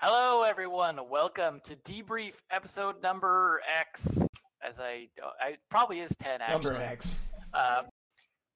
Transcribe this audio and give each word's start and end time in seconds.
Hello, 0.00 0.42
everyone. 0.44 0.98
Welcome 1.10 1.60
to 1.64 1.74
debrief 1.76 2.34
episode 2.50 3.02
number 3.02 3.60
X. 3.80 4.18
As 4.62 4.78
I, 4.78 5.08
I 5.40 5.56
probably 5.70 6.00
is 6.00 6.14
ten 6.16 6.40
actually. 6.40 6.70
Number 6.74 6.82
X. 6.84 7.20
Uh, 7.52 7.82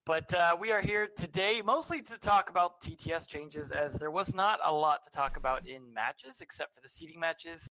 but 0.07 0.33
uh, 0.35 0.57
we 0.61 0.71
are 0.73 0.81
here 0.81 1.09
today 1.17 1.61
mostly 1.65 2.01
to 2.03 2.19
talk 2.19 2.49
about 2.51 2.81
TTS 2.81 3.27
changes, 3.29 3.71
as 3.73 3.95
there 3.95 4.11
was 4.11 4.35
not 4.35 4.61
a 4.65 4.73
lot 4.73 5.03
to 5.05 5.11
talk 5.11 5.37
about 5.37 5.67
in 5.67 5.93
matches 5.93 6.41
except 6.41 6.75
for 6.75 6.81
the 6.81 6.89
seeding 6.89 7.19
matches, 7.21 7.69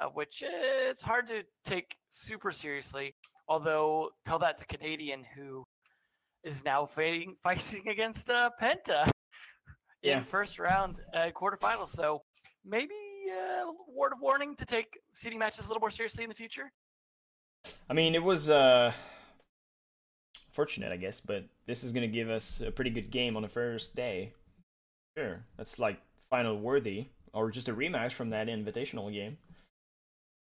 uh, 0.00 0.06
which 0.08 0.42
eh, 0.44 0.48
it's 0.90 1.02
hard 1.02 1.26
to 1.28 1.42
take 1.64 1.96
super 2.10 2.52
seriously. 2.52 3.14
Although, 3.48 4.10
tell 4.24 4.38
that 4.40 4.56
to 4.58 4.66
Canadian, 4.66 5.24
who 5.36 5.64
is 6.44 6.64
now 6.64 6.86
fighting 6.86 7.34
fighting 7.42 7.88
against 7.88 8.30
uh, 8.30 8.50
Penta 8.60 9.08
Yeah. 10.02 10.18
in 10.18 10.24
first 10.24 10.58
round 10.60 11.00
uh, 11.12 11.30
quarterfinals. 11.34 11.88
So 11.88 12.22
maybe 12.64 12.94
a 13.32 13.66
word 13.92 14.12
of 14.12 14.20
warning 14.20 14.54
to 14.56 14.64
take 14.64 14.98
seeding 15.14 15.38
matches 15.38 15.66
a 15.66 15.68
little 15.68 15.80
more 15.80 15.90
seriously 15.90 16.24
in 16.24 16.28
the 16.28 16.34
future. 16.34 16.70
I 17.88 17.94
mean, 17.94 18.14
it 18.14 18.22
was 18.22 18.50
uh, 18.50 18.92
fortunate, 20.50 20.92
I 20.92 20.96
guess, 20.96 21.20
but 21.20 21.44
this 21.66 21.82
is 21.84 21.92
gonna 21.92 22.08
give 22.08 22.30
us 22.30 22.60
a 22.60 22.70
pretty 22.70 22.90
good 22.90 23.10
game 23.10 23.36
on 23.36 23.42
the 23.42 23.48
first 23.48 23.94
day. 23.96 24.32
Sure, 25.16 25.44
that's 25.56 25.78
like 25.78 25.98
final 26.30 26.58
worthy, 26.58 27.06
or 27.32 27.50
just 27.50 27.68
a 27.68 27.74
rematch 27.74 28.12
from 28.12 28.30
that 28.30 28.48
invitational 28.48 29.12
game. 29.12 29.38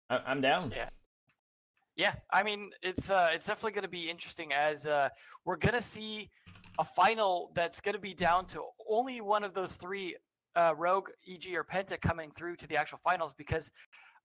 I- 0.10 0.22
I'm 0.26 0.42
down. 0.42 0.72
Yeah. 0.76 0.90
Yeah, 1.98 2.14
I 2.32 2.44
mean 2.44 2.72
it's 2.82 3.10
uh, 3.12 3.30
it's 3.34 3.46
definitely 3.46 3.74
going 3.74 3.84
to 3.84 3.90
be 3.90 4.10
interesting 4.10 4.54
as 4.54 4.88
uh, 4.88 5.10
we're 5.46 5.58
going 5.58 5.74
to 5.74 5.82
see 5.82 6.30
a 6.80 6.86
final 6.86 7.52
that's 7.54 7.82
going 7.82 7.96
to 7.96 8.00
be 8.02 8.14
down 8.14 8.46
to 8.48 8.64
only 8.90 9.20
one 9.20 9.44
of 9.44 9.54
those 9.54 9.74
three, 9.76 10.16
uh, 10.56 10.74
Rogue, 10.78 11.10
EG, 11.28 11.54
or 11.56 11.64
Penta 11.64 12.00
coming 12.00 12.32
through 12.32 12.56
to 12.58 12.68
the 12.68 12.78
actual 12.78 13.00
finals 13.04 13.34
because 13.38 13.72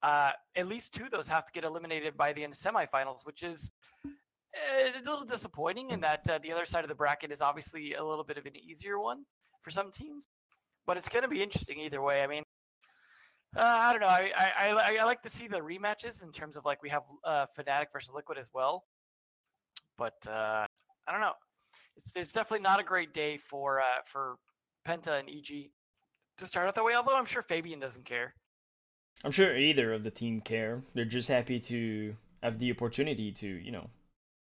uh, 0.03 0.31
at 0.57 0.67
least 0.67 0.95
two 0.95 1.05
of 1.05 1.11
those 1.11 1.29
have 1.29 1.45
to 1.45 1.53
get 1.53 1.65
eliminated 1.65 2.17
by 2.17 2.33
the 2.33 2.45
end 2.45 2.53
of 2.53 2.59
semifinals, 2.59 3.25
which 3.25 3.43
is 3.43 3.71
uh, 4.05 4.91
a 4.99 5.03
little 5.05 5.25
disappointing 5.25 5.91
in 5.91 6.01
that 6.01 6.29
uh, 6.29 6.39
the 6.43 6.53
other 6.53 6.67
side 6.67 6.85
of 6.85 6.89
the 6.89 6.95
bracket 6.95 7.31
is 7.31 7.41
obviously 7.41 7.95
a 7.95 8.05
little 8.05 8.25
bit 8.25 8.39
of 8.39 8.47
an 8.47 8.57
easier 8.57 8.99
one 8.99 9.25
for 9.63 9.71
some 9.71 9.91
teams, 9.91 10.29
but 10.87 10.97
it's 10.97 11.09
going 11.09 11.23
to 11.23 11.29
be 11.29 11.43
interesting 11.43 11.81
either 11.81 12.03
way. 12.03 12.23
I 12.23 12.27
mean. 12.27 12.43
Uh, 13.57 13.63
I 13.63 13.93
don't 13.93 14.03
know. 14.03 14.09
I, 14.09 14.33
I, 14.37 14.69
I, 14.69 14.97
I 15.01 15.05
like 15.05 15.23
to 15.23 15.31
see 15.31 15.49
the 15.49 15.61
rematches 15.61 16.23
in 16.23 16.31
terms 16.31 16.57
of 16.57 16.67
like 16.67 16.83
we 16.83 16.91
have 16.91 17.05
uh, 17.25 17.47
Fnatic 17.57 17.87
versus 17.91 18.11
Liquid 18.15 18.37
as 18.37 18.51
well, 18.53 18.85
but 19.97 20.15
uh, 20.29 20.67
I 21.09 21.13
don't 21.13 21.23
know. 21.23 21.33
It's, 21.97 22.13
it's 22.15 22.33
definitely 22.33 22.65
not 22.65 22.81
a 22.81 22.83
great 22.83 23.15
day 23.15 23.39
for 23.39 23.81
uh, 23.81 24.03
for 24.05 24.37
Penta 24.87 25.19
and 25.19 25.31
EG 25.31 25.71
to 26.39 26.47
start 26.47 26.69
out 26.69 26.75
that 26.75 26.85
way. 26.85 26.95
Although 26.95 27.17
I'm 27.17 27.27
sure 27.27 27.43
Fabian 27.43 27.81
doesn't 27.81 28.05
care. 28.05 28.35
I'm 29.25 29.33
sure 29.33 29.57
either 29.57 29.93
of 29.93 30.05
the 30.05 30.11
team 30.11 30.41
care. 30.41 30.83
They're 30.95 31.05
just 31.05 31.29
happy 31.29 31.59
to 31.61 32.15
have 32.43 32.59
the 32.59 32.71
opportunity 32.71 33.33
to, 33.33 33.47
you 33.47 33.73
know, 33.73 33.89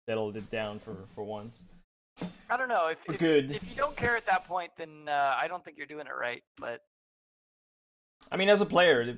settle 0.07 0.35
it 0.35 0.49
down 0.49 0.79
for 0.79 0.95
for 1.13 1.23
once. 1.23 1.63
I 2.49 2.57
don't 2.57 2.69
know 2.69 2.87
if 2.87 2.97
if, 3.09 3.19
good. 3.19 3.51
if 3.51 3.69
you 3.69 3.75
don't 3.75 3.95
care 3.95 4.15
at 4.15 4.25
that 4.27 4.45
point, 4.47 4.71
then 4.77 5.07
uh, 5.07 5.35
I 5.39 5.47
don't 5.47 5.63
think 5.63 5.77
you're 5.77 5.87
doing 5.87 6.07
it 6.07 6.13
right. 6.19 6.43
But 6.57 6.81
I 8.31 8.37
mean, 8.37 8.49
as 8.49 8.61
a 8.61 8.65
player, 8.65 9.03
you 9.03 9.17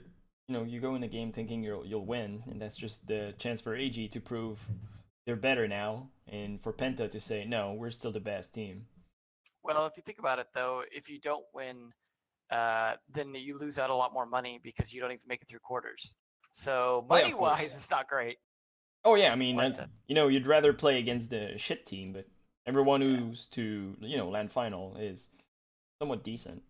know, 0.49 0.63
you 0.63 0.79
go 0.79 0.95
in 0.95 1.01
the 1.01 1.07
game 1.07 1.31
thinking 1.31 1.63
you'll 1.63 1.85
you'll 1.85 2.05
win, 2.05 2.44
and 2.49 2.61
that's 2.61 2.75
just 2.75 3.05
the 3.07 3.33
chance 3.38 3.61
for 3.61 3.75
EG 3.75 4.11
to 4.11 4.19
prove 4.19 4.59
they're 5.25 5.35
better 5.35 5.67
now, 5.67 6.09
and 6.27 6.61
for 6.61 6.73
Penta 6.73 7.09
to 7.09 7.19
say 7.19 7.45
no, 7.45 7.73
we're 7.73 7.91
still 7.91 8.11
the 8.11 8.19
best 8.19 8.53
team. 8.53 8.85
well, 9.63 9.85
if 9.85 9.95
you 9.97 10.03
think 10.03 10.19
about 10.19 10.39
it 10.39 10.47
though, 10.53 10.83
if 10.91 11.09
you 11.09 11.19
don't 11.19 11.45
win, 11.53 11.94
uh, 12.52 12.94
then 13.11 13.33
you 13.36 13.58
lose 13.58 13.80
out 13.80 13.89
a 13.89 13.95
lot 13.95 14.13
more 14.13 14.25
money 14.25 14.59
because 14.63 14.94
you 14.94 15.02
don't 15.02 15.11
even 15.11 15.23
make 15.27 15.41
it 15.41 15.47
through 15.47 15.59
quarters. 15.59 16.13
So 16.52 17.05
Oh, 17.09 17.16
yeah, 17.16 17.23
money 17.23 17.33
wise, 17.33 17.72
it's 17.75 17.89
not 17.89 18.08
great. 18.08 18.38
Oh 19.05 19.16
yeah, 19.16 19.31
I 19.31 19.35
mean, 19.35 19.58
that- 19.58 19.80
uh, 19.80 19.85
you 20.08 20.16
know, 20.16 20.27
you'd 20.27 20.47
rather 20.47 20.72
play 20.73 21.00
against 21.00 21.34
a 21.34 21.57
shit 21.57 21.85
team, 21.85 22.13
but 22.13 22.25
everyone 22.66 23.01
who's 23.01 23.47
to 23.50 23.95
you 24.00 24.18
know 24.18 24.29
LAN 24.29 24.47
final 24.47 24.95
is 24.97 25.29
somewhat 26.00 26.23
decent. 26.23 26.62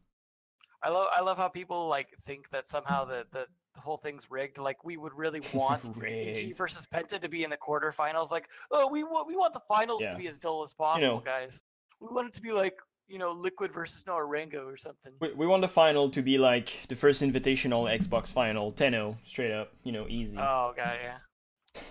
I 0.81 0.89
love 0.89 1.07
I 1.15 1.21
love 1.21 1.37
how 1.37 1.47
people 1.47 1.87
like 1.87 2.09
think 2.25 2.49
that 2.49 2.67
somehow 2.67 3.05
the, 3.05 3.25
the, 3.31 3.45
the 3.75 3.81
whole 3.81 3.97
thing's 3.97 4.29
rigged. 4.31 4.57
Like 4.57 4.83
we 4.83 4.97
would 4.97 5.13
really 5.13 5.41
want 5.53 5.85
EG 6.03 6.55
versus 6.57 6.87
Penta 6.91 7.21
to 7.21 7.29
be 7.29 7.43
in 7.43 7.49
the 7.49 7.57
quarterfinals. 7.57 8.31
Like, 8.31 8.49
oh, 8.71 8.87
we 8.87 9.03
want 9.03 9.27
we 9.27 9.35
want 9.35 9.53
the 9.53 9.61
finals 9.67 10.01
Yeah. 10.01 10.11
to 10.13 10.17
be 10.17 10.27
as 10.27 10.37
dull 10.37 10.63
as 10.63 10.73
possible, 10.73 11.15
know. 11.17 11.21
guys. 11.21 11.61
We 11.99 12.07
want 12.07 12.27
it 12.27 12.33
to 12.33 12.41
be 12.41 12.51
like 12.51 12.75
you 13.07 13.17
know 13.17 13.31
Liquid 13.31 13.73
versus 13.73 14.03
Nora-Rengo 14.07 14.65
or 14.65 14.77
something. 14.77 15.13
We, 15.19 15.33
we 15.33 15.47
want 15.47 15.61
the 15.61 15.67
final 15.67 16.09
to 16.09 16.21
be 16.21 16.37
like 16.37 16.87
the 16.87 16.95
first 16.95 17.21
invitational 17.21 17.91
Xbox 17.99 18.31
final, 18.31 18.71
10-0, 18.71 19.17
straight 19.25 19.51
up, 19.51 19.71
you 19.83 19.91
know, 19.91 20.07
easy. 20.09 20.37
Oh 20.37 20.73
god, 20.75 20.97
yeah. 21.01 21.17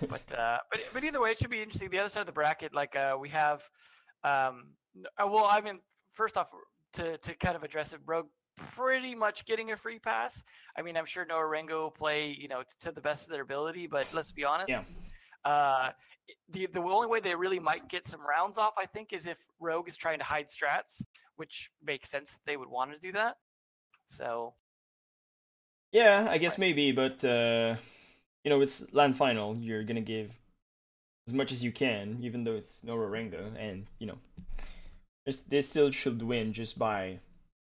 but 0.08 0.38
uh, 0.38 0.58
but 0.70 0.80
but 0.92 1.04
either 1.04 1.20
way, 1.20 1.30
it 1.30 1.38
should 1.38 1.50
be 1.50 1.60
interesting. 1.60 1.90
The 1.90 1.98
other 1.98 2.08
side 2.08 2.20
of 2.20 2.26
the 2.26 2.32
bracket, 2.32 2.72
like 2.72 2.94
uh, 2.94 3.16
we 3.18 3.28
have, 3.30 3.62
um, 4.24 4.70
uh, 5.18 5.26
well, 5.26 5.46
I 5.50 5.60
mean, 5.60 5.80
first 6.12 6.36
off, 6.36 6.50
to 6.94 7.18
to 7.18 7.34
kind 7.34 7.56
of 7.56 7.64
address 7.64 7.92
it, 7.92 8.00
Rogue 8.06 8.28
pretty 8.56 9.14
much 9.14 9.44
getting 9.44 9.72
a 9.72 9.76
free 9.76 9.98
pass. 9.98 10.42
I 10.76 10.82
mean, 10.82 10.96
I'm 10.96 11.06
sure 11.06 11.24
Nora-Rengo 11.24 11.94
play, 11.94 12.36
you 12.38 12.48
know, 12.48 12.62
t- 12.62 12.68
to 12.82 12.92
the 12.92 13.00
best 13.00 13.24
of 13.24 13.32
their 13.32 13.42
ability, 13.42 13.86
but 13.86 14.06
let's 14.12 14.30
be 14.30 14.44
honest. 14.44 14.70
Yeah. 14.70 14.82
Uh, 15.44 15.90
the 16.50 16.66
the 16.72 16.80
only 16.80 17.08
way 17.08 17.20
they 17.20 17.34
really 17.34 17.58
might 17.58 17.88
get 17.88 18.06
some 18.06 18.20
rounds 18.26 18.58
off, 18.58 18.74
I 18.78 18.86
think, 18.86 19.12
is 19.12 19.26
if 19.26 19.38
Rogue 19.60 19.88
is 19.88 19.96
trying 19.96 20.18
to 20.18 20.24
hide 20.24 20.46
strats, 20.48 21.02
which 21.36 21.70
makes 21.84 22.10
sense 22.10 22.32
that 22.32 22.40
they 22.46 22.56
would 22.56 22.68
want 22.68 22.92
to 22.92 22.98
do 22.98 23.12
that. 23.12 23.36
So 24.08 24.54
yeah, 25.92 26.26
I 26.28 26.38
guess 26.38 26.58
maybe, 26.58 26.92
but 26.92 27.24
uh, 27.24 27.76
you 28.44 28.50
know, 28.50 28.60
it's 28.60 28.84
LAN 28.92 29.12
final. 29.14 29.56
You're 29.56 29.84
gonna 29.84 30.00
give 30.00 30.32
as 31.28 31.34
much 31.34 31.52
as 31.52 31.62
you 31.62 31.70
can, 31.70 32.18
even 32.22 32.42
though 32.42 32.54
it's 32.54 32.82
no 32.82 32.96
Nora-Rengo, 32.96 33.52
and 33.58 33.86
you 33.98 34.06
know, 34.06 34.18
they 35.48 35.62
still 35.62 35.90
should 35.90 36.22
win 36.22 36.52
just 36.52 36.78
by 36.78 37.18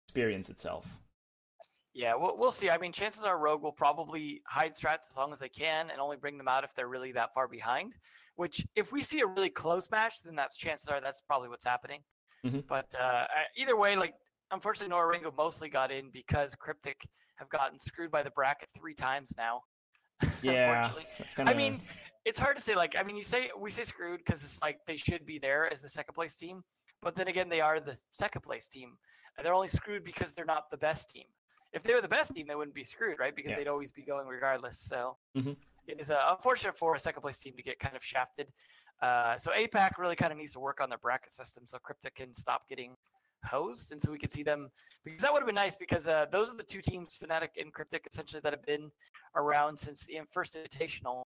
experience 0.08 0.50
itself. 0.50 0.86
Yeah, 1.94 2.16
we'll, 2.16 2.38
we'll 2.38 2.52
see. 2.52 2.70
I 2.70 2.78
mean, 2.78 2.92
chances 2.92 3.24
are 3.24 3.38
Rogue 3.38 3.62
will 3.62 3.72
probably 3.72 4.42
hide 4.48 4.74
strats 4.74 5.10
as 5.12 5.18
long 5.18 5.32
as 5.32 5.40
they 5.40 5.50
can 5.50 5.92
and 5.92 6.02
only 6.02 6.18
bring 6.18 6.38
them 6.38 6.48
out 6.48 6.64
if 6.64 6.74
they're 6.74 6.88
really 6.88 7.12
that 7.12 7.34
far 7.34 7.48
behind. 7.48 7.94
Which, 8.36 8.66
if 8.76 8.92
we 8.92 9.04
see 9.04 9.20
a 9.20 9.28
really 9.28 9.50
close 9.52 9.90
match, 9.92 10.16
then 10.24 10.36
that's 10.36 10.58
chances 10.58 10.88
are 10.88 11.00
that's 11.00 11.22
probably 11.22 11.50
what's 11.50 11.66
happening. 11.66 12.02
Mhm. 12.44 12.66
But 12.68 12.94
uh, 13.00 13.26
either 13.56 13.78
way, 13.78 13.96
like 13.96 14.16
unfortunately, 14.52 14.90
Nora-Rengo 14.90 15.36
mostly 15.38 15.70
got 15.70 15.92
in 15.92 16.10
because 16.12 16.56
Cryptic 16.56 17.08
have 17.36 17.50
gotten 17.50 17.78
screwed 17.80 18.10
by 18.12 18.24
the 18.24 18.32
bracket 18.32 18.70
three 18.76 18.96
times 18.96 19.34
now. 19.38 19.62
Yeah, 20.42 20.80
unfortunately. 20.80 21.06
kind 21.36 21.50
of. 21.50 21.56
I 21.56 21.58
mean, 21.58 21.82
it's 22.26 22.40
hard 22.40 22.56
to 22.58 22.62
say. 22.62 22.76
Like, 22.76 22.96
I 22.98 23.04
mean, 23.04 23.16
you 23.16 23.24
say 23.24 23.52
we 23.58 23.70
say 23.70 23.84
screwed 23.84 24.22
because 24.26 24.44
it's 24.44 24.62
like 24.62 24.80
they 24.88 24.98
should 24.98 25.26
be 25.26 25.38
there 25.38 25.72
as 25.72 25.82
the 25.82 25.90
second 25.90 26.16
place 26.16 26.36
team, 26.36 26.64
but 27.02 27.16
then 27.16 27.28
again, 27.28 27.50
they 27.50 27.62
are 27.62 27.80
the 27.80 27.98
second 28.12 28.42
place 28.42 28.68
team. 28.68 28.98
They're 29.42 29.54
only 29.54 29.68
screwed 29.68 30.04
because 30.04 30.34
they're 30.34 30.46
not 30.46 30.70
the 30.72 30.78
best 30.78 31.10
team. 31.10 31.26
If 31.74 31.84
they 31.84 31.94
were 31.94 32.02
the 32.02 32.08
best 32.08 32.36
team, 32.36 32.48
they 32.48 32.56
wouldn't 32.56 32.76
be 32.76 32.84
screwed, 32.84 33.20
right? 33.20 33.36
Because 33.36 33.52
Yeah. 33.52 33.58
they'd 33.58 33.68
always 33.68 33.92
be 33.92 34.04
going 34.04 34.28
regardless. 34.28 34.80
So 34.80 35.18
Mhm. 35.36 35.58
it 35.88 36.00
is 36.00 36.12
uh, 36.12 36.24
unfortunate 36.38 36.78
for 36.78 36.96
a 36.96 37.00
second 37.00 37.22
place 37.22 37.40
team 37.40 37.56
to 37.58 37.64
get 37.64 37.80
kind 37.80 37.96
of 37.96 38.04
shafted. 38.04 38.54
Uh, 39.02 39.38
so 39.38 39.52
APAC 39.52 39.98
really 39.98 40.16
kind 40.16 40.32
of 40.32 40.38
needs 40.38 40.54
to 40.54 40.60
work 40.60 40.80
on 40.80 40.88
their 40.90 41.00
bracket 41.00 41.32
system 41.32 41.66
so 41.66 41.78
Crypta 41.80 42.14
can 42.14 42.32
stop 42.34 42.70
getting 42.70 42.96
hosed, 43.46 43.92
and 43.92 44.02
so 44.02 44.10
we 44.12 44.18
could 44.18 44.32
see 44.32 44.44
them 44.44 44.72
because 45.04 45.22
that 45.22 45.34
would 45.34 45.42
have 45.42 45.48
been 45.48 45.56
nice 45.56 45.76
because 45.76 46.08
uh, 46.08 46.26
those 46.32 46.50
are 46.50 46.56
the 46.56 46.64
two 46.64 46.82
teams, 46.82 47.18
Fnatic 47.18 47.50
and 47.60 47.74
Cryptic, 47.74 48.08
essentially 48.10 48.40
that 48.40 48.54
have 48.54 48.62
been 48.66 48.90
around 49.36 49.78
since 49.78 50.06
the 50.06 50.22
first 50.32 50.56
invitational, 50.56 51.26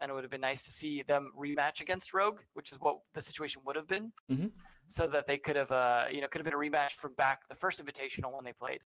and 0.00 0.10
it 0.10 0.14
would 0.14 0.24
have 0.24 0.30
been 0.30 0.40
nice 0.40 0.62
to 0.62 0.72
see 0.72 1.02
them 1.02 1.30
rematch 1.36 1.82
against 1.82 2.14
Rogue, 2.14 2.40
which 2.54 2.72
is 2.72 2.80
what 2.80 3.00
the 3.12 3.20
situation 3.20 3.62
would 3.66 3.76
have 3.76 3.88
been, 3.88 4.10
Mhm. 4.30 4.50
so 4.86 5.06
that 5.08 5.26
they 5.26 5.36
could 5.36 5.56
have, 5.56 5.70
uh, 5.70 6.06
you 6.10 6.22
know, 6.22 6.28
could 6.28 6.38
have 6.38 6.44
been 6.46 6.54
a 6.54 6.56
rematch 6.56 6.92
from 6.92 7.12
back 7.14 7.46
the 7.48 7.54
first 7.54 7.84
invitational 7.84 8.32
when 8.32 8.44
they 8.44 8.54
played. 8.54 8.82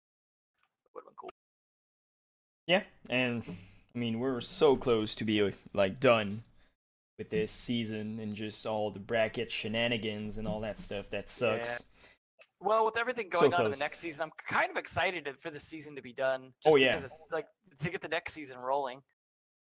Would 0.97 1.03
have 1.03 1.11
been 1.11 1.15
cool. 1.21 1.29
Yeah, 2.65 2.81
and 3.09 3.43
I 3.95 3.99
mean 3.99 4.19
we're 4.19 4.41
so 4.41 4.75
close 4.75 5.13
to 5.15 5.23
be 5.23 5.53
like 5.73 5.99
done 5.99 6.43
with 7.19 7.29
this 7.29 7.51
season 7.51 8.19
and 8.19 8.35
just 8.35 8.65
all 8.65 8.89
the 8.89 8.99
bracket 8.99 9.51
shenanigans 9.51 10.37
and 10.39 10.47
all 10.47 10.59
that 10.61 10.79
stuff. 10.79 11.09
That 11.11 11.29
sucks. 11.29 11.83
Well, 12.59 12.85
with 12.85 12.97
everything 12.97 13.29
So 13.31 13.41
going 13.41 13.53
on 13.53 13.65
in 13.65 13.71
the 13.71 13.77
next 13.77 13.99
season, 13.99 14.23
I'm 14.23 14.31
kind 14.47 14.71
of 14.71 14.77
excited 14.77 15.29
for 15.39 15.51
the 15.51 15.59
season 15.59 15.95
to 15.95 16.01
be 16.01 16.13
done. 16.13 16.53
Oh, 16.65 16.71
just 16.71 16.73
Oh, 16.73 16.75
yeah. 16.77 16.95
of, 16.95 17.11
like 17.31 17.47
to 17.79 17.91
get 17.91 18.01
the 18.01 18.07
next 18.07 18.33
season 18.33 18.57
rolling. 18.57 19.03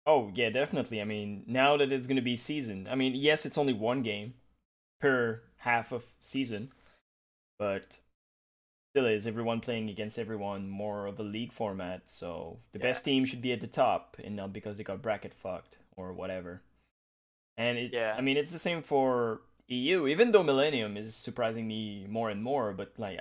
Oh 0.06 0.32
yeah, 0.36 0.50
definitely. 0.52 1.02
I 1.02 1.06
mean, 1.06 1.44
now 1.48 1.78
that 1.78 1.92
it's 1.92 2.06
gonna 2.06 2.22
be 2.22 2.36
season, 2.36 2.88
I 2.90 2.94
mean, 2.94 3.16
yes, 3.16 3.46
it's 3.48 3.58
only 3.58 3.74
one 3.74 4.04
game 4.04 4.36
per 5.02 5.42
half 5.58 5.92
of 5.92 6.06
season, 6.22 6.72
but 7.58 7.98
still 8.94 9.08
is 9.08 9.26
everyone 9.26 9.60
playing 9.60 9.90
against 9.90 10.20
everyone 10.20 10.70
more 10.70 11.08
of 11.08 11.20
a 11.20 11.24
league 11.24 11.52
format. 11.52 12.08
So 12.08 12.60
the 12.74 12.80
Yeah. 12.80 12.84
best 12.84 13.04
team 13.04 13.26
should 13.26 13.42
be 13.42 13.52
at 13.52 13.60
the 13.60 13.68
top, 13.68 14.18
and 14.24 14.36
not 14.36 14.54
because 14.54 14.78
they 14.78 14.84
got 14.84 15.02
bracket 15.02 15.34
fucked 15.34 15.80
or 15.96 16.14
whatever. 16.14 16.62
And 17.58 17.80
it, 17.80 17.92
Yeah. 17.92 18.14
I 18.16 18.22
mean, 18.22 18.38
it's 18.38 18.52
the 18.52 18.60
same 18.60 18.84
for 18.84 19.42
EU. 19.68 20.06
Even 20.08 20.32
though 20.32 20.44
Millennium 20.44 20.96
is 20.96 21.16
surprising 21.16 21.68
me 21.68 22.06
more 22.08 22.30
and 22.30 22.44
more, 22.44 22.72
but 22.72 22.94
like, 23.00 23.20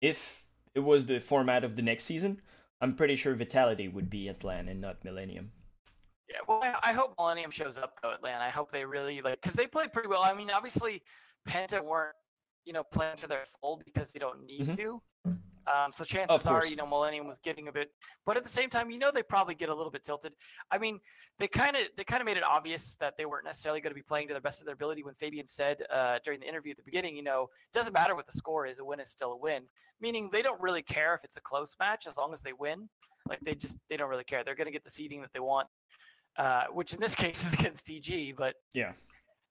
if 0.00 0.44
it 0.74 0.80
was 0.80 1.06
the 1.06 1.20
format 1.20 1.62
of 1.62 1.76
the 1.76 1.82
next 1.82 2.02
season, 2.04 2.42
I'm 2.80 2.96
pretty 2.96 3.14
sure 3.14 3.34
Vitality 3.36 3.86
would 3.86 4.10
be 4.10 4.28
at 4.28 4.42
LAN 4.42 4.68
and 4.68 4.80
not 4.80 5.04
Millennium. 5.04 5.52
Yeah, 6.28 6.40
well, 6.48 6.60
I, 6.62 6.92
hope 6.92 7.14
Millennium 7.16 7.50
shows 7.52 7.78
up 7.78 8.00
though 8.02 8.12
at 8.12 8.22
LAN. 8.22 8.40
I 8.40 8.50
hope 8.50 8.70
they 8.72 8.84
really 8.84 9.22
like 9.22 9.40
because 9.40 9.54
they 9.54 9.66
played 9.68 9.92
pretty 9.92 10.08
well. 10.08 10.22
I 10.24 10.34
mean, 10.34 10.50
obviously, 10.50 11.02
Penta 11.48 11.82
weren't 11.82 12.14
you 12.68 12.74
know 12.74 12.84
playing 12.84 13.16
to 13.16 13.26
their 13.26 13.44
full 13.60 13.80
because 13.82 14.12
they 14.12 14.18
don't 14.20 14.44
need 14.44 14.68
Mhm. 14.68 14.76
to. 14.76 15.02
Um, 15.66 15.92
so 15.92 16.02
chances 16.02 16.46
are, 16.46 16.64
you 16.64 16.76
know, 16.76 16.86
Millennium 16.86 17.26
was 17.26 17.38
getting 17.40 17.68
a 17.68 17.72
bit, 17.72 17.92
but 18.24 18.38
at 18.38 18.42
the 18.42 18.48
same 18.48 18.70
time, 18.70 18.88
you 18.90 18.98
know, 18.98 19.10
they 19.10 19.22
probably 19.22 19.54
get 19.54 19.68
a 19.68 19.74
little 19.74 19.90
bit 19.90 20.02
tilted. 20.02 20.32
I 20.70 20.78
mean, 20.78 20.98
they 21.38 21.46
kind 21.48 21.76
of 21.76 21.82
they 21.96 22.04
kind 22.04 22.22
of 22.22 22.26
made 22.26 22.38
it 22.38 22.44
obvious 22.44 22.94
that 23.00 23.16
they 23.18 23.26
weren't 23.26 23.44
necessarily 23.44 23.80
going 23.82 23.90
to 23.90 23.94
be 23.94 24.02
playing 24.02 24.28
to 24.28 24.34
the 24.34 24.40
best 24.40 24.60
of 24.60 24.66
their 24.66 24.74
ability 24.74 25.02
when 25.02 25.14
Fabian 25.14 25.46
said 25.46 25.82
uh, 25.90 26.18
during 26.24 26.40
the 26.40 26.48
interview 26.48 26.70
at 26.72 26.78
the 26.78 26.82
beginning, 26.84 27.16
you 27.16 27.22
know, 27.22 27.42
it 27.44 27.72
doesn't 27.74 27.92
matter 27.92 28.14
what 28.14 28.26
the 28.26 28.32
score 28.32 28.66
is, 28.66 28.78
a 28.78 28.84
win 28.84 28.98
is 29.00 29.10
still 29.10 29.32
a 29.32 29.36
win. 29.36 29.66
Meaning 30.00 30.30
they 30.32 30.40
don't 30.42 30.60
really 30.60 30.82
care 30.82 31.14
if 31.14 31.22
it's 31.24 31.36
a 31.36 31.42
close 31.42 31.74
match 31.78 32.06
as 32.06 32.16
long 32.16 32.32
as 32.32 32.40
they 32.42 32.52
win. 32.54 32.88
Like 33.28 33.40
they 33.40 33.54
just 33.54 33.76
they 33.90 33.96
don't 33.98 34.08
really 34.10 34.24
care. 34.24 34.44
They're 34.44 34.54
going 34.54 34.68
to 34.72 34.72
get 34.78 34.84
the 34.84 34.90
seeding 34.90 35.20
that 35.22 35.32
they 35.34 35.40
want, 35.40 35.68
uh, 36.38 36.64
which 36.72 36.94
in 36.94 37.00
this 37.00 37.14
case 37.24 37.44
is 37.46 37.52
against 37.52 37.90
EG, 37.90 38.34
but 38.36 38.54
Yeah. 38.72 38.92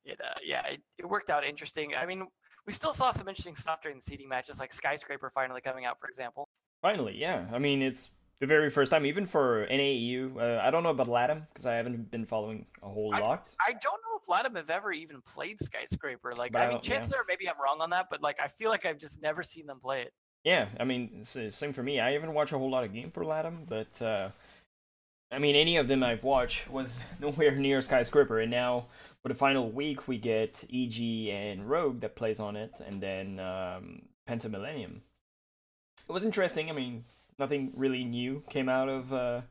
it 0.04 0.20
uh, 0.20 0.40
yeah 0.44 0.66
it, 0.66 0.82
it 0.98 1.06
worked 1.08 1.30
out 1.30 1.44
interesting. 1.44 1.94
I 1.96 2.08
mean, 2.08 2.26
we 2.68 2.74
still 2.74 2.94
saw 2.94 3.12
some 3.12 3.28
interesting 3.28 3.56
stuff 3.56 3.82
during 3.82 3.98
the 3.98 4.04
seeding 4.04 4.28
matches, 4.28 4.60
like 4.60 4.74
Skyscraper 4.74 5.30
finally 5.30 5.62
coming 5.62 5.86
out, 5.86 6.00
for 6.00 6.08
example. 6.10 6.50
Finally, 6.82 7.16
yeah. 7.18 7.46
I 7.52 7.58
mean, 7.58 7.82
it's 7.82 8.12
the 8.40 8.46
very 8.46 8.70
first 8.70 8.92
time, 8.92 9.06
even 9.06 9.26
for 9.26 9.66
NAEU. 9.72 10.38
Uh, 10.38 10.62
I 10.62 10.70
don't 10.70 10.84
know 10.84 10.90
about 10.90 11.08
Latam 11.08 11.48
because 11.54 11.66
I 11.66 11.76
haven't 11.76 12.12
been 12.12 12.26
following 12.26 12.66
a 12.84 12.90
whole 12.90 13.12
lot. 13.12 13.50
I 13.66 13.72
don't 13.72 13.82
know 13.84 14.20
if 14.22 14.28
Latam 14.28 14.58
have 14.58 14.70
ever 14.70 14.92
even 14.92 15.22
played 15.22 15.60
Skyscraper. 15.62 16.34
Like, 16.36 16.52
But 16.52 16.64
I 16.64 16.66
I 16.66 16.70
mean, 16.74 16.82
chances 16.82 17.14
are 17.14 17.24
maybe 17.28 17.50
I'm 17.50 17.60
wrong 17.60 17.80
on 17.80 17.90
that, 17.92 18.08
but 18.12 18.22
like, 18.22 18.40
I 18.42 18.50
feel 18.50 18.70
like 18.70 18.86
I've 18.86 19.00
just 19.00 19.22
never 19.22 19.42
seen 19.44 19.66
them 19.66 19.80
play 19.80 20.02
it. 20.02 20.14
Yeah, 20.44 20.68
I 20.80 20.84
mean, 20.84 21.24
same 21.24 21.74
for 21.74 21.84
me. 21.84 22.00
I 22.00 22.12
haven't 22.12 22.34
watched 22.34 22.54
a 22.54 22.58
whole 22.58 22.70
lot 22.70 22.84
of 22.84 22.94
game 22.94 23.10
for 23.10 23.24
Latam, 23.24 23.68
but 23.68 24.02
uh, 24.02 24.30
I 25.32 25.40
mean, 25.40 25.56
any 25.56 25.78
of 25.78 25.88
them 25.88 26.04
I've 26.04 26.24
watched 26.24 26.70
was 26.70 27.00
nowhere 27.20 27.56
near 27.56 27.82
Skyscraper. 27.82 28.40
And 28.40 28.52
now, 28.52 28.86
for 29.28 29.34
the 29.34 29.38
final 29.38 29.70
week, 29.70 30.08
we 30.08 30.18
get 30.18 30.64
EG 30.74 31.28
and 31.28 31.70
Rogue 31.70 32.00
that 32.00 32.16
plays 32.16 32.40
on 32.40 32.56
it, 32.56 32.72
and 32.86 33.04
then 33.04 33.42
um, 33.42 34.04
Penta 34.26 34.50
Millennium. 34.50 35.02
It 36.08 36.14
was 36.14 36.24
interesting. 36.24 36.70
I 36.70 36.74
mean, 36.74 37.04
nothing 37.38 37.74
really 37.76 38.06
new 38.06 38.42
came 38.50 38.70
out 38.70 38.88
of 38.88 39.12
uh, 39.12 39.42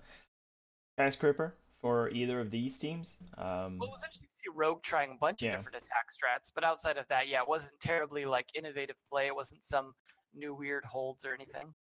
Skyscraper 0.98 1.56
for 1.82 2.08
either 2.08 2.40
of 2.40 2.48
these 2.48 2.78
teams. 2.78 3.18
Um, 3.36 3.76
Well, 3.78 3.88
it 3.88 3.92
was 3.92 4.02
interesting 4.02 4.28
to 4.28 4.50
see 4.50 4.50
Rogue 4.56 4.82
trying 4.82 5.10
a 5.10 5.14
bunch 5.16 5.42
Yeah. 5.42 5.50
of 5.52 5.58
different 5.58 5.76
attack 5.84 6.06
strats, 6.10 6.50
but 6.54 6.64
outside 6.64 6.96
of 6.96 7.06
that, 7.08 7.28
yeah, 7.28 7.42
it 7.42 7.48
wasn't 7.48 7.78
terribly 7.78 8.24
like 8.24 8.46
innovative 8.54 8.96
play. 9.12 9.26
It 9.26 9.34
wasn't 9.34 9.62
some 9.62 9.92
new 10.34 10.54
weird 10.54 10.86
holds 10.86 11.26
or 11.26 11.34
anything. 11.34 11.74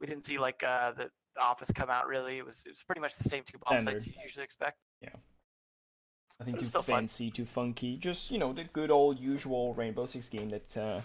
We 0.00 0.06
didn't 0.06 0.24
see 0.24 0.38
like 0.38 0.62
uh, 0.62 0.92
the, 0.92 1.10
the 1.34 1.42
office 1.42 1.70
come 1.74 1.90
out 1.90 2.06
really. 2.06 2.38
It 2.38 2.46
was 2.46 2.62
it 2.64 2.70
was 2.70 2.82
pretty 2.84 3.02
much 3.02 3.16
the 3.16 3.28
same 3.28 3.42
two 3.44 3.58
bomb 3.58 3.82
sites 3.82 4.06
you 4.06 4.14
usually 4.22 4.44
expect. 4.44 4.78
Nothing 6.40 6.56
It 6.56 6.60
too 6.60 6.66
still 6.66 6.82
fun. 6.82 6.96
fancy, 7.02 7.30
too 7.30 7.46
funky. 7.46 7.96
Just 7.96 8.30
you 8.30 8.38
know 8.38 8.52
the 8.52 8.64
good 8.64 8.90
old 8.90 9.18
usual 9.18 9.72
Rainbow 9.74 10.06
Six 10.06 10.28
game 10.28 10.50
that 10.50 10.76
uh, 10.76 11.00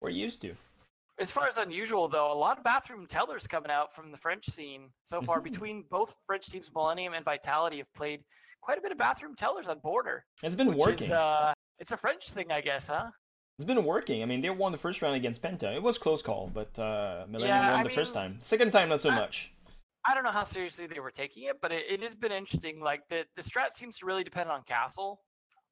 we're 0.00 0.10
used 0.10 0.40
to. 0.42 0.54
As 1.18 1.30
far 1.30 1.46
as 1.46 1.56
unusual, 1.56 2.08
though, 2.08 2.30
a 2.30 2.34
lot 2.34 2.58
of 2.58 2.64
bathroom 2.64 3.06
tellers 3.06 3.46
coming 3.46 3.70
out 3.70 3.94
from 3.94 4.10
the 4.10 4.18
French 4.18 4.46
scene 4.50 4.90
so 5.02 5.22
far. 5.22 5.40
Mhm. 5.40 5.44
Between 5.44 5.84
both 5.88 6.14
French 6.26 6.46
teams, 6.46 6.70
Millennium 6.74 7.14
and 7.14 7.24
Vitality 7.24 7.78
have 7.78 7.92
played 7.94 8.22
quite 8.60 8.76
a 8.76 8.80
bit 8.80 8.92
of 8.92 8.98
bathroom 8.98 9.34
tellers 9.34 9.68
on 9.68 9.78
border, 9.78 10.24
It's 10.42 10.56
been 10.56 10.76
working. 10.76 11.04
is 11.04 11.10
uh, 11.12 11.54
it's 11.78 11.92
a 11.92 11.96
French 11.96 12.30
thing, 12.30 12.50
I 12.50 12.60
guess, 12.60 12.88
huh? 12.88 13.10
It's 13.58 13.64
been 13.64 13.82
working. 13.84 14.22
I 14.22 14.26
mean, 14.26 14.42
they 14.42 14.50
won 14.50 14.72
the 14.72 14.78
first 14.78 15.00
round 15.00 15.14
against 15.14 15.40
Penta. 15.40 15.74
It 15.74 15.82
was 15.82 15.96
close 15.96 16.20
call, 16.20 16.50
but 16.52 16.76
uh, 16.78 17.24
Millennium 17.28 17.56
Yeah, 17.56 17.70
won 17.72 17.80
I 17.80 17.82
the 17.84 17.90
first 17.94 18.12
time. 18.12 18.36
Second 18.40 18.72
time, 18.72 18.88
not 18.90 19.00
so 19.00 19.08
I- 19.10 19.14
much. 19.14 19.52
I 20.08 20.14
don't 20.14 20.24
know 20.24 20.30
how 20.30 20.44
seriously 20.44 20.86
they 20.86 21.00
were 21.00 21.10
taking 21.10 21.44
it, 21.44 21.60
but 21.60 21.72
it, 21.72 21.84
it 21.88 22.02
has 22.02 22.14
been 22.14 22.32
interesting. 22.32 22.80
Like 22.80 23.02
the 23.08 23.24
the 23.36 23.42
strat 23.42 23.72
seems 23.72 23.98
to 23.98 24.06
really 24.06 24.24
depend 24.24 24.50
on 24.50 24.62
castle, 24.62 25.20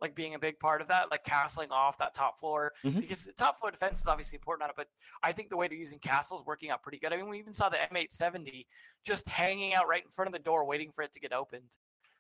like 0.01 0.15
being 0.15 0.35
a 0.35 0.39
big 0.39 0.59
part 0.59 0.81
of 0.83 0.89
that, 0.89 1.11
like 1.11 1.25
castling 1.25 1.71
off 1.71 1.99
that 1.99 2.15
top 2.15 2.39
floor 2.41 2.73
Mhm. 2.85 3.01
because 3.03 3.25
the 3.25 3.33
top 3.33 3.59
floor 3.59 3.71
defense 3.71 4.01
is 4.01 4.07
obviously 4.07 4.37
important 4.37 4.65
on 4.65 4.71
it. 4.71 4.77
But 4.77 4.89
I 5.23 5.33
think 5.33 5.51
the 5.51 5.57
way 5.57 5.69
they're 5.69 5.79
using 5.79 5.99
castle 6.01 6.39
is 6.39 6.45
working 6.47 6.71
out 6.71 6.83
pretty 6.83 6.99
good. 6.99 7.13
I 7.13 7.17
mean, 7.17 7.29
we 7.29 7.39
even 7.39 7.53
saw 7.53 7.69
the 7.69 7.77
M870 7.93 8.67
just 9.05 9.29
hanging 9.29 9.75
out 9.75 9.87
right 9.89 10.03
in 10.03 10.11
front 10.11 10.29
of 10.29 10.33
the 10.33 10.39
door, 10.45 10.65
waiting 10.67 10.91
for 10.95 11.03
it 11.03 11.13
to 11.13 11.21
get 11.21 11.33
opened. 11.33 11.71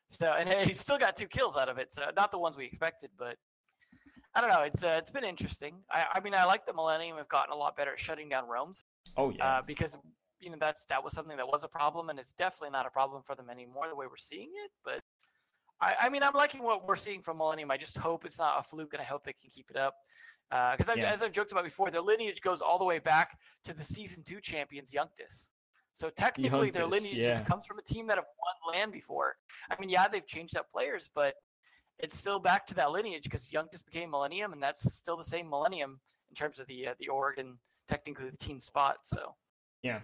So 0.08 0.26
and 0.32 0.48
he 0.68 0.72
still 0.74 0.98
got 0.98 1.16
two 1.16 1.26
kills 1.26 1.56
out 1.56 1.68
of 1.68 1.78
it. 1.78 1.92
So 1.92 2.02
not 2.16 2.30
the 2.30 2.38
ones 2.38 2.56
we 2.56 2.64
expected, 2.66 3.10
but 3.18 3.36
I 4.36 4.40
don't 4.40 4.50
know. 4.50 4.62
It's 4.62 4.84
uh, 4.84 4.96
it's 4.98 5.10
been 5.10 5.24
interesting. 5.24 5.82
I, 5.90 6.06
I 6.14 6.20
mean, 6.20 6.34
I 6.34 6.44
like 6.44 6.66
the 6.66 6.72
Millennium 6.74 7.16
have 7.16 7.28
gotten 7.28 7.52
a 7.52 7.56
lot 7.56 7.76
better 7.76 7.92
at 7.92 7.98
shutting 8.00 8.28
down 8.28 8.48
realms. 8.48 8.84
Oh 9.16 9.30
yeah. 9.30 9.46
uh, 9.58 9.62
because 9.62 9.96
you 10.44 10.50
know 10.50 10.56
that's 10.60 10.84
that 10.86 11.02
was 11.02 11.14
something 11.14 11.36
that 11.36 11.46
was 11.48 11.64
a 11.64 11.68
problem, 11.68 12.10
and 12.10 12.18
it's 12.18 12.32
definitely 12.32 12.70
not 12.70 12.86
a 12.86 12.90
problem 12.90 13.22
for 13.22 13.34
them 13.34 13.48
anymore 13.50 13.88
the 13.88 13.96
way 13.96 14.06
we're 14.06 14.16
seeing 14.16 14.50
it. 14.64 14.70
But 14.84 15.00
I, 15.80 15.94
I 16.02 16.08
mean, 16.08 16.22
I'm 16.22 16.34
liking 16.34 16.62
what 16.62 16.86
we're 16.86 16.96
seeing 16.96 17.22
from 17.22 17.38
Millennium. 17.38 17.70
I 17.70 17.76
just 17.76 17.96
hope 17.96 18.24
it's 18.24 18.38
not 18.38 18.60
a 18.60 18.62
fluke, 18.62 18.92
and 18.92 19.00
I 19.00 19.04
hope 19.04 19.24
they 19.24 19.32
can 19.32 19.50
keep 19.50 19.70
it 19.70 19.76
up. 19.76 19.94
Because 20.50 20.88
I've 20.88 20.98
Yeah. 20.98 21.10
as 21.10 21.22
I've 21.22 21.32
joked 21.32 21.52
about 21.52 21.64
before, 21.64 21.90
their 21.90 22.02
lineage 22.02 22.40
goes 22.42 22.60
all 22.60 22.78
the 22.78 22.84
way 22.84 22.98
back 22.98 23.38
to 23.64 23.72
the 23.74 23.82
season 23.82 24.22
two 24.22 24.40
champions, 24.40 24.92
Youngtis. 24.92 25.50
So 25.94 26.10
technically, 26.10 26.70
their 26.70 26.86
lineage 26.86 27.14
yeah. 27.14 27.30
just 27.30 27.46
comes 27.46 27.66
from 27.66 27.78
a 27.78 27.82
team 27.82 28.06
that 28.08 28.18
have 28.18 28.26
won 28.38 28.74
LAN 28.74 28.90
before. 28.90 29.36
I 29.70 29.80
mean, 29.80 29.88
yeah, 29.88 30.06
they've 30.08 30.26
changed 30.26 30.56
up 30.56 30.70
players, 30.70 31.08
but 31.14 31.34
it's 31.98 32.16
still 32.16 32.38
back 32.40 32.66
to 32.68 32.74
that 32.74 32.90
lineage 32.90 33.22
because 33.24 33.48
Youngtis 33.48 33.84
became 33.84 34.10
Millennium, 34.10 34.52
and 34.52 34.62
that's 34.62 34.92
still 34.94 35.16
the 35.16 35.24
same 35.24 35.48
Millennium 35.48 36.00
in 36.30 36.34
terms 36.34 36.58
of 36.58 36.66
the 36.66 36.88
uh, 36.88 36.94
the 36.98 37.08
org 37.08 37.38
and 37.38 37.56
technically 37.88 38.28
the 38.30 38.36
team 38.36 38.60
spot. 38.60 38.98
So. 39.04 39.34
yeah. 39.82 40.00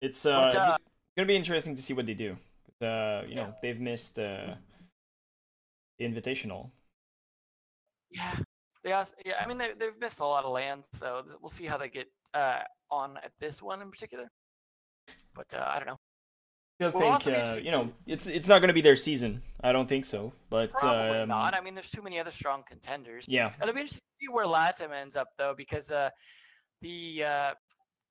It's 0.00 0.24
uh, 0.26 0.40
But, 0.40 0.46
it's 0.54 0.56
uh, 0.56 0.76
gonna 1.16 1.26
be 1.26 1.36
interesting 1.36 1.76
to 1.76 1.82
see 1.82 1.92
what 1.94 2.06
they 2.06 2.14
do. 2.14 2.36
Uh, 2.80 3.22
you 3.26 3.34
Yeah. 3.34 3.34
know, 3.34 3.54
they've 3.62 3.78
missed 3.80 4.18
uh, 4.18 4.54
the 5.98 6.04
invitational. 6.04 6.70
Yeah, 8.10 8.38
they 8.82 8.92
also, 8.92 9.14
yeah. 9.24 9.34
I 9.40 9.46
mean, 9.46 9.58
they 9.58 9.72
they've 9.78 9.98
missed 10.00 10.20
a 10.20 10.24
lot 10.26 10.44
of 10.44 10.52
LAN, 10.52 10.82
so 10.94 11.24
we'll 11.40 11.48
see 11.50 11.66
how 11.66 11.76
they 11.76 11.88
get 11.88 12.08
uh, 12.34 12.62
on 12.90 13.18
at 13.18 13.32
this 13.38 13.62
one 13.62 13.82
in 13.82 13.90
particular. 13.90 14.28
But 15.34 15.52
uh, 15.54 15.64
I 15.68 15.78
don't 15.78 15.86
know. 15.88 15.98
I 16.82 16.88
Well, 16.88 17.18
think 17.18 17.36
uh, 17.36 17.58
you 17.62 17.70
know 17.70 17.92
it's 18.06 18.26
it's 18.26 18.48
not 18.48 18.60
gonna 18.60 18.72
be 18.72 18.80
their 18.80 18.96
season. 18.96 19.42
I 19.62 19.70
don't 19.72 19.86
think 19.86 20.06
so. 20.06 20.32
But 20.48 20.70
Probably 20.72 21.18
um, 21.18 21.28
not. 21.28 21.54
I 21.54 21.60
mean, 21.60 21.74
there's 21.74 21.90
too 21.90 22.00
many 22.02 22.18
other 22.18 22.30
strong 22.30 22.62
contenders. 22.66 23.26
yeah, 23.28 23.52
It'll 23.60 23.74
be 23.74 23.80
interesting 23.80 24.00
to 24.00 24.24
see 24.24 24.28
where 24.32 24.46
Latam 24.46 24.90
ends 24.92 25.14
up 25.14 25.28
though, 25.36 25.54
because 25.54 25.90
uh, 25.90 26.08
the 26.80 27.24
uh, 27.24 27.54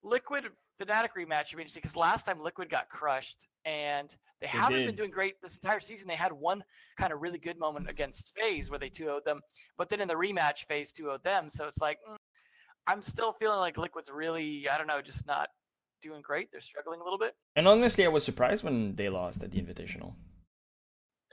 Liquid 0.04 0.46
Fnatic 0.82 1.10
rematch 1.18 1.48
should 1.48 1.58
be 1.58 1.64
interesting. 1.64 1.82
Because 1.82 1.96
last 1.96 2.26
time 2.26 2.42
Liquid 2.42 2.70
got 2.70 2.90
crushed, 2.90 3.48
and 3.66 4.16
they, 4.42 4.48
haven't 4.48 4.86
been 4.86 4.96
doing 4.96 5.12
great 5.12 5.42
this 5.42 5.56
entire 5.56 5.80
season. 5.80 6.08
They 6.08 6.16
had 6.16 6.32
one 6.32 6.64
kind 6.98 7.12
of 7.12 7.22
really 7.22 7.40
good 7.40 7.60
moment 7.60 7.90
against 7.90 8.34
FaZe 8.38 8.70
where 8.70 8.80
they 8.80 8.90
2-0'd 8.90 9.26
them, 9.26 9.42
but 9.78 9.90
then 9.90 10.02
in 10.02 10.08
the 10.08 10.14
rematch, 10.14 10.66
FaZe 10.68 10.94
2-0'd 10.94 11.24
them. 11.24 11.50
So 11.50 11.68
it's 11.68 11.80
like 11.80 11.98
mm, 12.10 12.16
I'm 12.88 13.02
still 13.02 13.34
feeling 13.34 13.60
like 13.60 13.78
Liquid's 13.78 14.10
really, 14.10 14.68
I 14.70 14.78
don't 14.78 14.88
know, 14.88 15.02
just 15.02 15.28
not 15.28 15.50
doing 16.02 16.22
great. 16.22 16.50
They're 16.52 16.62
struggling 16.62 17.02
a 17.02 17.04
little 17.04 17.20
bit. 17.20 17.36
and 17.56 17.68
honestly, 17.68 18.06
I 18.06 18.10
was 18.10 18.24
surprised 18.24 18.64
when 18.64 18.96
they 18.96 19.10
lost 19.10 19.44
at 19.44 19.52
the 19.52 19.62
invitational. 19.62 20.14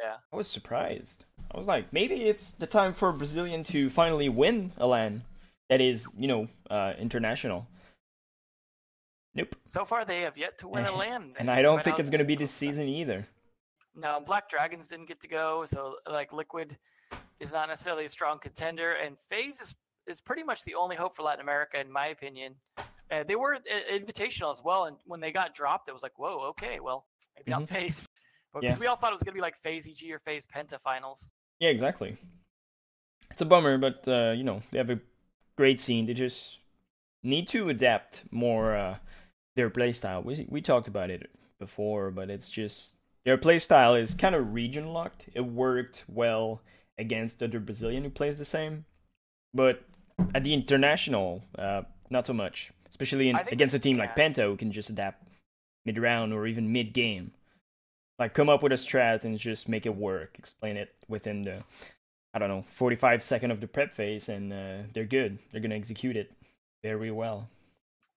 Yeah. 0.03 0.17
I 0.33 0.37
was 0.37 0.49
surprised. 0.49 1.25
I 1.51 1.57
was 1.57 1.67
like, 1.67 1.93
maybe 1.93 2.25
it's 2.25 2.51
the 2.51 2.67
time 2.67 2.93
for 2.93 3.13
Brazilian 3.13 3.63
to 3.65 3.89
finally 3.89 4.29
win 4.29 4.73
a 4.77 4.87
LAN 4.87 5.23
that 5.71 5.81
is, 5.81 6.07
you 6.19 6.29
know, 6.29 6.49
uh, 6.69 6.93
international. 6.99 7.67
Nope. 9.37 9.55
So 9.65 9.85
far, 9.85 10.05
they 10.05 10.23
have 10.23 10.37
yet 10.39 10.59
to 10.59 10.69
win 10.69 10.87
a 10.87 10.97
LAN. 10.97 11.35
And 11.39 11.51
I 11.51 11.61
don't 11.63 11.85
think 11.85 11.99
it's 11.99 12.11
going 12.11 12.21
to 12.21 12.25
be 12.25 12.37
this 12.37 12.51
season 12.51 12.89
either. 12.89 13.27
No, 13.95 14.21
Black 14.25 14.49
Dragons 14.49 14.89
didn't 14.89 15.07
get 15.07 15.21
to 15.21 15.29
go, 15.29 15.65
so 15.67 15.97
like 16.11 16.33
Liquid 16.33 16.77
is 17.41 17.53
not 17.53 17.69
necessarily 17.69 18.07
a 18.07 18.09
strong 18.09 18.39
contender, 18.39 18.93
and 18.95 19.17
FaZe 19.31 19.61
is 19.61 19.75
is 20.07 20.21
pretty 20.21 20.43
much 20.45 20.63
the 20.65 20.75
only 20.75 20.95
hope 20.95 21.17
for 21.17 21.23
Latin 21.25 21.41
America, 21.41 21.81
in 21.81 21.91
my 21.91 22.07
opinion. 22.09 22.55
Uh, 23.11 23.25
they 23.27 23.35
were 23.35 23.55
uh, 23.55 23.59
invitational 23.93 24.53
as 24.53 24.63
well, 24.65 24.85
and 24.85 24.97
when 25.05 25.21
they 25.21 25.33
got 25.33 25.53
dropped, 25.55 25.89
it 25.89 25.93
was 25.93 26.03
like, 26.03 26.17
whoa, 26.19 26.39
okay, 26.51 26.79
well, 26.81 27.07
maybe 27.37 27.51
not 27.51 27.69
FaZe, 27.69 28.07
because 28.55 28.77
Yeah. 28.77 28.79
we 28.79 28.87
all 28.87 28.97
thought 28.97 29.11
it 29.11 29.15
was 29.15 29.23
gonna 29.23 29.35
be 29.35 29.41
like 29.41 29.57
FaZe 29.57 29.89
EG 29.89 30.13
or 30.13 30.19
FaZe 30.21 30.47
Penta 30.47 30.81
finals. 30.81 31.33
Yeah, 31.59 31.71
exactly. 31.71 32.17
It's 33.31 33.43
a 33.43 33.47
bummer, 33.47 33.79
but 33.79 34.07
uh, 34.09 34.33
you 34.37 34.45
know 34.45 34.63
they 34.71 34.79
have 34.79 34.91
a 34.91 35.01
great 35.57 35.81
scene. 35.81 36.07
They 36.07 36.15
just 36.15 36.59
need 37.23 37.49
to 37.49 37.69
adapt 37.71 38.25
more 38.31 38.77
uh, 38.77 38.97
their 39.57 39.71
play 39.71 39.93
style. 39.93 40.23
We 40.23 40.47
we 40.49 40.61
talked 40.61 40.89
about 40.89 41.11
it 41.11 41.31
before, 41.59 42.11
but 42.11 42.31
it's 42.31 42.51
just 42.51 42.97
their 43.25 43.37
play 43.37 43.59
style 43.59 43.95
is 43.95 44.15
kind 44.15 44.35
of 44.35 44.55
region 44.55 44.93
locked. 44.93 45.29
It 45.35 45.41
worked 45.41 46.05
well 46.09 46.61
against 46.99 47.43
other 47.43 47.59
Brazilian 47.59 48.05
who 48.05 48.11
plays 48.11 48.39
the 48.39 48.45
same, 48.45 48.85
but 49.53 49.83
at 50.35 50.45
the 50.45 50.55
international, 50.55 51.43
uh, 51.59 51.83
not 52.11 52.27
so 52.27 52.33
much. 52.33 52.73
Especially 52.89 53.29
in, 53.29 53.37
against 53.51 53.75
a 53.75 53.79
team 53.79 53.99
like. 53.99 54.17
Penta 54.17 54.45
who 54.45 54.57
can 54.57 54.73
just 54.73 54.89
adapt 54.89 55.23
mid 55.85 55.99
round 55.99 56.33
or 56.33 56.47
even 56.47 56.73
mid 56.73 56.93
game. 56.93 57.33
Like 58.19 58.33
come 58.33 58.49
up 58.49 58.63
with 58.63 58.73
a 58.73 58.77
strat 58.77 59.25
and 59.25 59.37
just 59.37 59.69
make 59.69 59.85
it 59.85 59.95
work. 59.95 60.37
Explain 60.39 60.77
it 60.77 60.95
within 61.09 61.43
the 61.43 61.65
I 62.33 62.39
don't 62.39 62.49
know, 62.49 62.65
45 62.69 63.23
second 63.23 63.51
of 63.51 63.61
the 63.63 63.67
prep 63.67 63.95
phase, 63.95 64.29
and 64.29 64.53
uh, 64.53 64.89
they're 64.93 65.07
good. 65.07 65.39
They're 65.51 65.61
gonna 65.63 65.75
execute 65.75 66.17
it 66.17 66.31
very 66.83 67.11
well. 67.11 67.49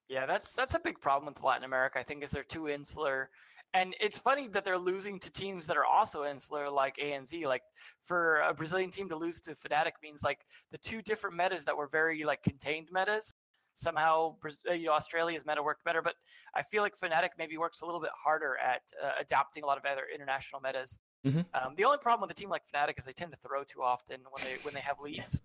Yeah, 0.10 0.26
that's 0.26 0.54
that's 0.54 0.74
a 0.74 0.80
big 0.80 1.00
problem 1.00 1.32
with 1.32 1.44
Latin 1.44 1.64
America. 1.64 2.00
I 2.00 2.04
think 2.04 2.24
is 2.24 2.32
they're 2.32 2.44
too 2.44 2.68
insular, 2.68 3.30
and 3.76 3.96
it's 4.02 4.18
funny 4.18 4.48
that 4.50 4.66
they're 4.66 4.78
losing 4.78 5.20
to 5.20 5.32
teams 5.32 5.68
that 5.68 5.78
are 5.78 5.86
also 5.86 6.26
insular, 6.26 6.68
like 6.70 6.98
ANZ. 6.98 7.46
Like 7.46 7.62
for 8.04 8.42
a 8.42 8.54
Brazilian 8.54 8.90
team 8.90 9.08
to 9.10 9.16
lose 9.16 9.40
to 9.42 9.52
Fnatic 9.52 9.92
means 10.02 10.24
like 10.24 10.40
the 10.72 10.80
two 10.80 11.04
different 11.04 11.36
metas 11.36 11.64
that 11.66 11.78
were 11.78 11.88
very 11.88 12.24
like 12.24 12.42
contained 12.44 12.90
metas. 12.92 13.36
Somehow, 13.76 14.36
uh, 14.70 14.74
you 14.74 14.88
know, 14.88 14.92
Australia's 14.94 15.46
meta 15.46 15.64
worked 15.64 15.86
better, 15.86 16.02
but 16.02 16.16
I 16.54 16.64
feel 16.64 16.82
like 16.82 17.00
Fnatic 17.00 17.30
maybe 17.38 17.58
works 17.58 17.80
a 17.80 17.86
little 17.86 18.02
bit 18.02 18.10
harder 18.14 18.58
at 18.58 18.82
uh, 19.02 19.12
adapting 19.22 19.64
a 19.64 19.68
lot 19.68 19.78
of 19.78 19.86
other 19.86 20.04
international 20.14 20.60
metas. 20.60 21.00
Mm-hmm. 21.26 21.42
Um, 21.54 21.76
the 21.78 21.86
only 21.86 21.98
problem 22.00 22.28
with 22.28 22.38
a 22.38 22.40
team 22.40 22.50
like 22.50 22.64
Fnatic 22.74 22.98
is 22.98 23.06
they 23.06 23.14
tend 23.14 23.32
to 23.32 23.38
throw 23.38 23.64
too 23.64 23.82
often 23.82 24.18
when 24.32 24.44
they 24.44 24.58
when 24.64 24.74
they 24.74 24.82
have 24.82 25.00
leads. 25.00 25.42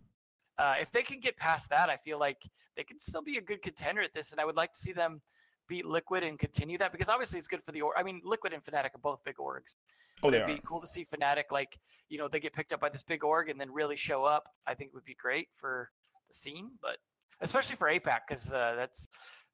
Uh, 0.58 0.74
if 0.80 0.90
they 0.92 1.02
can 1.02 1.20
get 1.20 1.36
past 1.36 1.68
that, 1.70 1.90
I 1.90 1.96
feel 1.96 2.18
like 2.18 2.38
they 2.76 2.84
can 2.84 2.98
still 2.98 3.22
be 3.22 3.38
a 3.38 3.40
good 3.40 3.62
contender 3.62 4.02
at 4.02 4.14
this, 4.14 4.32
and 4.32 4.40
I 4.40 4.44
would 4.44 4.56
like 4.56 4.72
to 4.72 4.78
see 4.78 4.92
them 4.92 5.20
beat 5.68 5.84
Liquid 5.84 6.22
and 6.22 6.38
continue 6.38 6.78
that 6.78 6.92
because 6.92 7.08
obviously 7.08 7.38
it's 7.38 7.48
good 7.48 7.62
for 7.64 7.72
the. 7.72 7.80
Or- 7.80 7.96
I 7.98 8.02
mean, 8.02 8.20
Liquid 8.24 8.52
and 8.52 8.62
Fnatic 8.62 8.94
are 8.94 9.00
both 9.02 9.20
big 9.24 9.36
orgs. 9.36 9.76
Oh, 10.22 10.30
they 10.30 10.36
It'd 10.36 10.46
be 10.46 10.62
cool 10.64 10.80
to 10.80 10.86
see 10.86 11.04
Fnatic 11.04 11.44
like 11.50 11.78
you 12.08 12.18
know 12.18 12.28
they 12.28 12.40
get 12.40 12.52
picked 12.52 12.72
up 12.72 12.80
by 12.80 12.88
this 12.88 13.02
big 13.02 13.24
org 13.24 13.48
and 13.48 13.60
then 13.60 13.72
really 13.72 13.96
show 13.96 14.24
up. 14.24 14.44
I 14.66 14.74
think 14.74 14.88
it 14.88 14.94
would 14.94 15.04
be 15.04 15.16
great 15.20 15.48
for 15.56 15.90
the 16.28 16.34
scene, 16.34 16.70
but 16.80 16.98
especially 17.40 17.76
for 17.76 17.88
APAC 17.88 18.20
because 18.28 18.52
uh, 18.52 18.74
that's 18.76 19.08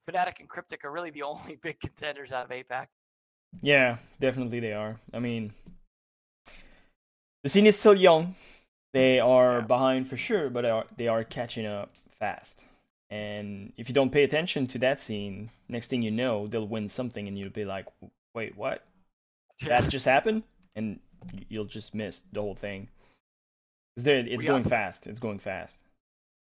Fnatic 0.09 0.41
and 0.41 0.49
Cryptic 0.49 0.85
are 0.85 0.93
really 0.93 1.11
the 1.11 1.23
only 1.33 1.59
big 1.63 1.81
contenders 1.81 2.33
out 2.33 2.45
of 2.45 2.51
APAC. 2.51 2.87
Yeah, 3.63 3.97
definitely 4.21 4.61
they 4.61 4.73
are. 4.73 5.01
I 5.13 5.19
mean, 5.19 5.53
the 7.43 7.49
scene 7.49 7.67
is 7.67 7.79
still 7.79 7.97
young. 7.97 8.35
They 8.93 9.21
are 9.21 9.59
Yeah. 9.61 9.67
behind 9.67 10.09
for 10.09 10.17
sure, 10.17 10.51
but 10.51 10.63
they 10.63 10.71
are, 10.71 10.87
they 10.97 11.09
are 11.09 11.25
catching 11.25 11.67
up 11.67 11.91
fast. 12.19 12.65
And 13.11 13.73
if 13.77 13.89
you 13.89 13.95
don't 13.95 14.11
pay 14.11 14.23
attention 14.25 14.67
to 14.69 14.79
that 14.79 15.01
scene, 15.01 15.51
next 15.69 15.89
thing 15.89 16.03
you 16.03 16.11
know, 16.11 16.47
they'll 16.47 16.67
win 16.67 16.89
something, 16.89 17.27
and 17.29 17.37
you'll 17.39 17.51
be 17.51 17.65
like, 17.65 17.87
"Wait, 18.35 18.57
what? 18.57 18.85
That 19.67 19.89
just 19.89 20.07
happened?" 20.07 20.43
And 20.77 21.01
you'll 21.49 21.65
just 21.67 21.95
miss 21.95 22.23
the 22.33 22.41
whole 22.41 22.55
thing. 22.55 22.89
they're- 23.97 24.19
It's 24.19 24.39
We 24.43 24.47
going 24.47 24.55
also- 24.63 24.71
fast. 24.71 25.07
It's 25.07 25.21
going 25.21 25.41
fast, 25.41 25.81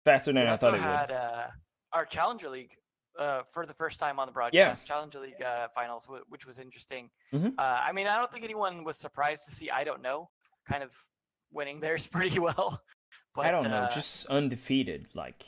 faster 0.06 0.32
than 0.32 0.48
I 0.48 0.56
thought 0.56 0.75
it 0.75 0.82
had 0.82 1.10
would. 1.10 1.15
uh, 1.18 1.48
our 1.91 2.06
Challenger 2.06 2.50
League 2.50 2.75
uh, 3.18 3.44
for 3.51 3.65
the 3.65 3.74
first 3.74 4.00
time 4.00 4.18
on 4.20 4.27
the 4.27 4.32
broadcast. 4.32 4.84
yeah. 4.84 4.88
Challenger 4.88 5.20
League 5.20 5.41
uh, 5.41 5.68
finals, 5.75 6.06
wh- 6.06 6.32
which 6.32 6.46
was 6.46 6.58
interesting. 6.60 7.10
Mhm. 7.34 7.53
Uh, 7.58 7.62
I 7.62 7.91
mean, 7.91 8.08
I 8.08 8.18
don't 8.18 8.32
think 8.32 8.46
anyone 8.46 8.84
was 8.86 8.98
surprised 8.98 9.44
to 9.46 9.51
see. 9.51 9.70
I 9.70 9.84
don't 9.84 10.01
know, 10.01 10.29
kind 10.70 10.84
of 10.84 10.96
winning 11.51 11.79
theirs 11.79 12.06
pretty 12.12 12.39
well. 12.39 12.82
But, 13.36 13.46
I 13.46 13.51
don't 13.51 13.63
know, 13.63 13.70
uh, 13.77 13.89
just 13.94 14.25
undefeated, 14.27 15.08
like 15.13 15.46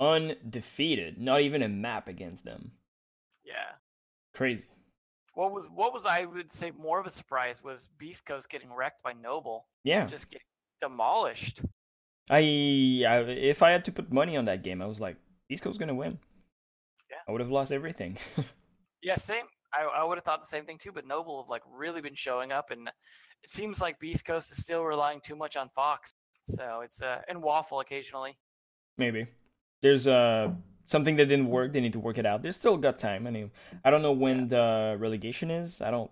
undefeated. 0.00 1.20
Not 1.20 1.40
even 1.40 1.62
a 1.62 1.68
map 1.68 2.08
against 2.08 2.44
them. 2.44 2.72
yeah. 3.44 3.72
Crazy. 4.34 4.66
What 5.34 5.52
was 5.52 5.66
what 5.72 5.92
was 5.92 6.06
I 6.06 6.24
would 6.24 6.50
say 6.52 6.70
more 6.72 7.00
of 7.00 7.06
a 7.06 7.10
surprise 7.10 7.62
was 7.62 7.88
Beast 7.98 8.24
Coast 8.24 8.48
getting 8.48 8.72
wrecked 8.72 9.02
by 9.02 9.12
Noble, 9.12 9.66
Yeah, 9.82 10.06
just 10.06 10.30
getting 10.30 10.46
demolished. 10.80 11.60
I, 12.30 12.36
I 13.08 13.18
if 13.28 13.62
I 13.62 13.70
had 13.70 13.84
to 13.86 13.92
put 13.92 14.12
money 14.12 14.36
on 14.36 14.44
that 14.44 14.62
game, 14.62 14.80
I 14.80 14.86
was 14.86 15.00
like, 15.00 15.16
Beast 15.48 15.62
Coast 15.64 15.78
gonna 15.80 15.94
win. 15.94 16.18
Yeah. 17.10 17.16
I 17.28 17.32
would 17.32 17.40
have 17.40 17.50
lost 17.50 17.72
everything. 17.72 18.16
Yeah, 19.02 19.16
same. 19.16 19.44
I, 19.78 20.00
I 20.00 20.04
would 20.04 20.18
have 20.18 20.24
thought 20.24 20.40
the 20.40 20.46
same 20.46 20.64
thing 20.64 20.78
too, 20.78 20.92
but 20.92 21.06
Noble 21.06 21.42
have 21.42 21.50
like 21.50 21.62
really 21.70 22.00
been 22.00 22.14
showing 22.14 22.52
up, 22.52 22.70
and 22.70 22.88
it 23.42 23.50
seems 23.50 23.80
like 23.80 23.98
Beast 23.98 24.24
Coast 24.24 24.52
is 24.52 24.58
still 24.62 24.82
relying 24.84 25.20
too 25.20 25.36
much 25.36 25.56
on 25.56 25.68
Fox. 25.74 26.14
So 26.46 26.80
it's 26.84 27.00
uh 27.02 27.20
and 27.28 27.42
Waffle 27.42 27.80
occasionally. 27.80 28.36
Maybe 28.98 29.26
there's 29.82 30.06
uh 30.06 30.50
something 30.84 31.16
that 31.16 31.26
didn't 31.26 31.48
work. 31.48 31.72
They 31.72 31.80
need 31.80 31.94
to 31.94 32.00
work 32.00 32.18
it 32.18 32.26
out. 32.26 32.42
They 32.42 32.52
still 32.52 32.76
got 32.76 32.98
time. 32.98 33.26
I 33.26 33.30
mean, 33.30 33.50
I 33.84 33.90
don't 33.90 34.02
know 34.02 34.12
when 34.12 34.48
the 34.48 34.96
relegation 34.98 35.50
is. 35.50 35.80
I 35.80 35.90
don't. 35.90 36.10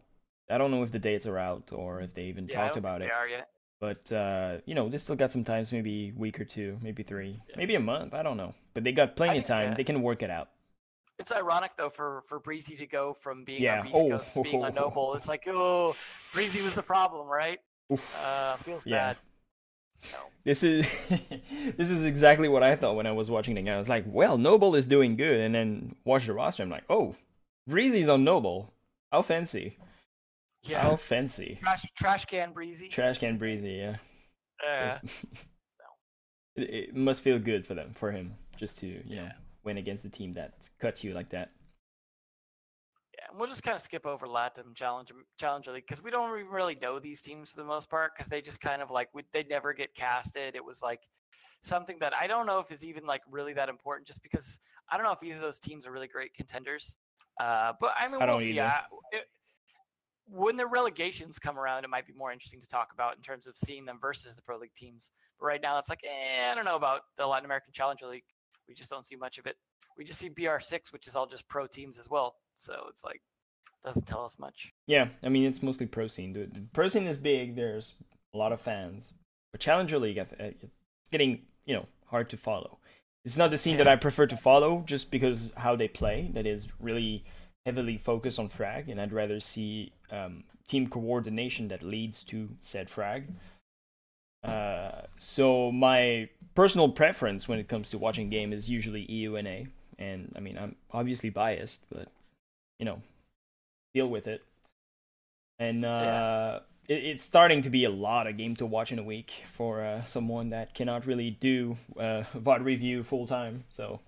I 0.51 0.59
don't 0.59 0.71
know 0.71 0.83
if 0.83 0.91
the 0.91 0.99
dates 0.99 1.27
are 1.27 1.39
out 1.39 1.71
or 1.73 2.01
if 2.01 2.15
they 2.15 2.25
even 2.25 2.47
Yeah, 2.49 2.59
I 2.59 2.63
talked 2.63 2.75
don't 2.75 2.83
about 2.85 3.01
think 3.01 3.11
it. 3.11 3.15
They 3.15 3.19
are 3.21 3.29
yet. 3.29 3.49
But 3.81 4.13
uh, 4.13 4.59
you 4.65 4.75
know, 4.75 4.89
they 4.89 4.97
still 4.99 5.17
got 5.17 5.33
some 5.33 5.45
times, 5.45 5.73
maybe 5.73 6.13
a 6.15 6.19
week 6.19 6.41
or 6.41 6.45
two, 6.45 6.79
maybe 6.83 7.03
three, 7.03 7.41
Yeah. 7.49 7.55
maybe 7.57 7.75
a 7.75 7.81
month. 7.81 8.15
I 8.15 8.23
don't 8.23 8.37
know. 8.37 8.55
But 8.75 8.85
they 8.85 8.93
got 8.93 9.17
plenty 9.17 9.39
of 9.39 9.45
time. 9.45 9.73
uh, 9.73 9.75
They 9.75 9.85
can 9.85 10.03
work 10.03 10.23
it 10.23 10.31
out. 10.31 10.51
It's 11.23 11.31
ironic 11.33 11.73
though 11.79 11.89
for 11.89 12.23
for 12.29 12.41
Breezy 12.41 12.75
to 12.77 12.87
go 12.87 13.15
from 13.15 13.45
being 13.45 13.63
Yeah. 13.63 13.79
on 13.79 13.85
Beast 13.85 13.97
Oh. 13.97 14.11
Coast 14.19 14.35
to 14.35 14.43
being 14.43 14.63
on 14.65 14.75
Noble. 14.75 15.15
It's 15.15 15.29
like 15.29 15.45
oh, 15.47 15.95
Breezy 16.35 16.63
was 16.63 16.75
the 16.75 16.83
problem, 16.83 17.29
right? 17.29 17.61
Uh, 17.91 18.57
feels 18.57 18.85
Yeah. 18.85 18.97
bad. 19.15 19.17
So 19.95 20.17
This 20.43 20.65
is 20.65 20.85
this 21.79 21.91
is 21.91 22.05
exactly 22.05 22.49
what 22.49 22.65
I 22.65 22.75
thought 22.75 22.97
when 22.97 23.07
I 23.07 23.13
was 23.13 23.31
watching 23.31 23.55
the 23.55 23.63
game. 23.63 23.73
I 23.73 23.79
was 23.79 23.89
like, 23.89 24.05
well, 24.07 24.37
Noble 24.37 24.75
is 24.75 24.85
doing 24.87 25.15
good, 25.17 25.39
and 25.41 25.55
then 25.55 25.95
watch 26.05 26.27
the 26.27 26.33
roster. 26.33 26.65
I'm 26.65 26.71
like, 26.71 26.85
oh, 26.91 27.15
Breezy's 27.69 28.09
on 28.09 28.25
Noble. 28.25 28.73
How 29.13 29.23
fancy! 29.23 29.77
yeah, 30.65 30.83
How 30.83 30.97
fancy! 30.97 31.59
trash 31.63 31.85
trash 31.97 32.25
can 32.25 32.53
Breezy. 32.53 32.89
Trash 32.89 33.19
can 33.19 33.39
Breezy, 33.39 33.75
yeah. 33.75 33.97
Uh, 34.67 34.99
it, 36.57 36.63
it 36.89 36.97
must 36.97 37.21
feel 37.23 37.39
good 37.39 37.65
for 37.65 37.75
them, 37.75 37.93
for 37.95 38.11
him, 38.11 38.35
just 38.57 38.79
to 38.79 38.87
you 38.89 39.17
know 39.17 39.23
Yeah. 39.23 39.33
Win 39.65 39.79
against 39.79 40.05
a 40.05 40.11
team 40.11 40.35
that 40.35 40.69
cuts 40.81 41.05
you 41.05 41.15
like 41.15 41.31
that. 41.31 41.51
Yeah, 43.19 43.27
and 43.31 43.39
we'll 43.39 43.49
just 43.49 43.63
kind 43.63 43.75
of 43.75 43.81
skip 43.81 44.07
over 44.07 44.27
Latin 44.27 44.75
Challenger 44.75 45.15
Challenger 45.39 45.73
League 45.73 45.85
because 45.87 46.03
we 46.03 46.11
don't 46.11 46.39
even 46.39 46.51
really 46.51 46.77
know 46.81 46.99
these 46.99 47.23
teams 47.23 47.51
for 47.51 47.61
the 47.61 47.67
most 47.67 47.91
part 47.91 48.13
because 48.17 48.29
they 48.29 48.41
just 48.41 48.61
kind 48.61 48.83
of 48.83 48.91
like 48.91 49.09
we, 49.15 49.23
they 49.33 49.45
never 49.45 49.73
get 49.73 49.95
casted. 49.95 50.55
It 50.55 50.65
was 50.65 50.83
like 50.83 51.01
something 51.63 51.97
that 52.01 52.13
I 52.19 52.27
don't 52.27 52.47
know 52.47 52.59
if 52.59 52.73
is 52.73 52.85
even 52.85 53.07
like 53.07 53.23
really 53.31 53.53
that 53.55 53.69
important, 53.69 54.07
just 54.07 54.23
because 54.23 54.61
I 54.91 54.97
don't 54.97 55.05
know 55.05 55.13
if 55.13 55.23
either 55.23 55.37
of 55.37 55.43
those 55.43 55.59
teams 55.59 55.87
are 55.87 55.93
really 55.93 56.09
great 56.09 56.35
contenders. 56.35 56.97
Uh, 57.41 57.73
but 57.81 57.93
I 57.99 58.09
mean, 58.09 58.23
I 58.23 58.27
we'll 58.27 58.39
see. 58.39 58.61
I, 58.61 58.83
it, 59.13 59.25
when 60.27 60.57
the 60.57 60.67
relegations 60.67 61.39
come 61.39 61.59
around, 61.59 61.85
it 61.85 61.91
might 61.91 62.07
be 62.07 62.13
more 62.13 62.33
interesting 62.33 62.61
to 62.61 62.69
talk 62.69 62.93
about 62.93 63.17
in 63.17 63.23
terms 63.23 63.47
of 63.47 63.57
seeing 63.57 63.85
them 63.85 63.99
versus 64.01 64.35
the 64.35 64.43
Pro 64.43 64.59
League 64.59 64.75
teams. 64.75 65.13
But 65.39 65.47
right 65.47 65.61
now, 65.61 65.79
it's 65.79 65.89
like, 65.89 66.01
eh, 66.05 66.51
I 66.51 66.55
don't 66.55 66.65
know 66.65 66.77
about 66.77 67.03
the 67.19 67.27
Latin 67.27 67.45
American 67.45 67.73
Challenger 67.73 68.07
League. 68.07 68.25
We 68.73 68.77
just 68.77 68.91
don't 68.91 69.05
see 69.05 69.17
much 69.17 69.37
of 69.37 69.45
it. 69.45 69.57
We 69.99 70.05
just 70.05 70.19
see 70.19 70.31
BR6, 70.31 70.95
which 70.95 71.07
is 71.07 71.15
all 71.15 71.27
just 71.27 71.47
pro 71.47 71.67
teams 71.67 71.99
as 71.99 72.09
well. 72.09 72.37
So 72.57 72.87
it's 72.89 73.05
like 73.05 73.21
doesn't 73.85 74.07
tell 74.07 74.25
us 74.25 74.39
much. 74.39 74.73
Yeah, 74.87 75.09
I 75.23 75.29
mean 75.29 75.45
it's 75.45 75.63
mostly 75.63 75.85
pro 75.85 76.07
scene. 76.07 76.33
The, 76.33 76.49
pro 76.73 76.89
scene 76.89 77.07
is 77.07 77.19
big. 77.19 77.55
There's 77.55 77.93
a 78.33 78.39
lot 78.39 78.51
of 78.51 78.63
fans, 78.63 79.13
but 79.51 79.61
Challenger 79.61 79.99
League, 79.99 80.17
it's 80.17 81.11
getting 81.11 81.43
you 81.67 81.75
know 81.75 81.87
hard 82.07 82.31
to 82.31 82.39
follow. 82.39 82.79
It's 83.27 83.37
not 83.37 83.51
the 83.51 83.59
scene 83.59 83.77
that 83.77 83.87
I 83.87 83.97
prefer 83.97 84.27
to 84.27 84.39
follow 84.39 84.85
just 84.87 85.11
because 85.11 85.53
how 85.59 85.77
they 85.77 85.89
play. 85.89 86.31
That 86.33 86.47
is 86.47 86.69
really 86.81 87.27
heavily 87.67 87.99
focused 87.99 88.39
on 88.39 88.49
frag, 88.49 88.89
and 88.89 88.99
I'd 88.99 89.13
rather 89.13 89.39
see 89.39 89.93
um, 90.11 90.45
team 90.67 90.87
coordination 90.87 91.69
that 91.69 91.83
leads 91.83 92.23
to 92.25 92.49
said 92.61 92.89
frag. 92.89 93.35
Uh, 94.45 95.03
so 95.17 95.71
my 95.71 96.29
personal 96.55 96.89
preference 96.89 97.49
when 97.49 97.59
it 97.59 97.69
comes 97.69 97.91
to 97.91 97.99
watching 97.99 98.29
game 98.29 98.53
is 98.53 98.69
usually 98.69 99.07
EUNA, 99.07 99.69
and 99.99 100.33
I 100.37 100.41
mean 100.41 100.59
I'm 100.59 100.77
obviously 100.93 101.31
biased, 101.31 101.85
but 101.91 102.09
you 102.79 102.85
know, 102.85 103.01
deal 103.95 104.09
with 104.09 104.27
it. 104.27 104.43
And 105.59 105.85
uh, 105.85 106.61
it, 106.89 107.05
it's 107.05 107.25
starting 107.25 107.63
to 107.63 107.71
be 107.71 107.85
a 107.85 107.91
lot 107.91 108.27
of 108.27 108.37
game 108.37 108.57
to 108.57 108.67
watch 108.67 108.91
in 108.93 108.99
a 108.99 109.03
week 109.05 109.33
for 109.51 109.85
uh, 109.85 110.05
someone 110.05 110.51
that 110.51 110.75
cannot 110.75 111.07
really 111.07 111.31
do 111.31 111.77
uh, 111.97 112.25
VOD 112.37 112.65
review 112.65 113.03
full 113.03 113.27
time. 113.27 113.65
So 113.71 114.01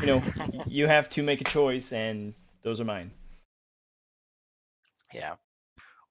you 0.00 0.06
know, 0.06 0.22
you 0.66 0.86
have 0.86 1.08
to 1.10 1.22
make 1.22 1.40
a 1.40 1.44
choice, 1.44 1.92
and 1.92 2.34
those 2.62 2.80
are 2.80 2.84
mine. 2.84 3.10
Yeah. 5.12 5.34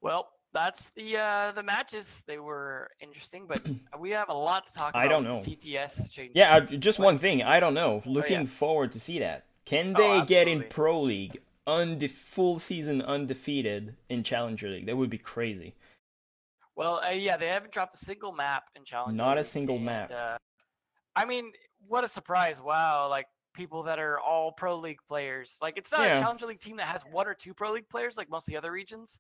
Well, 0.02 0.30
that's 0.54 0.92
the 0.92 1.18
uh 1.18 1.52
the 1.52 1.64
matches. 1.64 2.24
They 2.28 2.40
were 2.40 2.90
interesting, 3.00 3.46
but 3.48 3.62
we 4.00 4.12
have 4.12 4.30
a 4.30 4.34
lot 4.34 4.68
to 4.68 4.74
talk 4.74 4.90
about. 4.92 5.04
I 5.04 5.08
don't 5.08 5.24
know 5.24 5.38
TTS 5.38 6.12
changes. 6.12 6.36
Yeah, 6.36 6.56
uh, 6.56 6.62
just 6.62 7.00
one 7.00 7.18
thing. 7.18 7.44
I 7.44 7.60
don't 7.60 7.74
know. 7.74 8.02
Looking 8.06 8.42
yeah. 8.42 8.46
forward 8.48 8.92
to 8.94 9.00
see 9.00 9.20
that. 9.20 9.46
Can 9.66 9.94
Oh, 9.98 10.22
they 10.22 10.26
get 10.26 10.48
in. 10.48 10.64
Pro 10.70 11.02
League 11.02 11.40
unde- 11.68 12.10
full 12.10 12.58
season 12.60 13.02
undefeated 13.02 13.96
in 14.10 14.24
Challenger 14.24 14.70
League? 14.70 14.88
That 14.88 14.98
would 14.98 15.10
be 15.10 15.20
crazy. 15.20 15.76
Well, 16.76 17.02
uh, 17.06 17.12
yeah, 17.12 17.38
they 17.38 17.48
haven't 17.48 17.72
dropped 17.72 17.94
a 17.94 17.98
single 17.98 18.32
map 18.32 18.64
in 18.76 18.86
Challenger. 18.86 19.16
Not 19.16 19.38
a 19.38 19.44
single 19.44 19.76
and, 19.76 19.86
map. 19.86 20.12
Uh, 20.12 20.38
I 21.16 21.26
mean, 21.26 21.52
what 21.88 22.04
a 22.04 22.08
surprise! 22.08 22.62
Wow, 22.62 23.10
like 23.10 23.28
people 23.54 23.84
that 23.84 24.00
are 24.00 24.20
all 24.20 24.52
pro 24.52 24.78
league 24.78 25.00
players. 25.08 25.58
Like 25.62 25.78
it's 25.78 25.92
not 25.92 26.08
Yeah. 26.08 26.18
a 26.18 26.22
Challenger 26.22 26.46
League 26.48 26.60
team 26.60 26.78
that 26.78 26.88
has 26.88 27.04
one 27.04 27.28
or 27.28 27.34
two 27.34 27.54
pro 27.54 27.72
league 27.72 27.90
players 27.90 28.18
like 28.18 28.30
most 28.30 28.48
of 28.48 28.52
the 28.54 28.58
other 28.58 28.72
regions. 28.72 29.20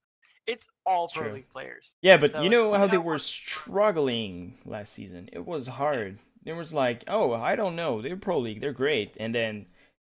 It's 0.49 0.67
all 0.85 1.05
It's 1.05 1.13
pro 1.13 1.31
league 1.31 1.49
players. 1.49 1.95
Yeah, 2.01 2.17
but 2.17 2.31
So 2.31 2.41
you 2.41 2.49
know 2.49 2.73
how 2.73 2.87
they 2.87 2.97
were 2.97 3.19
struggling 3.19 4.57
last 4.65 4.93
season. 4.93 5.29
It 5.31 5.45
was 5.45 5.67
hard. 5.67 6.17
It 6.45 6.53
was 6.53 6.73
like, 6.73 7.03
oh, 7.07 7.33
I 7.33 7.55
don't 7.55 7.75
know. 7.75 8.01
They're 8.01 8.17
pro 8.17 8.39
league. 8.39 8.61
They're 8.61 8.73
great, 8.73 9.17
and 9.19 9.35
then 9.35 9.67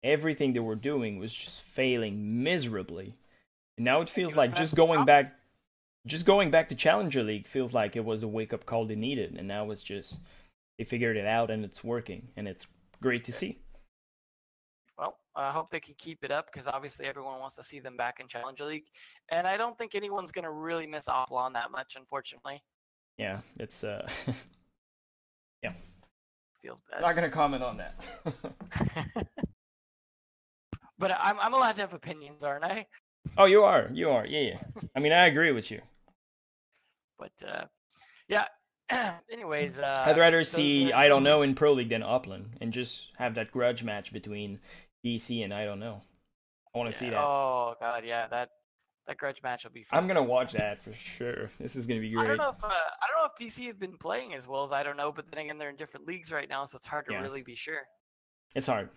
everything 0.03 0.53
they 0.53 0.61
were 0.61 0.75
doing 0.75 1.19
was 1.19 1.35
just 1.35 1.63
failing 1.63 2.43
miserably. 2.43 3.15
And 3.79 3.85
now 3.85 4.01
it 4.01 4.11
feels 4.11 4.33
was 4.33 4.37
like 4.37 4.55
just 4.55 4.75
going 4.75 5.05
problems. 5.05 5.29
back, 5.29 5.39
just 6.07 6.27
going 6.27 6.51
back 6.51 6.69
to 6.69 6.75
Challenger 6.75 7.23
League 7.23 7.47
feels 7.47 7.73
like 7.73 7.97
it 7.97 8.05
was 8.05 8.23
a 8.23 8.29
wake 8.29 8.53
up 8.53 8.67
call 8.67 8.87
they 8.87 8.97
needed, 8.97 9.37
and 9.39 9.47
now 9.47 9.71
it's 9.71 9.83
just 9.83 10.21
they 10.79 10.85
figured 10.85 11.17
it 11.17 11.27
out 11.27 11.51
and 11.51 11.65
it's 11.65 11.85
working, 11.85 12.29
and 12.37 12.49
it's 12.49 12.67
great 13.01 13.25
to 13.25 13.33
see. 13.33 13.59
I 15.37 15.51
hope 15.51 15.71
they 15.71 15.81
can 15.81 15.95
keep 15.99 16.23
it 16.23 16.31
up 16.31 16.47
because 16.53 16.69
obviously 16.69 17.07
everyone 17.07 17.41
wants 17.41 17.57
to 17.57 17.63
see 17.63 17.81
them 17.81 17.97
back 17.97 18.21
in 18.21 18.29
Challenger 18.29 18.65
League, 18.67 18.87
and 19.31 19.47
I 19.47 19.57
don't 19.57 19.77
think 19.77 19.95
anyone's 19.95 20.33
going 20.33 20.45
to 20.45 20.51
really 20.51 20.87
miss 20.87 21.07
Oplan 21.07 21.53
that 21.55 21.71
much, 21.71 21.97
unfortunately. 21.97 22.63
Yeah, 23.19 23.41
it's 23.59 23.85
uh, 23.85 24.09
yeah, 25.63 25.73
feels 26.63 26.81
bad. 26.91 27.01
Not 27.01 27.15
gonna 27.15 27.31
comment 27.31 27.63
on 27.63 27.77
that. 27.77 28.05
but 30.99 31.13
I'm 31.21 31.39
I'm 31.41 31.55
allowed 31.55 31.77
to 31.77 31.83
have 31.83 31.95
opinions, 31.95 32.43
aren't 32.43 32.65
I? 32.65 32.87
Oh, 33.39 33.47
you 33.47 33.63
are. 33.63 33.89
You 33.93 34.11
are. 34.11 34.27
Yeah, 34.27 34.41
yeah. 34.41 34.59
I 34.97 35.01
mean, 35.01 35.13
I 35.13 35.27
agree 35.27 35.53
with 35.53 35.71
you. 35.71 35.81
But 37.19 37.33
uh, 37.47 37.65
yeah. 38.29 38.45
Anyways, 39.33 39.79
uh, 39.79 40.05
I'd 40.07 40.19
rather 40.19 40.45
see 40.45 40.93
I 40.93 41.09
don't 41.09 41.23
know 41.23 41.41
in 41.41 41.55
Pro 41.55 41.73
League 41.73 41.89
than 41.89 42.03
Upland, 42.03 42.51
and 42.61 42.71
just 42.71 43.09
have 43.17 43.35
that 43.37 43.51
grudge 43.51 43.83
match 43.83 44.13
between 44.13 44.61
DC 45.05 45.45
and 45.45 45.53
I 45.53 45.65
don't 45.65 45.81
know. 45.81 46.03
I 46.75 46.79
want 46.79 46.93
to 46.93 46.97
yeah. 46.97 47.01
see 47.01 47.11
that. 47.11 47.23
Oh 47.23 47.75
god, 47.81 48.05
yeah, 48.05 48.27
that 48.29 48.51
that 49.07 49.19
grudge 49.19 49.43
match 49.43 49.65
will 49.65 49.71
be 49.71 49.83
fun. 49.83 49.99
I'm 49.99 50.09
gonna 50.09 50.23
watch 50.23 50.53
that 50.53 50.83
for 50.83 50.93
sure. 50.93 51.51
This 51.61 51.77
is 51.77 51.87
gonna 51.87 52.01
be 52.01 52.11
great. 52.11 52.25
I 52.25 52.29
don't 52.29 52.39
know 52.39 52.51
if 52.51 52.65
uh, 52.65 52.69
I 52.69 53.07
don't 53.09 53.23
know 53.23 53.29
if 53.33 53.53
DC 53.53 53.67
have 53.67 53.79
been 53.79 53.97
playing 53.97 54.35
as 54.35 54.49
well 54.49 54.65
as 54.65 54.73
I 54.73 54.83
don't 54.83 54.97
know, 54.97 55.13
but 55.13 55.27
then 55.31 55.45
again, 55.45 55.59
they're 55.59 55.71
in 55.71 55.77
different 55.77 56.07
leagues 56.07 56.33
right 56.33 56.49
now, 56.49 56.65
so 56.65 56.77
it's 56.77 56.87
hard 56.87 57.07
to 57.07 57.13
yeah. 57.13 57.21
really 57.21 57.43
be 57.43 57.55
sure. 57.55 57.83
It's 58.55 58.67
hard. 58.67 58.89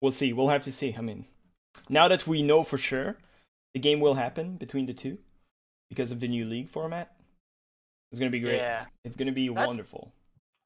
We'll 0.00 0.12
see. 0.12 0.32
We'll 0.32 0.48
have 0.48 0.64
to 0.64 0.72
see. 0.72 0.94
I 0.96 1.00
mean, 1.00 1.24
now 1.88 2.08
that 2.08 2.26
we 2.26 2.42
know 2.42 2.62
for 2.62 2.78
sure 2.78 3.16
the 3.74 3.80
game 3.80 4.00
will 4.00 4.14
happen 4.14 4.56
between 4.56 4.86
the 4.86 4.94
two 4.94 5.18
because 5.88 6.10
of 6.10 6.20
the 6.20 6.28
new 6.28 6.44
league 6.44 6.68
format, 6.68 7.12
it's 8.12 8.18
gonna 8.18 8.30
be 8.30 8.40
great. 8.40 8.56
Yeah, 8.56 8.86
it's 9.04 9.16
gonna 9.16 9.32
be 9.32 9.48
that's, 9.48 9.66
wonderful. 9.66 10.12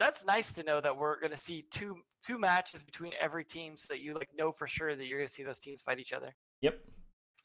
That's 0.01 0.25
nice 0.25 0.53
to 0.55 0.63
know 0.63 0.81
that 0.81 0.97
we're 0.97 1.21
gonna 1.21 1.41
see 1.41 1.65
two 1.71 1.97
two 2.27 2.39
matches 2.39 2.83
between 2.83 3.13
every 3.21 3.45
team, 3.45 3.77
so 3.77 3.87
that 3.91 4.01
you 4.01 4.15
like 4.15 4.29
know 4.37 4.53
for 4.53 4.67
sure 4.67 4.97
that 4.97 5.07
you're 5.07 5.19
gonna 5.19 5.29
see 5.29 5.43
those 5.43 5.59
teams 5.59 5.83
fight 5.83 5.99
each 5.99 6.13
other. 6.13 6.35
Yep. 6.63 6.79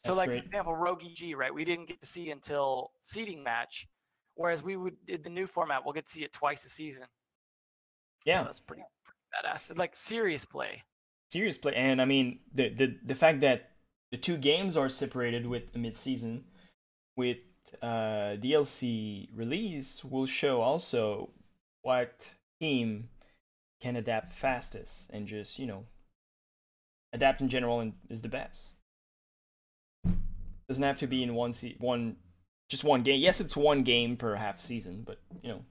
So, 0.06 0.14
like 0.14 0.30
great. 0.30 0.40
for 0.40 0.46
example, 0.46 0.76
Rogue 0.76 1.02
EG, 1.04 1.36
right? 1.38 1.54
We 1.54 1.66
didn't 1.66 1.88
get 1.88 2.00
to 2.02 2.08
see 2.08 2.32
until 2.32 2.92
seeding 3.02 3.44
match, 3.44 3.88
whereas 4.36 4.64
we 4.64 4.78
would 4.78 4.96
did 5.06 5.24
the 5.24 5.30
new 5.30 5.48
format. 5.48 5.84
We'll 5.84 5.94
get 5.94 6.06
to 6.06 6.12
see 6.12 6.24
it 6.24 6.32
twice 6.32 6.64
a 6.66 6.70
season. 6.70 7.08
Yeah, 8.26 8.42
so 8.42 8.46
that's 8.46 8.60
pretty, 8.60 8.84
pretty 9.04 9.20
badass. 9.48 9.78
Like 9.78 9.96
serious 9.96 10.46
play. 10.46 10.84
Serious 11.32 11.58
play, 11.58 11.74
and 11.76 12.02
I 12.02 12.06
mean 12.06 12.40
the 12.54 12.70
the 12.70 12.98
the 13.04 13.16
fact 13.16 13.42
that 13.42 13.72
the 14.12 14.18
two 14.18 14.38
games 14.38 14.78
are 14.78 14.90
separated 14.90 15.46
with 15.46 15.64
a 15.76 15.78
mid 15.78 15.98
season, 15.98 16.46
with 17.16 17.38
uh, 17.82 18.38
DLC 18.40 19.30
release 19.36 20.04
will 20.04 20.26
show 20.26 20.62
also 20.62 21.30
what 21.82 22.32
team 22.60 23.10
can 23.82 23.96
adapt 23.96 24.34
fastest 24.34 25.10
and 25.12 25.28
just 25.28 25.60
you 25.60 25.66
know 25.66 25.86
adapt 27.14 27.42
in 27.42 27.50
general 27.50 27.80
and 27.80 27.94
is 28.10 28.22
the 28.22 28.30
best. 28.30 28.70
Doesn't 30.68 30.84
have 30.84 31.00
to 31.00 31.08
be 31.08 31.24
in 31.24 31.34
one 31.34 31.54
se- 31.54 31.78
one 31.80 32.18
just 32.70 32.84
one 32.84 33.04
game. 33.04 33.20
Yes, 33.20 33.42
it's 33.42 33.58
one 33.58 33.84
game 33.84 34.16
per 34.16 34.36
half 34.36 34.60
season, 34.60 35.04
but 35.06 35.20
you 35.42 35.50
know, 35.50 35.62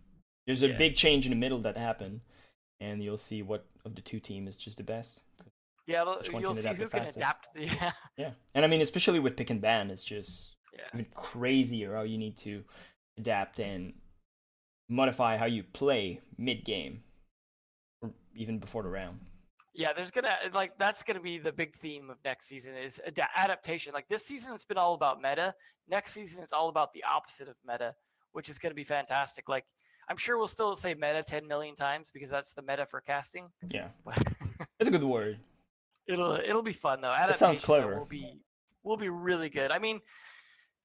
there's 0.46 0.62
a 0.62 0.68
yeah. 0.68 0.76
big 0.76 0.96
change 0.96 1.24
in 1.24 1.30
the 1.30 1.36
middle 1.36 1.60
that 1.62 1.76
happened, 1.76 2.20
and 2.80 3.02
you'll 3.02 3.16
see 3.16 3.42
what 3.42 3.64
of 3.84 3.94
the 3.94 4.02
two 4.02 4.20
team 4.20 4.48
is 4.48 4.56
just 4.56 4.76
the 4.76 4.82
best. 4.82 5.22
Yeah, 5.86 6.04
you'll 6.38 6.54
see 6.54 6.68
who 6.68 6.88
can 6.88 7.02
adapt. 7.02 7.54
The, 7.54 7.64
yeah. 7.64 7.92
Yeah, 8.16 8.30
and 8.54 8.64
I 8.64 8.68
mean, 8.68 8.82
especially 8.82 9.20
with 9.20 9.36
pick 9.36 9.50
and 9.50 9.60
ban, 9.60 9.90
it's 9.90 10.04
just 10.04 10.56
yeah. 10.74 10.84
even 10.92 11.06
crazier 11.14 11.94
how 11.94 12.02
you 12.02 12.18
need 12.18 12.36
to 12.38 12.62
adapt 13.16 13.60
and 13.60 13.94
modify 14.88 15.36
how 15.36 15.46
you 15.46 15.62
play 15.62 16.20
mid 16.36 16.64
game, 16.64 17.02
even 18.38 18.59
before 18.59 18.83
the 18.83 18.88
round. 18.88 19.18
Yeah, 19.75 19.92
there's 19.92 20.11
gonna 20.11 20.35
like 20.54 20.78
that's 20.78 21.02
gonna 21.02 21.21
be 21.21 21.38
the 21.38 21.52
big 21.52 21.76
theme 21.76 22.11
of 22.11 22.16
next 22.25 22.47
season 22.47 22.75
is 22.75 23.00
ad- 23.07 23.21
adaptation. 23.37 23.92
Like 23.92 24.09
this 24.09 24.25
season, 24.25 24.54
it's 24.54 24.64
been 24.64 24.78
all 24.78 24.95
about 24.95 25.21
meta. 25.21 25.54
Next 25.88 26.12
season, 26.12 26.42
it's 26.42 26.52
all 26.52 26.68
about 26.68 26.92
the 26.92 27.04
opposite 27.04 27.49
of 27.49 27.57
meta, 27.66 27.95
which 28.33 28.49
is 28.49 28.59
gonna 28.59 28.75
be 28.75 28.85
fantastic. 28.85 29.49
Like 29.49 29.65
I'm 30.08 30.17
sure 30.17 30.39
we'll 30.39 30.49
still 30.49 30.75
say 30.75 30.95
meta 30.95 31.23
10 31.23 31.47
million 31.47 31.75
times 31.75 32.10
because 32.12 32.30
that's 32.30 32.52
the 32.54 32.62
meta 32.62 32.86
for 32.86 33.00
casting. 33.00 33.49
Yeah, 33.71 33.89
that's 34.06 34.89
a 34.89 34.91
good 34.91 35.02
word. 35.02 35.39
It'll 36.06 36.36
it'll 36.36 36.62
be 36.62 36.73
fun 36.73 37.00
though. 37.00 37.12
Adaptation 37.12 37.32
that 37.32 37.39
sounds 37.39 37.60
clever. 37.60 37.99
Will 37.99 38.06
be 38.06 38.41
will 38.82 38.97
be 38.97 39.10
really 39.10 39.50
good. 39.50 39.71
I 39.71 39.78
mean, 39.78 40.00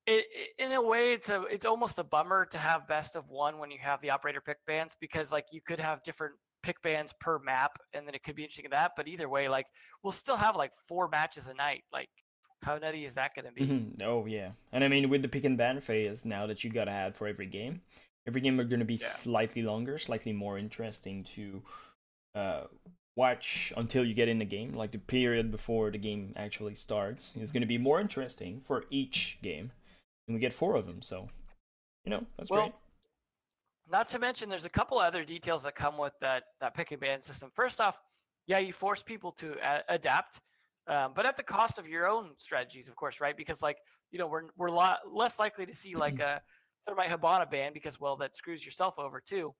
it, 0.06 0.26
it, 0.32 0.64
in 0.64 0.74
a 0.74 0.82
way 0.82 1.14
it's 1.14 1.30
a 1.30 1.44
it's 1.44 1.66
almost 1.66 1.98
a 1.98 2.04
bummer 2.04 2.46
to 2.48 2.58
have 2.58 2.88
best 2.88 3.16
of 3.16 3.30
one 3.30 3.58
when 3.58 3.72
you 3.72 3.78
have 3.82 4.02
the 4.02 4.10
operator 4.10 4.42
pick 4.42 4.58
bands 4.68 4.96
because 5.00 5.32
like 5.32 5.46
you 5.52 5.62
could 5.62 5.80
have 5.80 6.04
different 6.04 6.34
pick 6.64 6.82
bands 6.82 7.14
per 7.20 7.38
map, 7.40 7.78
and 7.94 8.08
then 8.08 8.16
it 8.16 8.24
could 8.24 8.36
be 8.36 8.44
interesting 8.44 8.66
in 8.66 8.72
that. 8.72 8.94
But 8.98 9.08
either 9.08 9.30
way, 9.30 9.48
like 9.48 9.68
we'll 10.02 10.12
still 10.12 10.38
have 10.38 10.56
like 10.56 10.72
four 10.88 11.08
matches 11.10 11.48
a 11.48 11.54
night. 11.54 11.84
Like, 11.92 12.10
how 12.64 12.78
nutty 12.78 13.06
is 13.06 13.14
that 13.16 13.36
going 13.36 13.46
to 13.46 13.52
be? 13.52 13.62
Mm-hmm. 13.62 14.08
Oh 14.08 14.26
yeah, 14.26 14.52
and 14.72 14.84
I 14.84 14.88
mean 14.88 15.10
with 15.10 15.22
the 15.22 15.28
pick 15.28 15.44
and 15.44 15.58
ban 15.58 15.80
phase 15.80 16.26
now 16.26 16.48
that 16.48 16.64
you 16.64 16.72
got 16.72 16.86
to 16.86 16.92
add 16.92 17.16
for 17.16 17.28
every 17.28 17.46
game, 17.46 17.82
every 18.28 18.42
game 18.42 18.60
are 18.60 18.64
going 18.64 18.80
to 18.80 18.86
be 18.86 18.96
yeah. 18.96 19.10
slightly 19.10 19.62
longer, 19.62 19.98
slightly 19.98 20.34
more 20.34 20.58
interesting 20.58 21.24
to 21.36 21.62
uh, 22.36 22.64
watch 23.16 23.74
until 23.78 24.04
you 24.06 24.14
get 24.14 24.30
in 24.30 24.40
the 24.40 24.46
game. 24.46 24.72
Like 24.72 24.92
the 24.92 24.98
period 24.98 25.52
before 25.52 25.92
the 25.92 25.98
game 25.98 26.34
actually 26.36 26.76
starts 26.76 27.36
is 27.40 27.52
going 27.52 27.62
to 27.62 27.68
be 27.68 27.78
more 27.78 28.00
interesting 28.00 28.62
for 28.66 28.86
each 28.90 29.38
game, 29.44 29.72
and 30.28 30.36
we 30.36 30.40
get 30.40 30.54
four 30.54 30.76
of 30.76 30.88
them. 30.88 31.02
So, 31.02 31.28
you 32.06 32.12
know 32.12 32.26
that's 32.38 32.50
well, 32.50 32.62
great. 32.62 32.74
Not 33.94 34.10
to 34.10 34.18
mention, 34.18 34.50
there's 34.50 34.66
a 34.66 34.70
couple 34.70 34.98
other 34.98 35.24
details 35.24 35.62
that 35.62 35.76
come 35.76 36.00
with 36.00 36.14
that 36.20 36.46
that 36.60 36.74
pick 36.74 36.92
and 36.92 37.00
ban 37.00 37.22
system. 37.22 37.52
First 37.54 37.80
off, 37.80 38.00
yeah, 38.48 38.58
you 38.58 38.74
force 38.74 39.04
people 39.04 39.32
to 39.34 39.56
a- 39.62 39.84
adapt, 39.88 40.42
um, 40.88 41.12
but 41.16 41.28
at 41.28 41.38
the 41.38 41.44
cost 41.44 41.78
of 41.78 41.88
your 41.88 42.08
own 42.08 42.32
strategies, 42.38 42.88
of 42.88 42.96
course, 42.96 43.22
right? 43.22 43.38
Because 43.38 43.62
like 43.62 43.78
you 44.10 44.18
know, 44.18 44.26
we're 44.26 44.46
we're 44.58 44.70
lot 44.70 45.02
less 45.14 45.38
likely 45.38 45.68
to 45.68 45.76
see 45.76 45.96
like 46.06 46.20
a 46.20 46.42
thermite 46.88 47.12
Hibana 47.12 47.50
ban 47.50 47.72
because 47.72 48.00
well, 48.00 48.18
that 48.18 48.36
screws 48.36 48.66
yourself 48.66 48.96
over 48.98 49.22
too. 49.24 49.54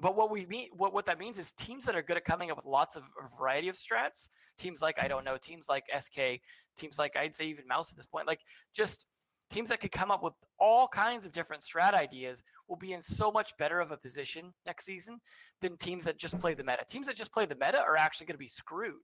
But 0.00 0.16
what 0.16 0.32
we 0.32 0.46
mean, 0.46 0.70
what 0.72 0.92
what 0.92 1.04
that 1.06 1.20
means 1.20 1.38
is 1.38 1.52
teams 1.52 1.84
that 1.84 1.94
are 1.94 2.02
good 2.02 2.16
at 2.16 2.24
coming 2.24 2.50
up 2.50 2.56
with 2.56 2.66
lots 2.66 2.96
of 2.96 3.04
a 3.04 3.38
variety 3.40 3.68
of 3.68 3.76
strats. 3.76 4.30
Teams 4.58 4.82
like 4.82 4.96
I 5.00 5.06
don't 5.06 5.24
know, 5.24 5.36
teams 5.36 5.66
like 5.68 5.84
SK, 5.96 6.40
teams 6.76 6.98
like 6.98 7.14
I'd 7.14 7.36
say 7.36 7.44
even 7.44 7.68
Mouse 7.68 7.92
at 7.92 7.96
this 7.96 8.06
point, 8.06 8.26
like 8.26 8.40
just 8.74 9.06
teams 9.54 9.68
that 9.68 9.80
could 9.80 9.92
come 9.92 10.10
up 10.10 10.22
with 10.22 10.32
all 10.58 10.88
kinds 10.88 11.24
of 11.24 11.32
different 11.32 11.62
strat 11.62 11.94
ideas 11.94 12.42
will 12.68 12.76
be 12.76 12.92
in 12.92 13.00
so 13.00 13.30
much 13.30 13.56
better 13.56 13.78
of 13.78 13.92
a 13.92 13.96
position 13.96 14.52
next 14.66 14.84
season 14.84 15.20
than 15.62 15.76
teams 15.76 16.04
that 16.04 16.18
just 16.18 16.38
play 16.40 16.54
the 16.54 16.64
meta. 16.64 16.84
Teams 16.88 17.06
that 17.06 17.14
just 17.14 17.32
play 17.32 17.46
the 17.46 17.54
meta 17.54 17.78
are 17.78 17.96
actually 17.96 18.26
going 18.26 18.34
to 18.34 18.38
be 18.38 18.48
screwed. 18.48 18.94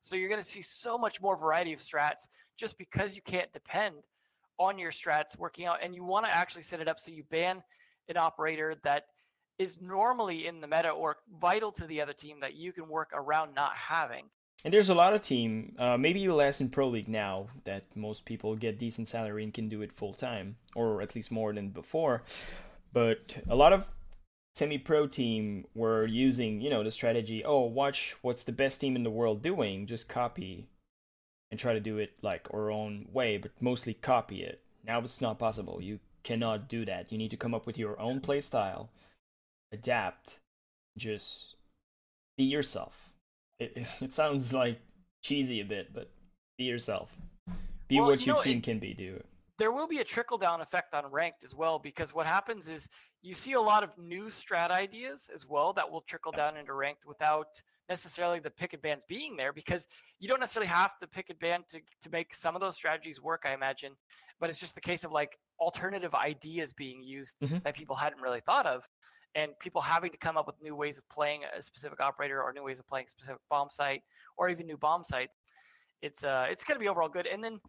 So 0.00 0.14
you're 0.14 0.28
going 0.28 0.40
to 0.40 0.48
see 0.48 0.62
so 0.62 0.96
much 0.96 1.20
more 1.20 1.36
variety 1.36 1.72
of 1.72 1.80
strats 1.80 2.28
just 2.56 2.78
because 2.78 3.16
you 3.16 3.22
can't 3.22 3.52
depend 3.52 3.96
on 4.58 4.78
your 4.78 4.92
strats 4.92 5.36
working 5.36 5.66
out 5.66 5.78
and 5.82 5.96
you 5.96 6.04
want 6.04 6.26
to 6.26 6.34
actually 6.34 6.62
set 6.62 6.80
it 6.80 6.86
up 6.86 7.00
so 7.00 7.10
you 7.10 7.24
ban 7.30 7.60
an 8.08 8.16
operator 8.16 8.76
that 8.84 9.04
is 9.58 9.80
normally 9.80 10.46
in 10.46 10.60
the 10.60 10.68
meta 10.68 10.90
or 10.90 11.16
vital 11.40 11.72
to 11.72 11.84
the 11.88 12.00
other 12.00 12.12
team 12.12 12.38
that 12.40 12.54
you 12.54 12.72
can 12.72 12.88
work 12.88 13.10
around 13.12 13.52
not 13.52 13.72
having. 13.74 14.26
And 14.64 14.74
there's 14.74 14.88
a 14.88 14.94
lot 14.94 15.14
of 15.14 15.22
team, 15.22 15.76
uh, 15.78 15.96
maybe 15.96 16.28
less 16.28 16.60
in 16.60 16.68
Pro 16.68 16.88
League 16.88 17.08
now, 17.08 17.46
that 17.64 17.84
most 17.94 18.24
people 18.24 18.56
get 18.56 18.78
decent 18.78 19.06
salary 19.06 19.44
and 19.44 19.54
can 19.54 19.68
do 19.68 19.82
it 19.82 19.92
full 19.92 20.12
time, 20.12 20.56
or 20.74 21.00
at 21.00 21.14
least 21.14 21.30
more 21.30 21.52
than 21.52 21.68
before. 21.68 22.24
But 22.92 23.38
a 23.48 23.54
lot 23.54 23.72
of 23.72 23.86
semi-pro 24.56 25.06
team 25.06 25.66
were 25.74 26.04
using, 26.04 26.60
you 26.60 26.70
know, 26.70 26.82
the 26.82 26.90
strategy. 26.90 27.44
Oh, 27.44 27.60
watch 27.60 28.16
what's 28.22 28.42
the 28.42 28.52
best 28.52 28.80
team 28.80 28.96
in 28.96 29.04
the 29.04 29.10
world 29.10 29.42
doing. 29.42 29.86
Just 29.86 30.08
copy 30.08 30.66
and 31.50 31.60
try 31.60 31.72
to 31.72 31.80
do 31.80 31.98
it 31.98 32.12
like 32.20 32.48
our 32.52 32.70
own 32.70 33.06
way, 33.12 33.38
but 33.38 33.52
mostly 33.60 33.94
copy 33.94 34.42
it. 34.42 34.60
Now 34.84 34.98
it's 34.98 35.20
not 35.20 35.38
possible. 35.38 35.78
You 35.80 36.00
cannot 36.24 36.68
do 36.68 36.84
that. 36.84 37.12
You 37.12 37.18
need 37.18 37.30
to 37.30 37.36
come 37.36 37.54
up 37.54 37.64
with 37.64 37.78
your 37.78 37.98
own 38.00 38.20
play 38.20 38.40
style, 38.40 38.90
adapt, 39.72 40.38
just 40.96 41.54
be 42.36 42.44
yourself 42.44 43.07
it, 43.58 43.86
it 44.00 44.14
sounds 44.14 44.52
like 44.52 44.80
cheesy 45.22 45.60
a 45.60 45.64
bit, 45.64 45.92
but 45.94 46.10
be 46.56 46.64
yourself. 46.64 47.10
Be 47.88 47.96
well, 47.96 48.06
what 48.06 48.20
you 48.20 48.26
your 48.26 48.36
know, 48.36 48.42
team 48.42 48.58
it, 48.58 48.64
can 48.64 48.78
be. 48.78 48.94
Do 48.94 49.14
it. 49.16 49.26
There 49.58 49.72
will 49.72 49.88
be 49.88 49.98
a 49.98 50.04
trickle 50.04 50.38
down 50.38 50.60
effect 50.60 50.94
on 50.94 51.10
ranked 51.10 51.42
as 51.44 51.54
well 51.54 51.78
because 51.78 52.14
what 52.14 52.26
happens 52.26 52.68
is 52.68 52.88
you 53.22 53.34
see 53.34 53.54
a 53.54 53.60
lot 53.60 53.82
of 53.82 53.90
new 53.98 54.26
strat 54.26 54.70
ideas 54.70 55.28
as 55.34 55.46
well 55.46 55.72
that 55.72 55.90
will 55.90 56.02
trickle 56.02 56.30
down 56.30 56.56
into 56.56 56.74
ranked 56.74 57.06
without 57.06 57.60
necessarily 57.88 58.38
the 58.38 58.50
pick 58.50 58.74
and 58.74 58.82
bans 58.82 59.02
being 59.08 59.36
there 59.36 59.52
because 59.52 59.88
you 60.20 60.28
don't 60.28 60.38
necessarily 60.38 60.68
have 60.68 60.96
to 60.98 61.08
pick 61.08 61.30
and 61.30 61.38
ban 61.40 61.64
to, 61.68 61.80
to 62.02 62.10
make 62.10 62.34
some 62.34 62.54
of 62.54 62.60
those 62.60 62.76
strategies 62.76 63.20
work, 63.20 63.42
I 63.46 63.54
imagine. 63.54 63.92
But 64.38 64.50
it's 64.50 64.60
just 64.60 64.74
the 64.74 64.80
case 64.80 65.02
of 65.02 65.10
like 65.10 65.36
alternative 65.58 66.14
ideas 66.14 66.72
being 66.72 67.02
used 67.02 67.36
mm-hmm. 67.42 67.58
that 67.64 67.74
people 67.74 67.96
hadn't 67.96 68.20
really 68.20 68.40
thought 68.40 68.66
of 68.66 68.84
and 69.34 69.52
people 69.58 69.80
having 69.80 70.10
to 70.10 70.18
come 70.18 70.36
up 70.36 70.46
with 70.46 70.56
new 70.62 70.74
ways 70.74 70.98
of 70.98 71.08
playing 71.08 71.42
a 71.56 71.62
specific 71.62 72.00
operator 72.00 72.42
or 72.42 72.52
new 72.52 72.64
ways 72.64 72.78
of 72.78 72.86
playing 72.86 73.06
a 73.06 73.10
specific 73.10 73.40
bomb 73.50 73.68
site 73.70 74.02
or 74.36 74.48
even 74.48 74.66
new 74.66 74.76
bomb 74.76 75.04
sites 75.04 75.34
it's 76.02 76.24
uh 76.24 76.46
it's 76.48 76.64
going 76.64 76.76
to 76.76 76.80
be 76.80 76.88
overall 76.88 77.08
good 77.08 77.26
and 77.26 77.42
then 77.42 77.60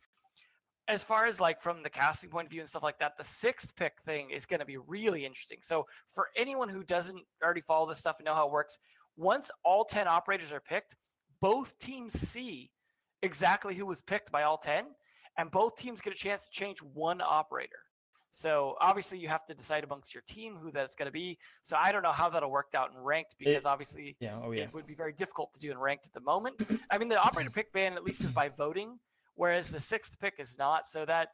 as 0.88 1.04
far 1.04 1.26
as 1.26 1.40
like 1.40 1.62
from 1.62 1.84
the 1.84 1.90
casting 1.90 2.30
point 2.30 2.46
of 2.46 2.52
view 2.52 2.62
and 2.62 2.70
stuff 2.70 2.84
like 2.84 2.98
that 3.00 3.18
the 3.18 3.24
sixth 3.24 3.76
pick 3.76 3.94
thing 4.06 4.30
is 4.32 4.46
going 4.46 4.60
to 4.60 4.66
be 4.66 4.78
really 4.78 5.26
interesting 5.26 5.60
so 5.62 5.86
for 6.10 6.28
anyone 6.38 6.70
who 6.70 6.84
doesn't 6.84 7.22
already 7.44 7.62
follow 7.62 7.88
this 7.88 8.00
stuff 8.00 8.18
and 8.20 8.26
know 8.26 8.34
how 8.34 8.48
it 8.48 8.52
works 8.52 8.78
once 9.18 9.52
all 9.64 9.84
10 9.84 10.08
operators 10.08 10.52
are 10.52 10.62
picked 10.62 10.96
both 11.42 11.78
teams 11.80 12.14
see 12.20 12.72
exactly 13.22 13.76
who 13.76 13.86
was 13.86 14.02
picked 14.02 14.32
by 14.32 14.44
all 14.44 14.58
10, 14.58 14.86
and 15.38 15.52
both 15.52 15.76
teams 15.76 16.02
get 16.02 16.14
a 16.14 16.16
chance 16.16 16.46
to 16.46 16.50
change 16.52 16.80
one 16.80 17.22
operator. 17.22 17.80
So 18.32 18.76
obviously 18.80 19.18
you 19.18 19.28
have 19.28 19.46
to 19.48 19.54
decide 19.54 19.84
amongst 19.84 20.14
your 20.14 20.24
team 20.28 20.56
who 20.62 20.72
that's 20.72 20.96
going 20.96 21.08
to 21.08 21.12
be. 21.12 21.38
So 21.62 21.78
I 21.78 21.92
don't 21.92 22.04
know 22.04 22.12
how 22.12 22.30
that'll 22.30 22.52
work 22.52 22.74
out 22.76 22.92
in 22.96 23.02
ranked 23.02 23.36
because 23.38 23.64
it, 23.64 23.66
obviously 23.66 24.16
yeah, 24.20 24.40
oh 24.44 24.52
yeah. 24.52 24.64
it 24.64 24.74
would 24.74 24.86
be 24.86 24.96
very 24.96 25.14
difficult 25.14 25.54
to 25.56 25.60
do 25.60 25.72
in 25.72 25.78
ranked 25.78 26.06
at 26.06 26.14
the 26.14 26.22
moment. 26.22 26.62
I 26.92 26.98
mean 26.98 27.10
the 27.10 27.18
operator 27.18 27.50
pick 27.50 27.74
ban 27.74 27.94
at 27.94 28.04
least 28.04 28.24
is 28.24 28.32
by 28.32 28.50
voting, 28.50 29.00
whereas 29.36 29.70
the 29.70 29.80
sixth 29.80 30.20
pick 30.20 30.36
is 30.40 30.58
not. 30.58 30.86
So 30.86 31.06
that 31.06 31.30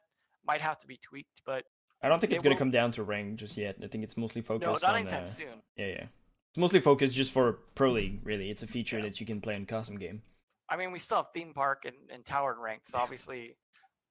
might 0.46 0.60
have 0.60 0.78
to 0.80 0.86
be 0.86 0.98
tweaked, 1.02 1.42
but 1.44 1.64
I 2.02 2.08
don't 2.08 2.20
think 2.20 2.32
it's 2.32 2.42
going 2.42 2.54
to 2.54 2.58
come 2.58 2.70
down 2.70 2.92
to 2.92 3.02
rank 3.02 3.36
just 3.36 3.56
yet. 3.56 3.76
I 3.82 3.86
think 3.86 4.04
it's 4.04 4.16
mostly 4.16 4.42
focused 4.42 4.82
no, 4.82 4.88
not 4.88 4.94
on 4.94 5.00
anytime 5.00 5.24
uh, 5.24 5.26
soon. 5.26 5.62
Yeah, 5.76 5.86
yeah. 5.86 6.04
It's 6.50 6.58
mostly 6.58 6.80
focused 6.80 7.14
just 7.14 7.32
for 7.32 7.58
Pro 7.74 7.92
League, 7.92 8.20
really. 8.22 8.50
It's 8.50 8.62
a 8.62 8.66
feature 8.66 8.98
yeah. 8.98 9.04
that 9.04 9.20
you 9.20 9.26
can 9.26 9.40
play 9.40 9.56
in 9.56 9.66
custom 9.66 9.98
game. 9.98 10.22
I 10.68 10.76
mean, 10.76 10.92
we 10.92 10.98
still 10.98 11.18
have 11.18 11.26
theme 11.32 11.52
park 11.54 11.84
and, 11.84 11.96
and 12.12 12.24
tower 12.24 12.52
and 12.52 12.62
ranked, 12.62 12.88
so 12.88 12.98
obviously 12.98 13.56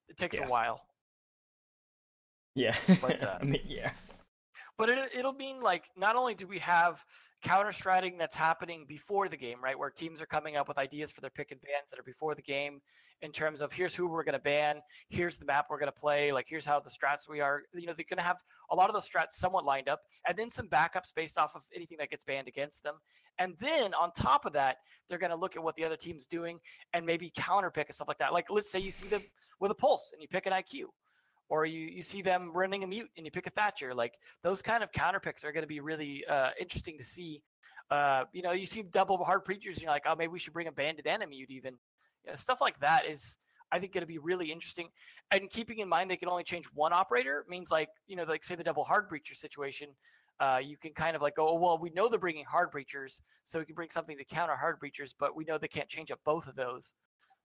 it 0.09 0.17
takes 0.17 0.37
yeah. 0.37 0.45
a 0.45 0.49
while. 0.49 0.81
Yeah. 2.55 2.75
But, 3.01 3.23
uh, 3.27 3.37
I 3.41 3.43
mean, 3.43 3.61
yeah. 3.65 3.91
But 4.77 4.89
it, 4.89 5.11
it'll 5.17 5.33
mean 5.33 5.61
like 5.61 5.83
not 5.97 6.15
only 6.15 6.33
do 6.33 6.47
we 6.47 6.59
have 6.59 7.03
counter 7.43 7.71
stratting 7.71 8.17
that's 8.17 8.35
happening 8.35 8.85
before 8.87 9.29
the 9.29 9.37
game, 9.37 9.63
right? 9.63 9.77
Where 9.77 9.89
teams 9.89 10.19
are 10.19 10.25
coming 10.25 10.55
up 10.57 10.67
with 10.67 10.77
ideas 10.77 11.11
for 11.11 11.21
their 11.21 11.29
pick 11.29 11.51
and 11.51 11.61
bans 11.61 11.85
that 11.91 11.99
are 11.99 12.03
before 12.03 12.33
the 12.33 12.41
game 12.41 12.81
in 13.21 13.31
terms 13.31 13.61
of 13.61 13.71
here's 13.71 13.93
who 13.93 14.07
we're 14.07 14.23
going 14.23 14.33
to 14.33 14.39
ban, 14.39 14.81
here's 15.09 15.37
the 15.37 15.45
map 15.45 15.67
we're 15.69 15.79
going 15.79 15.91
to 15.91 15.99
play, 15.99 16.31
like 16.31 16.47
here's 16.49 16.65
how 16.65 16.79
the 16.79 16.89
strats 16.89 17.29
we 17.29 17.41
are. 17.41 17.61
You 17.73 17.85
know, 17.85 17.93
they're 17.95 18.05
going 18.09 18.17
to 18.17 18.23
have 18.23 18.37
a 18.71 18.75
lot 18.75 18.89
of 18.89 18.95
those 18.95 19.07
strats 19.07 19.33
somewhat 19.33 19.63
lined 19.63 19.87
up, 19.87 20.01
and 20.27 20.37
then 20.37 20.49
some 20.49 20.67
backups 20.67 21.13
based 21.15 21.37
off 21.37 21.55
of 21.55 21.63
anything 21.73 21.97
that 21.99 22.09
gets 22.09 22.23
banned 22.23 22.47
against 22.47 22.83
them. 22.83 22.95
And 23.37 23.53
then 23.59 23.93
on 23.93 24.11
top 24.13 24.45
of 24.45 24.53
that, 24.53 24.77
they're 25.07 25.19
going 25.19 25.29
to 25.29 25.35
look 25.35 25.55
at 25.55 25.63
what 25.63 25.75
the 25.75 25.83
other 25.83 25.97
team's 25.97 26.25
doing 26.25 26.59
and 26.93 27.05
maybe 27.05 27.31
counter 27.37 27.69
pick 27.69 27.87
and 27.87 27.95
stuff 27.95 28.07
like 28.07 28.17
that. 28.17 28.33
Like 28.33 28.45
let's 28.49 28.71
say 28.71 28.79
you 28.79 28.91
see 28.91 29.07
them 29.07 29.21
with 29.59 29.71
a 29.71 29.75
pulse 29.75 30.11
and 30.13 30.21
you 30.21 30.27
pick 30.27 30.45
an 30.45 30.53
IQ 30.53 30.85
or 31.49 31.65
you, 31.65 31.81
you 31.81 32.01
see 32.01 32.21
them 32.21 32.51
running 32.53 32.83
a 32.83 32.87
mute 32.87 33.09
and 33.17 33.25
you 33.25 33.31
pick 33.31 33.47
a 33.47 33.49
Thatcher. 33.51 33.93
Like 33.93 34.13
those 34.43 34.61
kind 34.61 34.83
of 34.83 34.91
counter 34.91 35.19
picks 35.19 35.43
are 35.43 35.51
going 35.51 35.63
to 35.63 35.67
be 35.67 35.79
really 35.79 36.25
uh, 36.25 36.49
interesting 36.59 36.97
to 36.97 37.03
see. 37.03 37.41
Uh, 37.91 38.23
you 38.33 38.41
know, 38.41 38.51
you 38.51 38.65
see 38.65 38.81
double 38.81 39.23
hard 39.23 39.45
breachers, 39.45 39.73
and 39.73 39.81
you're 39.81 39.91
like, 39.91 40.03
oh, 40.07 40.15
maybe 40.15 40.31
we 40.31 40.39
should 40.39 40.53
bring 40.53 40.67
a 40.67 40.71
banded 40.71 41.05
and 41.05 41.21
a 41.21 41.27
mute 41.27 41.51
even. 41.51 41.75
You 42.23 42.31
know, 42.31 42.35
stuff 42.35 42.59
like 42.61 42.79
that 42.79 43.05
is, 43.05 43.37
I 43.71 43.79
think, 43.79 43.93
going 43.93 44.01
to 44.01 44.07
be 44.07 44.17
really 44.17 44.51
interesting. 44.51 44.87
And 45.31 45.49
keeping 45.49 45.79
in 45.79 45.87
mind 45.87 46.09
they 46.09 46.17
can 46.17 46.29
only 46.29 46.43
change 46.43 46.65
one 46.73 46.93
operator 46.93 47.45
means 47.47 47.69
like, 47.69 47.89
you 48.07 48.15
know, 48.15 48.23
like 48.23 48.43
say 48.43 48.55
the 48.55 48.63
double 48.63 48.83
hard 48.83 49.09
breacher 49.09 49.35
situation. 49.35 49.89
Uh, 50.39 50.59
you 50.61 50.75
can 50.77 50.91
kind 50.93 51.15
of 51.15 51.21
like 51.21 51.35
go, 51.35 51.47
oh, 51.47 51.55
well, 51.55 51.77
we 51.77 51.91
know 51.91 52.09
they're 52.09 52.19
bringing 52.19 52.43
hard 52.43 52.69
breachers, 52.71 53.21
so 53.45 53.59
we 53.59 53.65
can 53.65 53.75
bring 53.75 53.89
something 53.89 54.17
to 54.17 54.25
counter 54.25 54.55
hard 54.55 54.77
breachers, 54.79 55.13
but 55.17 55.35
we 55.35 55.45
know 55.45 55.57
they 55.57 55.67
can't 55.67 55.87
change 55.87 56.11
up 56.11 56.19
both 56.25 56.47
of 56.47 56.55
those. 56.55 56.95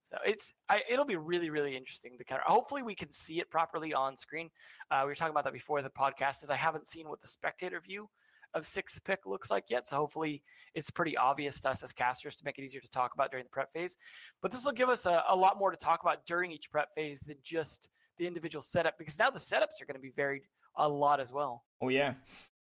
So 0.03 0.17
it's 0.25 0.53
I, 0.69 0.81
it'll 0.89 1.05
be 1.05 1.15
really 1.15 1.49
really 1.49 1.75
interesting 1.75 2.17
to 2.17 2.35
of 2.35 2.41
hopefully 2.45 2.83
we 2.83 2.95
can 2.95 3.11
see 3.11 3.39
it 3.39 3.49
properly 3.49 3.93
on 3.93 4.17
screen. 4.17 4.49
Uh, 4.89 5.01
we 5.03 5.07
were 5.07 5.15
talking 5.15 5.31
about 5.31 5.43
that 5.45 5.53
before 5.53 5.81
the 5.81 5.89
podcast, 5.89 6.43
Is 6.43 6.49
I 6.49 6.55
haven't 6.55 6.87
seen 6.87 7.07
what 7.07 7.21
the 7.21 7.27
spectator 7.27 7.79
view 7.79 8.09
of 8.53 8.65
sixth 8.65 9.03
pick 9.03 9.19
looks 9.25 9.49
like 9.49 9.65
yet. 9.69 9.87
So 9.87 9.95
hopefully 9.95 10.43
it's 10.75 10.89
pretty 10.89 11.15
obvious 11.15 11.61
to 11.61 11.69
us 11.69 11.83
as 11.83 11.93
casters 11.93 12.35
to 12.37 12.45
make 12.45 12.57
it 12.57 12.63
easier 12.63 12.81
to 12.81 12.89
talk 12.89 13.13
about 13.13 13.31
during 13.31 13.45
the 13.45 13.49
prep 13.49 13.71
phase. 13.73 13.97
But 14.41 14.51
this 14.51 14.65
will 14.65 14.73
give 14.73 14.89
us 14.89 15.05
a, 15.05 15.23
a 15.29 15.35
lot 15.35 15.57
more 15.57 15.71
to 15.71 15.77
talk 15.77 16.01
about 16.01 16.25
during 16.25 16.51
each 16.51 16.69
prep 16.71 16.89
phase 16.95 17.21
than 17.21 17.37
just 17.43 17.89
the 18.17 18.27
individual 18.27 18.61
setup 18.61 18.97
because 18.97 19.17
now 19.17 19.29
the 19.29 19.39
setups 19.39 19.81
are 19.81 19.85
going 19.85 19.95
to 19.95 20.01
be 20.01 20.11
varied 20.15 20.43
a 20.75 20.87
lot 20.87 21.19
as 21.19 21.31
well. 21.31 21.63
Oh 21.81 21.89
yeah, 21.89 22.13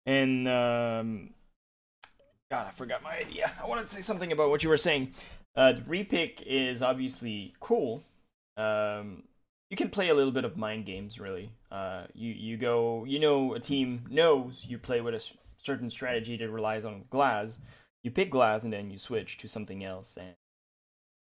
and 0.06 0.48
um, 0.48 1.30
God, 2.50 2.68
I 2.68 2.72
forgot 2.72 3.04
my 3.04 3.18
idea. 3.18 3.52
I 3.62 3.68
wanted 3.68 3.88
to 3.88 3.94
say 3.94 4.02
something 4.02 4.32
about 4.32 4.50
what 4.50 4.64
you 4.64 4.70
were 4.70 4.78
saying. 4.78 5.14
Uh, 5.56 5.74
the 5.74 5.82
repick 5.82 6.42
is 6.46 6.82
obviously 6.82 7.54
cool. 7.60 8.04
Um, 8.58 9.24
you 9.70 9.78
can 9.78 9.90
play 9.90 10.10
a 10.10 10.14
little 10.14 10.32
bit 10.32 10.46
of 10.46 10.58
mind 10.58 10.86
games, 10.86 11.20
really. 11.20 11.52
Uh, 11.72 12.06
you 12.14 12.32
you 12.32 12.58
go, 12.58 13.06
you 13.06 13.20
know, 13.20 13.54
a 13.54 13.60
team 13.60 14.06
knows 14.10 14.66
you 14.68 14.78
play 14.78 15.02
with 15.02 15.16
a 15.16 15.24
certain 15.58 15.90
strategy 15.90 16.38
that 16.38 16.50
relies 16.50 16.86
on 16.86 17.06
glass. 17.10 17.58
You 18.04 18.12
pick 18.12 18.30
glass, 18.30 18.64
and 18.64 18.74
then 18.74 18.92
you 18.92 18.98
switch 18.98 19.38
to 19.40 19.48
something 19.48 19.84
else, 19.84 20.18
and 20.18 20.36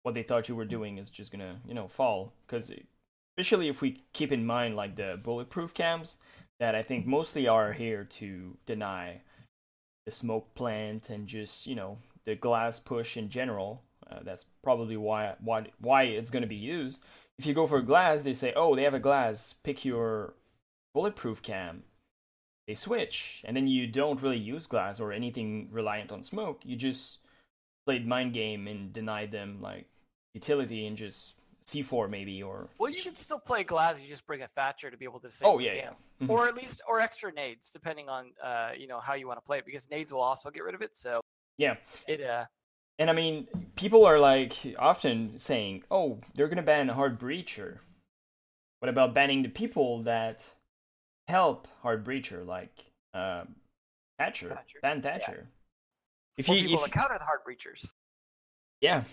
what 0.04 0.16
they 0.16 0.24
thought 0.24 0.50
you 0.50 0.56
were 0.56 0.66
doing 0.66 0.98
is 0.98 1.10
just 1.10 1.32
gonna, 1.32 1.60
you 1.68 1.74
know, 1.74 1.88
fall. 1.88 2.34
Because 2.46 2.72
especially 3.38 3.68
if 3.68 3.82
we 3.82 4.04
keep 4.14 4.32
in 4.32 4.46
mind 4.46 4.76
like 4.76 4.96
the 4.96 5.20
bulletproof 5.24 5.74
cams 5.74 6.18
that 6.60 6.76
I 6.76 6.84
think 6.84 7.06
mostly 7.06 7.48
are 7.48 7.74
here 7.74 8.04
to 8.06 8.58
deny 8.66 9.22
the 10.06 10.12
smoke 10.12 10.54
plant 10.56 11.10
and 11.10 11.28
just 11.28 11.66
you 11.66 11.76
know 11.76 11.98
the 12.26 12.36
glass 12.36 12.80
push 12.80 13.18
in 13.18 13.30
general 13.30 13.82
uh, 14.14 14.20
that's 14.24 14.46
probably 14.64 14.98
why 14.98 15.36
why 15.40 15.66
why 15.80 16.04
it's 16.04 16.32
going 16.32 16.42
to 16.42 16.48
be 16.48 16.56
used. 16.56 17.02
If 17.40 17.46
you 17.46 17.54
go 17.54 17.68
for 17.68 17.82
glass, 17.82 18.24
they 18.24 18.34
say, 18.34 18.54
"Oh, 18.56 18.76
they 18.76 18.84
have 18.84 18.94
a 18.94 19.00
glass. 19.00 19.56
Pick 19.64 19.86
your 19.86 20.36
bulletproof 20.94 21.42
cam." 21.42 21.84
They 22.68 22.76
switch, 22.76 23.42
and 23.44 23.58
then 23.58 23.68
you 23.68 23.88
don't 23.88 24.22
really 24.22 24.38
use 24.38 24.68
glass 24.68 25.00
or 25.00 25.12
anything 25.12 25.68
reliant 25.72 26.12
on 26.12 26.24
smoke. 26.24 26.62
You 26.64 26.76
just 26.76 27.20
played 27.86 28.08
mind 28.08 28.34
game 28.34 28.68
and 28.68 28.94
denied 28.94 29.32
them 29.32 29.62
like 29.62 29.88
utility 30.34 30.88
and 30.88 30.96
just 30.96 31.34
C4 31.68 32.10
maybe 32.10 32.42
or. 32.42 32.70
Well, 32.78 32.92
you 32.92 33.02
can 33.02 33.16
still 33.16 33.40
play 33.40 33.64
glass. 33.64 33.96
You 34.02 34.08
just 34.08 34.26
bring 34.26 34.42
a 34.44 34.48
Thatcher 34.48 34.92
to 34.92 34.98
be 34.98 35.06
able 35.06 35.20
to 35.22 35.32
say. 35.32 35.46
Oh 35.46 35.60
yeah, 35.60 35.74
yeah. 35.74 35.90
Mm-hmm. 36.22 36.30
or 36.30 36.48
at 36.48 36.56
least 36.56 36.82
or 36.88 37.00
extra 37.00 37.34
nades 37.34 37.70
depending 37.70 38.08
on 38.08 38.28
uh 38.42 38.70
you 38.78 38.88
know 38.88 39.00
how 39.00 39.14
you 39.14 39.28
want 39.28 39.38
to 39.38 39.46
play 39.46 39.58
it 39.58 39.66
because 39.66 39.90
nades 39.90 40.14
will 40.14 40.22
also 40.22 40.50
get 40.50 40.64
rid 40.64 40.76
of 40.76 40.82
it. 40.82 40.96
So 40.96 41.22
yeah, 41.58 41.76
it 42.08 42.22
uh 42.22 42.46
and 43.00 43.10
I 43.10 43.14
mean, 43.14 43.48
people 43.76 44.06
are 44.06 44.20
like 44.20 44.56
often 44.78 45.38
saying, 45.38 45.84
"Oh, 45.90 46.20
they're 46.36 46.48
gonna 46.48 46.62
ban 46.62 46.88
hard 46.90 47.20
breacher." 47.20 47.80
What 48.80 48.90
about 48.90 49.14
banning 49.14 49.44
the 49.44 49.50
people 49.50 50.04
that 50.04 50.44
help 51.28 51.68
hard 51.82 52.06
breacher, 52.06 52.46
like 52.46 52.86
uh, 53.14 53.46
Thatcher, 54.20 54.50
Thatcher, 54.50 54.80
ban 54.82 55.02
Thatcher? 55.02 55.48
Yeah. 55.48 55.60
If 56.38 56.50
you 56.50 56.56
people 56.56 56.80
if, 56.80 56.86
that 56.86 56.92
counter 56.92 57.18
the 57.18 57.26
hard 57.26 57.40
breachers. 57.48 57.92
Yeah, 58.82 59.04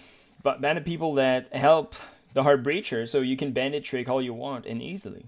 but 0.43 0.61
ban 0.61 0.75
the 0.75 0.81
people 0.81 1.15
that 1.15 1.55
help 1.55 1.95
the 2.35 2.43
hard 2.43 2.65
breacher, 2.65 3.09
so 3.09 3.21
you 3.21 3.37
can 3.37 3.53
bandit 3.53 3.85
trick 3.85 4.09
all 4.09 4.21
you 4.21 4.35
want 4.35 4.67
and 4.67 4.83
easily. 4.83 5.27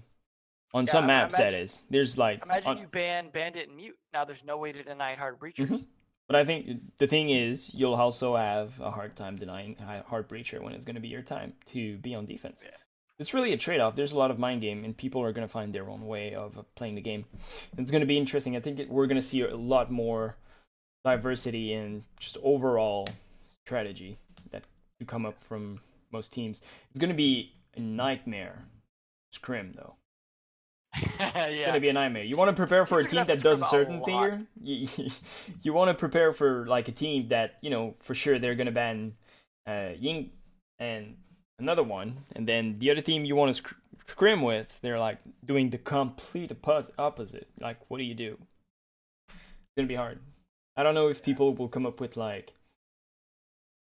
On 0.75 0.85
yeah, 0.85 0.91
some 0.91 1.05
maps, 1.05 1.35
imagine, 1.35 1.53
that 1.53 1.61
is. 1.61 1.83
There's 1.89 2.17
like 2.17 2.43
imagine 2.43 2.71
on, 2.71 2.77
you 2.79 2.87
ban 2.87 3.29
bandit 3.31 3.67
and 3.67 3.77
mute. 3.77 3.95
Now 4.11 4.25
there's 4.25 4.43
no 4.43 4.57
way 4.57 4.71
to 4.71 4.83
deny 4.83 5.15
hard 5.15 5.39
breachers. 5.39 5.67
Mm-hmm. 5.67 5.83
But 6.27 6.37
I 6.37 6.45
think 6.45 6.97
the 6.97 7.07
thing 7.07 7.29
is, 7.29 7.73
you'll 7.73 7.95
also 7.95 8.35
have 8.35 8.79
a 8.79 8.91
hard 8.91 9.15
time 9.15 9.35
denying 9.35 9.75
hard 10.07 10.29
breacher 10.29 10.61
when 10.61 10.73
it's 10.73 10.85
going 10.85 10.95
to 10.95 11.01
be 11.01 11.09
your 11.09 11.21
time 11.21 11.53
to 11.67 11.97
be 11.97 12.15
on 12.15 12.25
defense. 12.25 12.63
Yeah. 12.65 12.77
It's 13.19 13.33
really 13.33 13.53
a 13.53 13.57
trade 13.57 13.79
off. 13.79 13.95
There's 13.95 14.13
a 14.13 14.17
lot 14.17 14.31
of 14.31 14.39
mind 14.39 14.61
game, 14.61 14.83
and 14.83 14.97
people 14.97 15.21
are 15.21 15.31
going 15.33 15.47
to 15.47 15.51
find 15.51 15.73
their 15.73 15.89
own 15.89 16.07
way 16.07 16.33
of 16.33 16.57
playing 16.75 16.95
the 16.95 17.01
game. 17.01 17.25
It's 17.77 17.91
going 17.91 18.01
to 18.01 18.07
be 18.07 18.17
interesting. 18.17 18.55
I 18.55 18.59
think 18.59 18.79
it, 18.79 18.89
we're 18.89 19.07
going 19.07 19.21
to 19.21 19.27
see 19.27 19.41
a 19.41 19.55
lot 19.55 19.91
more 19.91 20.37
diversity 21.05 21.73
and 21.73 22.03
just 22.19 22.37
overall 22.41 23.07
strategy 23.65 24.17
that 24.51 24.63
to 24.99 25.05
come 25.05 25.25
up 25.25 25.43
from 25.43 25.79
most 26.11 26.33
teams. 26.33 26.61
It's 26.89 26.99
going 26.99 27.09
to 27.09 27.15
be 27.15 27.53
a 27.75 27.79
nightmare 27.79 28.65
scrim, 29.31 29.73
though. 29.75 29.95
yeah. 31.19 31.47
It's 31.47 31.67
gonna 31.67 31.79
be 31.79 31.89
a 31.89 31.93
nightmare. 31.93 32.23
You 32.23 32.37
want 32.37 32.49
to 32.49 32.55
prepare 32.55 32.85
for 32.85 32.99
a 32.99 33.05
team 33.05 33.25
that 33.25 33.41
does 33.41 33.61
a 33.61 33.65
certain 33.65 34.01
a 34.01 34.05
thing. 34.05 34.47
You, 34.61 34.87
you 35.61 35.73
want 35.73 35.89
to 35.89 35.93
prepare 35.93 36.33
for 36.33 36.65
like 36.67 36.87
a 36.87 36.91
team 36.91 37.29
that 37.29 37.55
you 37.61 37.69
know 37.69 37.95
for 37.99 38.13
sure 38.13 38.39
they're 38.39 38.55
gonna 38.55 38.71
ban 38.71 39.13
uh, 39.67 39.89
Ying 39.99 40.31
and 40.79 41.15
another 41.59 41.83
one, 41.83 42.17
and 42.35 42.47
then 42.47 42.77
the 42.79 42.91
other 42.91 43.01
team 43.01 43.25
you 43.25 43.35
want 43.35 43.55
to 43.55 43.61
sc- 43.61 43.75
scrim 44.07 44.41
with, 44.41 44.77
they're 44.81 44.99
like 44.99 45.19
doing 45.45 45.69
the 45.69 45.77
complete 45.77 46.51
opposite. 46.97 47.47
Like, 47.59 47.77
what 47.89 47.97
do 47.97 48.03
you 48.03 48.15
do? 48.15 48.37
It's 49.29 49.75
gonna 49.77 49.87
be 49.87 49.95
hard. 49.95 50.19
I 50.75 50.83
don't 50.83 50.95
know 50.95 51.07
if 51.07 51.23
people 51.23 51.53
will 51.55 51.69
come 51.69 51.85
up 51.85 51.99
with 51.99 52.17
like 52.17 52.53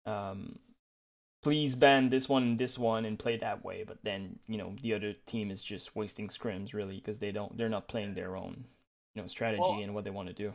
um 0.06 0.60
please 1.44 1.76
ban 1.76 2.10
this 2.10 2.28
one 2.28 2.44
and 2.44 2.58
this 2.58 2.78
one 2.78 3.06
and 3.06 3.20
play 3.20 3.38
that 3.38 3.64
way 3.64 3.84
but 3.86 3.98
then 4.04 4.40
you 4.48 4.58
know 4.58 4.74
the 4.82 4.94
other 4.94 5.14
team 5.26 5.52
is 5.52 5.64
just 5.64 5.96
wasting 5.96 6.28
scrims 6.28 6.74
really 6.74 6.96
because 6.96 7.20
they 7.20 7.32
don't 7.32 7.56
they're 7.58 7.70
not 7.70 7.88
playing 7.88 8.14
their 8.14 8.36
own 8.36 8.66
you 9.14 9.22
know 9.22 9.28
strategy 9.28 9.62
well, 9.62 9.80
and 9.80 9.94
what 9.94 10.04
they 10.04 10.10
want 10.10 10.28
to 10.28 10.34
do. 10.34 10.54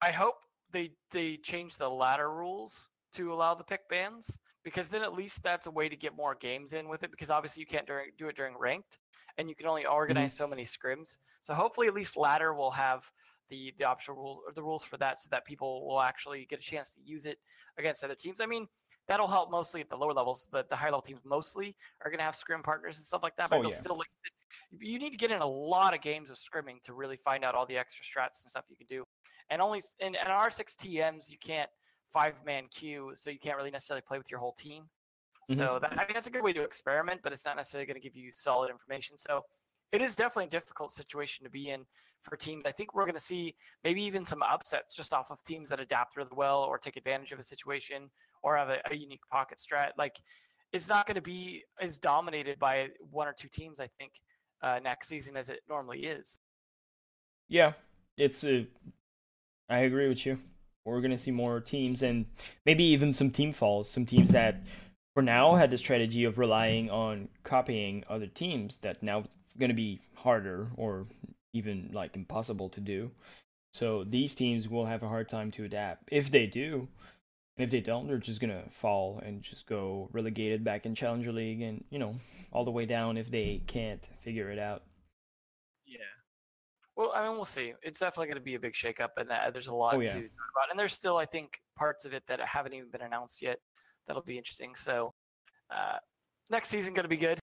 I 0.00 0.10
hope 0.10 0.36
they 0.72 0.92
they 1.10 1.36
change 1.38 1.76
the 1.76 1.88
ladder 1.88 2.30
rules 2.30 2.88
to 3.12 3.32
allow 3.32 3.54
the 3.54 3.64
pick 3.64 3.88
bans 3.88 4.38
because 4.62 4.88
then 4.88 5.02
at 5.02 5.14
least 5.14 5.42
that's 5.42 5.66
a 5.66 5.70
way 5.70 5.88
to 5.88 5.96
get 5.96 6.16
more 6.16 6.34
games 6.34 6.72
in 6.72 6.88
with 6.88 7.02
it 7.02 7.10
because 7.10 7.30
obviously 7.30 7.60
you 7.60 7.66
can't 7.66 7.86
during, 7.86 8.10
do 8.18 8.28
it 8.28 8.36
during 8.36 8.56
ranked 8.58 8.98
and 9.38 9.48
you 9.48 9.54
can 9.54 9.66
only 9.66 9.86
organize 9.86 10.32
mm-hmm. 10.32 10.44
so 10.44 10.48
many 10.48 10.64
scrims. 10.64 11.16
So 11.42 11.54
hopefully 11.54 11.86
at 11.86 11.94
least 11.94 12.16
ladder 12.16 12.54
will 12.54 12.70
have 12.72 13.10
the 13.48 13.72
the 13.78 13.84
optional 13.84 14.18
rules 14.18 14.40
or 14.46 14.52
the 14.52 14.62
rules 14.62 14.84
for 14.84 14.98
that 14.98 15.18
so 15.18 15.28
that 15.30 15.44
people 15.44 15.86
will 15.86 16.00
actually 16.00 16.46
get 16.48 16.58
a 16.58 16.62
chance 16.62 16.90
to 16.90 17.00
use 17.02 17.24
it 17.24 17.38
against 17.78 18.04
other 18.04 18.14
teams. 18.14 18.40
I 18.40 18.46
mean 18.46 18.68
that'll 19.08 19.26
help 19.26 19.50
mostly 19.50 19.80
at 19.80 19.88
the 19.88 19.96
lower 19.96 20.12
levels. 20.12 20.48
The, 20.52 20.64
the 20.68 20.76
higher 20.76 20.90
level 20.90 21.02
teams 21.02 21.20
mostly 21.24 21.74
are 22.04 22.10
going 22.10 22.18
to 22.18 22.24
have 22.24 22.34
scrim 22.34 22.62
partners 22.62 22.98
and 22.98 23.06
stuff 23.06 23.22
like 23.22 23.36
that. 23.36 23.50
But 23.50 23.56
oh, 23.56 23.62
you'll 23.62 23.70
yeah. 23.70 23.76
still 23.76 23.96
like 23.96 24.08
you 24.80 24.98
need 24.98 25.10
to 25.10 25.16
get 25.16 25.32
in 25.32 25.40
a 25.40 25.46
lot 25.46 25.94
of 25.94 26.00
games 26.00 26.30
of 26.30 26.36
scrimming 26.36 26.82
to 26.82 26.94
really 26.94 27.16
find 27.16 27.44
out 27.44 27.54
all 27.54 27.66
the 27.66 27.76
extra 27.76 28.04
strats 28.04 28.42
and 28.42 28.50
stuff 28.50 28.64
you 28.68 28.76
can 28.76 28.86
do. 28.86 29.04
And 29.50 29.60
only 29.62 29.82
in, 30.00 30.08
in 30.08 30.26
R6 30.26 30.76
TMs 30.76 31.30
you 31.30 31.38
can't 31.38 31.70
five 32.12 32.34
man 32.44 32.64
queue, 32.70 33.12
so 33.16 33.30
you 33.30 33.38
can't 33.38 33.56
really 33.56 33.70
necessarily 33.70 34.02
play 34.06 34.18
with 34.18 34.30
your 34.30 34.40
whole 34.40 34.52
team. 34.52 34.84
Mm-hmm. 35.50 35.58
So 35.58 35.78
that 35.80 35.92
I 35.92 35.96
mean 35.96 36.14
that's 36.14 36.26
a 36.26 36.30
good 36.30 36.42
way 36.42 36.52
to 36.52 36.62
experiment, 36.62 37.20
but 37.22 37.32
it's 37.32 37.44
not 37.44 37.56
necessarily 37.56 37.86
going 37.86 38.00
to 38.00 38.06
give 38.06 38.16
you 38.16 38.30
solid 38.34 38.70
information. 38.70 39.16
So 39.16 39.42
it 39.92 40.02
is 40.02 40.14
definitely 40.14 40.44
a 40.44 40.50
difficult 40.50 40.92
situation 40.92 41.44
to 41.44 41.50
be 41.50 41.70
in 41.70 41.84
for 42.22 42.36
teams. 42.36 42.64
I 42.66 42.72
think 42.72 42.94
we're 42.94 43.04
going 43.04 43.14
to 43.14 43.20
see 43.20 43.54
maybe 43.84 44.02
even 44.02 44.24
some 44.24 44.42
upsets 44.42 44.94
just 44.94 45.14
off 45.14 45.30
of 45.30 45.42
teams 45.44 45.70
that 45.70 45.80
adapt 45.80 46.16
really 46.16 46.30
well 46.34 46.62
or 46.62 46.76
take 46.76 46.96
advantage 46.96 47.32
of 47.32 47.38
a 47.38 47.42
situation 47.42 48.10
or 48.42 48.56
have 48.56 48.68
a, 48.68 48.78
a 48.90 48.94
unique 48.94 49.20
pocket 49.30 49.58
strat. 49.58 49.90
Like 49.96 50.16
it's 50.72 50.88
not 50.88 51.06
going 51.06 51.16
to 51.16 51.22
be 51.22 51.62
as 51.80 51.98
dominated 51.98 52.58
by 52.58 52.88
one 53.10 53.28
or 53.28 53.32
two 53.32 53.48
teams. 53.48 53.80
I 53.80 53.88
think 53.98 54.12
uh, 54.62 54.80
next 54.82 55.08
season 55.08 55.36
as 55.36 55.48
it 55.48 55.60
normally 55.68 56.00
is. 56.00 56.40
Yeah, 57.48 57.72
it's 58.16 58.44
a. 58.44 58.66
I 59.70 59.80
agree 59.80 60.08
with 60.08 60.24
you. 60.26 60.38
We're 60.84 61.00
going 61.00 61.10
to 61.10 61.18
see 61.18 61.30
more 61.30 61.60
teams 61.60 62.02
and 62.02 62.24
maybe 62.64 62.84
even 62.84 63.12
some 63.12 63.30
team 63.30 63.52
falls. 63.52 63.90
Some 63.90 64.06
teams 64.06 64.30
that 64.30 64.62
for 65.14 65.22
now 65.22 65.54
had 65.54 65.70
the 65.70 65.76
strategy 65.76 66.24
of 66.24 66.38
relying 66.38 66.90
on 66.90 67.28
copying 67.42 68.04
other 68.08 68.26
teams 68.26 68.78
that 68.78 69.02
now 69.02 69.24
it's 69.46 69.56
going 69.56 69.68
to 69.68 69.74
be 69.74 70.00
harder 70.14 70.68
or 70.76 71.06
even 71.52 71.90
like 71.92 72.16
impossible 72.16 72.70
to 72.70 72.80
do. 72.80 73.10
So 73.74 74.04
these 74.04 74.34
teams 74.34 74.68
will 74.68 74.86
have 74.86 75.02
a 75.02 75.08
hard 75.08 75.28
time 75.28 75.50
to 75.52 75.64
adapt. 75.64 76.08
If 76.10 76.30
they 76.30 76.46
do, 76.46 76.88
and 77.58 77.64
if 77.64 77.70
they 77.70 77.80
don't, 77.80 78.06
they're 78.06 78.18
just 78.18 78.40
gonna 78.40 78.62
fall 78.70 79.20
and 79.24 79.42
just 79.42 79.66
go 79.66 80.08
relegated 80.12 80.62
back 80.64 80.86
in 80.86 80.94
Challenger 80.94 81.32
League 81.32 81.60
and, 81.60 81.84
you 81.90 81.98
know, 81.98 82.14
all 82.52 82.64
the 82.64 82.70
way 82.70 82.86
down 82.86 83.16
if 83.16 83.30
they 83.30 83.62
can't 83.66 84.08
figure 84.22 84.50
it 84.50 84.58
out. 84.58 84.84
Yeah. 85.84 85.98
Well, 86.96 87.12
I 87.14 87.26
mean, 87.26 87.36
we'll 87.36 87.44
see. 87.44 87.74
It's 87.82 88.00
definitely 88.00 88.26
going 88.26 88.38
to 88.38 88.42
be 88.42 88.54
a 88.56 88.60
big 88.60 88.74
shakeup, 88.74 89.10
and 89.16 89.30
uh, 89.30 89.50
there's 89.52 89.68
a 89.68 89.74
lot 89.74 89.94
oh, 89.94 90.00
yeah. 90.00 90.06
to 90.06 90.14
talk 90.14 90.50
about. 90.54 90.70
And 90.70 90.78
there's 90.78 90.92
still, 90.92 91.16
I 91.16 91.26
think, 91.26 91.60
parts 91.76 92.04
of 92.04 92.12
it 92.12 92.24
that 92.26 92.40
haven't 92.40 92.74
even 92.74 92.90
been 92.90 93.02
announced 93.02 93.40
yet. 93.40 93.58
That'll 94.06 94.22
be 94.22 94.36
interesting. 94.36 94.74
So, 94.74 95.14
uh, 95.70 95.98
next 96.50 96.68
season 96.68 96.94
going 96.94 97.04
to 97.04 97.08
be 97.08 97.16
good. 97.16 97.38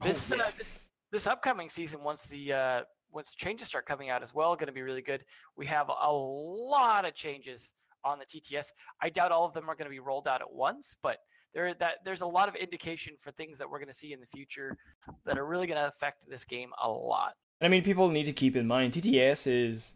Oh, 0.00 0.06
this, 0.06 0.32
oh, 0.32 0.36
yeah. 0.36 0.44
uh, 0.44 0.50
this 0.56 0.76
this 1.10 1.26
upcoming 1.26 1.68
season, 1.68 2.02
once 2.02 2.26
the 2.26 2.52
uh, 2.52 2.82
once 3.10 3.34
changes 3.34 3.68
start 3.68 3.86
coming 3.86 4.10
out 4.10 4.22
as 4.22 4.34
well, 4.34 4.54
going 4.56 4.68
to 4.68 4.72
be 4.72 4.82
really 4.82 5.02
good. 5.02 5.24
We 5.56 5.66
have 5.66 5.88
a 5.88 6.10
lot 6.10 7.04
of 7.04 7.14
changes 7.14 7.72
on 8.04 8.18
the 8.18 8.24
TTS. 8.24 8.66
I 9.00 9.08
doubt 9.08 9.32
all 9.32 9.44
of 9.44 9.54
them 9.54 9.68
are 9.68 9.74
going 9.74 9.86
to 9.86 9.90
be 9.90 10.00
rolled 10.00 10.28
out 10.28 10.40
at 10.40 10.52
once, 10.52 10.96
but 11.02 11.18
there 11.54 11.74
that 11.74 11.96
there's 12.04 12.20
a 12.20 12.26
lot 12.26 12.48
of 12.48 12.54
indication 12.54 13.14
for 13.18 13.30
things 13.32 13.58
that 13.58 13.68
we're 13.68 13.78
going 13.78 13.88
to 13.88 13.94
see 13.94 14.12
in 14.12 14.20
the 14.20 14.26
future 14.26 14.76
that 15.24 15.38
are 15.38 15.46
really 15.46 15.66
going 15.66 15.80
to 15.80 15.88
affect 15.88 16.28
this 16.28 16.44
game 16.44 16.70
a 16.82 16.88
lot. 16.88 17.34
And 17.60 17.66
I 17.66 17.70
mean, 17.70 17.82
people 17.82 18.08
need 18.08 18.26
to 18.26 18.32
keep 18.32 18.56
in 18.56 18.66
mind 18.66 18.92
TTS 18.92 19.46
is 19.46 19.94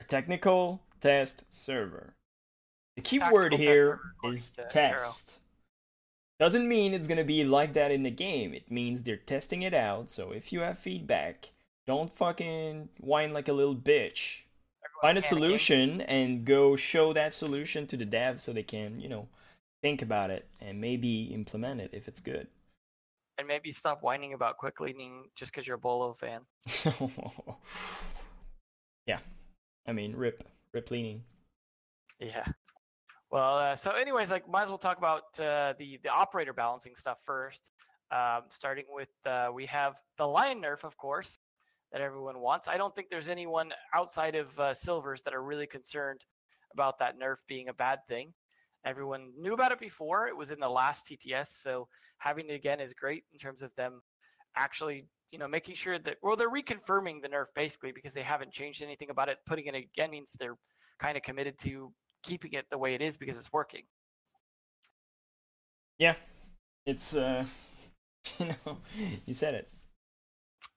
a 0.00 0.04
technical 0.04 0.82
test 1.00 1.44
server. 1.50 2.14
The 2.96 3.02
key 3.02 3.18
Tactical 3.18 3.34
word 3.34 3.54
here 3.54 4.00
is 4.24 4.56
test. 4.70 5.38
Doesn't 6.40 6.68
mean 6.68 6.94
it's 6.94 7.08
gonna 7.08 7.24
be 7.24 7.44
like 7.44 7.74
that 7.74 7.90
in 7.90 8.02
the 8.02 8.10
game. 8.10 8.54
It 8.54 8.70
means 8.70 9.02
they're 9.02 9.16
testing 9.16 9.62
it 9.62 9.74
out. 9.74 10.10
So 10.10 10.32
if 10.32 10.52
you 10.52 10.60
have 10.60 10.78
feedback, 10.78 11.50
don't 11.86 12.12
fucking 12.12 12.88
whine 12.98 13.32
like 13.32 13.48
a 13.48 13.52
little 13.52 13.76
bitch. 13.76 14.43
Find 15.04 15.18
a 15.18 15.20
solution 15.20 16.00
and 16.00 16.46
go 16.46 16.76
show 16.76 17.12
that 17.12 17.34
solution 17.34 17.86
to 17.88 17.96
the 17.98 18.06
devs 18.06 18.40
so 18.40 18.54
they 18.54 18.62
can, 18.62 18.98
you 18.98 19.10
know, 19.10 19.28
think 19.82 20.00
about 20.00 20.30
it 20.30 20.46
and 20.62 20.80
maybe 20.80 21.24
implement 21.24 21.82
it 21.82 21.90
if 21.92 22.08
it's 22.08 22.22
good. 22.22 22.46
And 23.36 23.46
maybe 23.46 23.70
stop 23.70 24.02
whining 24.02 24.32
about 24.32 24.56
quick 24.56 24.80
leaning 24.80 25.24
just 25.36 25.52
because 25.52 25.66
you're 25.66 25.76
a 25.76 25.78
Bolo 25.78 26.14
fan. 26.14 26.40
yeah. 29.06 29.18
I 29.86 29.92
mean, 29.92 30.16
rip. 30.16 30.42
Rip 30.72 30.90
leaning. 30.90 31.22
Yeah. 32.18 32.46
Well, 33.30 33.58
uh, 33.58 33.74
so 33.74 33.90
anyways, 33.90 34.30
like 34.30 34.48
might 34.48 34.62
as 34.62 34.68
well 34.70 34.78
talk 34.78 34.96
about 34.96 35.38
uh, 35.38 35.74
the 35.78 36.00
the 36.02 36.08
operator 36.08 36.54
balancing 36.54 36.96
stuff 36.96 37.18
first. 37.24 37.72
Um, 38.10 38.44
starting 38.48 38.86
with 38.88 39.10
uh, 39.26 39.48
we 39.52 39.66
have 39.66 39.96
the 40.16 40.26
lion 40.26 40.62
nerf, 40.62 40.82
of 40.82 40.96
course, 40.96 41.33
that 41.94 42.02
everyone 42.02 42.40
wants. 42.40 42.66
I 42.66 42.76
don't 42.76 42.92
think 42.92 43.08
there's 43.08 43.28
anyone 43.28 43.72
outside 43.94 44.34
of 44.34 44.58
uh, 44.58 44.74
Silvers 44.74 45.22
that 45.22 45.32
are 45.32 45.44
really 45.44 45.68
concerned 45.68 46.22
about 46.72 46.98
that 46.98 47.20
nerf 47.20 47.36
being 47.46 47.68
a 47.68 47.72
bad 47.72 48.00
thing. 48.08 48.34
Everyone 48.84 49.30
knew 49.38 49.54
about 49.54 49.70
it 49.70 49.78
before. 49.78 50.26
It 50.26 50.36
was 50.36 50.50
in 50.50 50.58
the 50.58 50.68
last 50.68 51.06
TTS, 51.06 51.62
so 51.62 51.86
having 52.18 52.48
it 52.48 52.54
again 52.54 52.80
is 52.80 52.94
great 52.94 53.22
in 53.32 53.38
terms 53.38 53.62
of 53.62 53.70
them 53.76 54.02
actually, 54.56 55.06
you 55.30 55.38
know, 55.38 55.46
making 55.46 55.76
sure 55.76 56.00
that 56.00 56.16
well, 56.20 56.34
they're 56.34 56.50
reconfirming 56.50 57.22
the 57.22 57.28
nerf 57.28 57.46
basically 57.54 57.92
because 57.92 58.12
they 58.12 58.22
haven't 58.22 58.50
changed 58.50 58.82
anything 58.82 59.10
about 59.10 59.28
it. 59.28 59.38
Putting 59.46 59.66
it 59.66 59.76
again 59.76 60.10
means 60.10 60.32
they're 60.36 60.58
kind 60.98 61.16
of 61.16 61.22
committed 61.22 61.56
to 61.58 61.92
keeping 62.24 62.54
it 62.54 62.66
the 62.72 62.78
way 62.78 62.94
it 62.94 63.02
is 63.02 63.16
because 63.16 63.36
it's 63.36 63.52
working. 63.52 63.82
Yeah, 66.00 66.16
it's 66.86 67.14
uh, 67.14 67.44
you 68.40 68.46
know, 68.46 68.78
you 69.26 69.32
said 69.32 69.54
it. 69.54 69.68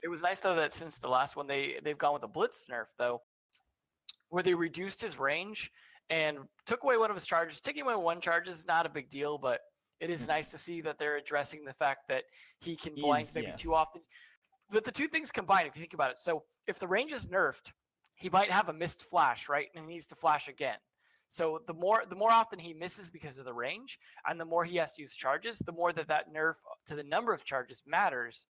It 0.03 0.09
was 0.09 0.21
nice 0.21 0.39
though 0.39 0.55
that 0.55 0.73
since 0.73 0.97
the 0.97 1.07
last 1.07 1.35
one 1.35 1.47
they 1.47 1.79
they've 1.83 1.97
gone 1.97 2.13
with 2.13 2.23
a 2.23 2.27
blitz 2.27 2.65
nerf 2.71 2.85
though, 2.97 3.21
where 4.29 4.43
they 4.43 4.53
reduced 4.53 5.01
his 5.01 5.19
range 5.19 5.71
and 6.09 6.37
took 6.65 6.83
away 6.83 6.97
one 6.97 7.09
of 7.09 7.15
his 7.15 7.25
charges. 7.25 7.61
Taking 7.61 7.83
away 7.83 7.95
one 7.95 8.21
charge 8.21 8.47
is 8.47 8.65
not 8.65 8.85
a 8.85 8.89
big 8.89 9.09
deal, 9.09 9.37
but 9.37 9.61
it 9.99 10.09
is 10.09 10.21
mm-hmm. 10.21 10.31
nice 10.31 10.51
to 10.51 10.57
see 10.57 10.81
that 10.81 10.99
they're 10.99 11.17
addressing 11.17 11.65
the 11.65 11.73
fact 11.73 12.07
that 12.09 12.23
he 12.61 12.75
can 12.75 12.93
blind 12.95 13.27
maybe 13.33 13.47
yeah. 13.47 13.55
too 13.55 13.73
often. 13.73 14.01
But 14.69 14.83
the 14.83 14.91
two 14.91 15.07
things 15.07 15.31
combined, 15.31 15.67
if 15.67 15.75
you 15.75 15.81
think 15.81 15.93
about 15.93 16.11
it, 16.11 16.17
so 16.17 16.43
if 16.67 16.77
the 16.77 16.87
range 16.87 17.13
is 17.13 17.27
nerfed, 17.27 17.71
he 18.15 18.29
might 18.29 18.51
have 18.51 18.69
a 18.69 18.73
missed 18.73 19.03
flash, 19.03 19.47
right? 19.47 19.67
And 19.75 19.85
he 19.85 19.93
needs 19.93 20.07
to 20.07 20.15
flash 20.15 20.47
again. 20.47 20.77
So 21.29 21.61
the 21.67 21.73
more 21.73 22.03
the 22.09 22.15
more 22.15 22.31
often 22.31 22.57
he 22.57 22.73
misses 22.73 23.09
because 23.09 23.37
of 23.37 23.45
the 23.45 23.53
range, 23.53 23.99
and 24.27 24.39
the 24.39 24.45
more 24.45 24.63
he 24.63 24.77
has 24.77 24.93
to 24.95 25.01
use 25.01 25.13
charges, 25.13 25.59
the 25.59 25.73
more 25.73 25.91
that 25.93 26.07
that 26.07 26.33
nerf 26.33 26.55
to 26.87 26.95
the 26.95 27.03
number 27.03 27.33
of 27.33 27.43
charges 27.43 27.83
matters, 27.85 28.47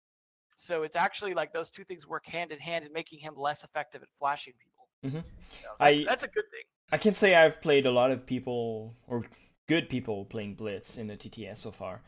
so 0.57 0.81
it's 0.81 0.95
actually 0.95 1.35
like 1.35 1.53
those 1.53 1.69
two 1.69 1.83
things 1.83 2.07
work 2.07 2.25
hand 2.25 2.51
in 2.51 2.59
hand 2.59 2.83
in 2.83 2.91
making 2.91 3.19
him 3.19 3.35
less 3.37 3.63
effective 3.63 4.01
at 4.01 4.09
flashing 4.17 4.53
people. 4.59 4.87
Mm-hmm. 5.05 5.27
So 5.61 5.67
that's, 5.79 6.01
I, 6.01 6.03
that's 6.03 6.23
a 6.23 6.27
good 6.27 6.49
thing. 6.51 6.63
I 6.91 6.97
can 6.97 7.13
say 7.13 7.35
I've 7.35 7.61
played 7.61 7.85
a 7.85 7.91
lot 7.91 8.11
of 8.11 8.25
people 8.25 8.95
or 9.07 9.23
good 9.69 9.87
people 9.87 10.25
playing 10.25 10.55
Blitz 10.55 10.97
in 10.97 11.07
the 11.07 11.15
TTS 11.15 11.57
so 11.57 11.71
far. 11.71 12.01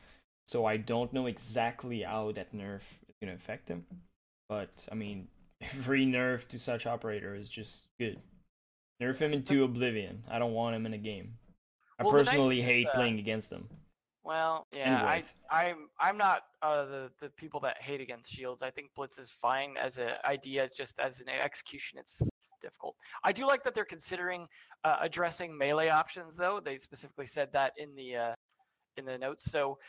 So 0.45 0.65
I 0.65 0.77
don't 0.77 1.13
know 1.13 1.27
exactly 1.27 2.01
how 2.01 2.31
that 2.31 2.51
nerf 2.55 2.81
is 3.07 3.15
going 3.21 3.29
to 3.29 3.35
affect 3.35 3.69
him. 3.69 3.85
But 4.49 4.87
I 4.91 4.95
mean, 4.95 5.27
every 5.61 6.05
nerf 6.05 6.47
to 6.47 6.57
such 6.57 6.87
operator 6.87 7.35
is 7.35 7.49
just 7.49 7.89
good. 7.99 8.19
Nerf 8.99 9.17
him 9.17 9.31
into 9.31 9.63
oblivion. 9.63 10.23
I 10.27 10.39
don't 10.39 10.53
want 10.53 10.75
him 10.75 10.87
in 10.87 10.93
a 10.93 10.97
game. 10.97 11.33
I 11.99 12.03
well, 12.03 12.13
personally 12.13 12.59
nice 12.59 12.65
hate 12.65 12.87
playing 12.95 13.19
against 13.19 13.51
him. 13.51 13.69
Well, 14.23 14.67
yeah, 14.75 15.03
I, 15.03 15.23
I'm 15.49 15.87
I'm 15.99 16.17
not 16.17 16.41
uh, 16.61 16.85
the 16.85 17.11
the 17.21 17.29
people 17.29 17.59
that 17.61 17.81
hate 17.81 18.01
against 18.01 18.31
shields. 18.31 18.61
I 18.61 18.69
think 18.69 18.89
blitz 18.95 19.17
is 19.17 19.31
fine 19.31 19.75
as 19.81 19.97
an 19.97 20.09
idea. 20.25 20.63
It's 20.63 20.75
just 20.75 20.99
as 20.99 21.21
an 21.21 21.29
execution, 21.29 21.99
it's 21.99 22.21
difficult. 22.61 22.95
I 23.23 23.31
do 23.31 23.47
like 23.47 23.63
that 23.63 23.73
they're 23.73 23.85
considering 23.85 24.47
uh, 24.83 24.97
addressing 25.01 25.57
melee 25.57 25.89
options, 25.89 26.35
though. 26.35 26.59
They 26.63 26.77
specifically 26.77 27.27
said 27.27 27.49
that 27.53 27.73
in 27.77 27.95
the 27.95 28.15
uh, 28.15 28.33
in 28.97 29.05
the 29.05 29.17
notes. 29.17 29.49
So 29.49 29.79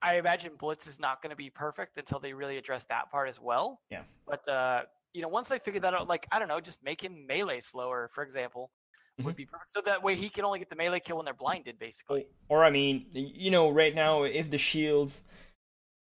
I 0.00 0.16
imagine 0.16 0.52
blitz 0.58 0.86
is 0.86 1.00
not 1.00 1.20
going 1.20 1.30
to 1.30 1.36
be 1.36 1.50
perfect 1.50 1.96
until 1.96 2.20
they 2.20 2.32
really 2.32 2.58
address 2.58 2.84
that 2.84 3.10
part 3.10 3.28
as 3.28 3.40
well. 3.40 3.80
Yeah. 3.90 4.02
But 4.26 4.48
uh, 4.48 4.82
you 5.12 5.22
know, 5.22 5.28
once 5.28 5.48
they 5.48 5.58
figure 5.58 5.80
that 5.80 5.92
out, 5.92 6.08
like 6.08 6.26
I 6.30 6.38
don't 6.38 6.48
know, 6.48 6.60
just 6.60 6.82
make 6.84 7.02
him 7.02 7.26
melee 7.26 7.60
slower, 7.60 8.08
for 8.12 8.22
example 8.22 8.70
mm-hmm. 9.18 9.26
would 9.26 9.36
be 9.36 9.46
perfect. 9.46 9.70
So 9.70 9.80
that 9.84 10.02
way 10.02 10.14
he 10.14 10.28
can 10.28 10.44
only 10.44 10.58
get 10.58 10.70
the 10.70 10.76
melee 10.76 11.00
kill 11.00 11.16
when 11.16 11.24
they're 11.24 11.34
blinded, 11.34 11.78
basically. 11.78 12.26
Or, 12.48 12.58
or 12.58 12.64
I 12.64 12.70
mean, 12.70 13.06
you 13.12 13.50
know, 13.50 13.70
right 13.70 13.94
now 13.94 14.24
if 14.24 14.50
the 14.50 14.58
shields 14.58 15.24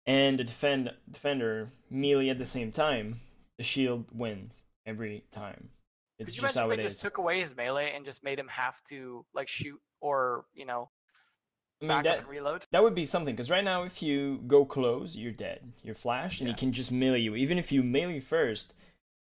and 0.07 0.39
the 0.39 0.45
defend 0.45 0.91
defender 1.11 1.71
melee 1.91 2.29
at 2.29 2.39
the 2.39 2.47
same 2.47 2.73
time, 2.73 3.21
the 3.59 3.65
shield 3.65 4.07
wins 4.13 4.65
every 4.87 5.25
time. 5.33 5.69
It's 6.19 6.31
Could 6.31 6.37
you 6.37 6.43
just 6.43 6.57
imagine 6.57 6.73
if 6.73 6.77
they 6.79 6.83
just 6.85 7.03
took 7.03 7.19
away 7.19 7.41
his 7.41 7.57
melee 7.57 7.93
and 7.95 8.05
just 8.05 8.23
made 8.23 8.39
him 8.39 8.49
have 8.49 8.83
to 8.85 9.25
like 9.35 9.49
shoot 9.49 9.81
or 10.01 10.45
you 10.55 10.67
know 10.67 10.91
I 11.81 11.87
mean, 11.87 12.03
that, 12.05 12.29
reload? 12.29 12.67
That 12.71 12.83
would 12.83 12.95
be 12.95 13.05
something 13.05 13.35
because 13.35 13.51
right 13.51 13.65
now, 13.65 13.83
if 13.83 14.03
you 14.03 14.41
go 14.47 14.65
close, 14.65 15.17
you're 15.17 15.33
dead. 15.33 15.73
You're 15.83 15.95
flashed, 15.95 16.41
and 16.41 16.49
yeah. 16.49 16.55
he 16.55 16.59
can 16.59 16.73
just 16.73 16.93
melee 16.93 17.21
you. 17.21 17.35
Even 17.35 17.59
if 17.59 17.73
you 17.73 17.83
melee 17.83 18.21
first, 18.21 18.75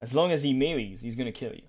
as 0.01 0.14
long 0.14 0.31
as 0.33 0.43
he 0.43 0.53
melees, 0.53 1.03
he's 1.03 1.17
gonna 1.17 1.33
kill 1.33 1.53
you. 1.53 1.62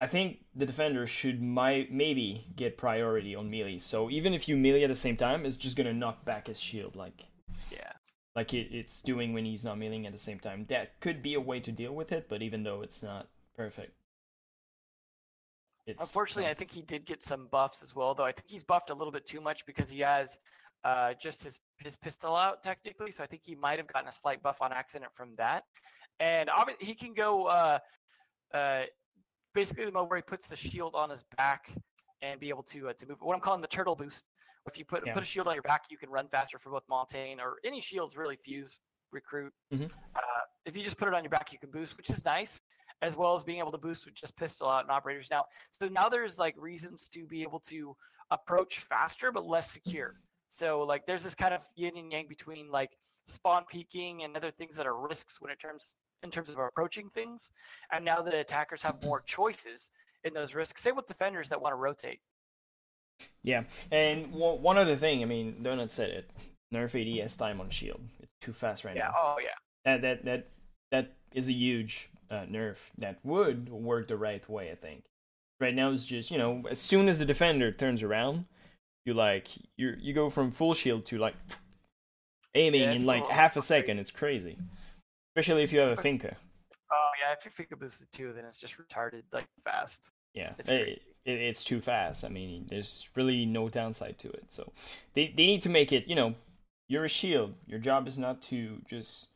I 0.00 0.06
think 0.06 0.44
the 0.54 0.66
defender 0.66 1.06
should 1.06 1.42
might 1.42 1.92
maybe 1.92 2.46
get 2.54 2.78
priority 2.78 3.34
on 3.34 3.50
melee. 3.50 3.78
So 3.78 4.10
even 4.10 4.32
if 4.32 4.48
you 4.48 4.56
melee 4.56 4.84
at 4.84 4.88
the 4.88 4.94
same 4.94 5.16
time, 5.16 5.44
it's 5.44 5.56
just 5.56 5.76
gonna 5.76 5.92
knock 5.92 6.24
back 6.24 6.46
his 6.46 6.60
shield, 6.60 6.94
like 6.94 7.24
yeah, 7.70 7.92
like 8.36 8.54
it, 8.54 8.68
it's 8.70 9.00
doing 9.00 9.32
when 9.32 9.44
he's 9.44 9.64
not 9.64 9.76
meleeing 9.76 10.06
at 10.06 10.12
the 10.12 10.18
same 10.18 10.38
time. 10.38 10.66
That 10.68 11.00
could 11.00 11.22
be 11.22 11.34
a 11.34 11.40
way 11.40 11.58
to 11.60 11.72
deal 11.72 11.94
with 11.94 12.12
it, 12.12 12.28
but 12.28 12.42
even 12.42 12.62
though 12.62 12.82
it's 12.82 13.02
not 13.02 13.28
perfect, 13.56 13.94
it's, 15.88 16.00
unfortunately, 16.00 16.48
I 16.50 16.54
think 16.54 16.70
he 16.70 16.82
did 16.82 17.04
get 17.04 17.22
some 17.22 17.48
buffs 17.50 17.82
as 17.82 17.96
well. 17.96 18.14
Though 18.14 18.24
I 18.26 18.32
think 18.32 18.46
he's 18.46 18.62
buffed 18.62 18.90
a 18.90 18.94
little 18.94 19.12
bit 19.12 19.26
too 19.26 19.40
much 19.40 19.66
because 19.66 19.90
he 19.90 20.00
has 20.00 20.38
uh, 20.84 21.14
just 21.20 21.42
his 21.42 21.58
his 21.78 21.96
pistol 21.96 22.36
out 22.36 22.62
technically. 22.62 23.10
So 23.10 23.24
I 23.24 23.26
think 23.26 23.42
he 23.44 23.56
might 23.56 23.78
have 23.78 23.88
gotten 23.88 24.08
a 24.08 24.12
slight 24.12 24.42
buff 24.42 24.60
on 24.60 24.72
accident 24.72 25.10
from 25.14 25.34
that. 25.38 25.64
And 26.20 26.50
he 26.78 26.94
can 26.94 27.14
go. 27.14 27.46
Uh, 27.46 27.78
uh, 28.54 28.82
basically 29.58 29.84
the 29.86 29.92
mode 29.92 30.08
where 30.08 30.16
he 30.18 30.22
puts 30.22 30.46
the 30.46 30.54
shield 30.56 30.94
on 30.94 31.10
his 31.10 31.24
back 31.36 31.70
and 32.22 32.38
be 32.38 32.48
able 32.48 32.62
to 32.62 32.88
uh, 32.88 32.92
to 32.92 33.06
move. 33.08 33.18
What 33.20 33.34
I'm 33.34 33.40
calling 33.40 33.60
the 33.60 33.66
turtle 33.78 33.96
boost, 33.96 34.24
If 34.68 34.76
you 34.78 34.84
put 34.84 35.04
Yeah. 35.06 35.14
put 35.14 35.22
a 35.22 35.26
shield 35.26 35.48
on 35.48 35.54
your 35.54 35.62
back, 35.62 35.84
you 35.90 35.96
can 35.96 36.10
run 36.10 36.28
faster 36.28 36.58
for 36.58 36.70
both 36.70 36.82
Montagne 36.88 37.40
or 37.40 37.56
any 37.64 37.80
shields 37.80 38.16
really. 38.16 38.36
Fuse, 38.36 38.78
recruit. 39.12 39.52
Mhm. 39.72 39.90
Uh, 40.14 40.20
if 40.66 40.76
you 40.76 40.82
just 40.84 40.98
put 40.98 41.08
it 41.08 41.14
on 41.14 41.24
your 41.24 41.30
back, 41.30 41.52
you 41.52 41.58
can 41.58 41.70
boost, 41.70 41.96
which 41.96 42.10
is 42.10 42.22
nice, 42.24 42.60
as 43.00 43.16
well 43.16 43.34
as 43.34 43.42
being 43.42 43.60
able 43.60 43.72
to 43.72 43.78
boost 43.78 44.04
with 44.04 44.14
just 44.14 44.36
pistol 44.36 44.68
out 44.68 44.82
and 44.82 44.90
operators 44.90 45.28
now. 45.30 45.44
So 45.70 45.88
now 45.88 46.08
there's 46.10 46.38
like 46.38 46.54
reasons 46.58 47.08
to 47.14 47.26
be 47.26 47.40
able 47.42 47.60
to 47.60 47.96
approach 48.30 48.80
faster 48.80 49.32
but 49.32 49.44
less 49.46 49.70
secure. 49.70 50.20
So 50.50 50.82
like 50.82 51.06
there's 51.06 51.24
this 51.24 51.34
kind 51.34 51.54
of 51.54 51.66
yin 51.74 51.96
and 51.96 52.12
yang 52.12 52.28
between 52.28 52.70
like 52.70 52.92
spawn 53.26 53.64
peeking 53.64 54.22
and 54.24 54.36
other 54.36 54.50
things 54.50 54.76
that 54.76 54.86
are 54.86 54.96
risks 55.10 55.40
when 55.40 55.50
it 55.50 55.58
terms 55.58 55.96
in 56.22 56.30
terms 56.30 56.48
of 56.48 56.58
approaching 56.58 57.10
things. 57.14 57.50
And 57.92 58.04
now 58.04 58.22
that 58.22 58.34
attackers 58.34 58.82
have 58.82 59.02
more 59.02 59.20
choices 59.20 59.90
in 60.24 60.34
those 60.34 60.54
risks, 60.54 60.82
same 60.82 60.96
with 60.96 61.06
defenders 61.06 61.48
that 61.48 61.60
want 61.60 61.72
to 61.72 61.76
rotate. 61.76 62.20
Yeah, 63.42 63.64
and 63.90 64.32
w- 64.32 64.60
one 64.60 64.78
other 64.78 64.96
thing, 64.96 65.22
I 65.22 65.26
mean, 65.26 65.56
Donut 65.62 65.90
said 65.90 66.10
it. 66.10 66.30
Nerf 66.72 66.94
AD 66.94 67.24
ADS 67.24 67.36
time 67.36 67.60
on 67.60 67.70
shield. 67.70 68.00
It's 68.20 68.32
too 68.40 68.52
fast 68.52 68.84
right 68.84 68.94
Yeah. 68.96 69.08
now. 69.08 69.14
Oh 69.18 69.36
yeah. 69.42 69.48
That 69.84 70.02
that 70.02 70.24
that 70.24 70.48
that 70.92 71.14
is 71.32 71.48
a 71.48 71.52
huge 71.52 72.10
uh, 72.30 72.44
nerf 72.50 72.76
that 72.98 73.18
would 73.24 73.70
work 73.70 74.08
the 74.08 74.16
right 74.16 74.46
way. 74.48 74.70
I 74.70 74.74
think. 74.74 75.04
Right 75.60 75.74
now 75.74 75.90
it's 75.90 76.04
just 76.06 76.30
you 76.30 76.38
know 76.38 76.62
as 76.70 76.78
soon 76.78 77.08
as 77.08 77.18
the 77.18 77.24
defender 77.24 77.72
turns 77.72 78.02
around, 78.02 78.44
you 79.06 79.14
like 79.14 79.48
you 79.76 79.94
you 79.98 80.12
go 80.12 80.28
from 80.30 80.50
full 80.52 80.74
shield 80.74 81.06
to 81.06 81.18
like 81.18 81.34
aiming 82.54 82.82
Yeah, 82.82 82.92
in 82.92 83.06
like 83.06 83.26
half 83.28 83.56
a 83.56 83.62
second. 83.62 83.98
It's 83.98 84.10
crazy, 84.10 84.58
especially 85.38 85.62
if 85.62 85.72
you 85.72 85.80
have 85.80 85.90
a 85.90 85.96
Finka. 85.96 86.34
Oh 86.90 87.10
yeah. 87.20 87.34
If 87.36 87.44
you 87.44 87.50
Finka 87.50 87.78
boosted 87.78 88.10
too, 88.12 88.32
then 88.34 88.44
it's 88.44 88.58
just 88.58 88.76
retarded 88.78 89.22
like 89.32 89.46
fast. 89.64 90.10
Yeah, 90.34 90.52
It's 90.58 90.68
it, 90.68 91.02
it, 91.24 91.32
it's 91.40 91.64
too 91.64 91.80
fast. 91.80 92.24
I 92.24 92.28
mean, 92.28 92.66
there's 92.68 93.08
really 93.14 93.46
no 93.46 93.68
downside 93.68 94.18
to 94.18 94.28
it. 94.30 94.44
So 94.48 94.72
they 95.14 95.32
they 95.36 95.46
need 95.46 95.62
to 95.62 95.68
make 95.68 95.92
it. 95.92 96.06
You 96.06 96.14
know, 96.16 96.34
you're 96.88 97.04
a 97.04 97.08
shield. 97.08 97.54
Your 97.66 97.78
job 97.78 98.06
is 98.06 98.18
not 98.18 98.42
to 98.42 98.80
just 98.88 99.28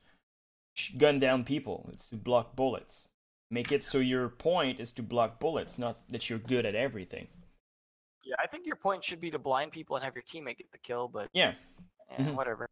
gun 0.99 1.19
down 1.19 1.45
people. 1.45 1.89
It's 1.93 2.09
to 2.09 2.17
block 2.17 2.57
bullets. 2.57 3.09
Make 3.51 3.71
it 3.71 3.85
so 3.85 3.99
your 3.99 4.29
point 4.29 4.81
is 4.81 4.93
to 4.93 5.03
block 5.03 5.39
bullets, 5.39 5.79
not 5.79 5.99
that 6.09 6.31
you're 6.31 6.39
good 6.39 6.65
at 6.65 6.75
everything. 6.75 7.29
Yeah, 8.25 8.37
I 8.43 8.47
think 8.47 8.67
your 8.67 8.77
point 8.77 9.05
should 9.05 9.21
be 9.21 9.31
to 9.31 9.39
blind 9.39 9.73
people 9.73 9.97
and 9.97 10.05
have 10.05 10.15
your 10.15 10.23
teammate 10.23 10.57
get 10.57 10.73
the 10.73 10.79
kill, 10.79 11.09
but 11.09 11.29
Yeah. 11.35 11.53
eh, 12.17 12.31
whatever. 12.31 12.67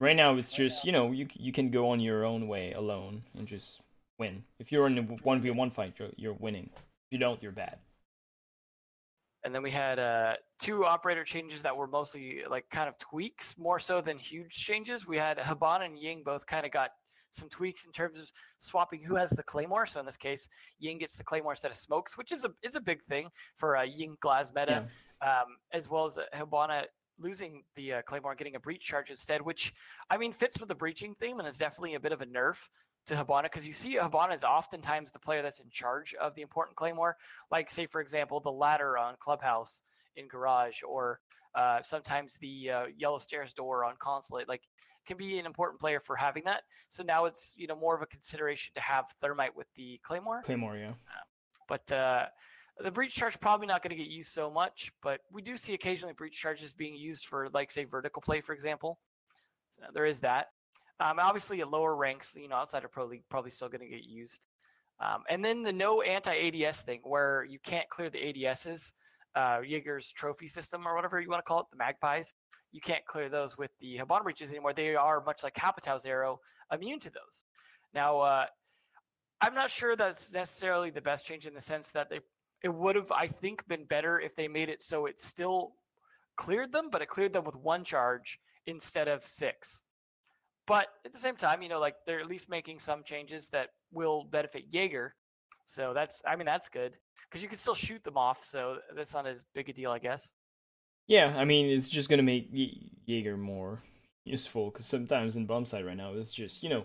Right 0.00 0.14
now, 0.14 0.36
it's 0.36 0.52
just 0.52 0.84
you 0.84 0.92
know 0.92 1.10
you 1.10 1.26
you 1.34 1.52
can 1.52 1.70
go 1.70 1.90
on 1.90 1.98
your 2.00 2.24
own 2.24 2.46
way 2.46 2.72
alone 2.72 3.22
and 3.36 3.46
just 3.46 3.80
win. 4.18 4.44
If 4.58 4.70
you're 4.70 4.86
in 4.86 4.98
a 4.98 5.02
one 5.02 5.40
v 5.40 5.50
one 5.50 5.70
fight, 5.70 5.94
you're 5.98 6.10
you're 6.16 6.34
winning. 6.34 6.70
If 6.74 7.12
you 7.12 7.18
don't, 7.18 7.42
you're 7.42 7.52
bad. 7.52 7.78
And 9.44 9.54
then 9.54 9.62
we 9.62 9.70
had 9.70 9.98
uh, 9.98 10.34
two 10.58 10.84
operator 10.84 11.24
changes 11.24 11.62
that 11.62 11.76
were 11.76 11.86
mostly 11.86 12.42
like 12.48 12.68
kind 12.70 12.88
of 12.88 12.98
tweaks, 12.98 13.56
more 13.56 13.78
so 13.78 14.00
than 14.00 14.18
huge 14.18 14.54
changes. 14.54 15.06
We 15.06 15.16
had 15.16 15.38
Hibana 15.38 15.86
and 15.86 15.98
Ying 15.98 16.22
both 16.24 16.44
kind 16.46 16.66
of 16.66 16.72
got 16.72 16.90
some 17.30 17.48
tweaks 17.48 17.84
in 17.84 17.92
terms 17.92 18.18
of 18.18 18.30
swapping 18.58 19.02
who 19.02 19.14
has 19.14 19.30
the 19.30 19.42
claymore. 19.42 19.86
So 19.86 20.00
in 20.00 20.06
this 20.06 20.16
case, 20.16 20.48
Ying 20.78 20.98
gets 20.98 21.16
the 21.16 21.24
claymore 21.24 21.52
instead 21.52 21.70
of 21.70 21.76
smokes, 21.76 22.16
which 22.16 22.32
is 22.32 22.44
a 22.44 22.50
is 22.62 22.74
a 22.74 22.80
big 22.80 23.02
thing 23.04 23.28
for 23.56 23.76
uh, 23.76 23.82
Ying 23.82 24.16
Glaz 24.24 24.54
meta, 24.54 24.86
um, 25.22 25.56
as 25.72 25.88
well 25.88 26.06
as 26.06 26.18
Hibana 26.34 26.84
losing 27.18 27.62
the 27.76 27.94
uh, 27.94 28.02
claymore 28.02 28.32
and 28.32 28.38
getting 28.38 28.56
a 28.56 28.60
breach 28.60 28.84
charge 28.84 29.10
instead, 29.10 29.42
which 29.42 29.72
I 30.10 30.16
mean 30.16 30.32
fits 30.32 30.58
with 30.58 30.68
the 30.68 30.74
breaching 30.74 31.14
theme 31.20 31.38
and 31.38 31.48
is 31.48 31.58
definitely 31.58 31.94
a 31.94 32.00
bit 32.00 32.12
of 32.12 32.20
a 32.20 32.26
nerf 32.26 32.58
to 33.06 33.14
Hibana 33.14 33.44
because 33.44 33.66
you 33.66 33.72
see 33.72 33.96
Hibana 33.96 34.34
is 34.34 34.44
oftentimes 34.44 35.10
the 35.10 35.18
player 35.18 35.42
that's 35.42 35.60
in 35.60 35.70
charge 35.70 36.14
of 36.14 36.34
the 36.34 36.42
important 36.42 36.76
claymore. 36.76 37.16
Like 37.50 37.70
say 37.70 37.86
for 37.86 38.00
example 38.00 38.40
the 38.40 38.52
ladder 38.52 38.98
on 38.98 39.14
clubhouse 39.18 39.82
in 40.16 40.28
garage 40.28 40.80
or 40.86 41.20
uh, 41.54 41.80
sometimes 41.82 42.34
the 42.40 42.70
uh, 42.70 42.84
yellow 42.96 43.18
stairs 43.18 43.52
door 43.54 43.84
on 43.84 43.94
consulate 43.98 44.48
like 44.48 44.62
can 45.06 45.16
be 45.16 45.38
an 45.38 45.46
important 45.46 45.80
player 45.80 46.00
for 46.00 46.14
having 46.14 46.44
that. 46.44 46.62
So 46.90 47.02
now 47.02 47.24
it's 47.24 47.54
you 47.56 47.66
know 47.66 47.76
more 47.76 47.96
of 47.96 48.02
a 48.02 48.06
consideration 48.06 48.72
to 48.74 48.80
have 48.80 49.06
thermite 49.20 49.56
with 49.56 49.66
the 49.74 49.98
claymore. 50.04 50.42
Claymore, 50.44 50.76
yeah. 50.76 50.92
but 51.66 51.90
uh, 51.90 52.26
the 52.82 52.90
breach 52.90 53.14
charge 53.14 53.38
probably 53.40 53.66
not 53.66 53.82
going 53.82 53.96
to 53.96 54.02
get 54.02 54.10
used 54.10 54.32
so 54.32 54.50
much 54.50 54.92
but 55.02 55.20
we 55.32 55.42
do 55.42 55.56
see 55.56 55.74
occasionally 55.74 56.14
breach 56.14 56.38
charges 56.38 56.72
being 56.72 56.94
used 56.94 57.26
for 57.26 57.48
like 57.52 57.70
say 57.70 57.84
vertical 57.84 58.22
play 58.22 58.40
for 58.40 58.52
example. 58.52 58.98
So 59.70 59.82
there 59.92 60.06
is 60.06 60.20
that. 60.20 60.46
Um, 61.00 61.18
obviously 61.20 61.60
at 61.60 61.70
lower 61.70 61.94
ranks 61.94 62.36
you 62.36 62.48
know 62.48 62.56
outside 62.56 62.84
of 62.84 62.92
pro 62.92 63.06
league 63.06 63.24
probably 63.28 63.50
still 63.50 63.68
going 63.68 63.80
to 63.80 63.88
get 63.88 64.04
used. 64.04 64.46
Um, 65.00 65.22
and 65.30 65.44
then 65.44 65.62
the 65.62 65.72
no 65.72 66.02
anti-ads 66.02 66.80
thing 66.82 67.00
where 67.04 67.44
you 67.48 67.58
can't 67.60 67.88
clear 67.88 68.10
the 68.10 68.46
ads's 68.46 68.92
uh, 69.36 69.60
jaeger's 69.60 70.10
trophy 70.10 70.48
system 70.48 70.86
or 70.86 70.96
whatever 70.96 71.20
you 71.20 71.28
want 71.28 71.38
to 71.38 71.48
call 71.48 71.60
it 71.60 71.66
the 71.70 71.76
magpies 71.76 72.34
you 72.72 72.80
can't 72.80 73.04
clear 73.06 73.30
those 73.30 73.56
with 73.56 73.70
the 73.80 73.96
Hibana 73.96 74.22
breaches 74.24 74.50
anymore. 74.50 74.74
They 74.74 74.94
are 74.94 75.22
much 75.24 75.42
like 75.42 75.54
Capitao's 75.54 76.04
arrow 76.04 76.38
immune 76.70 77.00
to 77.00 77.10
those. 77.10 77.44
Now 77.94 78.20
uh, 78.20 78.44
i'm 79.40 79.54
not 79.54 79.70
sure 79.70 79.96
that's 79.96 80.32
necessarily 80.32 80.90
the 80.90 81.00
best 81.00 81.26
change 81.26 81.46
in 81.46 81.54
the 81.54 81.60
sense 81.60 81.88
that 81.88 82.10
they 82.10 82.20
it 82.62 82.68
would 82.68 82.96
have 82.96 83.10
i 83.12 83.26
think 83.26 83.66
been 83.68 83.84
better 83.84 84.20
if 84.20 84.34
they 84.36 84.48
made 84.48 84.68
it 84.68 84.82
so 84.82 85.06
it 85.06 85.20
still 85.20 85.72
cleared 86.36 86.72
them 86.72 86.88
but 86.90 87.02
it 87.02 87.08
cleared 87.08 87.32
them 87.32 87.44
with 87.44 87.56
one 87.56 87.84
charge 87.84 88.38
instead 88.66 89.08
of 89.08 89.24
six. 89.24 89.82
But 90.66 90.88
at 91.06 91.12
the 91.12 91.18
same 91.18 91.36
time 91.36 91.62
you 91.62 91.68
know 91.68 91.80
like 91.80 91.94
they're 92.06 92.20
at 92.20 92.26
least 92.26 92.48
making 92.48 92.78
some 92.78 93.02
changes 93.02 93.48
that 93.50 93.70
will 93.92 94.24
benefit 94.24 94.64
jaeger. 94.70 95.14
So 95.64 95.92
that's 95.94 96.22
i 96.26 96.36
mean 96.36 96.46
that's 96.46 96.68
good 96.68 96.92
because 97.28 97.42
you 97.42 97.48
can 97.48 97.58
still 97.58 97.74
shoot 97.74 98.02
them 98.04 98.16
off 98.16 98.44
so 98.44 98.78
that's 98.94 99.14
not 99.14 99.26
as 99.26 99.44
big 99.54 99.68
a 99.68 99.72
deal 99.72 99.90
i 99.90 99.98
guess. 99.98 100.30
Yeah, 101.06 101.34
I 101.38 101.46
mean, 101.46 101.70
it's 101.70 101.88
just 101.88 102.10
gonna 102.10 102.22
make 102.22 102.50
Jaeger 103.06 103.38
more 103.38 103.82
useful 104.24 104.70
because 104.70 104.84
sometimes 104.84 105.36
in 105.36 105.46
bomb 105.46 105.64
side 105.64 105.86
right 105.86 105.96
now 105.96 106.12
it's 106.12 106.34
just 106.34 106.62
you 106.62 106.68
know, 106.68 106.84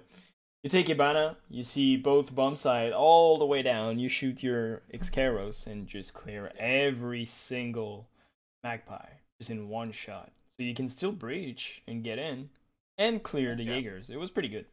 you 0.63 0.69
take 0.69 0.87
Hibana, 0.87 1.35
you 1.49 1.63
see 1.63 1.97
both 1.97 2.33
bomb 2.33 2.55
side 2.55 2.93
all 2.93 3.37
the 3.37 3.45
way 3.45 3.61
down, 3.61 3.99
you 3.99 4.07
shoot 4.07 4.41
your 4.41 4.81
X-KAIROS 4.93 5.67
and 5.67 5.87
just 5.87 6.13
clear 6.13 6.51
every 6.57 7.25
single 7.25 8.07
magpie 8.63 9.09
just 9.39 9.49
in 9.51 9.67
one 9.67 9.91
shot, 9.91 10.31
so 10.47 10.63
you 10.63 10.73
can 10.73 10.87
still 10.87 11.11
breach 11.11 11.81
and 11.87 12.03
get 12.03 12.17
in 12.17 12.49
and 12.97 13.21
clear 13.23 13.55
the 13.55 13.63
Yeah. 13.63 13.73
Jaegers. 13.75 14.09
It 14.09 14.17
was 14.17 14.31
pretty 14.31 14.47
good. 14.49 14.65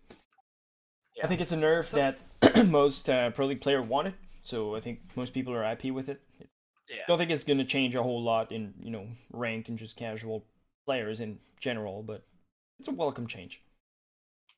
yeah 1.16 1.24
I 1.24 1.28
think 1.28 1.40
it's 1.40 1.52
a 1.52 1.56
nerf 1.56 1.86
So- 1.86 1.96
that 1.96 2.66
most 2.68 3.10
uh, 3.10 3.30
pro 3.30 3.46
league 3.46 3.60
player 3.60 3.82
wanted, 3.82 4.14
so 4.42 4.76
I 4.76 4.80
think 4.80 5.00
most 5.16 5.34
people 5.34 5.52
are 5.54 5.64
happy 5.64 5.90
with 5.90 6.08
it. 6.08 6.20
yeah 6.88 7.02
don't 7.08 7.18
think 7.18 7.30
it's 7.30 7.44
going 7.44 7.58
to 7.58 7.64
change 7.64 7.94
a 7.96 8.02
whole 8.02 8.22
lot 8.22 8.52
in 8.52 8.74
you 8.82 8.90
know 8.90 9.06
ranked 9.32 9.68
and 9.68 9.76
just 9.78 9.96
casual 9.96 10.44
players 10.86 11.18
in 11.20 11.38
general, 11.58 12.02
but 12.04 12.24
it's 12.78 12.88
a 12.88 12.92
welcome 12.92 13.26
change. 13.26 13.60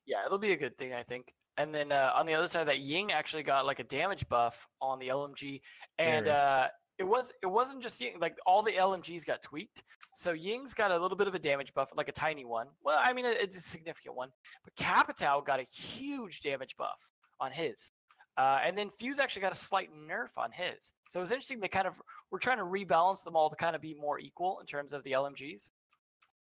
Yeah, 0.06 0.24
it'll 0.26 0.38
be 0.38 0.52
a 0.52 0.56
good 0.56 0.76
thing, 0.78 0.92
I 0.92 1.02
think. 1.02 1.32
And 1.58 1.74
then 1.74 1.92
uh, 1.92 2.12
on 2.14 2.26
the 2.26 2.34
other 2.34 2.48
side, 2.48 2.68
that 2.68 2.80
Ying 2.80 3.12
actually 3.12 3.42
got 3.42 3.66
like 3.66 3.78
a 3.78 3.84
damage 3.84 4.28
buff 4.28 4.66
on 4.80 4.98
the 4.98 5.08
LMG, 5.08 5.60
and 5.98 6.28
uh, 6.28 6.68
it 6.98 7.04
was 7.04 7.30
it 7.42 7.46
wasn't 7.46 7.82
just 7.82 8.00
Ying. 8.00 8.18
Like 8.18 8.36
all 8.46 8.62
the 8.62 8.72
LMGs 8.72 9.26
got 9.26 9.42
tweaked, 9.42 9.82
so 10.14 10.32
Ying's 10.32 10.72
got 10.72 10.90
a 10.90 10.98
little 10.98 11.16
bit 11.16 11.28
of 11.28 11.34
a 11.34 11.38
damage 11.38 11.74
buff, 11.74 11.90
like 11.94 12.08
a 12.08 12.12
tiny 12.12 12.46
one. 12.46 12.68
Well, 12.82 12.98
I 13.02 13.12
mean, 13.12 13.26
it's 13.26 13.56
a 13.56 13.60
significant 13.60 14.16
one. 14.16 14.30
But 14.64 14.74
Capitao 14.76 15.44
got 15.44 15.60
a 15.60 15.64
huge 15.64 16.40
damage 16.40 16.74
buff 16.78 16.98
on 17.38 17.52
his, 17.52 17.90
uh, 18.38 18.60
and 18.64 18.76
then 18.76 18.90
Fuse 18.98 19.18
actually 19.18 19.42
got 19.42 19.52
a 19.52 19.56
slight 19.56 19.90
nerf 20.08 20.30
on 20.38 20.50
his. 20.52 20.92
So 21.10 21.20
it 21.20 21.22
was 21.22 21.32
interesting. 21.32 21.60
They 21.60 21.68
kind 21.68 21.86
of 21.86 22.00
were 22.30 22.38
trying 22.38 22.58
to 22.58 22.64
rebalance 22.64 23.24
them 23.24 23.36
all 23.36 23.50
to 23.50 23.56
kind 23.56 23.76
of 23.76 23.82
be 23.82 23.94
more 23.94 24.18
equal 24.18 24.58
in 24.60 24.66
terms 24.66 24.94
of 24.94 25.04
the 25.04 25.12
LMGs. 25.12 25.70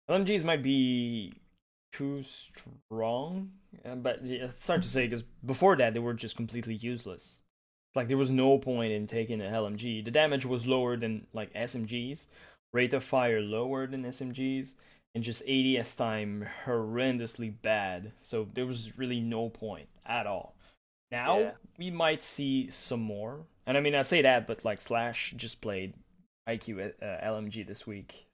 LMGs 0.10 0.44
might 0.46 0.64
be 0.64 1.34
too 1.98 2.24
strong, 2.24 3.52
but 3.98 4.24
yeah, 4.26 4.46
it's 4.46 4.68
hard 4.68 4.82
to 4.84 4.88
say 4.90 5.06
because 5.06 5.24
before 5.46 5.76
that 5.78 5.94
they 5.94 6.00
were 6.00 6.14
just 6.14 6.36
completely 6.36 6.76
useless. 6.76 7.42
Like 7.96 8.08
there 8.10 8.18
was 8.18 8.32
no 8.32 8.58
point 8.58 8.92
in 8.92 9.08
taking 9.08 9.42
an 9.42 9.54
LMG. 9.54 10.04
The 10.04 10.12
damage 10.12 10.46
was 10.46 10.68
lower 10.68 10.98
than 10.98 11.28
like 11.34 11.54
SMGs, 11.54 12.28
rate 12.74 12.94
of 12.94 13.04
fire 13.04 13.42
lower 13.42 13.88
than 13.88 14.04
SMGs, 14.06 14.76
and 15.14 15.24
just 15.24 15.44
ADS 15.48 15.96
time 15.96 16.46
horrendously 16.66 17.54
bad. 17.62 18.12
So 18.22 18.48
there 18.54 18.66
was 18.66 18.98
really 18.98 19.22
no 19.22 19.50
point 19.50 19.88
at 20.06 20.28
all. 20.28 20.56
Now 21.12 21.40
Yeah. 21.40 21.52
we 21.78 21.90
might 21.92 22.22
see 22.24 22.70
some 22.70 23.02
more, 23.02 23.46
and 23.66 23.78
I 23.78 23.82
mean 23.82 23.96
I 23.96 24.02
say 24.02 24.22
that, 24.24 24.48
but 24.48 24.66
like 24.66 24.82
Slash 24.82 25.34
just 25.38 25.62
played 25.62 25.94
IQ 26.48 26.92
uh, 27.02 27.06
LMG 27.26 27.66
this 27.66 27.88
week, 27.88 28.25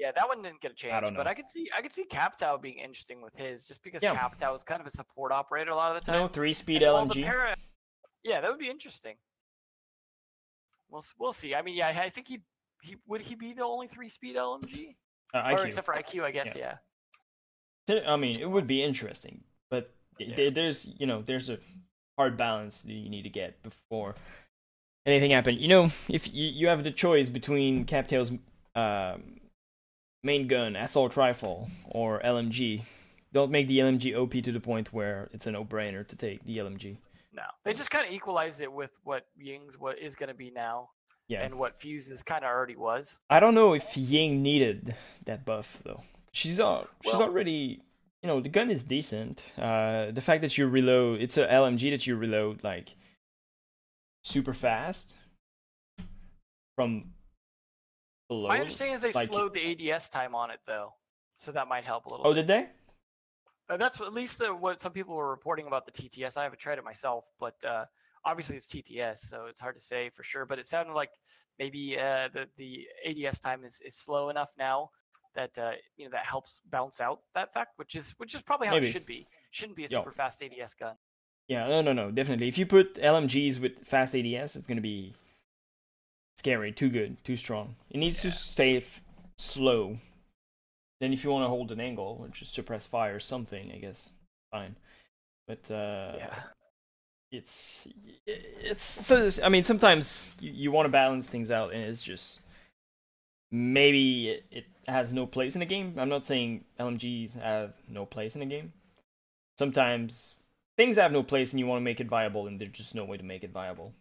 Yeah, 0.00 0.12
that 0.12 0.26
one 0.26 0.40
didn't 0.42 0.62
get 0.62 0.70
a 0.70 0.74
change, 0.74 1.04
don't 1.04 1.14
but. 1.14 1.26
I 1.26 1.34
could 1.34 1.50
see 1.50 1.68
I 1.76 1.82
could 1.82 1.92
see 1.92 2.04
Capitao 2.10 2.60
being 2.60 2.78
interesting 2.78 3.20
with 3.20 3.36
his, 3.36 3.66
just 3.66 3.82
because 3.82 4.02
Yeah. 4.02 4.16
Capitao 4.16 4.54
is 4.56 4.64
kind 4.64 4.80
of 4.80 4.86
a 4.86 4.90
support 4.90 5.30
operator 5.30 5.72
a 5.72 5.76
lot 5.76 5.94
of 5.94 6.02
the 6.02 6.10
time. 6.10 6.20
no 6.22 6.26
three 6.28 6.54
speed 6.54 6.80
LMG. 6.80 7.22
para- 7.22 7.54
yeah, 8.24 8.40
that 8.40 8.50
would 8.50 8.58
be 8.58 8.70
interesting. 8.70 9.16
We'll 10.88 11.04
we'll 11.18 11.32
see. 11.34 11.54
I 11.54 11.60
mean, 11.60 11.74
yeah, 11.76 11.88
I 11.88 12.08
think 12.08 12.28
he 12.28 12.40
he 12.82 12.96
would 13.06 13.20
he 13.20 13.34
be 13.34 13.52
the 13.52 13.62
only 13.64 13.88
three 13.88 14.08
speed 14.08 14.36
LMG, 14.36 14.96
Uh, 15.34 15.50
or 15.52 15.66
except 15.66 15.84
for 15.84 15.94
IQ, 15.94 16.24
I 16.24 16.30
guess. 16.30 16.54
Yeah. 16.56 16.78
I 18.06 18.16
mean, 18.16 18.38
it 18.40 18.48
would 18.48 18.66
be 18.66 18.82
interesting, 18.82 19.44
but 19.68 19.92
Yeah. 20.18 20.48
there's 20.50 20.86
you 20.98 21.06
know 21.06 21.20
there's 21.22 21.50
a 21.50 21.58
hard 22.16 22.36
balance 22.38 22.82
that 22.84 22.92
you 22.92 23.10
need 23.10 23.22
to 23.24 23.28
get 23.30 23.62
before 23.62 24.14
anything 25.04 25.32
happens. 25.32 25.58
You 25.58 25.68
know, 25.68 25.84
if 26.08 26.32
you, 26.32 26.46
you 26.46 26.68
have 26.68 26.84
the 26.84 26.90
choice 26.90 27.28
between 27.28 27.84
Capitao's 27.84 28.30
um, 28.74 29.39
main 30.22 30.46
gun, 30.48 30.76
assault 30.76 31.16
rifle, 31.16 31.68
or 31.90 32.20
LMG. 32.20 32.82
Don't 33.32 33.50
make 33.50 33.68
the 33.68 33.78
LMG 33.78 34.14
OP 34.16 34.42
to 34.42 34.52
the 34.52 34.60
point 34.60 34.92
where 34.92 35.28
it's 35.32 35.46
a 35.46 35.52
no-brainer 35.52 36.06
to 36.08 36.16
take 36.16 36.44
the 36.44 36.58
LMG. 36.58 36.96
No, 37.32 37.42
they 37.64 37.72
just 37.72 37.90
kind 37.90 38.06
of 38.06 38.12
equalized 38.12 38.60
it 38.60 38.72
with 38.72 38.90
what 39.04 39.26
Ying's 39.38 39.78
what 39.78 39.98
is 39.98 40.16
going 40.16 40.28
to 40.30 40.34
be 40.34 40.50
now, 40.50 40.90
Yeah. 41.28 41.42
and 41.42 41.54
what 41.54 41.76
Fuse's 41.80 42.22
kind 42.24 42.44
of 42.44 42.50
already 42.50 42.74
was. 42.76 43.20
I 43.30 43.38
don't 43.38 43.54
know 43.54 43.72
if 43.74 43.96
Ying 43.96 44.42
needed 44.42 44.96
that 45.26 45.44
buff 45.44 45.78
though. 45.84 46.02
She's 46.32 46.58
al- 46.58 46.88
she's 47.04 47.12
Well- 47.12 47.22
already 47.22 47.82
you 48.22 48.26
know 48.26 48.40
the 48.40 48.48
gun 48.48 48.68
is 48.70 48.82
decent. 48.84 49.44
Uh, 49.56 50.10
the 50.10 50.20
fact 50.20 50.42
that 50.42 50.58
you 50.58 50.66
reload, 50.66 51.20
it's 51.22 51.36
a 51.38 51.46
LMG 51.46 51.90
that 51.90 52.06
you 52.06 52.16
reload 52.16 52.62
like 52.64 52.94
super 54.24 54.52
fast 54.52 55.16
from 56.76 57.12
below. 58.30 58.48
My 58.48 58.60
understanding 58.60 58.94
is 58.94 59.02
they 59.02 59.12
like- 59.12 59.28
slowed 59.28 59.52
the 59.52 59.92
ADS 59.92 60.08
time 60.08 60.34
on 60.34 60.50
it 60.50 60.60
though, 60.66 60.94
so 61.36 61.52
that 61.52 61.68
might 61.68 61.84
help 61.84 62.06
a 62.06 62.10
little. 62.10 62.26
Oh, 62.26 62.30
bit. 62.32 62.46
did 62.46 62.46
they? 62.46 62.68
Uh, 63.68 63.76
that's 63.76 64.00
at 64.00 64.12
least 64.12 64.38
the, 64.38 64.54
what 64.54 64.80
some 64.80 64.92
people 64.92 65.14
were 65.14 65.30
reporting 65.30 65.66
about 65.66 65.84
the 65.84 65.92
TTS. 65.92 66.36
I 66.36 66.44
haven't 66.44 66.58
tried 66.60 66.78
it 66.78 66.84
myself, 66.84 67.24
but 67.38 67.54
uh, 67.64 67.84
obviously 68.24 68.56
it's 68.56 68.66
TTS, 68.66 69.18
so 69.18 69.46
it's 69.48 69.60
hard 69.60 69.74
to 69.76 69.80
say 69.80 70.10
for 70.10 70.22
sure. 70.22 70.46
But 70.46 70.58
it 70.58 70.66
sounded 70.66 70.94
like 70.94 71.10
maybe 71.58 71.96
uh, 71.98 72.28
the 72.32 72.46
the 72.56 72.86
ADS 73.26 73.40
time 73.40 73.64
is, 73.64 73.80
is 73.84 73.94
slow 73.96 74.28
enough 74.30 74.50
now 74.58 74.90
that 75.34 75.56
uh, 75.58 75.72
you 75.96 76.04
know 76.04 76.10
that 76.12 76.24
helps 76.24 76.60
balance 76.70 77.00
out 77.00 77.20
that 77.34 77.52
fact, 77.52 77.72
which 77.76 77.94
is 77.94 78.14
which 78.18 78.34
is 78.34 78.42
probably 78.42 78.66
how 78.68 78.74
Maybe. 78.74 78.88
it 78.88 78.92
should 78.92 79.06
be. 79.06 79.26
Shouldn't 79.50 79.76
be 79.76 79.84
a 79.84 79.88
Yo. 79.88 79.98
super 79.98 80.12
fast 80.12 80.42
ADS 80.42 80.74
gun. 80.74 80.94
Yeah, 81.48 81.66
no, 81.68 81.82
no, 81.82 81.92
no, 81.92 82.10
definitely. 82.12 82.46
If 82.46 82.58
you 82.58 82.66
put 82.66 82.94
LMGs 82.94 83.60
with 83.60 83.84
fast 83.84 84.14
ADS, 84.14 84.54
it's 84.56 84.66
gonna 84.68 84.80
be 84.80 85.14
scary, 86.40 86.72
too 86.72 86.88
good, 86.88 87.22
too 87.22 87.36
strong. 87.36 87.76
It 87.90 87.98
needs 87.98 88.22
to 88.22 88.30
stay 88.30 88.78
f- 88.78 89.02
slow. 89.38 89.98
Then, 91.00 91.12
if 91.12 91.22
you 91.22 91.30
want 91.30 91.44
to 91.44 91.48
hold 91.48 91.70
an 91.70 91.80
angle 91.80 92.18
or 92.20 92.28
just 92.28 92.54
suppress 92.54 92.86
fire 92.86 93.16
or 93.16 93.20
something, 93.20 93.70
I 93.72 93.78
guess 93.78 94.12
fine. 94.50 94.76
But 95.46 95.70
uh, 95.70 96.14
yeah, 96.16 96.34
it's 97.30 97.86
it's 98.26 98.84
so. 98.84 99.16
it's- 99.16 99.40
I 99.42 99.48
mean, 99.48 99.62
sometimes 99.64 100.34
you, 100.40 100.50
you 100.52 100.72
want 100.72 100.86
to 100.86 100.90
balance 100.90 101.28
things 101.28 101.50
out, 101.50 101.72
and 101.72 101.82
it's 101.82 102.02
just 102.02 102.40
maybe 103.50 104.28
it, 104.30 104.44
it 104.50 104.64
has 104.88 105.12
no 105.12 105.26
place 105.26 105.54
in 105.56 105.60
the 105.60 105.66
game. 105.66 105.94
I'm 105.98 106.08
not 106.08 106.24
saying 106.24 106.64
LMGs 106.78 107.40
have 107.40 107.74
no 107.88 108.06
place 108.06 108.34
in 108.34 108.40
the 108.40 108.46
game. 108.46 108.72
Sometimes 109.58 110.34
things 110.76 110.96
have 110.96 111.12
no 111.12 111.22
place, 111.22 111.52
and 111.52 111.60
you 111.60 111.66
want 111.66 111.80
to 111.80 111.84
make 111.84 112.00
it 112.00 112.08
viable, 112.08 112.46
and 112.46 112.58
there's 112.60 112.72
just 112.72 112.94
no 112.94 113.04
way 113.04 113.16
to 113.16 113.24
make 113.24 113.44
it 113.44 113.52
viable, 113.52 113.92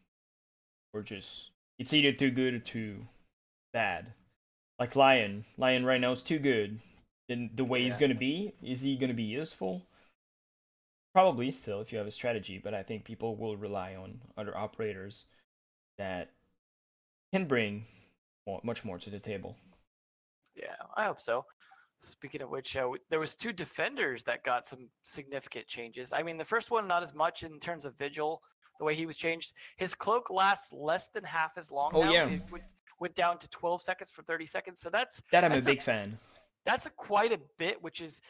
or 0.94 1.02
just 1.02 1.52
it's 1.80 1.94
either 1.94 2.12
too 2.12 2.30
good 2.30 2.54
or 2.54 2.60
too 2.60 3.08
bad. 3.74 4.14
Like 4.78 4.96
Lion, 4.96 5.46
Lion 5.58 5.86
right 5.86 6.00
now 6.00 6.12
is 6.12 6.22
too 6.22 6.40
good. 6.40 6.80
Then 7.28 7.50
the 7.56 7.64
way 7.64 7.84
he's 7.84 7.98
gonna 7.98 8.16
be, 8.16 8.54
is 8.62 8.82
he 8.82 8.98
gonna 8.98 9.14
be 9.14 9.24
useful? 9.24 9.84
Probably 11.14 11.50
still 11.52 11.82
if 11.82 11.92
you 11.92 11.98
have 11.98 12.08
a 12.08 12.12
strategy, 12.12 12.60
but 12.64 12.74
I 12.74 12.84
think 12.84 13.06
people 13.06 13.36
will 13.36 13.58
rely 13.58 13.96
on 13.96 14.22
other 14.38 14.56
operators 14.56 15.26
that 15.98 16.30
can 17.34 17.46
bring 17.46 17.86
more, 18.46 18.60
much 18.64 18.84
more 18.86 18.98
to 19.00 19.10
the 19.10 19.20
table. 19.20 19.56
yeah, 20.56 20.76
I 20.96 21.06
hope 21.06 21.22
so. 21.22 21.46
Speaking 22.02 22.41
of 22.41 22.50
which, 22.50 22.76
uh, 22.78 22.89
there 23.10 23.20
was 23.20 23.36
two 23.36 23.52
defenders 23.52 24.24
that 24.24 24.43
got 24.43 24.66
some 24.66 24.88
significant 25.04 25.68
changes. 25.68 26.14
I 26.14 26.24
mean, 26.24 26.38
the 26.38 26.45
first 26.45 26.72
one 26.72 26.88
not 26.88 27.04
as 27.04 27.14
much 27.14 27.43
in 27.43 27.60
terms 27.60 27.86
of 27.86 27.97
Vigil, 27.97 28.41
the 28.80 28.86
way 28.86 28.95
he 28.95 29.06
was 29.06 29.18
changed. 29.18 29.54
His 29.78 29.93
cloak 29.93 30.30
lasts 30.30 30.72
less 30.72 31.10
than 31.10 31.24
half 31.26 31.58
as 31.58 31.70
long. 31.72 31.91
Oh, 31.93 32.04
now. 32.04 32.12
yeah. 32.12 32.26
it 32.28 32.41
went, 32.52 32.64
went 33.02 33.16
down 33.16 33.38
to 33.39 33.50
12 33.50 33.82
seconds 33.82 34.12
from 34.12 34.24
30 34.26 34.45
seconds. 34.45 34.80
So 34.80 34.89
that's 34.89 35.22
That 35.34 35.43
I'm 35.43 35.52
a 35.52 35.56
That's 35.56 35.68
a- 35.68 35.72
big 35.72 35.82
fan. 35.82 36.18
that's 36.66 36.86
a 36.86 36.89
quite 36.91 37.34
a 37.34 37.39
bit, 37.58 37.82
which 37.84 38.00
is 38.02 38.22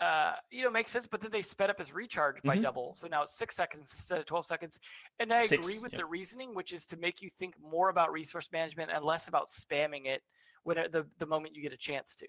uh, 0.00 0.34
you 0.50 0.62
know 0.62 0.70
makes 0.70 0.92
sense. 0.92 1.06
But 1.08 1.20
then 1.20 1.30
they 1.32 1.42
sped 1.42 1.70
up 1.70 1.78
his 1.78 1.92
recharge 1.92 2.40
by 2.44 2.56
Mhm. 2.56 2.62
double, 2.62 2.94
so 2.94 3.08
now 3.08 3.24
it's 3.24 3.36
six 3.36 3.56
seconds 3.56 3.92
instead 3.92 4.20
of 4.20 4.26
12 4.26 4.46
seconds. 4.46 4.78
And 5.18 5.32
I 5.34 5.44
Six, 5.44 5.66
agree 5.66 5.80
with 5.80 5.90
the 5.92 6.06
reasoning, 6.06 6.54
which 6.54 6.72
is 6.72 6.86
to 6.86 6.96
make 6.96 7.20
you 7.20 7.30
think 7.36 7.54
more 7.60 7.88
about 7.88 8.12
resource 8.12 8.48
management 8.52 8.92
and 8.92 9.04
less 9.04 9.26
about 9.26 9.48
spamming 9.48 10.06
it 10.06 10.22
when 10.62 10.76
the 10.92 11.04
the 11.18 11.26
moment 11.26 11.56
you 11.56 11.62
get 11.62 11.72
a 11.72 11.76
chance 11.76 12.14
to. 12.14 12.28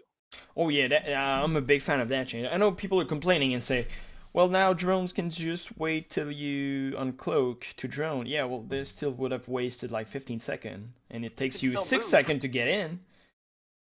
Oh 0.55 0.69
yeah, 0.69 0.87
that, 0.87 1.07
uh, 1.07 1.43
I'm 1.43 1.55
a 1.55 1.61
big 1.61 1.81
fan 1.81 1.99
of 1.99 2.09
that 2.09 2.27
change. 2.27 2.47
I 2.51 2.57
know 2.57 2.71
people 2.71 2.99
are 2.99 3.05
complaining 3.05 3.53
and 3.53 3.63
say, 3.63 3.87
"Well, 4.33 4.49
now 4.49 4.73
drones 4.73 5.13
can 5.13 5.29
just 5.29 5.77
wait 5.77 6.09
till 6.09 6.31
you 6.31 6.91
uncloak 6.97 7.75
to 7.75 7.87
drone." 7.87 8.25
Yeah, 8.25 8.43
well, 8.43 8.61
they 8.61 8.83
still 8.83 9.11
would 9.11 9.31
have 9.31 9.47
wasted 9.47 9.91
like 9.91 10.07
15 10.07 10.39
seconds, 10.39 10.89
and 11.09 11.25
it 11.25 11.37
takes 11.37 11.63
you 11.63 11.77
six 11.77 12.07
seconds 12.07 12.41
to 12.41 12.47
get 12.47 12.67
in. 12.67 12.99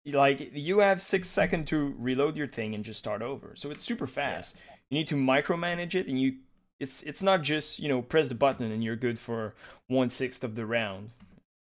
Like 0.06 0.52
you 0.54 0.80
have 0.80 1.02
six 1.02 1.30
seconds 1.30 1.70
to 1.70 1.96
reload 1.98 2.36
your 2.36 2.48
thing 2.48 2.74
and 2.76 2.84
just 2.84 3.00
start 3.00 3.22
over, 3.22 3.54
so 3.56 3.72
it's 3.72 3.82
super 3.82 4.08
fast. 4.08 4.58
You 4.90 4.98
need 4.98 5.08
to 5.08 5.16
micromanage 5.16 5.96
it, 5.96 6.08
and 6.08 6.20
you 6.20 6.38
it's 6.80 7.04
it's 7.04 7.22
not 7.22 7.44
just 7.44 7.80
you 7.80 7.88
know 7.88 8.02
press 8.02 8.28
the 8.28 8.36
button 8.36 8.72
and 8.72 8.84
you're 8.84 8.96
good 8.96 9.20
for 9.20 9.54
one 9.88 10.10
sixth 10.10 10.44
of 10.44 10.56
the 10.56 10.66
round. 10.66 11.12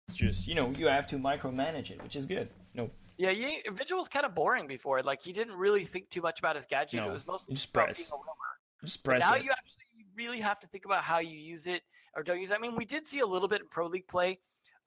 It's 0.08 0.18
just 0.18 0.48
you 0.48 0.56
know 0.56 0.72
you 0.78 0.88
have 0.88 1.08
to 1.08 1.18
micromanage 1.18 1.92
it, 1.92 2.02
which 2.02 2.16
is 2.16 2.26
good. 2.26 2.50
You 2.74 2.84
know, 2.84 2.90
Yeah, 3.24 3.30
you, 3.30 3.62
Vigil 3.72 3.98
was 3.98 4.10
kind 4.10 4.26
of 4.26 4.36
boring 4.36 4.68
before. 4.68 5.02
Like 5.02 5.22
he 5.24 5.32
didn't 5.32 5.56
really 5.56 5.86
think 5.86 6.10
too 6.10 6.22
much 6.22 6.40
about 6.40 6.58
his 6.58 6.66
gadget. 6.66 7.00
No, 7.00 7.10
it 7.10 7.14
was 7.14 7.26
mostly 7.26 7.56
just 7.56 7.72
press. 7.72 7.96
being 7.96 8.10
a 8.12 8.16
roamer. 8.16 8.52
just 8.82 9.02
But 9.02 9.12
press 9.12 9.22
now 9.22 9.36
it. 9.36 9.46
you 9.46 9.52
actually 9.52 10.06
really 10.18 10.42
have 10.42 10.60
to 10.60 10.68
think 10.68 10.84
about 10.84 11.04
how 11.06 11.20
you 11.20 11.38
use 11.38 11.66
it 11.66 11.84
or 12.18 12.24
don't 12.24 12.42
use 12.42 12.52
it. 12.52 12.56
I 12.56 12.58
mean, 12.58 12.76
we 12.76 12.84
did 12.84 13.06
see 13.06 13.20
a 13.20 13.26
little 13.26 13.48
bit 13.48 13.62
in 13.62 13.68
Pro 13.70 13.88
League 13.88 14.10
play 14.10 14.40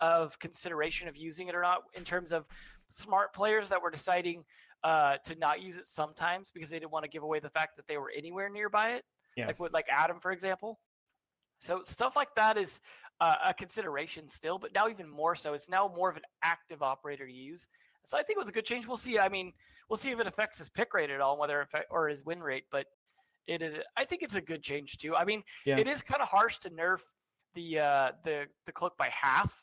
of 0.02 0.38
consideration 0.38 1.08
of 1.08 1.16
using 1.16 1.48
it 1.48 1.54
or 1.54 1.62
not 1.62 1.78
in 1.94 2.04
terms 2.04 2.30
of 2.30 2.44
smart 2.90 3.32
players 3.32 3.70
that 3.70 3.80
were 3.80 3.90
deciding 3.90 4.44
uh, 4.84 5.16
to 5.24 5.34
not 5.36 5.62
use 5.62 5.76
it 5.78 5.86
sometimes 5.86 6.50
because 6.52 6.68
they 6.68 6.78
didn't 6.78 6.92
want 6.92 7.04
to 7.04 7.08
give 7.10 7.22
away 7.22 7.40
the 7.40 7.48
fact 7.48 7.74
that 7.78 7.86
they 7.88 7.96
were 7.96 8.12
anywhere 8.14 8.50
nearby 8.50 8.90
it. 8.90 9.04
Yeah. 9.38 9.46
Like 9.46 9.58
with 9.58 9.72
like 9.72 9.86
Adam, 9.90 10.20
for 10.20 10.30
example. 10.30 10.78
So 11.58 11.80
stuff 11.84 12.16
like 12.16 12.34
that 12.36 12.58
is 12.58 12.82
uh, 13.18 13.36
a 13.46 13.54
consideration 13.54 14.28
still, 14.28 14.58
but 14.58 14.74
now 14.74 14.88
even 14.88 15.08
more 15.08 15.34
so. 15.34 15.54
It's 15.54 15.70
now 15.70 15.90
more 15.96 16.10
of 16.10 16.16
an 16.18 16.22
active 16.42 16.82
operator 16.82 17.26
to 17.26 17.32
use. 17.32 17.66
So 18.06 18.16
I 18.16 18.22
think 18.22 18.36
it 18.36 18.38
was 18.38 18.48
a 18.48 18.52
good 18.52 18.64
change. 18.64 18.86
We'll 18.86 18.96
see. 18.96 19.18
I 19.18 19.28
mean, 19.28 19.52
we'll 19.90 19.96
see 19.96 20.10
if 20.10 20.20
it 20.20 20.26
affects 20.28 20.58
his 20.58 20.68
pick 20.68 20.94
rate 20.94 21.10
at 21.10 21.20
all, 21.20 21.36
whether 21.38 21.60
it 21.60 21.64
affect, 21.64 21.86
or 21.90 22.08
his 22.08 22.24
win 22.24 22.40
rate. 22.40 22.64
But 22.70 22.86
it 23.48 23.60
is. 23.62 23.74
I 23.96 24.04
think 24.04 24.22
it's 24.22 24.36
a 24.36 24.40
good 24.40 24.62
change 24.62 24.96
too. 24.98 25.14
I 25.16 25.24
mean, 25.24 25.42
Yeah. 25.64 25.76
it 25.78 25.88
is 25.88 26.02
kind 26.02 26.22
of 26.22 26.28
harsh 26.28 26.58
to 26.58 26.70
nerf 26.70 27.00
the 27.54 27.80
uh, 27.80 28.12
the 28.24 28.46
the 28.64 28.72
cloak 28.72 28.96
by 28.96 29.08
half. 29.10 29.62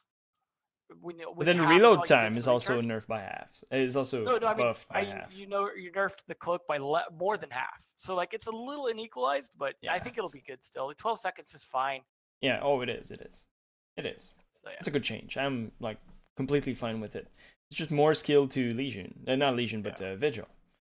When, 1.02 1.18
you- 1.18 1.34
But 1.36 1.46
then 1.46 1.60
reload 1.62 2.06
time 2.06 2.38
is 2.38 2.48
also 2.48 2.76
recharge. 2.76 3.04
nerfed 3.06 3.08
by 3.08 3.22
half. 3.22 3.48
It's 3.72 3.96
also 3.96 4.24
No, 4.26 4.38
no, 4.38 4.48
I 4.48 4.54
mean, 4.54 4.74
by 4.91 5.00
I, 5.00 5.04
half. 5.06 5.34
you 5.34 5.48
know, 5.48 5.70
you 5.74 5.91
nerfed 5.91 6.24
the 6.28 6.36
cloak 6.36 6.68
by 6.68 6.78
le- 6.78 7.08
more 7.18 7.36
than 7.38 7.50
half. 7.50 7.82
So 7.96 8.14
like, 8.14 8.34
it's 8.34 8.46
a 8.48 8.52
little 8.52 8.88
unequalized, 8.88 9.54
but 9.58 9.74
I 9.89 9.98
think 9.98 10.18
it'll 10.18 10.30
be 10.30 10.44
good 10.46 10.64
still. 10.64 10.94
Twelve 10.98 11.20
seconds 11.20 11.56
is 11.56 11.64
fine. 11.64 12.02
Yeah. 12.41 12.60
Oh, 12.62 12.82
it 12.82 12.89
is. 12.89 13.10
It 13.10 13.22
is. 13.22 13.48
It 13.96 14.06
is. 14.06 14.32
So 14.62 14.70
yeah. 14.70 14.76
It's 14.80 14.88
a 14.89 14.91
good 14.91 15.04
change. 15.04 15.38
I'm 15.38 15.72
like 15.80 15.98
completely 16.36 16.74
fine 16.74 17.00
with 17.00 17.16
it. 17.16 17.28
It's 17.74 17.80
just 17.80 17.89
more 17.89 18.13
skill 18.13 18.47
to 18.49 18.71
Legion, 18.76 19.15
uh, 19.28 19.36
not 19.36 19.55
Legion, 19.55 19.82
but 19.82 19.99
uh, 19.99 20.15
Vigil. 20.15 20.47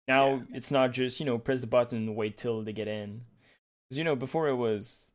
Now 0.10 0.34
Yeah. 0.36 0.42
it's 0.58 0.72
not 0.72 0.92
just 0.92 1.22
you 1.22 1.26
know 1.26 1.38
press 1.38 1.62
the 1.62 1.68
button 1.68 2.00
and 2.00 2.16
wait 2.18 2.36
till 2.36 2.64
they 2.64 2.74
get 2.74 2.90
in, 2.90 3.22
because 3.88 3.98
you 3.98 4.04
know 4.04 4.14
before 4.18 4.50
it 4.50 4.56
was 4.56 5.12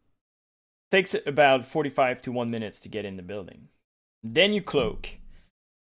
takes 0.90 1.14
about 1.26 1.66
forty 1.66 1.90
five 1.90 2.22
to 2.22 2.32
one 2.32 2.50
minutes 2.50 2.80
to 2.80 2.88
get 2.88 3.04
in 3.04 3.18
the 3.18 3.22
building. 3.22 3.68
Then 4.22 4.54
you 4.54 4.62
cloak, 4.62 5.10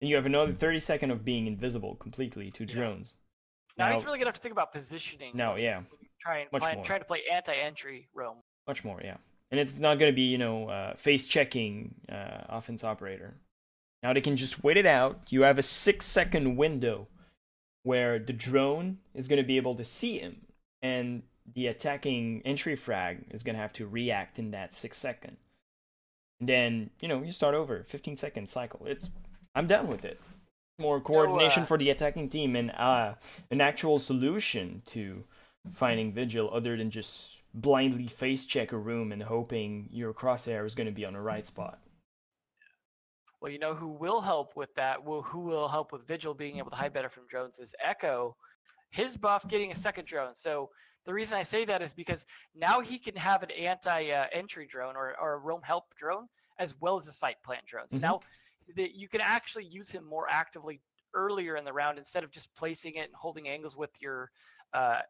and 0.01 0.11
you 0.11 0.17
have 0.17 0.27
another 0.27 0.53
thirty 0.53 0.81
second 0.81 1.13
of 1.13 1.25
being 1.25 1.47
invisible 1.47 1.95
completely 1.95 2.51
to 2.51 2.65
Yeah. 2.65 2.75
drones. 2.75 3.19
Now, 3.77 3.91
Now- 3.91 3.95
he's 3.95 4.05
really 4.05 4.19
gonna 4.19 4.31
have 4.31 4.35
to 4.35 4.41
think 4.41 4.51
about 4.55 4.73
positioning. 4.73 5.31
No, 5.37 5.55
yeah, 5.55 5.77
when 5.77 5.87
you 6.03 6.09
Try 6.21 6.39
and 6.39 6.51
Much 6.51 6.63
plan, 6.63 6.75
more. 6.75 6.85
try 6.85 6.99
to 6.99 7.05
play 7.05 7.23
anti-entry 7.33 8.09
roam. 8.15 8.39
much 8.67 8.83
more, 8.83 9.01
yeah. 9.05 9.19
And 9.53 9.61
it's 9.61 9.79
not 9.79 10.01
going 10.01 10.11
to 10.13 10.17
be, 10.17 10.23
you 10.23 10.39
know, 10.39 10.69
uh, 10.69 10.95
face 10.97 11.29
checking 11.29 11.95
uh, 12.09 12.43
offense 12.49 12.83
operator. 12.83 13.37
Now 14.03 14.13
they 14.13 14.21
can 14.21 14.37
just 14.37 14.63
wait 14.63 14.77
it 14.77 14.87
out. 14.87 15.21
You 15.31 15.43
have 15.43 15.59
a 15.59 15.63
six 15.63 16.07
second 16.07 16.57
window 16.57 17.09
where 17.83 18.19
the 18.19 18.33
drone 18.33 18.99
is 19.15 19.29
going 19.29 19.41
to 19.41 19.47
be 19.47 19.57
able 19.57 19.75
to 19.77 19.85
see 19.85 20.19
him, 20.19 20.43
and 20.83 21.23
the 21.55 21.67
attacking 21.67 22.43
entry 22.45 22.77
frag 22.77 23.25
is 23.31 23.43
going 23.43 23.57
to 23.57 23.63
have 23.63 23.73
to 23.75 23.87
react 23.87 24.39
in 24.39 24.51
that 24.51 24.75
six 24.75 24.97
second. 24.97 25.37
And 26.41 26.49
then, 26.49 26.91
you 27.01 27.09
know, 27.09 27.23
you 27.23 27.33
start 27.33 27.55
over, 27.55 27.83
15 27.85 28.17
second 28.17 28.49
cycle. 28.49 28.83
It's, 28.87 29.11
I'm 29.55 29.67
done 29.67 29.89
with 29.89 30.05
it. 30.05 30.21
More 30.79 31.01
coordination 31.01 31.65
uh, 31.65 31.67
for 31.67 31.79
the 31.79 31.91
attacking 31.91 32.29
team 32.29 32.55
and 32.55 32.71
uh, 32.71 33.15
an 33.51 33.61
actual 33.61 33.99
solution 33.99 34.83
to 34.87 35.25
finding 35.73 36.13
vigil 36.13 36.51
other 36.53 36.77
than 36.77 36.91
just 36.91 37.39
blindly 37.53 38.07
face 38.07 38.45
check 38.45 38.71
a 38.71 38.77
room 38.77 39.11
and 39.11 39.23
hoping 39.23 39.89
your 39.91 40.13
crosshair 40.13 40.65
is 40.65 40.75
going 40.75 40.87
to 40.87 40.93
be 40.93 41.05
on 41.05 41.15
the 41.15 41.21
right 41.21 41.47
spot. 41.47 41.81
Well, 43.41 43.53
you 43.53 43.59
know 43.59 43.75
who 43.75 43.89
will 43.89 44.21
help 44.21 44.57
with 44.57 44.75
that? 44.75 45.05
Will 45.05 45.23
who 45.23 45.41
will 45.41 45.69
help 45.69 45.93
with 45.93 46.07
Vigil 46.07 46.35
being 46.35 46.59
able 46.59 46.71
to 46.71 46.77
hide 46.77 46.93
better 46.93 47.09
from 47.09 47.27
drones 47.29 47.59
is 47.59 47.75
Echo. 47.85 48.37
His 48.91 49.17
buff 49.17 49.47
getting 49.49 49.71
a 49.71 49.75
second 49.75 50.07
drone. 50.07 50.35
So 50.35 50.71
the 51.07 51.15
reason 51.15 51.39
I 51.39 51.43
say 51.43 51.65
that 51.67 51.81
is 51.81 51.95
because 51.95 52.27
now 52.55 52.81
he 52.81 52.99
can 52.99 53.15
have 53.17 53.43
an 53.43 53.51
anti-entry 53.53 54.67
drone 54.67 54.97
or, 54.97 55.15
or 55.21 55.35
a 55.35 55.39
roam 55.39 55.63
help 55.63 55.95
drone 55.97 56.27
as 56.59 56.75
well 56.81 56.97
as 56.97 57.07
a 57.07 57.13
site 57.13 57.41
plant 57.45 57.65
drone. 57.67 57.89
So 57.91 57.99
Mhm. 57.99 58.03
now 58.03 58.21
that 58.77 58.95
you 58.97 59.09
can 59.09 59.21
actually 59.21 59.65
use 59.65 59.91
him 59.91 60.05
more 60.05 60.29
actively 60.29 60.81
earlier 61.15 61.57
in 61.57 61.65
the 61.65 61.73
round 61.73 61.97
instead 61.99 62.25
of 62.25 62.31
just 62.31 62.55
placing 62.57 62.95
it 62.95 63.07
and 63.07 63.15
holding 63.15 63.49
angles 63.49 63.77
with 63.77 63.91
your 64.01 64.31
uh, 64.75 65.01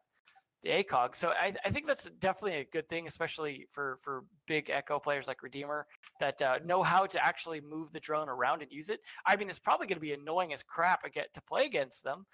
the 0.63 0.69
ACOG. 0.69 1.15
So 1.15 1.29
I, 1.29 1.53
I 1.63 1.69
think 1.69 1.87
that's 1.87 2.09
definitely 2.19 2.59
a 2.59 2.65
good 2.65 2.87
thing, 2.89 3.07
especially 3.07 3.67
for 3.71 3.97
for 4.01 4.23
big 4.47 4.69
Echo 4.69 4.99
players 4.99 5.27
like 5.27 5.41
Redeemer 5.41 5.87
that 6.19 6.41
uh, 6.41 6.59
know 6.65 6.83
how 6.83 7.05
to 7.05 7.25
actually 7.25 7.61
move 7.61 7.91
the 7.93 7.99
drone 7.99 8.29
around 8.29 8.61
and 8.61 8.71
use 8.71 8.89
it. 8.89 8.99
I 9.25 9.35
mean, 9.35 9.49
it's 9.49 9.59
probably 9.59 9.87
going 9.87 9.97
to 9.97 10.01
be 10.01 10.13
annoying 10.13 10.53
as 10.53 10.63
crap 10.63 11.03
to 11.03 11.09
get 11.09 11.33
to 11.33 11.41
play 11.41 11.65
against 11.65 12.03
them, 12.03 12.25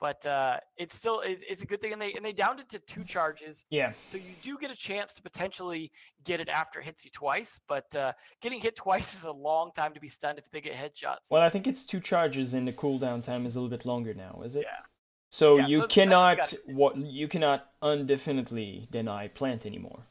but 0.00 0.24
uh, 0.24 0.58
it's 0.78 0.94
still 0.94 1.20
it's, 1.20 1.42
it's, 1.48 1.62
a 1.62 1.66
good 1.66 1.82
thing. 1.82 1.92
And 1.92 2.00
they 2.00 2.14
and 2.14 2.24
they 2.24 2.32
downed 2.32 2.60
it 2.60 2.68
to 2.70 2.78
two 2.78 3.04
charges. 3.04 3.66
Yeah. 3.68 3.92
So 4.02 4.16
you 4.16 4.34
do 4.42 4.56
get 4.58 4.70
a 4.70 4.76
chance 4.76 5.12
to 5.14 5.22
potentially 5.22 5.92
get 6.24 6.40
it 6.40 6.48
after 6.48 6.80
it 6.80 6.84
hits 6.84 7.04
you 7.04 7.10
twice, 7.12 7.60
but 7.68 7.94
uh, 7.94 8.12
getting 8.40 8.60
hit 8.60 8.76
twice 8.76 9.14
is 9.14 9.24
a 9.24 9.32
long 9.32 9.70
time 9.74 9.92
to 9.92 10.00
be 10.00 10.08
stunned 10.08 10.38
if 10.38 10.50
they 10.50 10.62
get 10.62 10.74
headshots. 10.74 11.30
Well, 11.30 11.42
I 11.42 11.50
think 11.50 11.66
it's 11.66 11.84
two 11.84 12.00
charges, 12.00 12.54
and 12.54 12.66
the 12.66 12.72
cooldown 12.72 13.22
time 13.22 13.44
is 13.44 13.56
a 13.56 13.60
little 13.60 13.76
bit 13.76 13.84
longer 13.84 14.14
now. 14.14 14.40
Is 14.44 14.56
it? 14.56 14.64
Yeah. 14.64 14.84
So 15.30 15.58
Yeah, 15.58 15.66
you 15.66 15.78
so 15.80 15.86
cannot 15.88 16.54
what 16.66 16.96
you 16.96 17.28
cannot 17.28 17.70
undefinitely 17.82 18.88
deny 18.90 19.28
plant 19.28 19.66
anymore. 19.66 20.06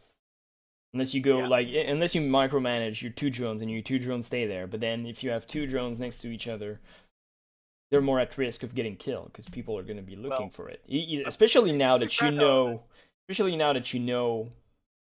Unless 0.93 1.13
you 1.13 1.21
go 1.21 1.39
Yeah. 1.39 1.47
like 1.47 1.67
unless 1.69 2.15
you 2.15 2.21
micromanage 2.21 3.01
your 3.01 3.11
two 3.11 3.29
drones 3.29 3.61
and 3.61 3.69
your 3.69 3.81
two 3.81 3.99
drones 3.99 4.27
stay 4.27 4.45
there. 4.45 4.67
But 4.67 4.81
then 4.81 5.05
if 5.05 5.23
you 5.23 5.29
have 5.31 5.47
two 5.47 5.67
drones 5.67 5.99
next 5.99 6.19
to 6.19 6.29
each 6.29 6.47
other, 6.47 6.79
they're 7.91 8.01
more 8.01 8.19
at 8.19 8.37
risk 8.37 8.63
of 8.63 8.75
getting 8.75 8.95
killed 8.95 9.27
because 9.31 9.45
people 9.45 9.77
are 9.77 9.83
going 9.83 9.97
to 9.97 10.03
be 10.03 10.15
looking 10.15 10.29
Well, 10.29 10.49
for 10.49 10.69
it. 10.69 10.81
E- 10.87 11.23
Especially 11.25 11.71
now 11.71 11.97
that 11.97 12.21
you 12.21 12.31
know, 12.31 12.83
especially 13.27 13.55
now 13.57 13.73
that 13.73 13.93
you 13.93 13.99
know 13.99 14.51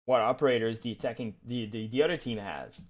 what 0.05 0.21
operators 0.21 0.79
the 0.81 0.91
attacking 0.91 1.35
the 1.45 1.65
the, 1.67 1.87
the 1.87 2.03
other 2.03 2.17
team 2.17 2.37
has. 2.37 2.81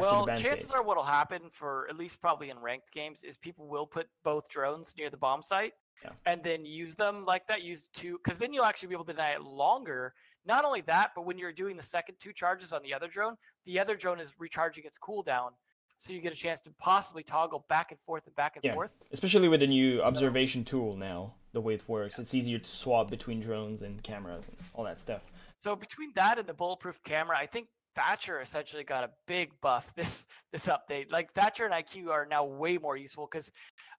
Yeah. 0.00 0.06
Well, 0.12 0.26
chances 0.26 0.68
phase. 0.68 0.72
are 0.72 0.82
what'll 0.82 1.02
happen 1.02 1.42
for 1.50 1.86
at 1.88 1.96
least 1.96 2.20
probably 2.20 2.50
in 2.50 2.58
ranked 2.58 2.92
games 2.92 3.22
is 3.24 3.36
people 3.36 3.66
will 3.68 3.86
put 3.86 4.08
both 4.24 4.48
drones 4.48 4.94
near 4.96 5.10
the 5.10 5.16
bomb 5.16 5.42
site 5.42 5.74
Yeah. 6.04 6.10
and 6.26 6.42
then 6.42 6.64
use 6.64 6.94
them 6.96 7.24
like 7.26 7.46
that. 7.48 7.62
Use 7.62 7.88
two 7.92 8.18
because 8.22 8.38
then 8.38 8.52
you'll 8.52 8.64
actually 8.64 8.88
be 8.88 8.94
able 8.94 9.04
to 9.06 9.12
deny 9.12 9.30
it 9.32 9.42
longer. 9.42 10.14
Not 10.46 10.64
only 10.64 10.80
that, 10.82 11.12
but 11.14 11.26
when 11.26 11.38
you're 11.38 11.52
doing 11.52 11.76
the 11.76 11.82
second 11.82 12.16
two 12.18 12.32
charges 12.32 12.72
on 12.72 12.82
the 12.82 12.94
other 12.94 13.08
drone, 13.08 13.36
the 13.66 13.78
other 13.78 13.96
drone 13.96 14.18
is 14.20 14.32
recharging 14.38 14.84
its 14.84 14.98
cooldown, 14.98 15.50
so 15.98 16.14
you 16.14 16.20
get 16.22 16.32
a 16.32 16.36
chance 16.36 16.62
to 16.62 16.70
possibly 16.78 17.22
toggle 17.22 17.66
back 17.68 17.90
and 17.90 18.00
forth 18.00 18.26
and 18.26 18.34
back 18.36 18.56
and 18.56 18.64
Yeah. 18.64 18.72
forth. 18.74 18.90
Especially 19.12 19.48
with 19.48 19.60
the 19.60 19.66
new 19.66 20.00
observation 20.02 20.64
tool 20.64 20.96
now, 20.96 21.34
the 21.52 21.60
way 21.60 21.74
it 21.74 21.86
works, 21.86 22.18
it's 22.18 22.32
easier 22.34 22.58
to 22.58 22.70
swap 22.70 23.10
between 23.10 23.40
drones 23.40 23.82
and 23.82 24.02
cameras 24.02 24.48
and 24.48 24.56
all 24.72 24.84
that 24.84 24.98
stuff. 24.98 25.22
So 25.58 25.76
between 25.76 26.12
that 26.14 26.38
and 26.38 26.48
the 26.48 26.54
bulletproof 26.54 27.02
camera, 27.02 27.36
I 27.36 27.44
think 27.46 27.68
Thatcher 28.00 28.40
essentially 28.40 28.84
got 28.84 29.04
a 29.04 29.10
big 29.26 29.52
buff 29.60 29.92
this 29.96 30.26
this 30.52 30.66
update. 30.66 31.10
Like 31.10 31.32
Thatcher 31.32 31.64
and 31.66 31.74
IQ 31.74 32.08
are 32.08 32.26
now 32.26 32.44
way 32.44 32.78
more 32.78 32.96
useful 32.96 33.28
because 33.30 33.50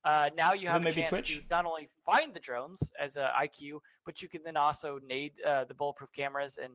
uh, 0.06 0.30
now 0.36 0.54
you 0.54 0.68
have 0.68 0.86
a 0.86 0.92
chance 0.92 1.10
Twitch? 1.10 1.38
to 1.40 1.44
not 1.50 1.66
only 1.66 1.90
find 2.06 2.34
the 2.34 2.40
drones 2.40 2.80
as 3.00 3.18
a 3.18 3.32
IQ, 3.40 3.80
but 4.06 4.22
you 4.22 4.28
can 4.30 4.42
then 4.44 4.58
also 4.58 5.00
nade 5.06 5.34
uh, 5.46 5.66
the 5.66 5.74
bulletproof 5.74 6.12
cameras. 6.12 6.58
And 6.62 6.74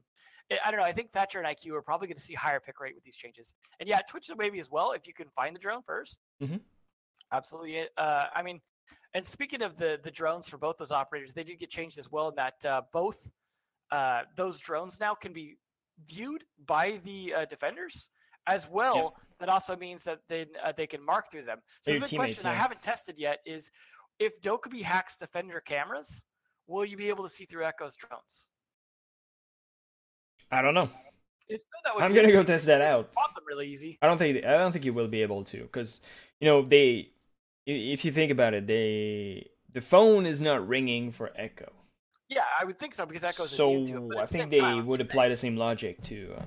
I- 0.50 0.58
I 0.64 0.70
don't 0.70 0.78
know. 0.80 0.86
I 0.86 0.92
think 0.92 1.10
Thatcher 1.10 1.40
and 1.40 1.46
IQ 1.48 1.72
are 1.74 1.82
probably 1.82 2.06
going 2.06 2.16
to 2.16 2.22
see 2.22 2.34
higher 2.34 2.60
pick 2.60 2.78
rate 2.80 2.94
with 2.94 3.02
these 3.04 3.16
changes. 3.16 3.54
And 3.80 3.88
yeah, 3.88 3.98
Twitch 4.08 4.30
maybe 4.38 4.60
as 4.60 4.70
well 4.70 4.92
if 4.92 5.06
you 5.06 5.12
can 5.14 5.28
find 5.34 5.54
the 5.56 5.60
drone 5.60 5.82
1st 5.82 6.18
Mhm. 6.42 6.60
Absolutely. 7.32 7.88
Uh, 7.96 8.24
I 8.34 8.42
mean, 8.42 8.60
and 9.14 9.26
speaking 9.26 9.62
of 9.62 9.76
the 9.76 9.98
the 10.02 10.10
drones 10.10 10.48
for 10.48 10.58
both 10.58 10.76
those 10.78 10.92
operators, 10.92 11.34
they 11.34 11.42
did 11.42 11.58
get 11.58 11.70
changed 11.70 11.98
as 11.98 12.10
well 12.10 12.28
in 12.28 12.34
that 12.36 12.64
uh, 12.64 12.82
both 12.92 13.28
uh, 13.90 14.22
those 14.36 14.58
drones 14.58 15.00
now 15.00 15.14
can 15.14 15.32
be 15.32 15.56
viewed 16.08 16.44
by 16.66 17.00
the 17.04 17.34
uh, 17.34 17.44
defenders 17.46 18.10
as 18.46 18.68
well. 18.68 19.16
That 19.38 19.48
also 19.48 19.76
means 19.76 20.02
that 20.04 20.20
they 20.28 20.46
uh, 20.64 20.72
they 20.76 20.86
can 20.86 21.04
mark 21.04 21.30
through 21.30 21.44
them. 21.44 21.58
So 21.82 21.90
Your 21.90 22.00
the 22.00 22.06
big 22.06 22.18
question 22.18 22.46
I 22.46 22.54
haven't 22.54 22.82
tested 22.82 23.16
yet 23.18 23.40
is 23.44 23.70
if 24.18 24.40
Dokkaebi 24.40 24.82
hacks 24.82 25.16
defender 25.16 25.60
cameras, 25.60 26.24
will 26.66 26.84
you 26.84 26.96
be 26.96 27.08
able 27.08 27.24
to 27.24 27.30
see 27.30 27.44
through 27.44 27.64
Echo's 27.64 27.96
drones? 27.96 28.48
I 30.50 30.62
don't 30.62 30.74
know. 30.74 30.88
I'm 31.98 32.14
gonna 32.14 32.32
go 32.32 32.42
test 32.42 32.66
that 32.66 32.80
out. 32.80 33.08
they 33.08 33.12
Spot 33.12 33.34
them 33.34 33.44
really 33.46 33.68
easy. 33.68 33.98
I 34.02 34.06
don't 34.06 34.18
think 34.18 34.44
I 34.44 34.52
don't 34.52 34.72
think 34.72 34.84
you 34.84 34.94
will 34.94 35.08
be 35.08 35.22
able 35.22 35.44
to 35.44 35.62
because 35.62 36.00
you 36.40 36.46
know 36.46 36.62
they 36.62 37.10
if 37.66 38.04
you 38.04 38.12
think 38.12 38.32
about 38.32 38.54
it 38.54 38.66
they 38.66 39.48
the 39.72 39.80
phone 39.80 40.26
is 40.26 40.40
not 40.40 40.66
ringing 40.66 41.12
for 41.12 41.32
Echo. 41.36 41.72
Yeah, 42.28 42.44
I 42.60 42.64
would 42.64 42.78
think 42.78 42.94
so 42.94 43.06
because 43.06 43.22
Echo's 43.24 43.50
so 43.50 43.70
immune 43.72 44.10
it. 44.12 44.18
I 44.18 44.26
think 44.26 44.50
they 44.50 44.58
time, 44.60 44.86
would 44.86 45.00
apply 45.00 45.28
the 45.28 45.36
same 45.36 45.56
logic 45.56 46.02
to 46.04 46.34
uh, 46.38 46.42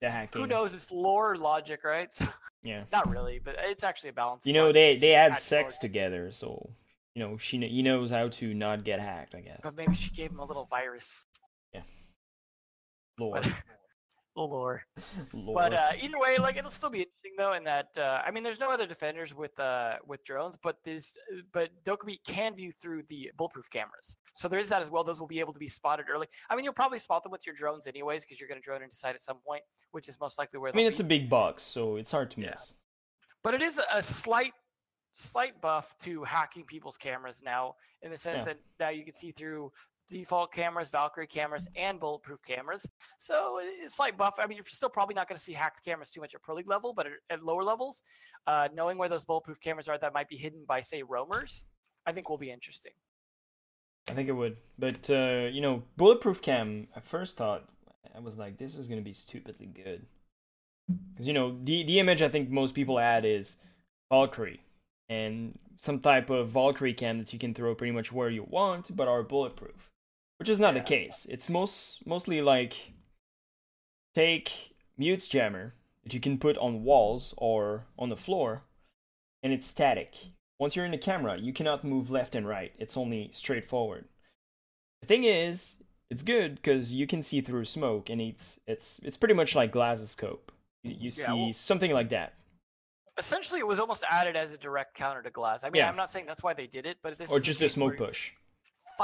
the 0.00 0.10
hacking. 0.10 0.40
Who 0.40 0.46
knows? 0.46 0.72
It's 0.74 0.90
lore 0.90 1.36
logic, 1.36 1.84
right? 1.84 2.12
So, 2.18 2.26
Yeah. 2.62 2.84
not 2.92 3.08
really, 3.08 3.40
but 3.42 3.56
it's 3.58 3.84
actually 3.84 4.10
a 4.10 4.12
balance. 4.14 4.44
You 4.44 4.52
know 4.52 4.70
they 4.72 4.98
they 4.98 5.10
had 5.12 5.38
sex 5.38 5.74
logic. 5.74 5.80
together, 5.80 6.32
so 6.32 6.70
you 7.14 7.22
know 7.22 7.38
she 7.38 7.58
kn- 7.58 7.70
he 7.70 7.82
knows 7.82 8.10
how 8.10 8.28
to 8.28 8.54
not 8.54 8.84
get 8.84 9.00
hacked. 9.00 9.34
I 9.34 9.40
guess. 9.40 9.60
But 9.62 9.76
maybe 9.76 9.94
she 9.94 10.10
gave 10.10 10.30
him 10.30 10.40
a 10.40 10.44
little 10.44 10.66
virus. 10.70 11.26
Yeah. 11.72 11.82
Lord. 13.18 13.46
Lore. 14.36 14.82
Lord. 15.32 15.54
But 15.54 15.74
uh, 15.74 15.90
either 16.00 16.18
way, 16.18 16.38
like 16.38 16.56
it'll 16.56 16.70
still 16.70 16.90
be 16.90 17.00
interesting 17.00 17.32
though. 17.36 17.52
In 17.54 17.64
that, 17.64 17.88
uh, 17.98 18.22
I 18.24 18.30
mean, 18.30 18.42
there's 18.42 18.60
no 18.60 18.68
other 18.70 18.86
defenders 18.86 19.34
with 19.34 19.58
uh, 19.58 19.96
with 20.06 20.24
drones, 20.24 20.56
but 20.62 20.76
this, 20.84 21.16
but 21.52 21.70
Dokkaebi 21.84 22.18
can 22.26 22.54
view 22.54 22.72
through 22.80 23.02
the 23.08 23.30
bulletproof 23.36 23.68
cameras. 23.70 24.16
So 24.34 24.48
there 24.48 24.60
is 24.60 24.68
that 24.68 24.82
as 24.82 24.90
well. 24.90 25.04
Those 25.04 25.20
will 25.20 25.26
be 25.26 25.40
able 25.40 25.52
to 25.52 25.58
be 25.58 25.68
spotted 25.68 26.06
early. 26.12 26.26
I 26.48 26.56
mean, 26.56 26.64
you'll 26.64 26.74
probably 26.74 26.98
spot 26.98 27.22
them 27.22 27.32
with 27.32 27.44
your 27.46 27.54
drones 27.54 27.86
anyways, 27.86 28.24
because 28.24 28.40
you're 28.40 28.48
going 28.48 28.60
to 28.60 28.64
drone 28.64 28.82
into 28.82 28.96
sight 28.96 29.14
at 29.14 29.22
some 29.22 29.38
point, 29.46 29.62
which 29.92 30.08
is 30.08 30.18
most 30.20 30.38
likely 30.38 30.58
where. 30.58 30.72
I 30.72 30.76
mean, 30.76 30.86
it's 30.86 31.00
a 31.00 31.04
big 31.04 31.28
box, 31.28 31.62
so 31.62 31.96
it's 31.96 32.12
hard 32.12 32.30
to 32.32 32.40
Yeah. 32.40 32.50
miss. 32.50 32.76
but 33.42 33.54
it 33.54 33.62
is 33.62 33.80
a 33.92 34.02
slight 34.02 34.52
slight 35.12 35.60
buff 35.60 35.98
to 35.98 36.22
hacking 36.22 36.64
people's 36.64 36.96
cameras 36.96 37.42
now 37.44 37.74
in 38.02 38.12
the 38.12 38.16
sense 38.16 38.38
Yeah. 38.38 38.44
that 38.44 38.58
now 38.78 38.88
you 38.90 39.04
can 39.04 39.12
see 39.12 39.32
through 39.32 39.72
default 40.10 40.52
cameras 40.52 40.90
valkyrie 40.90 41.26
cameras 41.26 41.66
and 41.76 41.98
bulletproof 41.98 42.40
cameras. 42.46 42.86
So 43.18 43.58
it's 43.62 43.96
slight 43.96 44.16
buff 44.16 44.36
i 44.38 44.46
mean 44.46 44.56
you're 44.56 44.66
still 44.66 44.88
probably 44.88 45.14
not 45.14 45.28
going 45.28 45.36
to 45.36 45.42
see 45.42 45.52
hacked 45.52 45.84
cameras 45.84 46.10
too 46.10 46.20
much 46.20 46.34
at 46.34 46.42
pro 46.42 46.54
league 46.54 46.68
level 46.68 46.92
but 46.92 47.06
at, 47.06 47.12
at 47.30 47.44
lower 47.44 47.64
levels 47.64 48.02
uh, 48.46 48.68
knowing 48.74 48.98
where 48.98 49.08
those 49.08 49.24
bulletproof 49.24 49.60
cameras 49.60 49.88
are 49.88 49.98
that 49.98 50.12
might 50.12 50.28
be 50.28 50.36
hidden 50.36 50.64
by 50.66 50.80
say 50.80 51.02
roamers 51.02 51.66
i 52.06 52.12
think 52.12 52.28
will 52.28 52.38
be 52.38 52.50
interesting. 52.50 52.92
I 54.08 54.12
think 54.12 54.28
it 54.28 54.32
would, 54.32 54.56
but 54.78 55.08
uh, 55.08 55.48
you 55.52 55.60
know, 55.60 55.82
bulletproof 55.96 56.42
cam. 56.42 56.88
I 56.96 57.00
first 57.00 57.36
thought 57.36 57.68
I 58.14 58.18
was 58.18 58.38
like, 58.38 58.58
this 58.58 58.74
is 58.74 58.88
gonna 58.88 59.02
be 59.02 59.12
stupidly 59.12 59.66
good, 59.66 60.06
because 61.12 61.28
you 61.28 61.34
know 61.34 61.56
the 61.62 61.84
the 61.84 62.00
image 62.00 62.22
I 62.22 62.28
think 62.28 62.50
most 62.50 62.74
people 62.74 62.98
add 62.98 63.24
is 63.24 63.56
Valkyrie 64.10 64.60
and 65.08 65.58
some 65.78 66.00
type 66.00 66.30
of 66.30 66.48
Valkyrie 66.48 66.94
cam 66.94 67.18
that 67.18 67.32
you 67.32 67.38
can 67.38 67.54
throw 67.54 67.74
pretty 67.74 67.92
much 67.92 68.12
where 68.12 68.30
you 68.30 68.44
want, 68.44 68.94
but 68.94 69.08
are 69.08 69.22
bulletproof, 69.22 69.89
which 70.40 70.48
is 70.48 70.58
not 70.58 70.74
Yeah. 70.74 70.80
the 70.80 70.86
case. 70.88 71.26
It's 71.30 71.48
most 71.48 72.04
mostly 72.06 72.40
like 72.40 72.92
take 74.14 74.74
Mute's 74.96 75.28
jammer 75.28 75.74
that 76.02 76.14
you 76.14 76.20
can 76.20 76.38
put 76.38 76.56
on 76.58 76.82
walls 76.82 77.34
or 77.36 77.84
on 77.98 78.08
the 78.08 78.16
floor, 78.16 78.64
and 79.42 79.52
it's 79.52 79.66
static. 79.66 80.14
Once 80.58 80.74
you're 80.76 80.84
in 80.84 80.90
the 80.90 80.98
camera, 80.98 81.36
you 81.38 81.52
cannot 81.52 81.84
move 81.84 82.10
left 82.10 82.34
and 82.34 82.46
right. 82.48 82.72
It's 82.78 82.96
only 82.96 83.28
straight 83.32 83.64
forward. 83.64 84.06
The 85.00 85.06
thing 85.06 85.24
is, 85.24 85.78
it's 86.10 86.22
good 86.22 86.56
because 86.56 86.92
you 86.92 87.06
can 87.06 87.22
see 87.22 87.40
through 87.40 87.64
smoke, 87.66 88.10
and 88.10 88.20
it's 88.20 88.58
it's 88.66 88.98
it's 89.02 89.16
pretty 89.16 89.34
much 89.34 89.54
like 89.54 89.72
glasoscope. 89.72 90.50
You, 90.82 90.96
you 90.98 91.10
see 91.10 91.22
Yeah, 91.22 91.34
well- 91.34 91.52
something 91.52 91.92
like 91.92 92.08
that, 92.08 92.32
essentially 93.18 93.60
it 93.60 93.66
was 93.66 93.78
almost 93.78 94.04
added 94.10 94.34
as 94.36 94.54
a 94.54 94.56
direct 94.58 94.94
counter 94.94 95.20
to 95.20 95.30
Glaz 95.30 95.62
i 95.62 95.68
mean 95.68 95.80
Yeah. 95.80 95.88
i'm 95.90 95.96
not 95.96 96.08
saying 96.10 96.24
that's 96.24 96.42
why 96.42 96.54
they 96.54 96.66
did 96.66 96.86
it 96.86 96.96
but 97.02 97.18
this 97.18 97.30
or 97.30 97.38
just 97.38 97.60
a 97.60 97.68
smoke 97.68 97.98
push. 97.98 98.32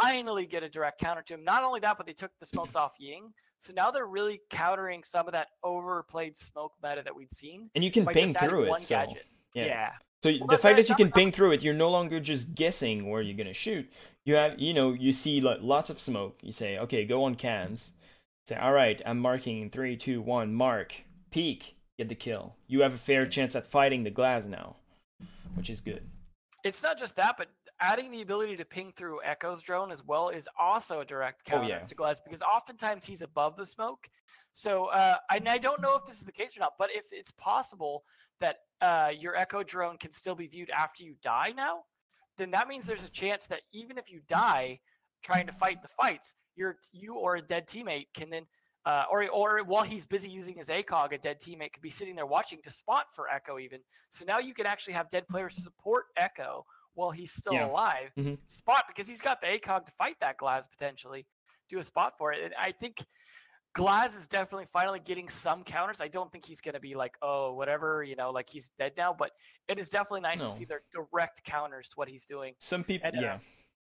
Finally 0.00 0.46
get 0.46 0.62
a 0.62 0.68
direct 0.68 1.00
counter 1.00 1.22
to 1.22 1.34
him. 1.34 1.44
Not 1.44 1.64
only 1.64 1.80
that, 1.80 1.96
but 1.96 2.06
they 2.06 2.12
took 2.12 2.30
the 2.38 2.46
smokes 2.46 2.74
off 2.76 2.94
Ying. 2.98 3.32
So 3.60 3.72
now 3.74 3.90
they're 3.90 4.06
really 4.06 4.40
countering 4.50 5.02
some 5.02 5.26
of 5.26 5.32
that 5.32 5.48
overplayed 5.64 6.36
smoke 6.36 6.72
meta 6.82 7.02
that 7.02 7.16
we'd 7.16 7.32
seen. 7.32 7.70
And 7.74 7.82
you 7.82 7.90
can 7.90 8.04
ping 8.04 8.34
through 8.34 8.74
it. 8.74 8.80
So 8.80 8.94
gadget. 8.94 9.24
yeah. 9.54 9.64
Yeah. 9.64 9.90
So 10.22 10.30
Well, 10.40 10.48
the 10.48 10.58
fact 10.58 10.78
it. 10.78 10.82
that 10.82 10.88
you 10.90 10.96
can 10.96 11.10
ping 11.10 11.32
through 11.32 11.52
it, 11.52 11.62
you're 11.62 11.74
no 11.74 11.90
longer 11.90 12.20
just 12.20 12.54
guessing 12.54 13.08
where 13.08 13.22
you're 13.22 13.36
gonna 13.36 13.54
shoot. 13.54 13.90
You 14.26 14.34
have, 14.34 14.58
you 14.58 14.74
know, 14.74 14.92
you 14.92 15.12
see 15.12 15.40
like, 15.40 15.58
lots 15.62 15.88
of 15.88 16.00
smoke. 16.00 16.38
You 16.42 16.52
say, 16.52 16.78
okay, 16.78 17.04
go 17.06 17.24
on 17.24 17.34
cams. 17.34 17.92
Say, 18.46 18.56
all 18.56 18.72
right, 18.72 19.00
I'm 19.06 19.18
marking 19.18 19.62
in 19.62 19.70
three, 19.70 19.96
two, 19.96 20.20
one, 20.20 20.52
mark, 20.52 20.94
peek, 21.30 21.76
get 21.98 22.08
the 22.08 22.14
kill. 22.14 22.54
You 22.68 22.82
have 22.82 22.94
a 22.94 22.98
fair 22.98 23.26
chance 23.26 23.56
at 23.56 23.66
fighting 23.66 24.04
the 24.04 24.10
Glaz 24.10 24.46
now, 24.46 24.76
which 25.54 25.70
is 25.70 25.80
good. 25.80 26.02
It's 26.64 26.82
not 26.82 26.98
just 26.98 27.16
that, 27.16 27.36
but 27.38 27.48
adding 27.80 28.10
the 28.10 28.22
ability 28.22 28.56
to 28.56 28.64
ping 28.64 28.92
through 28.96 29.20
Echo's 29.24 29.62
drone 29.62 29.90
as 29.90 30.04
well 30.04 30.28
is 30.30 30.48
also 30.58 31.00
a 31.00 31.04
direct 31.04 31.42
Oh, 31.48 31.50
counter 31.52 31.68
yeah. 31.68 31.78
to 31.80 31.94
Glaz 31.94 32.18
because 32.24 32.42
oftentimes 32.42 33.04
he's 33.04 33.22
above 33.22 33.56
the 33.56 33.66
smoke. 33.66 34.08
So 34.52 34.86
uh, 34.86 35.16
and 35.30 35.48
I 35.48 35.58
don't 35.58 35.82
know 35.82 35.96
if 35.96 36.06
this 36.06 36.18
is 36.18 36.24
the 36.26 36.32
case 36.32 36.56
or 36.56 36.60
not, 36.60 36.72
but 36.78 36.90
if 36.92 37.04
it's 37.12 37.30
possible 37.32 38.04
that 38.40 38.56
uh, 38.80 39.10
your 39.18 39.36
Echo 39.36 39.62
drone 39.62 39.98
can 39.98 40.12
still 40.12 40.34
be 40.34 40.46
viewed 40.46 40.70
after 40.70 41.02
you 41.02 41.14
die 41.22 41.52
now, 41.56 41.80
then 42.38 42.50
that 42.52 42.68
means 42.68 42.86
there's 42.86 43.04
a 43.04 43.10
chance 43.10 43.46
that 43.46 43.62
even 43.72 43.98
if 43.98 44.10
you 44.10 44.20
die 44.28 44.80
trying 45.22 45.46
to 45.46 45.52
fight 45.52 45.82
the 45.82 45.88
fights, 45.88 46.34
your 46.54 46.76
you 46.92 47.14
or 47.14 47.36
a 47.36 47.42
dead 47.42 47.66
teammate 47.66 48.06
can 48.14 48.30
then 48.30 48.46
uh, 48.86 49.04
or 49.10 49.28
or 49.30 49.62
while 49.64 49.82
he's 49.82 50.06
busy 50.06 50.30
using 50.30 50.56
his 50.56 50.68
ACOG, 50.68 51.12
a 51.12 51.18
dead 51.18 51.40
teammate 51.40 51.72
could 51.72 51.82
be 51.82 51.90
sitting 51.90 52.14
there 52.14 52.24
watching 52.26 52.60
to 52.62 52.70
spot 52.70 53.06
for 53.12 53.28
Echo 53.28 53.58
even. 53.58 53.80
So 54.10 54.24
now 54.24 54.38
you 54.38 54.54
can 54.54 54.64
actually 54.64 54.94
have 54.94 55.10
dead 55.10 55.26
players 55.28 55.62
support 55.62 56.04
Echo 56.16 56.64
while 56.96 57.10
he's 57.12 57.32
still 57.32 57.52
Yeah. 57.52 57.66
alive. 57.66 58.10
Mhm. 58.16 58.38
Spot 58.50 58.84
because 58.88 59.06
he's 59.06 59.20
got 59.20 59.40
the 59.40 59.46
ACOG 59.46 59.86
to 59.86 59.92
fight 59.92 60.16
that 60.20 60.36
Glaz 60.38 60.68
potentially, 60.70 61.26
do 61.68 61.78
a 61.78 61.84
spot 61.84 62.16
for 62.18 62.32
it. 62.32 62.42
And 62.42 62.54
I 62.58 62.72
think 62.72 63.04
Glaz 63.76 64.16
is 64.16 64.26
definitely 64.26 64.66
finally 64.72 65.00
getting 65.00 65.28
some 65.28 65.62
counters. 65.62 66.00
I 66.00 66.08
don't 66.08 66.32
think 66.32 66.46
he's 66.46 66.62
going 66.62 66.74
to 66.74 66.80
be 66.80 66.94
like, 66.94 67.14
oh, 67.20 67.52
whatever, 67.52 68.02
you 68.02 68.16
know, 68.16 68.30
like 68.30 68.48
he's 68.48 68.70
dead 68.78 68.94
now. 68.96 69.12
But 69.12 69.32
it 69.68 69.78
is 69.78 69.90
definitely 69.90 70.22
nice 70.22 70.40
No. 70.40 70.48
to 70.48 70.56
see 70.56 70.64
their 70.64 70.82
direct 70.92 71.44
counters 71.44 71.90
to 71.90 71.94
what 71.96 72.08
he's 72.08 72.24
doing. 72.24 72.54
Some 72.58 72.82
people, 72.82 73.08
And, 73.08 73.18
uh, 73.18 73.20
yeah, 73.20 73.38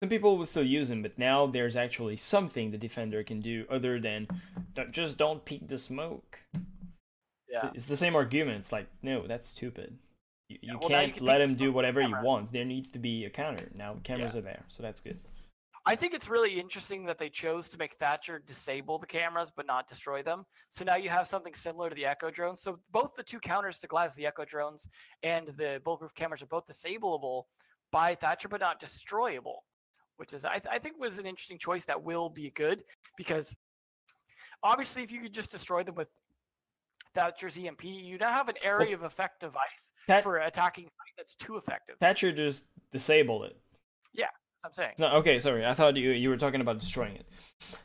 some 0.02 0.10
people 0.10 0.38
will 0.40 0.46
still 0.48 0.66
use 0.66 0.90
him, 0.90 1.04
but 1.04 1.18
now 1.20 1.46
there's 1.46 1.76
actually 1.76 2.18
something 2.18 2.72
the 2.72 2.78
defender 2.80 3.24
can 3.24 3.40
do 3.42 3.68
other 3.70 4.00
than 4.00 4.28
just 4.90 5.20
don't 5.20 5.46
peek 5.46 5.68
the 5.68 5.78
smoke. 5.78 6.40
Yeah. 7.48 7.70
It's 7.76 7.86
the 7.86 7.96
same 7.98 8.16
argument. 8.16 8.58
It's 8.60 8.72
like, 8.72 8.88
no, 9.04 9.28
that's 9.28 9.48
stupid. 9.48 10.00
You, 10.48 10.58
Yeah, 10.62 10.74
you 10.74 10.80
well, 10.80 10.90
can't 10.90 11.14
can 11.14 11.26
let 11.26 11.42
him 11.42 11.56
do 11.56 11.72
whatever 11.72 12.02
he 12.02 12.14
wants. 12.14 12.52
There 12.52 12.66
needs 12.66 12.90
to 12.92 13.00
be 13.00 13.26
a 13.26 13.30
counter. 13.30 13.70
Now 13.74 13.98
cameras 14.04 14.36
are 14.36 14.42
there, 14.42 14.64
so 14.68 14.84
that's 14.84 15.02
good. 15.02 15.20
I 15.88 15.96
think 15.96 16.16
it's 16.16 16.28
really 16.28 16.60
interesting 16.60 17.06
that 17.06 17.20
they 17.20 17.30
chose 17.30 17.70
to 17.70 17.78
make 17.78 17.96
Thatcher 17.96 18.40
disable 18.40 18.98
the 18.98 19.06
cameras 19.06 19.52
but 19.56 19.68
not 19.68 19.88
destroy 19.88 20.24
them. 20.24 20.46
So 20.70 20.84
now 20.84 20.96
you 20.96 21.10
have 21.10 21.28
something 21.28 21.54
similar 21.54 21.90
to 21.90 21.96
the 21.96 22.06
Echo 22.06 22.32
drones. 22.32 22.62
So 22.62 22.80
both 22.92 23.14
the 23.16 23.22
two 23.22 23.40
counters 23.40 23.78
to 23.80 23.88
Glaz, 23.88 24.16
the 24.16 24.26
Echo 24.26 24.46
drones 24.46 24.88
and 25.22 25.50
the 25.58 25.80
bulletproof 25.84 26.16
cameras, 26.16 26.42
are 26.42 26.48
both 26.48 26.66
disableable 26.66 27.44
by 27.92 28.16
Thatcher 28.16 28.48
but 28.48 28.62
not 28.62 28.80
destroyable, 28.80 29.64
which 30.18 30.34
is 30.34 30.44
I, 30.44 30.54
th- 30.54 30.72
I 30.72 30.80
think 30.80 31.00
was 31.00 31.20
an 31.20 31.28
interesting 31.28 31.60
choice 31.60 31.86
that 31.86 32.02
will 32.02 32.30
be 32.30 32.52
good 32.56 32.84
because 33.16 33.56
obviously 34.64 35.04
if 35.04 35.12
you 35.12 35.22
could 35.22 35.34
just 35.34 35.52
destroy 35.52 35.84
them 35.84 35.96
with 35.96 36.08
Thatcher's 37.20 37.58
EMP, 37.58 37.84
you 37.86 38.18
now 38.18 38.30
have 38.32 38.50
an 38.50 38.56
area 38.62 38.94
of 38.94 39.04
effect 39.04 39.40
device 39.40 39.94
That- 40.08 40.22
for 40.24 40.38
attacking 40.38 40.90
that's 41.18 41.36
too 41.36 41.56
effective. 41.56 41.96
Thatcher 42.00 42.32
just 42.34 42.68
disabled 42.92 43.46
it. 43.46 43.58
Yeah, 44.14 44.26
that's 44.62 44.78
what 44.78 44.84
I'm 44.86 44.96
saying. 44.98 45.12
No, 45.12 45.18
okay, 45.20 45.40
sorry. 45.40 45.66
I 45.66 45.74
thought 45.74 45.96
you 45.96 46.12
you 46.12 46.28
were 46.30 46.36
talking 46.36 46.60
about 46.60 46.78
destroying 46.78 47.16
it. 47.16 47.26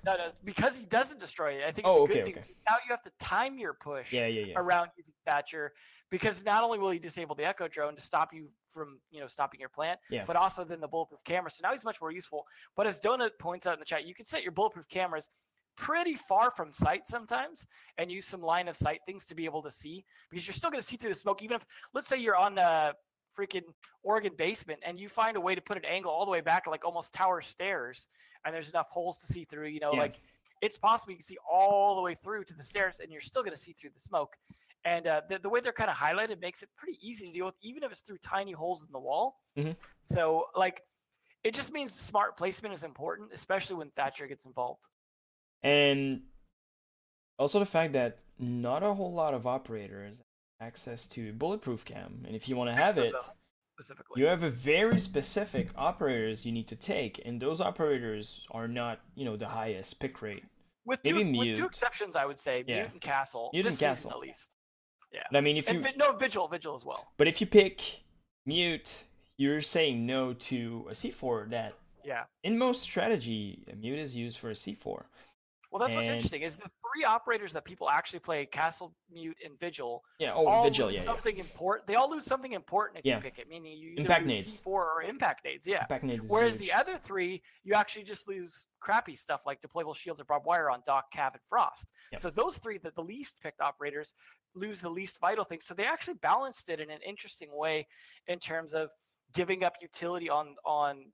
No, 0.05 0.17
no, 0.17 0.33
because 0.45 0.77
he 0.77 0.85
doesn't 0.85 1.21
destroy 1.21 1.53
it. 1.53 1.61
I 1.63 1.71
think 1.71 1.87
it's 1.87 1.97
Oh, 1.97 2.05
a 2.05 2.09
good 2.09 2.17
okay, 2.19 2.33
thing. 2.33 2.43
okay. 2.43 2.55
Now 2.69 2.75
you 2.85 2.91
have 2.91 3.03
to 3.03 3.11
time 3.21 3.57
your 3.57 3.75
push 3.75 4.13
Yeah, 4.13 4.27
yeah, 4.27 4.47
yeah. 4.47 4.55
around 4.57 4.91
using 4.97 5.15
Thatcher 5.25 5.73
because 6.11 6.45
not 6.45 6.65
only 6.65 6.81
will 6.81 6.91
he 6.91 6.99
disable 6.99 7.37
the 7.37 7.45
Echo 7.45 7.69
drone 7.69 7.95
to 7.95 8.01
stop 8.03 8.35
you 8.35 8.49
from, 8.69 8.99
you 9.13 9.21
know, 9.21 9.29
stopping 9.29 9.61
your 9.61 9.69
plant, 9.69 10.01
Yeah. 10.11 10.25
but 10.25 10.35
also 10.35 10.65
then 10.65 10.81
the 10.81 10.89
bulletproof 10.89 11.23
camera. 11.25 11.53
So 11.53 11.61
now 11.63 11.71
he's 11.71 11.85
much 11.85 12.01
more 12.01 12.11
useful. 12.11 12.47
But 12.77 12.89
as 12.89 13.01
Donut 13.01 13.39
points 13.39 13.65
out 13.69 13.75
in 13.75 13.79
the 13.79 13.85
chat, 13.87 14.05
you 14.05 14.15
can 14.15 14.25
set 14.25 14.43
your 14.43 14.51
bulletproof 14.53 14.89
cameras 14.89 15.29
pretty 15.81 16.15
far 16.15 16.51
from 16.51 16.73
sight 16.75 17.07
sometimes 17.07 17.67
and 17.97 18.11
use 18.13 18.27
some 18.27 18.43
line 18.43 18.69
of 18.69 18.77
sight 18.77 19.01
things 19.07 19.25
to 19.25 19.35
be 19.35 19.47
able 19.47 19.63
to 19.63 19.71
see 19.71 20.05
because 20.31 20.47
you're 20.47 20.55
still 20.55 20.71
going 20.71 20.81
to 20.81 20.87
see 20.87 20.99
through 20.99 21.09
the 21.09 21.15
smoke 21.19 21.43
even 21.43 21.57
if 21.57 21.65
let's 21.95 22.07
say 22.07 22.19
you're 22.19 22.37
on 22.37 22.55
the 22.55 22.93
freaking 23.37 23.63
Oregon 24.03 24.33
basement 24.37 24.79
and 24.85 25.01
you 25.01 25.09
find 25.09 25.39
a 25.39 25.41
way 25.41 25.55
to 25.55 25.61
put 25.63 25.79
an 25.79 25.85
angle 25.87 26.13
all 26.13 26.27
the 26.27 26.31
way 26.31 26.43
back 26.43 26.67
like 26.67 26.85
almost 26.85 27.15
tower 27.15 27.41
stairs 27.41 28.09
and 28.45 28.55
there's 28.55 28.69
enough 28.69 28.89
holes 28.91 29.17
to 29.19 29.27
see 29.27 29.45
through 29.47 29.69
you 29.69 29.81
know 29.81 29.95
Yeah. 29.95 30.01
like 30.01 30.21
it's 30.61 30.77
possible 30.77 31.13
you 31.13 31.17
can 31.17 31.25
see 31.25 31.39
all 31.51 31.97
the 31.97 32.03
way 32.03 32.15
through 32.15 32.45
to 32.45 32.55
the 32.55 32.63
stairs 32.63 33.01
and 33.01 33.11
you're 33.11 33.23
still 33.23 33.43
going 33.43 33.57
to 33.57 33.63
see 33.63 33.73
through 33.73 33.91
the 33.95 34.01
smoke 34.01 34.37
and 34.85 35.07
uh, 35.07 35.23
the, 35.31 35.39
the 35.39 35.49
way 35.49 35.61
they're 35.61 35.73
kind 35.73 35.89
of 35.91 35.97
highlighted 35.97 36.41
makes 36.43 36.63
it 36.63 36.69
pretty 36.77 36.99
easy 37.01 37.27
to 37.29 37.33
deal 37.33 37.47
with 37.47 37.55
even 37.63 37.83
if 37.83 37.91
it's 37.91 38.03
through 38.03 38.19
tiny 38.19 38.53
holes 38.53 38.83
in 38.83 38.89
the 38.93 39.01
wall 39.01 39.39
Mhm. 39.57 39.75
so 40.03 40.45
like 40.55 40.83
it 41.43 41.55
just 41.55 41.73
means 41.73 41.91
smart 41.95 42.37
placement 42.37 42.75
is 42.75 42.85
important 42.85 43.31
especially 43.33 43.77
when 43.77 43.89
thatcher 43.93 44.27
gets 44.27 44.45
involved 44.45 44.85
And 45.63 46.23
also 47.39 47.59
the 47.59 47.67
fact 47.67 47.93
that 47.93 48.19
not 48.39 48.83
a 48.83 48.95
whole 48.95 49.13
lot 49.13 49.35
of 49.35 49.47
operators 49.47 50.17
have 50.17 50.67
access 50.69 51.07
to 51.09 51.33
bulletproof 51.33 51.85
cam, 51.85 52.25
and 52.27 52.35
if 52.35 52.49
you 52.49 52.57
want 52.57 52.69
to 52.71 52.75
have 52.75 52.97
it, 52.99 53.15
specifically 53.79 54.21
you 54.23 54.27
have 54.27 54.43
a 54.43 54.51
very 54.51 54.99
specific 54.99 55.69
operators 55.77 56.45
you 56.47 56.53
need 56.53 56.69
to 56.69 56.77
take, 56.77 57.21
and 57.25 57.41
those 57.41 57.61
operators 57.61 58.47
are 58.51 58.69
not, 58.69 59.01
you 59.15 59.25
know, 59.25 59.37
the 59.37 59.49
highest 59.49 60.01
pick 60.01 60.21
rate. 60.23 60.45
with 60.87 61.03
two, 61.03 61.15
maybe 61.15 61.39
with 61.39 61.57
two 61.59 61.67
exceptions 61.67 62.17
i 62.17 62.25
would 62.25 62.39
say 62.39 62.65
Yeah. 62.67 62.77
mute 62.77 62.93
and 62.93 63.01
castle 63.03 63.51
Mute 63.53 63.67
and 63.67 63.79
Castle. 63.79 64.11
at 64.13 64.19
least 64.19 64.49
Yeah. 65.13 65.23
But 65.31 65.37
I 65.39 65.41
mean, 65.43 65.57
if 65.59 65.69
and 65.69 65.77
you 65.77 65.83
Vi- 65.83 65.93
no 65.97 66.17
vigil 66.17 66.49
vigil 66.49 66.75
as 66.75 66.85
well 66.87 67.13
but 67.19 67.29
if 67.29 67.41
you 67.43 67.47
pick 67.47 68.01
mute, 68.47 69.05
you're 69.37 69.61
saying 69.61 70.07
no 70.07 70.33
to 70.33 70.87
a 70.91 70.95
C4 70.95 71.51
that 71.51 71.75
yeah 72.05 72.25
in 72.43 72.57
most 72.57 72.81
strategy, 72.81 73.65
a 73.71 73.77
mute 73.77 73.99
is 73.99 74.17
used 74.17 74.39
for 74.39 74.51
a 74.51 74.55
C4. 74.55 75.05
Well, 75.71 75.79
that's 75.79 75.95
what's 75.95 76.09
interesting 76.09 76.43
is 76.43 76.57
the 76.57 76.69
three 76.93 77.05
operators 77.05 77.53
that 77.53 77.65
people 77.65 77.89
actually 77.89 78.19
play 78.19 78.45
Castle, 78.45 78.93
Mute, 79.13 79.37
and 79.45 79.59
Vigil. 79.61 80.03
Yeah, 80.19 80.33
oh, 80.35 80.47
all 80.47 80.65
Vigil, 80.65 80.87
lose 80.89 80.97
yeah, 80.97 81.01
yeah. 81.03 81.07
something 81.07 81.39
important. 81.39 81.87
They 81.87 81.95
all 81.95 82.11
lose 82.11 82.25
something 82.25 82.53
important 82.53 82.99
if 82.99 83.05
Yeah. 83.05 83.17
you 83.17 83.23
pick 83.23 83.39
it, 83.39 83.49
meaning 83.49 83.79
you 83.79 83.91
either 83.93 84.01
Impact 84.01 84.27
lose 84.27 84.35
nades. 84.35 84.61
C4 84.61 84.67
or 84.67 85.03
impact 85.03 85.45
nades. 85.45 85.67
Yeah. 85.69 85.87
Back 85.87 86.03
in 86.03 86.19
Whereas 86.27 86.57
the 86.57 86.73
other 86.73 86.99
three, 86.99 87.41
you 87.63 87.75
actually 87.75 88.03
just 88.03 88.27
lose 88.27 88.67
crappy 88.81 89.15
stuff 89.15 89.47
like 89.47 89.61
deployable 89.61 89.95
shields 89.95 90.21
or 90.21 90.25
barbed 90.25 90.45
wire 90.45 90.71
on 90.71 90.83
Doc, 90.85 91.13
Cav, 91.15 91.33
and 91.35 91.43
Frost. 91.49 91.87
Yep. 92.11 92.21
So 92.21 92.31
those 92.31 92.59
three, 92.59 92.79
that 92.79 92.97
the 92.97 93.03
least 93.05 93.39
picked 93.41 93.61
operators, 93.61 94.13
lose 94.55 94.81
the 94.81 94.91
least 94.91 95.21
vital 95.21 95.45
things. 95.45 95.67
So 95.67 95.75
they 95.75 95.85
actually 95.85 96.15
balanced 96.15 96.69
it 96.69 96.81
in 96.81 96.91
an 96.91 97.01
interesting 97.07 97.51
way 97.53 97.87
in 98.27 98.41
terms 98.41 98.75
of 98.75 98.91
giving 99.33 99.63
up 99.63 99.75
utility 99.81 100.29
on 100.29 100.57
on 100.65 101.13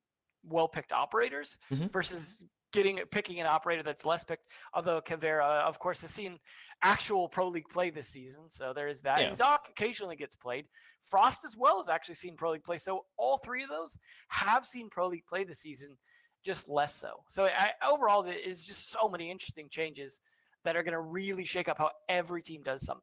well 0.48 0.68
picked 0.68 0.92
operators 0.92 1.58
Mhm. 1.70 1.90
versus 1.90 2.40
getting 2.76 3.00
picking 3.10 3.40
an 3.40 3.46
operator 3.46 3.82
that's 3.82 4.04
less 4.04 4.22
picked. 4.22 4.48
Although 4.74 5.00
Caveira, 5.00 5.44
uh, 5.44 5.68
of 5.68 5.78
course, 5.78 6.02
has 6.02 6.10
seen 6.10 6.38
actual 6.82 7.28
pro 7.28 7.48
league 7.48 7.68
play 7.68 7.90
this 7.90 8.08
season, 8.08 8.42
so 8.48 8.72
there 8.72 8.88
is 8.88 9.00
that. 9.02 9.20
Yeah. 9.20 9.28
And 9.28 9.36
Doc 9.36 9.66
occasionally 9.70 10.16
gets 10.16 10.36
played. 10.36 10.66
Frost 11.02 11.44
as 11.44 11.56
well 11.56 11.78
has 11.78 11.88
actually 11.88 12.16
seen 12.16 12.36
pro 12.36 12.52
league 12.52 12.64
play. 12.64 12.78
So 12.78 13.06
all 13.16 13.38
three 13.38 13.62
of 13.62 13.70
those 13.70 13.98
have 14.28 14.66
seen 14.66 14.90
pro 14.90 15.08
league 15.08 15.26
play 15.26 15.44
this 15.44 15.60
season, 15.60 15.96
just 16.44 16.68
less 16.68 16.94
so. 16.94 17.24
So 17.28 17.46
I, 17.46 17.70
overall, 17.88 18.22
there 18.22 18.38
is 18.38 18.64
just 18.64 18.90
so 18.90 19.08
many 19.08 19.30
interesting 19.30 19.68
changes 19.70 20.20
that 20.64 20.76
are 20.76 20.82
going 20.82 20.92
to 20.92 21.00
really 21.00 21.44
shake 21.44 21.68
up 21.68 21.78
how 21.78 21.90
every 22.08 22.42
team 22.42 22.62
does 22.62 22.84
something. 22.84 23.02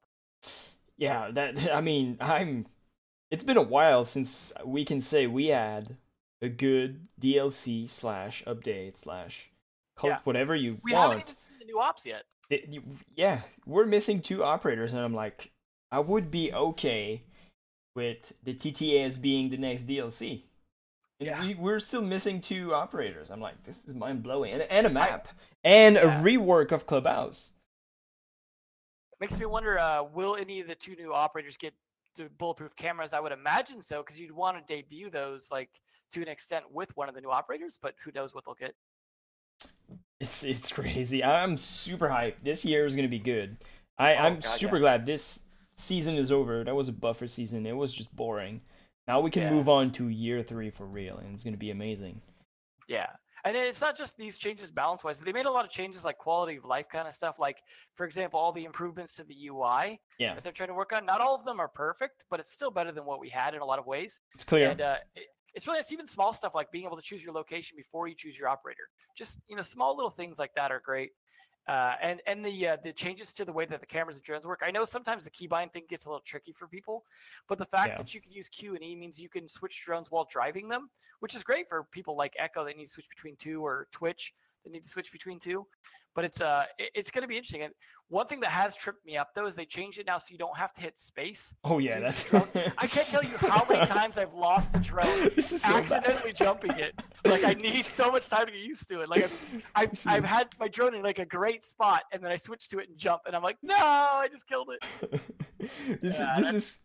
Yeah, 0.97 1.31
that 1.31 1.73
I 1.73 1.81
mean, 1.81 2.17
I'm. 2.21 2.67
It's 3.31 3.43
been 3.43 3.57
a 3.57 3.63
while 3.63 4.05
since 4.05 4.53
we 4.63 4.85
can 4.85 5.01
say 5.01 5.25
we 5.25 5.47
had 5.47 5.97
a 6.39 6.49
good 6.49 7.07
DLC 7.19 7.89
slash 7.89 8.43
update 8.45 8.97
slash 8.97 9.49
Yeah. 10.09 10.19
whatever 10.23 10.55
you 10.55 10.79
We 10.83 10.93
haven't 10.93 11.09
want. 11.17 11.29
even 11.29 11.35
seen 11.49 11.59
the 11.59 11.65
new 11.65 11.79
ops 11.79 12.05
yet. 12.05 12.23
It- 12.49 12.67
you- 12.69 12.83
yeah, 13.15 13.41
we're 13.65 13.85
missing 13.85 14.21
two 14.21 14.43
operators, 14.43 14.93
and 14.93 15.01
I'm 15.01 15.13
like, 15.13 15.51
I 15.91 15.99
would 15.99 16.29
be 16.31 16.53
okay 16.53 17.23
with 17.95 18.33
the 18.43 18.53
TTAs 18.53 19.21
being 19.21 19.49
the 19.49 19.57
next 19.57 19.85
DLC. 19.85 20.43
And 21.19 21.27
Yeah. 21.27 21.41
we, 21.45 21.55
we're 21.55 21.79
still 21.79 22.01
missing 22.01 22.41
two 22.41 22.73
operators. 22.73 23.29
I'm 23.31 23.39
like, 23.39 23.63
this 23.63 23.85
is 23.85 23.93
mind 23.95 24.23
blowing, 24.23 24.51
and, 24.53 24.63
and 24.63 24.87
a 24.87 24.89
map 24.89 25.27
and 25.63 25.95
Yeah. 25.95 26.19
a 26.19 26.23
rework 26.23 26.71
of 26.71 26.85
Clubhouse. 26.85 27.53
Makes 29.19 29.39
me 29.39 29.45
wonder, 29.45 29.79
uh, 29.79 30.03
will 30.03 30.35
any 30.35 30.59
of 30.59 30.67
the 30.67 30.75
two 30.75 30.95
new 30.95 31.13
operators 31.13 31.55
get 31.55 31.73
to 32.15 32.29
bulletproof 32.37 32.75
cameras? 32.75 33.13
I 33.13 33.19
would 33.19 33.31
imagine 33.31 33.81
so, 33.81 34.01
because 34.03 34.19
you'd 34.19 34.31
want 34.31 34.57
to 34.57 34.73
debut 34.73 35.09
those 35.09 35.49
like 35.51 35.69
to 36.11 36.21
an 36.21 36.27
extent 36.27 36.65
with 36.71 36.95
one 36.97 37.07
of 37.07 37.15
the 37.15 37.21
new 37.21 37.31
operators, 37.31 37.77
but 37.81 37.95
who 38.03 38.11
knows 38.11 38.33
what 38.33 38.43
they'll 38.45 38.53
get. 38.55 38.75
It's 40.23 40.41
it's 40.43 40.71
crazy. 40.71 41.21
I'm 41.23 41.57
super 41.57 42.07
hyped. 42.07 42.35
This 42.43 42.63
year 42.63 42.85
is 42.85 42.95
gonna 42.95 43.09
be 43.09 43.19
good. 43.19 43.57
I, 43.97 44.15
Oh, 44.15 44.17
I'm 44.19 44.33
God, 44.35 44.43
super 44.57 44.77
yeah. 44.77 44.81
glad 44.81 45.05
this 45.05 45.41
season 45.75 46.15
is 46.15 46.31
over. 46.31 46.63
That 46.63 46.75
was 46.75 46.87
a 46.87 46.93
buffer 46.93 47.27
season. 47.27 47.65
It 47.65 47.75
was 47.75 47.93
just 47.93 48.15
boring. 48.15 48.61
Now 49.05 49.19
we 49.19 49.29
can 49.29 49.43
Yeah. 49.43 49.51
move 49.51 49.67
on 49.67 49.91
to 49.93 50.07
year 50.07 50.41
three 50.41 50.69
for 50.69 50.85
real, 50.85 51.17
and 51.17 51.33
it's 51.33 51.43
gonna 51.43 51.57
be 51.57 51.71
amazing. 51.71 52.21
Yeah. 52.87 53.09
And 53.45 53.57
it's 53.57 53.81
not 53.81 53.97
just 53.97 54.15
these 54.15 54.37
changes 54.37 54.71
balance 54.71 55.03
wise. 55.03 55.19
They 55.19 55.33
made 55.33 55.45
a 55.45 55.51
lot 55.51 55.65
of 55.65 55.71
changes 55.71 56.05
like 56.05 56.17
quality 56.17 56.55
of 56.55 56.63
life 56.63 56.87
kind 56.87 57.05
of 57.05 57.13
stuff. 57.13 57.37
Like, 57.39 57.57
for 57.95 58.05
example, 58.05 58.39
all 58.39 58.53
the 58.53 58.63
improvements 58.63 59.13
to 59.15 59.25
the 59.25 59.35
UI 59.49 59.99
Yeah, 60.17 60.35
that 60.35 60.43
they're 60.43 60.53
trying 60.53 60.69
to 60.69 60.73
work 60.73 60.93
on. 60.93 61.05
Not 61.05 61.19
all 61.19 61.35
of 61.35 61.43
them 61.43 61.59
are 61.59 61.67
perfect, 61.67 62.23
but 62.29 62.39
it's 62.39 62.51
still 62.53 62.71
better 62.71 62.93
than 62.93 63.03
what 63.03 63.19
we 63.19 63.27
had 63.27 63.53
in 63.53 63.59
a 63.59 63.65
lot 63.65 63.79
of 63.79 63.85
ways. 63.85 64.21
it's 64.33 64.45
clear. 64.45 64.69
And 64.69 64.79
uh, 64.79 64.95
it's 65.53 65.67
really 65.67 65.77
nice, 65.77 65.91
even 65.91 66.07
small 66.07 66.33
stuff 66.33 66.53
like 66.55 66.71
being 66.71 66.85
able 66.85 66.95
to 66.95 67.01
choose 67.01 67.23
your 67.23 67.33
location 67.33 67.75
before 67.77 68.07
you 68.07 68.15
choose 68.15 68.37
your 68.37 68.47
operator. 68.47 68.83
Just 69.15 69.39
you 69.47 69.55
know, 69.55 69.61
small 69.61 69.95
little 69.95 70.11
things 70.11 70.39
like 70.39 70.53
that 70.55 70.71
are 70.71 70.81
great. 70.83 71.11
Uh, 71.65 71.93
and 72.01 72.21
and 72.27 72.45
the 72.45 72.67
uh, 72.67 72.77
the 72.83 72.91
changes 72.91 73.31
to 73.31 73.45
the 73.45 73.53
way 73.53 73.65
that 73.65 73.79
the 73.79 73.85
cameras 73.85 74.17
and 74.17 74.25
drones 74.25 74.45
work. 74.45 74.61
I 74.65 74.71
know 74.71 74.83
sometimes 74.83 75.23
the 75.23 75.31
keybind 75.31 75.71
thing 75.71 75.83
gets 75.89 76.05
a 76.05 76.09
little 76.09 76.23
tricky 76.25 76.51
for 76.51 76.67
people, 76.67 77.05
but 77.47 77.57
the 77.57 77.65
fact 77.65 77.93
Yeah. 77.93 77.97
that 77.99 78.13
you 78.13 78.19
can 78.19 78.33
use 78.33 78.49
Q 78.49 78.75
and 78.75 78.83
E 78.83 78.95
means 78.97 79.17
you 79.17 79.29
can 79.29 79.47
switch 79.47 79.81
drones 79.85 80.11
while 80.11 80.27
driving 80.29 80.67
them, 80.67 80.89
which 81.21 81.35
is 81.35 81.41
great 81.41 81.69
for 81.69 81.85
people 81.85 82.17
like 82.17 82.33
Echo 82.37 82.65
that 82.65 82.75
need 82.75 82.85
to 82.85 82.91
switch 82.91 83.07
between 83.07 83.37
two 83.37 83.65
or 83.65 83.87
Twitch 83.93 84.33
that 84.65 84.73
need 84.73 84.83
to 84.83 84.89
switch 84.89 85.09
between 85.13 85.39
two. 85.39 85.65
But 86.15 86.25
it's 86.25 86.41
uh 86.41 86.65
it- 86.77 86.91
it's 86.95 87.11
going 87.11 87.23
to 87.23 87.27
be 87.27 87.35
interesting. 87.37 87.61
And 87.63 87.73
one 88.09 88.27
thing 88.27 88.41
that 88.41 88.49
has 88.51 88.75
tripped 88.75 89.03
me 89.05 89.17
up 89.17 89.29
though 89.33 89.47
is 89.47 89.55
they 89.55 89.65
changed 89.65 89.97
it 89.97 90.05
now 90.05 90.19
so 90.19 90.27
you 90.29 90.37
don't 90.37 90.55
have 90.55 90.71
to 90.73 90.81
hit 90.81 90.99
space. 90.99 91.53
Oh 91.63 91.79
yeah, 91.79 91.99
that's. 91.99 92.31
I 92.33 92.85
can't 92.85 93.07
tell 93.07 93.23
you 93.23 93.35
how 93.37 93.65
many 93.67 93.85
times 93.87 94.17
I've 94.17 94.33
lost 94.35 94.73
the 94.73 94.79
drone 94.79 95.29
this 95.35 95.51
is 95.51 95.61
so 95.63 95.75
accidentally 95.75 96.33
jumping 96.33 96.71
it. 96.77 96.93
Like 97.25 97.43
I 97.43 97.53
need 97.53 97.85
so 97.85 98.11
much 98.11 98.27
time 98.29 98.45
to 98.45 98.51
get 98.51 98.61
used 98.61 98.87
to 98.89 99.01
it. 99.01 99.09
Like 99.09 99.23
I've 99.23 99.63
I've, 99.75 99.89
This 99.91 100.05
I've 100.05 100.25
had 100.25 100.49
my 100.59 100.67
drone 100.67 100.93
in 100.93 101.01
like 101.01 101.19
a 101.19 101.25
great 101.25 101.63
spot, 101.63 102.03
and 102.11 102.23
then 102.23 102.31
I 102.31 102.35
switch 102.35 102.69
to 102.69 102.79
it 102.79 102.89
and 102.89 102.97
jump, 102.97 103.23
and 103.25 103.35
I'm 103.35 103.41
like, 103.43 103.57
no, 103.63 103.75
I 103.75 104.27
just 104.31 104.47
killed 104.47 104.69
it. 104.69 105.21
this 106.01 106.19
Yeah, 106.19 106.39
this 106.39 106.53
is 106.53 106.79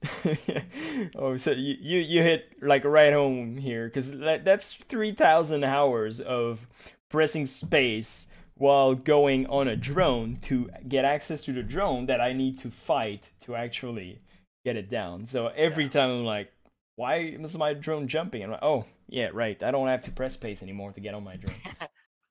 oh 1.16 1.36
so 1.36 1.50
you, 1.50 1.76
you 1.80 1.98
you 1.98 2.22
hit 2.22 2.52
like 2.62 2.84
right 2.84 3.12
home 3.12 3.56
here 3.56 3.86
because 3.86 4.12
that, 4.18 4.44
that's 4.44 4.72
3000 4.72 5.64
hours 5.64 6.20
of 6.20 6.66
pressing 7.08 7.44
space 7.46 8.28
while 8.58 8.94
going 8.94 9.46
on 9.46 9.68
a 9.68 9.76
drone 9.76 10.38
to 10.42 10.70
get 10.88 11.04
access 11.04 11.44
to 11.44 11.52
the 11.52 11.62
drone 11.62 12.06
that 12.06 12.20
i 12.20 12.32
need 12.32 12.58
to 12.58 12.70
fight 12.70 13.30
to 13.40 13.54
actually 13.54 14.20
get 14.64 14.76
it 14.76 14.88
down 14.90 15.24
so 15.26 15.48
every 15.48 15.84
Yeah. 15.84 15.90
time 15.90 16.10
i'm 16.10 16.24
like 16.24 16.50
why 16.96 17.18
is 17.18 17.56
my 17.56 17.74
drone 17.74 18.08
jumping 18.08 18.42
i'm 18.42 18.50
like 18.50 18.62
oh 18.62 18.84
yeah 19.08 19.28
right 19.32 19.62
i 19.62 19.70
don't 19.70 19.88
have 19.88 20.02
to 20.04 20.10
press 20.10 20.34
space 20.34 20.62
anymore 20.62 20.92
to 20.92 21.00
get 21.00 21.14
on 21.14 21.24
my 21.24 21.36
drone 21.42 21.54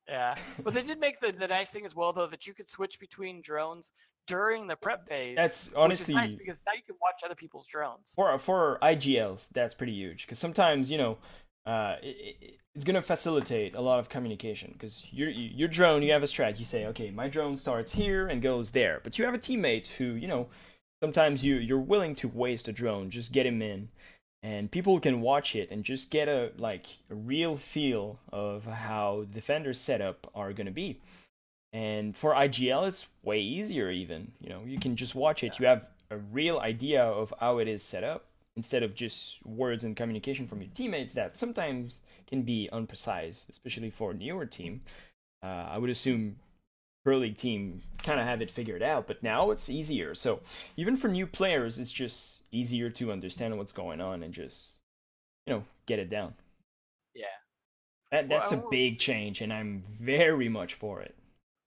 Yeah, 0.09 0.35
but 0.63 0.73
they 0.73 0.83
did 0.83 1.01
make 1.01 1.19
the, 1.19 1.33
the 1.33 1.47
nice 1.47 1.69
thing 1.69 1.85
as 1.85 1.93
well, 1.93 2.13
though, 2.13 2.27
that 2.27 2.47
you 2.47 2.53
could 2.53 2.69
switch 2.69 2.97
between 2.97 3.41
drones 3.41 3.91
during 4.25 4.65
the 4.65 4.77
prep 4.77 5.05
phase. 5.05 5.35
that's 5.35 5.73
honestly 5.73 6.13
nice 6.13 6.31
because 6.31 6.61
now 6.65 6.71
you 6.73 6.81
can 6.85 6.95
watch 7.01 7.23
other 7.25 7.35
people's 7.35 7.67
drones. 7.67 8.13
for 8.15 8.39
for 8.39 8.79
IGLs, 8.81 9.49
that's 9.49 9.75
pretty 9.75 9.91
huge 9.91 10.25
because 10.25 10.39
sometimes 10.39 10.89
you 10.89 10.97
know, 10.97 11.17
uh, 11.67 11.97
it, 12.01 12.37
it, 12.41 12.59
it's 12.73 12.85
gonna 12.85 13.01
facilitate 13.01 13.75
a 13.75 13.81
lot 13.81 13.99
of 13.99 14.07
communication 14.07 14.71
because 14.71 15.05
your 15.11 15.29
your 15.29 15.67
drone, 15.67 16.01
you 16.01 16.13
have 16.13 16.23
a 16.23 16.27
strat. 16.27 16.57
You 16.57 16.65
say, 16.65 16.85
okay, 16.87 17.11
my 17.11 17.27
drone 17.27 17.57
starts 17.57 17.91
here 17.91 18.27
and 18.27 18.41
goes 18.41 18.71
there, 18.71 19.01
but 19.03 19.19
you 19.19 19.25
have 19.25 19.33
a 19.33 19.39
teammate 19.39 19.87
who 19.87 20.05
you 20.05 20.27
know, 20.27 20.47
sometimes 21.03 21.43
you 21.43 21.55
you're 21.55 21.77
willing 21.77 22.15
to 22.15 22.29
waste 22.29 22.69
a 22.69 22.71
drone, 22.71 23.09
just 23.09 23.33
get 23.33 23.45
him 23.45 23.61
in, 23.61 23.89
and 24.43 24.71
people 24.71 24.97
can 25.01 25.19
watch 25.19 25.55
it 25.57 25.69
and 25.69 25.83
just 25.83 26.09
get 26.09 26.29
a 26.29 26.51
like 26.57 26.85
a 27.09 27.15
real 27.15 27.57
feel 27.57 28.17
of 28.31 28.63
how 28.63 29.25
defenders 29.33 29.79
setup 29.79 30.31
are 30.33 30.53
gonna 30.53 30.71
be. 30.71 31.01
And 31.73 32.15
for 32.15 32.33
IGL, 32.33 32.87
it's 32.87 33.07
way 33.23 33.41
easier. 33.41 33.91
Even 33.91 34.31
you 34.39 34.47
know, 34.49 34.61
you 34.65 34.79
can 34.79 34.95
just 34.95 35.15
watch 35.15 35.43
it. 35.43 35.59
You 35.59 35.65
have 35.65 35.89
a 36.09 36.17
real 36.17 36.59
idea 36.59 37.03
of 37.03 37.33
how 37.41 37.57
it 37.57 37.67
is 37.67 37.83
set 37.83 38.05
up 38.05 38.27
instead 38.57 38.81
of 38.83 38.95
just 38.95 39.45
words 39.45 39.83
and 39.83 39.95
communication 39.95 40.47
from 40.47 40.61
your 40.61 40.71
teammates 40.73 41.13
that 41.13 41.37
sometimes 41.37 42.01
can 42.27 42.41
be 42.41 42.67
unprecise, 42.73 43.45
especially 43.49 43.91
for 43.91 44.11
a 44.11 44.13
newer 44.15 44.47
team. 44.47 44.81
Uh, 45.43 45.67
I 45.69 45.77
would 45.77 45.91
assume 45.91 46.37
Pro 47.05 47.19
League 47.19 47.37
team 47.37 47.83
kind 48.03 48.19
of 48.19 48.25
have 48.25 48.41
it 48.41 48.51
figured 48.51 48.81
out, 48.81 49.07
but 49.07 49.21
now 49.23 49.51
it's 49.51 49.69
easier. 49.69 50.15
So 50.15 50.41
even 50.75 50.97
for 50.97 51.07
new 51.07 51.27
players, 51.27 51.77
it's 51.77 51.93
just 51.93 52.43
easier 52.51 52.89
to 52.89 53.11
understand 53.11 53.57
what's 53.57 53.71
going 53.71 54.01
on 54.01 54.23
and 54.23 54.33
just 54.33 54.79
you 55.45 55.53
know 55.53 55.63
get 55.85 55.99
it 55.99 56.09
down. 56.09 56.33
Yeah. 57.13 57.25
That, 58.11 58.27
that's 58.27 58.51
I 58.51 58.55
a 58.55 58.63
big 58.71 58.97
change, 58.99 59.41
and 59.41 59.53
I'm 59.53 59.83
very 60.01 60.49
much 60.49 60.73
for 60.73 61.01
it. 61.01 61.15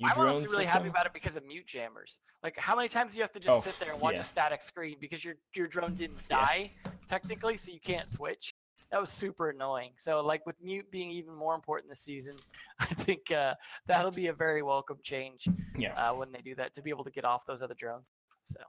New 0.00 0.08
I'm 0.08 0.18
honestly 0.18 0.46
really 0.48 0.64
happy 0.64 0.88
about 0.88 1.04
it 1.04 1.12
because 1.12 1.36
of 1.36 1.44
mute 1.44 1.66
jammers. 1.66 2.20
Like, 2.42 2.58
how 2.58 2.74
many 2.74 2.88
times 2.88 3.12
do 3.12 3.18
you 3.18 3.22
have 3.22 3.32
to 3.32 3.40
just 3.40 3.50
Oh, 3.54 3.60
sit 3.60 3.78
there 3.78 3.92
and 3.92 4.00
watch 4.00 4.14
yeah. 4.14 4.22
a 4.22 4.24
static 4.24 4.62
screen 4.62 4.96
because 4.98 5.22
your 5.22 5.34
your 5.54 5.66
drone 5.66 5.94
didn't 5.94 6.20
Yeah. 6.30 6.38
die 6.38 6.72
technically, 7.06 7.56
so 7.58 7.70
you 7.70 7.80
can't 7.80 8.08
switch? 8.08 8.54
That 8.90 8.98
was 9.00 9.10
super 9.10 9.50
annoying. 9.50 9.92
So, 9.98 10.20
like 10.22 10.46
with 10.46 10.56
mute 10.62 10.90
being 10.90 11.10
even 11.10 11.34
more 11.34 11.54
important 11.54 11.90
this 11.90 12.00
season, 12.00 12.36
I 12.80 12.86
think 12.86 13.30
uh, 13.30 13.54
that'll 13.86 14.10
be 14.10 14.28
a 14.28 14.32
very 14.32 14.62
welcome 14.62 14.98
change 15.02 15.46
Yeah, 15.76 15.92
uh, 16.10 16.14
when 16.14 16.32
they 16.32 16.40
do 16.40 16.54
that 16.54 16.74
to 16.76 16.82
be 16.82 16.88
able 16.88 17.04
to 17.04 17.10
get 17.10 17.26
off 17.26 17.44
those 17.44 17.62
other 17.62 17.74
drones. 17.74 18.10
So, 18.46 18.60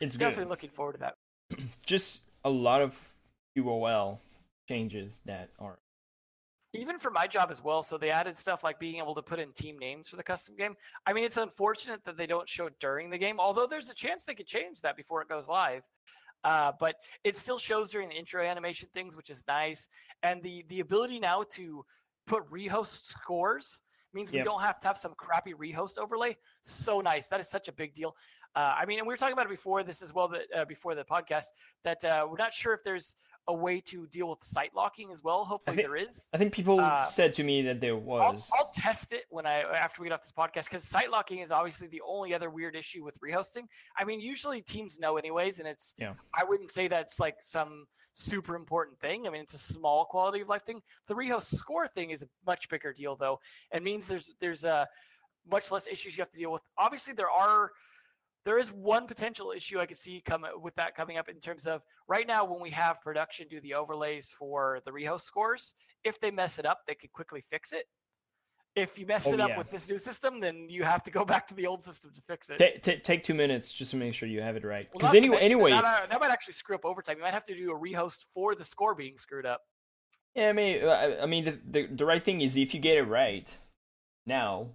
it's 0.00 0.16
good. 0.16 0.26
definitely 0.26 0.48
looking 0.50 0.70
forward 0.70 0.92
to 0.92 0.98
that. 1.00 1.16
Just 1.86 2.22
a 2.44 2.50
lot 2.50 2.80
of 2.82 2.96
QOL 3.58 4.18
changes 4.68 5.22
that 5.26 5.50
are 5.58 5.80
even 6.74 6.98
for 6.98 7.10
my 7.10 7.26
job 7.26 7.50
as 7.50 7.62
well. 7.62 7.82
So 7.82 7.98
they 7.98 8.10
added 8.10 8.36
stuff 8.36 8.64
like 8.64 8.78
being 8.78 8.96
able 8.96 9.14
to 9.14 9.22
put 9.22 9.38
in 9.38 9.52
team 9.52 9.78
names 9.78 10.08
for 10.08 10.16
the 10.16 10.22
custom 10.22 10.56
game. 10.56 10.74
I 11.06 11.12
mean, 11.12 11.24
it's 11.24 11.36
unfortunate 11.36 12.04
that 12.04 12.16
they 12.16 12.26
don't 12.26 12.48
show 12.48 12.66
it 12.66 12.74
during 12.80 13.10
the 13.10 13.18
game, 13.18 13.38
although 13.38 13.66
there's 13.66 13.90
a 13.90 13.94
chance 13.94 14.24
they 14.24 14.34
could 14.34 14.46
change 14.46 14.80
that 14.80 14.96
before 14.96 15.20
it 15.22 15.28
goes 15.28 15.48
live. 15.48 15.82
Uh, 16.44 16.72
but 16.80 16.96
it 17.22 17.36
still 17.36 17.58
shows 17.58 17.90
during 17.90 18.08
the 18.08 18.16
intro 18.16 18.44
animation 18.44 18.88
things, 18.92 19.14
which 19.16 19.30
is 19.30 19.44
nice. 19.46 19.88
And 20.22 20.42
the 20.42 20.64
the 20.68 20.80
ability 20.80 21.20
now 21.20 21.44
to 21.50 21.84
put 22.26 22.48
rehost 22.50 23.04
scores 23.06 23.82
means 24.14 24.30
we 24.32 24.38
Yep. 24.38 24.46
don't 24.46 24.60
have 24.60 24.80
to 24.80 24.88
have 24.88 24.98
some 24.98 25.14
crappy 25.16 25.54
rehost 25.54 25.98
overlay. 25.98 26.36
So 26.62 27.00
nice. 27.00 27.28
That 27.28 27.40
is 27.40 27.48
such 27.48 27.68
a 27.68 27.72
big 27.72 27.94
deal. 27.94 28.16
Uh, 28.54 28.74
I 28.76 28.84
mean, 28.84 28.98
and 28.98 29.06
we 29.06 29.12
were 29.12 29.16
talking 29.16 29.32
about 29.32 29.46
it 29.46 29.50
before 29.50 29.82
this 29.82 30.02
as 30.02 30.12
well, 30.12 30.28
that 30.28 30.42
uh, 30.54 30.64
before 30.66 30.94
the 30.94 31.04
podcast, 31.04 31.46
that 31.84 32.04
uh, 32.04 32.26
we're 32.28 32.36
not 32.36 32.52
sure 32.52 32.74
if 32.74 32.82
there's 32.84 33.16
a 33.48 33.52
way 33.54 33.80
to 33.80 34.06
deal 34.08 34.28
with 34.30 34.42
site 34.42 34.74
locking 34.74 35.10
as 35.12 35.22
well. 35.22 35.44
Hopefully, 35.44 35.76
think- 35.76 35.88
there 35.88 35.96
is. 35.96 36.28
I 36.32 36.38
think 36.38 36.52
people 36.52 36.78
Uh, 36.80 37.04
said 37.06 37.34
to 37.34 37.44
me 37.44 37.62
that 37.62 37.80
there 37.80 37.94
I'll, 37.94 38.00
was. 38.00 38.50
I'll 38.56 38.70
test 38.70 39.12
it 39.12 39.24
when 39.30 39.46
I 39.46 39.62
after 39.62 40.00
we 40.00 40.08
get 40.08 40.14
off 40.14 40.22
this 40.22 40.32
podcast 40.32 40.64
because 40.64 40.84
site 40.84 41.10
locking 41.10 41.40
is 41.40 41.50
obviously 41.50 41.88
the 41.88 42.02
only 42.06 42.34
other 42.34 42.50
weird 42.50 42.76
issue 42.76 43.04
with 43.04 43.18
rehosting. 43.20 43.64
I 43.98 44.04
mean, 44.04 44.20
usually 44.20 44.60
teams 44.62 44.98
know 45.00 45.16
anyways, 45.16 45.58
and 45.58 45.66
it's 45.66 45.94
Yeah. 45.98 46.14
I 46.34 46.44
wouldn't 46.44 46.70
say 46.70 46.86
that's 46.88 47.18
like 47.18 47.36
some 47.40 47.86
super 48.14 48.54
important 48.54 49.00
thing. 49.00 49.26
I 49.26 49.30
mean, 49.30 49.40
it's 49.42 49.54
a 49.54 49.58
small 49.58 50.04
quality 50.04 50.40
of 50.42 50.48
life 50.48 50.64
thing. 50.64 50.80
The 51.08 51.14
rehost 51.14 51.54
score 51.56 51.88
thing 51.88 52.10
is 52.10 52.22
a 52.22 52.28
much 52.46 52.68
bigger 52.68 52.92
deal 52.92 53.16
though, 53.16 53.40
and 53.72 53.82
means 53.82 54.06
there's 54.06 54.34
there's 54.40 54.64
uh, 54.64 54.84
much 55.50 55.72
less 55.72 55.88
issues 55.88 56.16
you 56.16 56.20
have 56.20 56.30
to 56.30 56.38
deal 56.38 56.52
with. 56.52 56.62
Obviously, 56.78 57.12
there 57.12 57.30
are 57.30 57.72
there 58.44 58.58
is 58.58 58.72
one 58.72 59.06
potential 59.06 59.52
issue 59.54 59.78
I 59.78 59.86
could 59.86 59.98
see 59.98 60.20
come 60.24 60.44
with 60.60 60.74
that 60.76 60.94
coming 60.96 61.16
up 61.16 61.28
in 61.28 61.36
terms 61.40 61.66
of 61.66 61.82
right 62.08 62.26
now 62.26 62.44
when 62.44 62.60
we 62.60 62.70
have 62.70 63.00
production 63.00 63.46
do 63.48 63.60
the 63.60 63.74
overlays 63.74 64.30
for 64.36 64.80
the 64.84 64.90
rehost 64.90 65.22
scores. 65.22 65.74
If 66.04 66.20
they 66.20 66.30
mess 66.30 66.58
it 66.58 66.66
up, 66.66 66.80
they 66.86 66.94
could 66.94 67.12
quickly 67.12 67.44
fix 67.50 67.72
it. 67.72 67.84
If 68.74 68.98
you 68.98 69.06
mess 69.06 69.26
Oh, 69.26 69.34
it 69.34 69.40
up 69.40 69.50
yeah. 69.50 69.58
with 69.58 69.70
this 69.70 69.86
new 69.88 69.98
system, 69.98 70.40
then 70.40 70.66
you 70.70 70.82
have 70.82 71.02
to 71.04 71.10
go 71.10 71.24
back 71.32 71.46
to 71.48 71.54
the 71.54 71.66
old 71.66 71.84
system 71.84 72.10
to 72.14 72.20
fix 72.22 72.48
it. 72.50 72.56
Ta- 72.58 72.92
ta- 72.92 72.98
take 73.02 73.22
two 73.22 73.34
minutes 73.34 73.70
just 73.70 73.90
to 73.92 73.96
make 73.96 74.14
sure 74.14 74.28
you 74.28 74.40
have 74.40 74.56
it 74.56 74.64
right. 74.64 74.88
Because 74.92 75.10
to 75.12 75.16
anyway, 75.18 75.36
that 75.36 75.42
anyway, 75.44 75.70
that, 75.70 75.82
might- 75.84 76.10
that 76.10 76.20
might 76.20 76.30
actually 76.30 76.54
screw 76.54 76.74
up 76.74 76.84
overtime. 76.84 77.18
You 77.18 77.22
might 77.22 77.34
have 77.34 77.44
to 77.44 77.54
do 77.54 77.70
a 77.70 77.78
rehost 77.78 78.24
for 78.32 78.54
the 78.54 78.64
score 78.64 78.94
being 78.94 79.18
screwed 79.18 79.44
up. 79.46 79.60
yeah, 80.34 80.48
I 80.48 80.52
mean, 80.54 80.82
uh, 80.82 80.88
I, 80.88 81.22
I 81.22 81.26
mean, 81.26 81.44
the, 81.44 81.58
the 81.70 81.86
the 81.94 82.06
right 82.06 82.24
thing 82.24 82.40
is 82.40 82.56
if 82.56 82.72
you 82.74 82.80
get 82.80 82.96
it 82.96 83.02
right 83.04 83.46
now, 84.26 84.68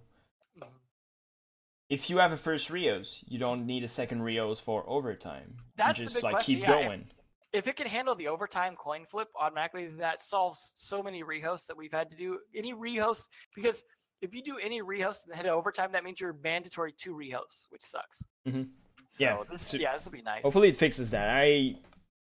if 1.88 2.10
you 2.10 2.18
have 2.18 2.32
a 2.32 2.36
first 2.36 2.68
rehost, 2.70 3.24
you 3.28 3.38
don't 3.38 3.66
need 3.66 3.82
a 3.84 3.88
second 3.88 4.20
rehost 4.20 4.60
for 4.62 4.88
overtime. 4.88 5.56
That's 5.76 5.98
you 5.98 6.04
the 6.04 6.06
just 6.10 6.16
big 6.16 6.24
like 6.24 6.32
question, 6.34 6.54
keep 6.56 6.62
yeah, 6.64 6.74
if- 6.78 6.86
going. 6.86 7.04
if 7.52 7.66
it 7.66 7.76
can 7.76 7.86
handle 7.86 8.14
the 8.14 8.28
overtime 8.28 8.76
coin 8.76 9.04
flip 9.06 9.28
automatically, 9.40 9.86
that 9.98 10.20
solves 10.20 10.72
so 10.74 11.02
many 11.02 11.22
rehosts 11.24 11.66
that 11.66 11.76
we've 11.76 11.92
had 11.92 12.10
to 12.10 12.16
do. 12.16 12.38
Any 12.54 12.74
rehost 12.74 13.28
because 13.54 13.84
if 14.20 14.34
you 14.34 14.42
do 14.42 14.58
any 14.58 14.82
rehost 14.82 15.26
and 15.26 15.34
hit 15.34 15.46
overtime, 15.46 15.92
that 15.92 16.04
means 16.04 16.20
you're 16.20 16.36
mandatory 16.42 16.92
two 16.92 17.14
rehosts, 17.14 17.66
which 17.70 17.82
sucks. 17.82 18.22
Mhm. 18.46 18.68
So 19.06 19.24
Yeah, 19.24 19.42
this 19.50 19.62
so- 19.62 19.76
yeah, 19.78 19.94
this 19.94 20.04
will 20.04 20.12
be 20.12 20.22
nice. 20.22 20.42
Hopefully, 20.42 20.68
it 20.68 20.76
fixes 20.76 21.12
that. 21.12 21.30
I, 21.30 21.76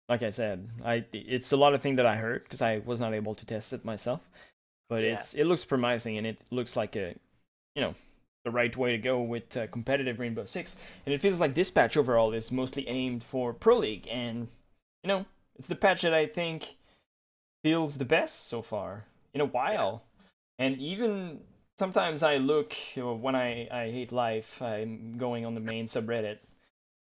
like 0.09 0.23
I 0.23 0.31
said, 0.31 0.69
I 0.83 1.05
it's 1.13 1.51
a 1.51 1.57
lot 1.57 1.75
of 1.75 1.81
thing 1.83 1.97
that 1.97 2.05
I 2.07 2.15
heard 2.15 2.43
because 2.43 2.61
I 2.61 2.79
was 2.79 2.99
not 2.99 3.13
able 3.13 3.35
to 3.35 3.45
test 3.45 3.73
it 3.73 3.85
myself, 3.85 4.21
but 4.89 5.03
Yeah. 5.03 5.13
it's 5.13 5.35
it 5.35 5.45
looks 5.45 5.63
promising 5.65 6.17
and 6.17 6.25
it 6.25 6.43
looks 6.49 6.75
like 6.75 6.95
a, 6.95 7.13
you 7.75 7.81
know, 7.81 7.93
the 8.43 8.51
right 8.51 8.75
way 8.75 8.91
to 8.91 8.97
go 8.97 9.21
with 9.21 9.55
uh, 9.55 9.67
competitive 9.67 10.19
Rainbow 10.19 10.45
Six, 10.45 10.77
and 11.05 11.13
it 11.13 11.21
feels 11.21 11.39
like 11.39 11.53
this 11.53 11.71
patch 11.71 11.95
overall 11.97 12.33
is 12.33 12.51
mostly 12.51 12.87
aimed 12.87 13.23
for 13.23 13.53
Pro 13.53 13.77
League, 13.77 14.07
and 14.09 14.47
you 15.03 15.07
know, 15.07 15.25
it's 15.57 15.67
the 15.67 15.75
patch 15.75 16.01
that 16.01 16.13
I 16.13 16.25
think 16.25 16.75
feels 17.63 17.97
the 17.97 18.05
best 18.05 18.47
so 18.47 18.61
far 18.61 19.05
in 19.33 19.41
a 19.41 19.45
while, 19.45 20.03
and 20.57 20.77
even 20.77 21.41
sometimes 21.77 22.21
I 22.23 22.37
look 22.37 22.75
you 22.95 23.03
know, 23.03 23.13
when 23.13 23.35
I 23.35 23.67
I 23.71 23.91
hate 23.91 24.11
life, 24.11 24.61
I'm 24.61 25.17
going 25.17 25.45
on 25.45 25.55
the 25.55 25.61
main 25.61 25.85
subreddit 25.85 26.37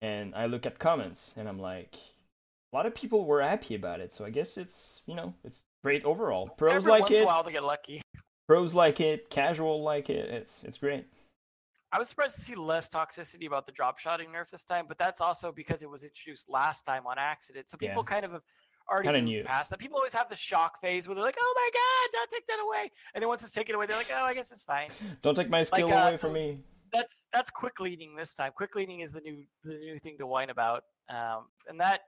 and 0.03 0.35
I 0.35 0.47
look 0.47 0.67
at 0.67 0.79
comments 0.79 1.35
and 1.37 1.49
I'm 1.49 1.59
like, 1.59 1.95
a 2.73 2.77
lot 2.77 2.87
of 2.87 2.95
people 2.95 3.25
were 3.25 3.41
happy 3.43 3.75
about 3.75 4.01
it. 4.01 4.13
So 4.13 4.25
I 4.25 4.31
guess 4.31 4.59
it's 4.59 5.03
you 5.07 5.15
know 5.15 5.35
it's 5.45 5.65
great 5.83 6.05
overall. 6.05 6.49
Pros 6.49 6.77
Every 6.77 6.91
like 6.91 7.03
once 7.03 7.13
in 7.13 7.17
it, 7.19 7.23
a 7.23 7.27
while 7.27 7.43
they 7.45 7.53
get 7.53 7.65
lucky. 7.65 8.03
pros 8.49 8.75
like 8.75 9.01
it, 9.01 9.31
casual 9.31 9.83
like 9.83 10.11
it. 10.11 10.29
It's 10.31 10.63
it's 10.65 10.79
great. 10.79 11.07
I 11.93 11.99
was 11.99 12.09
surprised 12.09 12.37
to 12.37 12.41
see 12.41 12.55
less 12.55 12.89
toxicity 12.89 13.47
about 13.47 13.67
the 13.67 13.73
drop 13.73 13.99
shotting 13.99 14.31
nerf 14.31 14.49
this 14.51 14.65
time, 14.65 14.87
but 14.89 14.97
that's 14.99 15.21
also 15.21 15.53
because 15.53 15.83
it 15.83 15.91
was 15.91 16.05
introduced 16.05 16.49
last 16.49 16.85
time 16.87 17.07
on 17.07 17.19
accident. 17.19 17.69
So 17.69 17.77
people 17.77 18.03
Yeah. 18.03 18.15
kind 18.15 18.25
of 18.25 18.33
have 18.33 18.43
already 18.91 19.09
Kinda 19.09 19.21
moved 19.21 19.31
knew. 19.31 19.45
past 19.45 19.69
that. 19.71 19.79
People 19.79 19.99
always 19.99 20.15
have 20.15 20.31
the 20.31 20.37
shock 20.37 20.81
phase 20.81 21.07
where 21.07 21.15
they're 21.15 21.23
like, 21.25 21.37
"Oh 21.39 21.53
my 21.55 21.71
god, 21.73 22.13
don't 22.19 22.31
take 22.31 22.47
that 22.47 22.61
away," 22.61 22.91
and 23.15 23.21
then 23.23 23.29
once 23.29 23.43
it's 23.45 23.53
taken 23.53 23.75
away, 23.75 23.85
they're 23.87 23.97
like, 23.99 24.11
"Oh, 24.11 24.25
I 24.25 24.33
guess 24.33 24.51
it's 24.53 24.63
fine." 24.65 24.91
Don't 25.21 25.35
take 25.35 25.51
my 25.51 25.63
skill 25.63 25.93
uh, 25.93 26.09
away 26.09 26.13
so- 26.17 26.19
from 26.19 26.33
me. 26.33 26.65
that's 26.93 27.29
that's 27.33 27.51
quick 27.51 27.79
leaning 27.79 28.17
this 28.17 28.35
time. 28.35 28.53
Quick 28.53 28.75
leaning 28.75 29.01
is 29.01 29.13
the 29.13 29.21
new 29.21 29.47
the 29.63 29.75
new 29.75 29.99
thing 29.99 30.17
to 30.19 30.27
whine 30.27 30.49
about, 30.51 30.85
um, 31.11 31.49
and 31.69 31.79
that 31.81 32.01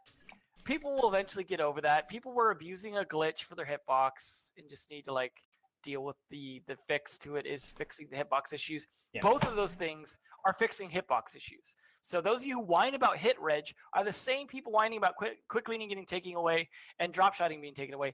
people 0.64 0.94
will 0.94 1.08
eventually 1.10 1.44
get 1.44 1.60
over 1.60 1.82
that. 1.82 2.08
People 2.08 2.32
were 2.32 2.50
abusing 2.50 2.96
a 2.96 3.04
glitch 3.04 3.44
for 3.44 3.54
their 3.54 3.66
hitbox 3.66 4.50
and 4.56 4.68
just 4.68 4.90
need 4.90 5.04
to 5.04 5.12
like 5.12 5.42
deal 5.84 6.02
with 6.02 6.16
the 6.30 6.62
the 6.66 6.76
fix 6.88 7.18
to 7.18 7.36
it 7.36 7.46
is 7.46 7.66
fixing 7.76 8.08
the 8.10 8.16
hitbox 8.16 8.52
issues. 8.52 8.86
Yeah. 9.12 9.20
Both 9.22 9.46
of 9.46 9.54
those 9.54 9.74
things 9.74 10.18
are 10.44 10.54
fixing 10.58 10.90
hitbox 10.90 11.36
issues. 11.36 11.76
So 12.02 12.20
those 12.20 12.40
of 12.40 12.46
you 12.46 12.54
who 12.56 12.64
whine 12.64 12.94
about 12.94 13.16
hit 13.16 13.36
reg 13.40 13.64
are 13.94 14.04
the 14.04 14.12
same 14.12 14.46
people 14.46 14.72
whining 14.72 14.98
about 14.98 15.14
quick 15.16 15.38
quick 15.48 15.68
leaning 15.68 15.88
getting 15.88 16.06
taken 16.06 16.34
away 16.34 16.68
and 16.98 17.12
drop 17.12 17.34
shotting 17.34 17.60
being 17.60 17.74
taken 17.74 17.94
away. 17.94 18.12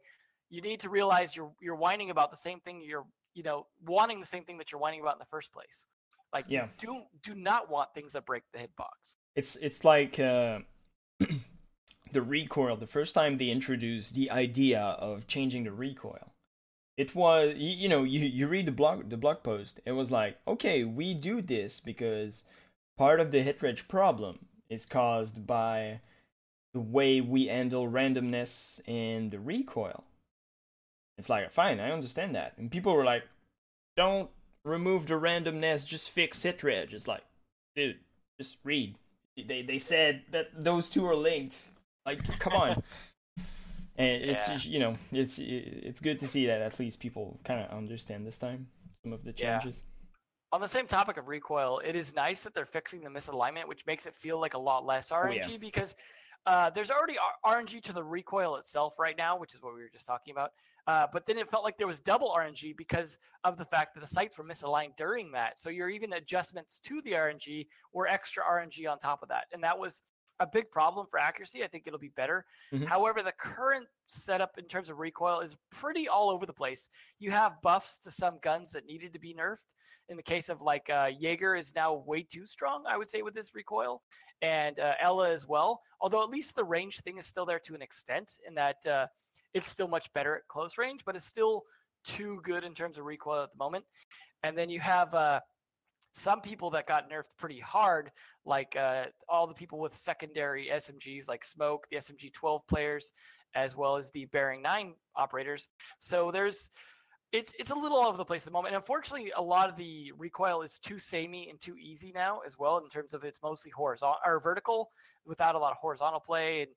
You 0.50 0.60
need 0.60 0.80
to 0.80 0.88
realize 0.90 1.34
you're 1.34 1.52
you're 1.60 1.76
whining 1.76 2.10
about 2.10 2.30
the 2.30 2.36
same 2.36 2.60
thing 2.60 2.82
you're 2.84 3.06
you 3.34 3.42
know 3.42 3.66
wanting 3.86 4.20
the 4.20 4.26
same 4.26 4.44
thing 4.44 4.58
that 4.58 4.70
you're 4.70 4.80
whining 4.80 5.00
about 5.00 5.14
in 5.14 5.18
the 5.20 5.30
first 5.30 5.52
place. 5.52 5.86
Like 6.32 6.44
Yeah. 6.48 6.68
do 6.78 7.02
do 7.22 7.34
not 7.34 7.70
want 7.70 7.88
things 7.94 8.12
that 8.12 8.26
break 8.26 8.42
the 8.52 8.58
hitbox. 8.60 9.16
It's 9.34 9.56
it's 9.56 9.84
like 9.84 10.18
uh, 10.20 10.60
the 12.12 12.22
recoil. 12.22 12.76
The 12.76 12.86
first 12.86 13.14
time 13.14 13.36
they 13.36 13.48
introduced 13.50 14.14
the 14.14 14.30
idea 14.30 14.80
of 14.80 15.26
changing 15.26 15.64
the 15.64 15.72
recoil, 15.72 16.29
it 17.00 17.14
was 17.14 17.54
you, 17.56 17.70
you 17.70 17.88
know 17.88 18.04
you 18.04 18.20
you 18.20 18.46
read 18.46 18.66
the 18.66 18.72
blog 18.72 19.08
the 19.08 19.16
blog 19.16 19.42
post. 19.42 19.80
It 19.86 19.92
was 19.92 20.10
like 20.10 20.36
okay, 20.46 20.84
we 20.84 21.14
do 21.14 21.40
this 21.40 21.80
because 21.80 22.44
part 22.98 23.20
of 23.20 23.30
the 23.30 23.42
hit 23.42 23.62
reg 23.62 23.88
problem 23.88 24.40
is 24.68 24.84
caused 24.84 25.46
by 25.46 26.00
the 26.74 26.80
way 26.80 27.22
we 27.22 27.46
handle 27.46 27.88
randomness 27.88 28.80
and 28.86 29.30
the 29.30 29.40
recoil. 29.40 30.04
It's 31.16 31.30
like 31.30 31.50
fine, 31.50 31.80
I 31.80 31.90
understand 31.90 32.34
that, 32.34 32.52
and 32.58 32.70
people 32.70 32.94
were 32.94 33.04
like, 33.04 33.24
don't 33.96 34.28
remove 34.66 35.06
the 35.06 35.14
randomness, 35.14 35.86
just 35.86 36.10
fix 36.10 36.42
hit 36.42 36.62
reg. 36.62 36.92
It's 36.92 37.08
like, 37.08 37.24
dude, 37.74 37.96
just 38.38 38.58
read 38.62 38.94
they 39.48 39.62
they 39.62 39.78
said 39.78 40.22
that 40.32 40.48
those 40.54 40.90
two 40.90 41.06
are 41.06 41.16
linked. 41.16 41.56
Like, 42.04 42.38
come 42.38 42.52
on. 42.52 42.82
And 44.00 44.24
it's 44.24 44.48
Yeah. 44.48 44.56
you 44.72 44.78
know 44.78 44.96
it's 45.12 45.38
it's 45.38 46.00
good 46.00 46.18
to 46.20 46.26
see 46.26 46.46
that 46.46 46.62
at 46.62 46.78
least 46.78 47.00
people 47.00 47.38
kind 47.44 47.60
of 47.60 47.70
understand 47.70 48.26
this 48.26 48.38
time 48.38 48.68
some 49.02 49.12
of 49.12 49.24
the 49.24 49.34
Yeah. 49.36 49.58
changes. 49.58 49.84
On 50.52 50.60
the 50.60 50.68
same 50.68 50.86
topic 50.86 51.16
of 51.16 51.28
recoil, 51.28 51.80
it 51.84 51.94
is 51.94 52.14
nice 52.14 52.42
that 52.42 52.54
they're 52.54 52.66
fixing 52.66 53.02
the 53.02 53.10
misalignment, 53.10 53.68
which 53.68 53.86
makes 53.86 54.06
it 54.06 54.14
feel 54.14 54.40
like 54.40 54.54
a 54.54 54.58
lot 54.58 54.84
less 54.84 55.10
RNG 55.10 55.52
yeah. 55.52 55.56
because 55.58 55.94
uh, 56.46 56.70
there's 56.70 56.90
already 56.90 57.16
RNG 57.44 57.82
to 57.82 57.92
the 57.92 58.02
recoil 58.02 58.56
itself 58.56 58.98
right 58.98 59.16
now, 59.16 59.38
which 59.38 59.54
is 59.54 59.62
what 59.62 59.74
we 59.74 59.82
were 59.82 59.90
just 59.90 60.06
talking 60.06 60.32
about. 60.32 60.52
Uh, 60.86 61.06
but 61.12 61.26
then 61.26 61.36
it 61.36 61.48
felt 61.50 61.62
like 61.62 61.76
there 61.76 61.86
was 61.86 62.00
double 62.00 62.30
RNG 62.30 62.74
because 62.76 63.18
of 63.44 63.58
the 63.58 63.64
fact 63.64 63.94
that 63.94 64.00
the 64.00 64.06
sights 64.06 64.38
were 64.38 64.44
misaligned 64.44 64.96
during 64.96 65.30
that. 65.32 65.58
So 65.58 65.68
your 65.68 65.90
even 65.90 66.14
adjustments 66.14 66.80
to 66.80 67.02
the 67.02 67.12
RNG 67.12 67.66
were 67.92 68.08
extra 68.08 68.42
RNG 68.42 68.90
on 68.90 68.98
top 68.98 69.22
of 69.22 69.28
that, 69.28 69.44
and 69.52 69.62
that 69.62 69.78
was 69.78 70.02
a 70.40 70.46
big 70.46 70.70
problem 70.70 71.06
for 71.06 71.20
accuracy. 71.20 71.62
I 71.62 71.68
think 71.68 71.84
it'll 71.86 71.98
be 71.98 72.08
better. 72.08 72.46
Mhm. 72.72 72.86
However, 72.86 73.22
the 73.22 73.32
current 73.32 73.86
setup 74.06 74.58
in 74.58 74.64
terms 74.64 74.88
of 74.88 74.98
recoil 74.98 75.40
is 75.40 75.54
pretty 75.70 76.08
all 76.08 76.30
over 76.30 76.46
the 76.46 76.52
place. 76.52 76.88
You 77.18 77.30
have 77.30 77.60
buffs 77.62 77.98
to 77.98 78.10
some 78.10 78.38
guns 78.40 78.72
that 78.72 78.86
needed 78.86 79.12
to 79.12 79.18
be 79.18 79.34
nerfed. 79.34 79.74
In 80.08 80.16
the 80.16 80.22
case 80.22 80.48
of 80.48 80.60
like 80.62 80.90
uh, 80.90 81.10
Jaeger 81.16 81.54
is 81.54 81.74
now 81.74 81.94
way 81.94 82.22
too 82.22 82.46
strong, 82.46 82.84
I 82.88 82.96
would 82.96 83.08
say, 83.08 83.22
with 83.22 83.34
this 83.34 83.54
recoil, 83.54 84.02
and 84.42 84.80
uh, 84.80 84.94
Ella 84.98 85.30
as 85.30 85.46
well. 85.46 85.82
Although 86.00 86.22
at 86.24 86.30
least 86.30 86.56
the 86.56 86.64
range 86.64 87.00
thing 87.00 87.18
is 87.18 87.26
still 87.26 87.46
there 87.46 87.60
to 87.60 87.74
an 87.74 87.82
extent, 87.82 88.32
in 88.48 88.54
that 88.54 88.84
uh, 88.86 89.06
it's 89.54 89.68
still 89.68 89.88
much 89.88 90.12
better 90.12 90.36
at 90.36 90.48
close 90.48 90.78
range, 90.78 91.04
but 91.04 91.14
it's 91.14 91.26
still 91.26 91.64
too 92.02 92.40
good 92.42 92.64
in 92.64 92.74
terms 92.74 92.98
of 92.98 93.04
recoil 93.04 93.42
at 93.42 93.52
the 93.52 93.58
moment. 93.58 93.84
And 94.42 94.56
then 94.56 94.70
you 94.70 94.80
have 94.80 95.14
uh, 95.14 95.40
some 96.12 96.40
people 96.40 96.70
that 96.70 96.86
got 96.86 97.10
nerfed 97.10 97.30
pretty 97.38 97.60
hard, 97.60 98.10
like 98.44 98.76
uh, 98.76 99.04
all 99.28 99.46
the 99.46 99.54
people 99.54 99.78
with 99.78 99.94
secondary 99.94 100.68
SMGs, 100.72 101.28
like 101.28 101.44
Smoke, 101.44 101.86
the 101.90 101.96
SMG 101.98 102.32
12 102.32 102.66
players, 102.66 103.12
as 103.54 103.76
well 103.76 103.96
as 103.96 104.10
the 104.10 104.26
Bearing 104.26 104.62
9 104.62 104.94
operators. 105.16 105.68
So 105.98 106.30
there's 106.30 106.70
it's 107.32 107.52
it's 107.58 107.70
a 107.70 107.74
little 107.74 107.98
all 107.98 108.08
over 108.08 108.16
the 108.16 108.24
place 108.24 108.42
at 108.42 108.46
the 108.46 108.50
moment. 108.50 108.74
And 108.74 108.80
unfortunately, 108.80 109.32
a 109.36 109.42
lot 109.42 109.68
of 109.68 109.76
the 109.76 110.12
recoil 110.18 110.62
is 110.62 110.78
too 110.80 110.98
samey 110.98 111.48
and 111.48 111.60
too 111.60 111.76
easy 111.78 112.12
now 112.12 112.40
as 112.44 112.58
well, 112.58 112.78
in 112.78 112.88
terms 112.88 113.14
of 113.14 113.22
it's 113.22 113.40
mostly 113.42 113.70
horizontal 113.70 114.18
or 114.26 114.40
vertical 114.40 114.90
without 115.24 115.54
a 115.54 115.58
lot 115.58 115.70
of 115.70 115.78
horizontal 115.78 116.20
play. 116.20 116.62
And 116.62 116.70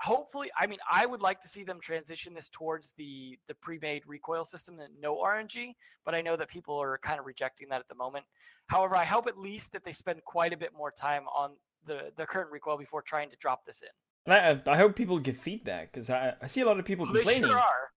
hopefully, 0.00 0.50
I 0.58 0.66
mean, 0.66 0.78
I 0.90 1.06
would 1.06 1.22
like 1.22 1.40
to 1.40 1.48
see 1.48 1.62
them 1.64 1.78
transition 1.80 2.34
this 2.34 2.48
towards 2.48 2.92
the 2.96 3.38
the 3.48 3.54
pre-made 3.54 4.02
recoil 4.06 4.44
system 4.44 4.78
and 4.80 4.92
no 5.00 5.16
RNG. 5.18 5.74
But 6.04 6.14
I 6.14 6.20
know 6.22 6.36
that 6.36 6.48
people 6.48 6.76
are 6.80 6.98
kind 6.98 7.20
of 7.20 7.26
rejecting 7.26 7.68
that 7.70 7.80
at 7.80 7.88
the 7.88 7.94
moment. 7.94 8.24
However, 8.68 8.96
I 8.96 9.04
hope 9.04 9.26
at 9.26 9.38
least 9.38 9.72
that 9.72 9.84
they 9.84 9.92
spend 9.92 10.22
quite 10.24 10.52
a 10.52 10.56
bit 10.56 10.72
more 10.76 10.90
time 10.90 11.24
on 11.28 11.52
the 11.86 12.12
the 12.16 12.26
current 12.26 12.50
recoil 12.50 12.76
before 12.78 13.02
trying 13.02 13.30
to 13.30 13.36
drop 13.36 13.64
this 13.66 13.82
in. 13.82 13.88
And 14.32 14.60
I 14.66 14.72
I 14.74 14.76
hope 14.76 14.96
people 14.96 15.18
give 15.18 15.36
feedback 15.36 15.92
because 15.92 16.10
I 16.10 16.34
I 16.42 16.46
see 16.46 16.60
a 16.60 16.66
lot 16.66 16.78
of 16.78 16.84
people 16.84 17.04
Well, 17.06 17.14
they 17.14 17.20
complaining. 17.20 17.50
sure 17.50 17.58
are. 17.58 17.90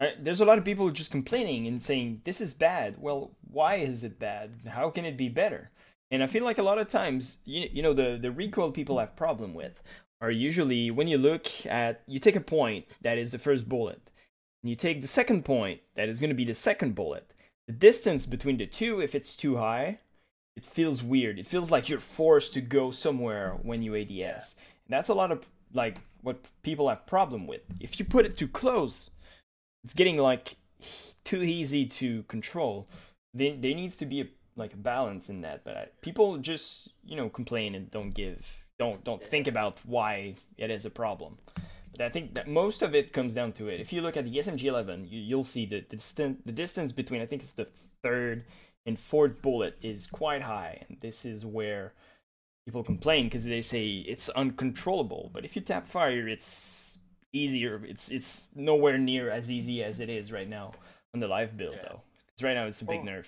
I- 0.00 0.14
There's 0.18 0.40
a 0.40 0.44
lot 0.44 0.58
of 0.58 0.64
people 0.64 0.90
just 0.90 1.10
complaining 1.10 1.66
and 1.66 1.82
saying 1.82 2.22
this 2.24 2.40
is 2.40 2.54
bad. 2.54 2.96
Well, 2.98 3.36
why 3.50 3.76
is 3.76 4.04
it 4.04 4.18
bad? 4.18 4.60
How 4.68 4.90
can 4.90 5.04
it 5.04 5.16
be 5.16 5.28
better? 5.28 5.70
And 6.10 6.22
I 6.22 6.26
feel 6.26 6.44
like 6.44 6.56
a 6.58 6.62
lot 6.62 6.78
of 6.78 6.88
times, 6.88 7.38
you, 7.44 7.68
you 7.72 7.82
know, 7.82 7.92
the 7.92 8.18
the 8.20 8.30
recoil 8.30 8.70
people 8.72 8.98
have 8.98 9.16
problem 9.16 9.54
with 9.54 9.82
are 10.20 10.30
usually 10.30 10.90
when 10.90 11.08
you 11.08 11.18
look 11.18 11.46
at 11.66 12.02
you 12.06 12.18
take 12.18 12.36
a 12.36 12.40
point 12.40 12.86
that 13.02 13.18
is 13.18 13.30
the 13.30 13.38
first 13.38 13.68
bullet, 13.68 14.10
and 14.62 14.70
you 14.70 14.76
take 14.76 15.00
the 15.00 15.08
second 15.08 15.44
point 15.44 15.80
that 15.94 16.08
is 16.08 16.20
going 16.20 16.30
to 16.30 16.34
be 16.34 16.44
the 16.44 16.54
second 16.54 16.94
bullet. 16.94 17.34
The 17.66 17.72
distance 17.72 18.26
between 18.26 18.56
the 18.56 18.66
two, 18.66 19.00
if 19.00 19.14
it's 19.14 19.36
too 19.36 19.56
high, 19.56 19.98
it 20.56 20.64
feels 20.64 21.02
weird. 21.02 21.38
It 21.38 21.46
feels 21.46 21.70
like 21.70 21.88
you're 21.88 22.00
forced 22.00 22.54
to 22.54 22.60
go 22.60 22.90
somewhere 22.90 23.56
when 23.62 23.82
you 23.82 23.94
ADS. 23.94 24.56
And 24.86 24.90
that's 24.90 25.08
a 25.08 25.14
lot 25.14 25.30
of 25.30 25.46
like 25.72 25.98
what 26.22 26.38
people 26.62 26.88
have 26.88 27.06
problem 27.06 27.46
with. 27.46 27.60
If 27.80 27.98
you 27.98 28.04
put 28.04 28.26
it 28.26 28.36
too 28.36 28.48
close, 28.48 29.10
it's 29.84 29.94
getting 29.94 30.16
like 30.16 30.56
too 31.24 31.42
easy 31.42 31.86
to 31.86 32.24
control. 32.24 32.88
There, 33.34 33.54
there 33.56 33.74
needs 33.74 33.96
to 33.98 34.06
be 34.06 34.22
a, 34.22 34.26
like 34.56 34.72
a 34.72 34.78
balance 34.78 35.28
in 35.28 35.42
that. 35.42 35.62
But 35.62 35.76
I, 35.76 35.86
people 36.00 36.38
just 36.38 36.88
you 37.04 37.16
know 37.16 37.28
complain 37.28 37.74
and 37.74 37.90
don't 37.90 38.10
give 38.10 38.64
don't 38.78 39.02
don't 39.04 39.22
think 39.22 39.46
about 39.46 39.80
why 39.84 40.34
it 40.56 40.70
is 40.70 40.84
a 40.86 40.90
problem. 40.90 41.38
But 41.92 42.02
I 42.02 42.08
think 42.10 42.34
that 42.34 42.46
most 42.48 42.82
of 42.82 42.94
it 42.94 43.12
comes 43.12 43.34
down 43.34 43.52
to 43.54 43.68
it. 43.68 43.80
If 43.80 43.92
you 43.92 44.02
look 44.02 44.16
at 44.16 44.24
the 44.24 44.36
SMG11, 44.36 45.10
you, 45.10 45.20
you'll 45.20 45.42
see 45.44 45.66
the, 45.66 45.80
the 45.88 45.96
distance 45.96 46.40
the 46.46 46.52
distance 46.52 46.92
between 46.92 47.20
I 47.20 47.26
think 47.26 47.42
it's 47.42 47.52
the 47.52 47.68
third 48.02 48.44
and 48.86 48.98
fourth 48.98 49.42
bullet 49.42 49.76
is 49.82 50.06
quite 50.06 50.42
high, 50.42 50.84
and 50.88 50.98
this 51.00 51.24
is 51.24 51.44
where 51.44 51.92
people 52.66 52.84
complain 52.84 53.24
because 53.26 53.44
they 53.44 53.62
say 53.62 53.86
it's 53.86 54.28
uncontrollable. 54.30 55.30
But 55.32 55.44
if 55.44 55.56
you 55.56 55.62
tap 55.62 55.88
fire, 55.88 56.28
it's 56.28 56.98
easier. 57.32 57.82
It's 57.84 58.10
it's 58.10 58.44
nowhere 58.54 58.98
near 58.98 59.30
as 59.30 59.50
easy 59.50 59.82
as 59.82 59.98
it 60.00 60.08
is 60.08 60.30
right 60.30 60.48
now 60.48 60.72
on 61.14 61.20
the 61.20 61.28
live 61.28 61.56
build 61.56 61.74
Yeah. 61.76 61.82
though. 61.88 62.00
Because 62.26 62.44
right 62.44 62.54
now 62.54 62.66
it's 62.66 62.80
a 62.80 62.84
big 62.84 63.04
Well, 63.04 63.14
nerf. 63.14 63.26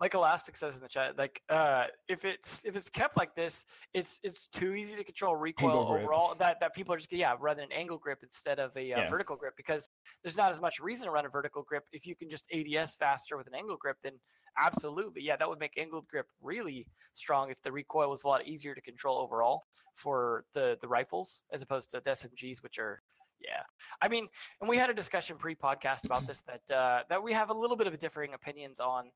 Like 0.00 0.14
Elastic 0.14 0.56
says 0.56 0.76
in 0.76 0.82
the 0.82 0.88
chat, 0.88 1.18
like 1.18 1.42
uh, 1.48 1.86
if 2.08 2.24
it's 2.24 2.64
if 2.64 2.76
it's 2.76 2.88
kept 2.88 3.16
like 3.16 3.34
this, 3.34 3.64
it's 3.94 4.20
it's 4.22 4.46
too 4.48 4.74
easy 4.74 4.94
to 4.94 5.04
control 5.04 5.34
recoil 5.36 5.88
overall. 5.88 6.34
That 6.38 6.60
that 6.60 6.74
people 6.74 6.94
are 6.94 6.98
just 6.98 7.12
yeah 7.12 7.34
rather 7.40 7.62
an 7.62 7.72
angle 7.72 7.98
grip 7.98 8.20
instead 8.22 8.58
of 8.58 8.76
a 8.76 8.92
uh, 8.92 8.98
Yeah. 8.98 9.10
vertical 9.10 9.36
grip 9.36 9.54
because 9.56 9.88
there's 10.22 10.36
not 10.36 10.50
as 10.52 10.60
much 10.60 10.78
reason 10.80 11.06
to 11.06 11.10
run 11.10 11.26
a 11.26 11.28
vertical 11.28 11.62
grip 11.62 11.84
if 11.92 12.06
you 12.06 12.14
can 12.14 12.30
just 12.30 12.46
ADS 12.52 12.94
faster 12.94 13.36
with 13.36 13.46
an 13.48 13.54
angle 13.54 13.76
grip. 13.76 13.96
Then 14.02 14.12
absolutely 14.60 15.22
yeah 15.22 15.36
that 15.36 15.48
would 15.48 15.60
make 15.60 15.78
angled 15.78 16.08
grip 16.08 16.26
really 16.42 16.84
strong 17.12 17.48
if 17.50 17.62
the 17.62 17.70
recoil 17.70 18.10
was 18.10 18.24
a 18.24 18.26
lot 18.26 18.44
easier 18.46 18.74
to 18.74 18.80
control 18.80 19.18
overall 19.18 19.62
for 19.94 20.44
the 20.52 20.76
the 20.80 20.88
rifles 20.88 21.42
as 21.52 21.62
opposed 21.62 21.90
to 21.90 22.00
the 22.04 22.10
SMGs 22.10 22.60
which 22.62 22.78
are 22.78 23.00
yeah 23.40 23.62
I 24.02 24.08
mean 24.08 24.26
and 24.60 24.68
we 24.68 24.76
had 24.76 24.90
a 24.90 24.94
discussion 24.94 25.36
pre-podcast 25.36 26.06
about 26.06 26.26
this 26.26 26.42
that 26.42 26.74
uh, 26.74 27.02
that 27.08 27.22
we 27.22 27.32
have 27.32 27.50
a 27.50 27.54
little 27.54 27.76
bit 27.76 27.86
of 27.86 27.96
differing 27.98 28.34
opinions 28.34 28.80
on 28.80 29.10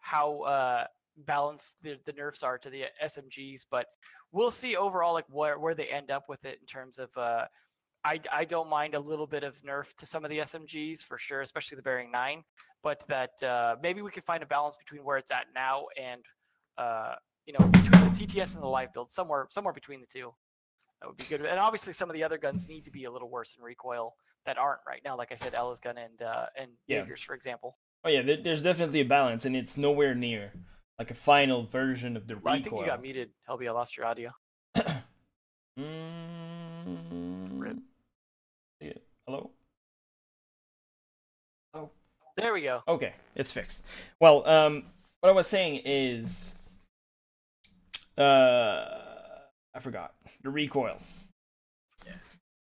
how 0.00 0.42
uh, 0.42 0.84
balanced 1.16 1.76
the, 1.82 1.98
the 2.06 2.12
nerfs 2.12 2.42
are 2.42 2.58
to 2.58 2.70
the 2.70 2.84
SMGs, 3.04 3.66
but 3.70 3.86
we'll 4.32 4.50
see 4.50 4.76
overall 4.76 5.12
like 5.14 5.26
where 5.30 5.58
where 5.58 5.74
they 5.74 5.86
end 5.86 6.10
up 6.10 6.24
with 6.28 6.44
it 6.44 6.58
in 6.60 6.66
terms 6.66 6.98
of. 6.98 7.10
Uh, 7.16 7.44
I 8.04 8.20
I 8.32 8.44
don't 8.44 8.68
mind 8.70 8.94
a 8.94 9.00
little 9.00 9.26
bit 9.26 9.42
of 9.42 9.60
nerf 9.62 9.92
to 9.96 10.06
some 10.06 10.24
of 10.24 10.30
the 10.30 10.38
SMGs 10.38 11.00
for 11.00 11.18
sure, 11.18 11.40
especially 11.40 11.76
the 11.76 11.82
Bearing 11.82 12.12
Nine, 12.12 12.44
but 12.82 13.02
that 13.08 13.42
uh, 13.42 13.74
maybe 13.82 14.02
we 14.02 14.10
could 14.12 14.24
find 14.24 14.40
a 14.42 14.46
balance 14.46 14.76
between 14.76 15.04
where 15.04 15.16
it's 15.18 15.32
at 15.32 15.46
now 15.52 15.86
and 16.00 16.22
uh, 16.78 17.16
you 17.44 17.54
know 17.58 17.66
between 17.66 17.90
the 17.90 18.10
TTS 18.26 18.54
and 18.54 18.62
the 18.62 18.68
live 18.68 18.92
build, 18.92 19.10
somewhere 19.10 19.46
somewhere 19.50 19.74
between 19.74 20.00
the 20.00 20.06
two. 20.06 20.32
That 21.00 21.08
would 21.08 21.16
be 21.16 21.24
good. 21.24 21.44
And 21.44 21.58
obviously, 21.58 21.92
some 21.92 22.08
of 22.08 22.14
the 22.14 22.22
other 22.22 22.38
guns 22.38 22.68
need 22.68 22.84
to 22.84 22.90
be 22.92 23.04
a 23.04 23.10
little 23.10 23.28
worse 23.28 23.54
in 23.58 23.64
recoil 23.64 24.14
that 24.46 24.58
aren't 24.58 24.80
right 24.86 25.02
now. 25.04 25.16
Like 25.16 25.32
I 25.32 25.34
said, 25.34 25.54
Ella's 25.54 25.80
gun 25.80 25.98
and 25.98 26.22
uh, 26.22 26.46
and 26.56 26.70
Yeah. 26.86 26.98
Jaegers, 26.98 27.20
for 27.22 27.34
example. 27.34 27.78
Oh 28.04 28.08
yeah, 28.08 28.22
there's 28.42 28.62
definitely 28.62 29.00
a 29.00 29.04
balance, 29.04 29.44
and 29.44 29.56
it's 29.56 29.76
nowhere 29.76 30.14
near 30.14 30.52
like 30.98 31.10
a 31.10 31.14
final 31.14 31.64
version 31.64 32.16
of 32.16 32.26
the 32.26 32.36
recoil. 32.36 32.52
I 32.52 32.62
think 32.62 32.76
you 32.80 32.86
got 32.86 33.02
muted, 33.02 33.30
Helby. 33.48 33.68
I 33.68 33.72
lost 33.72 33.96
your 33.96 34.06
audio. 34.06 34.32
Mm, 35.78 37.50
Rip. 37.60 37.76
yeah. 38.80 38.92
Hello. 39.28 39.50
Oh, 41.72 41.90
there 42.36 42.52
we 42.52 42.62
go. 42.62 42.82
Okay, 42.88 43.12
it's 43.36 43.52
fixed. 43.52 43.86
Well, 44.20 44.44
um, 44.48 44.86
what 45.20 45.30
I 45.30 45.32
was 45.32 45.46
saying 45.46 45.82
is, 45.84 46.52
uh, 48.16 48.22
I 49.72 49.78
forgot 49.80 50.14
the 50.42 50.50
recoil. 50.50 50.98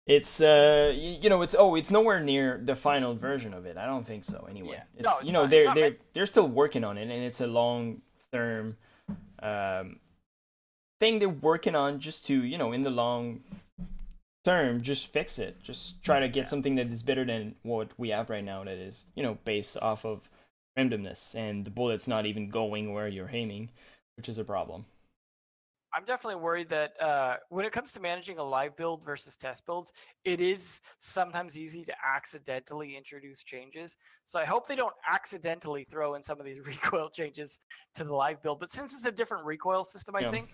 It's 0.06 0.40
uh 0.42 0.92
you 0.94 1.30
know 1.30 1.40
it's 1.40 1.54
oh 1.58 1.76
it's 1.76 1.90
nowhere 1.90 2.20
near 2.20 2.60
the 2.62 2.76
final 2.76 3.14
version 3.14 3.54
of 3.54 3.64
it. 3.64 3.76
I 3.78 3.86
don't 3.86 4.06
think 4.06 4.24
so 4.24 4.46
anyway. 4.50 4.72
Yeah. 4.76 4.82
It's, 4.96 5.04
No, 5.04 5.14
you 5.22 5.32
know 5.32 5.42
not- 5.42 5.50
they're 5.50 5.64
they're 5.74 5.74
meant- 5.90 6.00
they're 6.12 6.26
still 6.26 6.48
working 6.48 6.84
on 6.84 6.98
it 6.98 7.02
and 7.02 7.12
it's 7.24 7.40
a 7.40 7.46
long 7.46 8.02
term 8.32 8.76
um 9.42 9.98
thing 11.00 11.18
they're 11.18 11.28
working 11.28 11.74
on 11.74 12.00
just 12.00 12.24
to, 12.26 12.44
you 12.44 12.58
know, 12.58 12.72
in 12.72 12.82
the 12.82 12.90
long 12.90 13.40
term 14.44 14.82
just 14.82 15.10
fix 15.12 15.38
it. 15.38 15.62
Just 15.62 16.02
try 16.02 16.20
to 16.20 16.28
get 16.28 16.42
Yeah. 16.44 16.48
something 16.48 16.74
that 16.74 16.88
is 16.88 17.02
better 17.02 17.24
than 17.24 17.54
what 17.62 17.88
we 17.98 18.10
have 18.10 18.28
right 18.28 18.44
now 18.44 18.62
that 18.64 18.76
is, 18.76 19.06
you 19.14 19.22
know, 19.22 19.38
based 19.46 19.76
off 19.78 20.04
of 20.04 20.28
randomness 20.78 21.34
and 21.34 21.64
the 21.64 21.70
bullet's 21.70 22.06
not 22.06 22.26
even 22.26 22.50
going 22.50 22.92
where 22.92 23.08
you're 23.08 23.30
aiming, 23.32 23.70
which 24.18 24.28
is 24.28 24.36
a 24.38 24.44
problem. 24.44 24.84
I'm 25.94 26.04
definitely 26.04 26.40
worried 26.42 26.68
that 26.70 27.00
uh, 27.00 27.36
when 27.50 27.64
it 27.64 27.72
comes 27.72 27.92
to 27.92 28.00
managing 28.00 28.38
a 28.38 28.42
live 28.42 28.76
build 28.76 29.04
versus 29.04 29.36
test 29.36 29.64
builds, 29.64 29.92
it 30.24 30.40
is 30.40 30.80
sometimes 30.98 31.56
easy 31.56 31.84
to 31.84 31.94
accidentally 32.04 32.96
introduce 32.96 33.44
changes. 33.44 33.96
So 34.24 34.40
I 34.40 34.44
hope 34.44 34.66
they 34.66 34.74
don't 34.74 34.94
accidentally 35.08 35.84
throw 35.84 36.14
in 36.14 36.22
some 36.22 36.40
of 36.40 36.46
these 36.46 36.60
recoil 36.66 37.10
changes 37.10 37.60
to 37.94 38.04
the 38.04 38.12
live 38.12 38.42
build. 38.42 38.58
But 38.58 38.72
since 38.72 38.92
it's 38.92 39.04
a 39.04 39.12
different 39.12 39.44
recoil 39.44 39.84
system, 39.84 40.16
I 40.16 40.22
Yeah. 40.22 40.30
think 40.32 40.48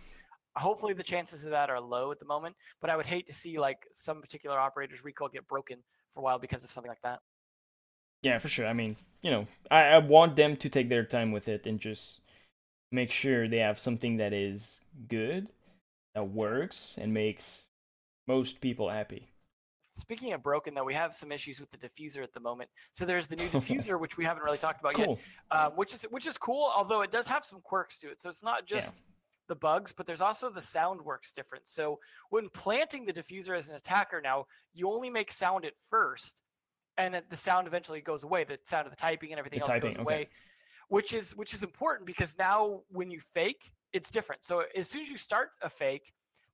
hopefully 0.56 0.92
the 0.92 1.02
chances 1.02 1.44
of 1.44 1.52
that 1.52 1.70
are 1.70 1.80
low 1.80 2.12
at 2.12 2.18
the 2.18 2.26
moment. 2.26 2.54
But 2.80 2.90
I 2.90 2.96
would 2.96 3.06
hate 3.06 3.26
to 3.26 3.32
see 3.32 3.58
like 3.58 3.78
some 3.94 4.20
particular 4.20 4.58
operators 4.58 5.02
recoil 5.02 5.28
get 5.28 5.46
broken 5.48 5.78
for 6.12 6.20
a 6.20 6.22
while 6.22 6.38
because 6.38 6.64
of 6.64 6.70
something 6.70 6.90
like 6.90 7.02
that. 7.02 7.20
Yeah, 8.22 8.38
for 8.38 8.48
sure. 8.48 8.66
I 8.66 8.72
mean, 8.72 8.96
you 9.22 9.30
know, 9.30 9.46
I, 9.70 9.82
I 9.84 9.98
want 9.98 10.36
them 10.36 10.56
to 10.58 10.68
take 10.68 10.88
their 10.88 11.04
time 11.04 11.32
with 11.32 11.48
it 11.48 11.66
and 11.66 11.80
just 11.80 12.20
make 12.92 13.10
sure 13.10 13.48
they 13.48 13.58
have 13.58 13.78
something 13.78 14.16
that 14.18 14.32
is 14.32 14.80
good, 15.08 15.48
that 16.14 16.28
works, 16.28 16.96
and 17.00 17.14
makes 17.14 17.64
most 18.26 18.60
people 18.60 18.88
happy. 18.90 19.28
Speaking 19.96 20.32
of 20.32 20.42
broken, 20.42 20.74
though, 20.74 20.84
we 20.84 20.94
have 20.94 21.14
some 21.14 21.30
issues 21.32 21.60
with 21.60 21.70
the 21.70 21.76
diffuser 21.76 22.22
at 22.22 22.32
the 22.32 22.40
moment. 22.40 22.70
So 22.92 23.04
there's 23.04 23.26
the 23.26 23.36
new 23.36 23.48
diffuser, 23.48 23.98
which 24.00 24.16
we 24.16 24.24
haven't 24.24 24.42
really 24.42 24.58
talked 24.58 24.80
about 24.80 24.96
yet. 24.96 25.06
Cool. 25.06 25.18
um, 25.50 25.72
which 25.72 25.94
is 25.94 26.02
which 26.04 26.26
is 26.26 26.36
cool. 26.36 26.70
Although 26.76 27.02
it 27.02 27.10
does 27.10 27.26
have 27.26 27.44
some 27.44 27.60
quirks 27.60 27.98
to 28.00 28.08
it, 28.10 28.20
so 28.22 28.28
it's 28.28 28.42
not 28.42 28.62
Yeah. 28.68 28.78
just 28.80 29.02
the 29.48 29.56
bugs, 29.56 29.92
but 29.92 30.06
there's 30.06 30.20
also 30.20 30.48
the 30.48 30.60
sound 30.60 31.00
works 31.02 31.32
different. 31.32 31.68
So 31.68 31.98
when 32.30 32.48
planting 32.50 33.04
the 33.04 33.12
diffuser 33.12 33.56
as 33.56 33.68
an 33.68 33.74
attacker, 33.74 34.20
now 34.22 34.46
you 34.72 34.88
only 34.90 35.10
make 35.10 35.32
sound 35.32 35.64
at 35.64 35.72
first, 35.90 36.40
and 36.96 37.20
the 37.28 37.36
sound 37.36 37.66
eventually 37.66 38.00
goes 38.00 38.22
away. 38.22 38.44
The 38.44 38.58
sound 38.64 38.86
of 38.86 38.92
the 38.92 38.96
typing 38.96 39.32
and 39.32 39.38
everything 39.40 39.58
The 39.58 39.64
else 39.64 39.74
typing, 39.74 39.90
goes 39.90 39.96
okay. 39.96 40.02
away, 40.02 40.28
which 40.90 41.14
is 41.14 41.34
which 41.36 41.54
is 41.54 41.62
important 41.62 42.04
because 42.06 42.36
now 42.36 42.80
when 42.90 43.10
you 43.10 43.20
fake, 43.32 43.72
it's 43.92 44.10
different. 44.10 44.44
So 44.44 44.64
as 44.76 44.88
soon 44.88 45.00
as 45.02 45.08
you 45.08 45.16
start 45.16 45.50
a 45.62 45.70
fake, 45.70 46.12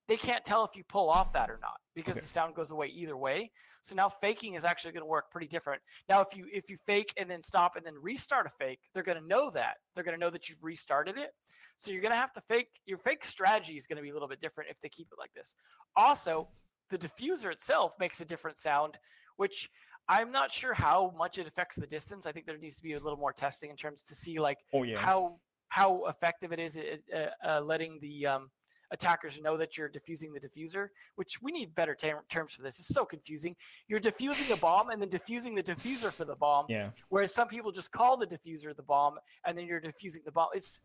they 0.09 0.16
can't 0.16 0.45
tell 0.45 0.62
if 0.64 0.76
you 0.76 0.84
pull 0.89 1.09
off 1.09 1.32
that 1.32 1.51
or 1.51 1.59
not 1.61 1.78
because 1.95 2.16
Okay. 2.16 2.22
the 2.22 2.28
sound 2.28 2.55
goes 2.55 2.70
away 2.70 2.87
either 2.89 3.16
way. 3.16 3.51
So 3.82 3.95
now 3.95 4.09
faking 4.09 4.55
is 4.55 4.64
actually 4.64 4.93
going 4.93 5.03
to 5.03 5.09
work 5.09 5.30
pretty 5.32 5.49
different. 5.49 5.80
Now, 6.09 6.20
if 6.20 6.37
you 6.37 6.47
if 6.53 6.68
you 6.68 6.76
fake 6.87 7.12
and 7.16 7.30
then 7.30 7.43
stop 7.43 7.76
and 7.76 7.84
then 7.84 7.95
restart 8.01 8.47
a 8.47 8.51
fake, 8.51 8.80
they're 8.93 9.03
going 9.03 9.20
to 9.20 9.26
know 9.26 9.51
that. 9.55 9.78
They're 9.95 10.05
going 10.05 10.18
to 10.18 10.20
know 10.20 10.30
that 10.30 10.49
you've 10.49 10.62
restarted 10.62 11.16
it. 11.16 11.30
So 11.78 11.91
you're 11.91 12.03
going 12.03 12.12
to 12.12 12.18
have 12.18 12.32
to 12.34 12.43
fake. 12.43 12.68
Your 12.84 12.99
fake 12.99 13.24
strategy 13.24 13.76
is 13.78 13.87
going 13.87 13.97
to 13.97 14.03
be 14.03 14.11
a 14.11 14.12
little 14.12 14.28
bit 14.28 14.41
different 14.41 14.70
if 14.70 14.76
they 14.82 14.91
keep 14.91 15.09
it 15.11 15.18
like 15.18 15.32
this. 15.34 15.57
Also, 15.97 16.49
the 16.91 16.99
diffuser 16.99 17.51
itself 17.51 17.95
makes 17.99 18.20
a 18.20 18.24
different 18.24 18.59
sound, 18.59 18.99
which 19.39 19.70
I'm 20.09 20.31
not 20.31 20.53
sure 20.53 20.73
how 20.75 21.13
much 21.19 21.39
it 21.39 21.47
affects 21.47 21.77
the 21.77 21.87
distance. 21.87 22.27
I 22.27 22.33
think 22.33 22.47
there 22.47 22.57
needs 22.59 22.77
to 22.77 22.83
be 22.83 22.93
a 22.95 23.01
little 23.01 23.19
more 23.19 23.33
testing 23.33 23.71
in 23.71 23.77
terms 23.77 24.03
to 24.03 24.15
see 24.15 24.39
like 24.39 24.59
Oh 24.73 24.83
yeah. 24.85 24.99
how 24.99 25.39
how 25.69 26.05
effective 26.07 26.53
it 26.53 26.61
is 26.61 26.77
at 26.77 27.01
uh, 27.45 27.49
uh, 27.49 27.61
letting 27.61 27.99
the 28.01 28.25
um, 28.27 28.51
attackers 28.93 29.41
know 29.43 29.57
that 29.57 29.77
you're 29.77 29.89
diffusing 29.89 30.33
the 30.33 30.39
diffuser. 30.41 30.89
Which 31.17 31.43
we 31.43 31.51
need 31.51 31.75
better 31.75 31.95
ter- 31.97 32.23
terms 32.31 32.53
for 32.53 32.63
this. 32.63 32.79
It's 32.79 32.89
so 32.95 33.05
confusing. 33.05 33.57
You're 33.89 33.99
diffusing 34.01 34.53
a 34.53 34.57
bomb 34.57 34.91
and 34.91 35.03
then 35.03 35.09
diffusing 35.09 35.57
the 35.57 35.63
diffuser 35.63 36.13
for 36.13 36.25
the 36.25 36.37
bomb. 36.37 36.67
yeah. 36.69 36.91
Whereas 37.09 37.35
some 37.35 37.49
people 37.49 37.73
just 37.73 37.91
call 37.91 38.17
the 38.17 38.27
diffuser 38.27 38.77
the 38.77 38.85
bomb, 38.85 39.17
and 39.45 39.59
then 39.59 39.67
you're 39.67 39.81
diffusing 39.81 40.23
the 40.25 40.31
bomb. 40.31 40.49
It's 40.55 40.83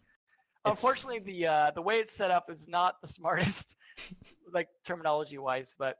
unfortunately 0.66 1.20
the 1.20 1.48
uh, 1.48 1.72
the 1.76 1.82
way 1.82 1.98
it's 1.98 2.12
set 2.14 2.32
up 2.32 2.50
is 2.50 2.68
not 2.68 3.00
the 3.02 3.08
smartest, 3.18 3.78
like 4.52 4.68
terminology 4.84 5.38
wise. 5.38 5.76
But 5.78 5.98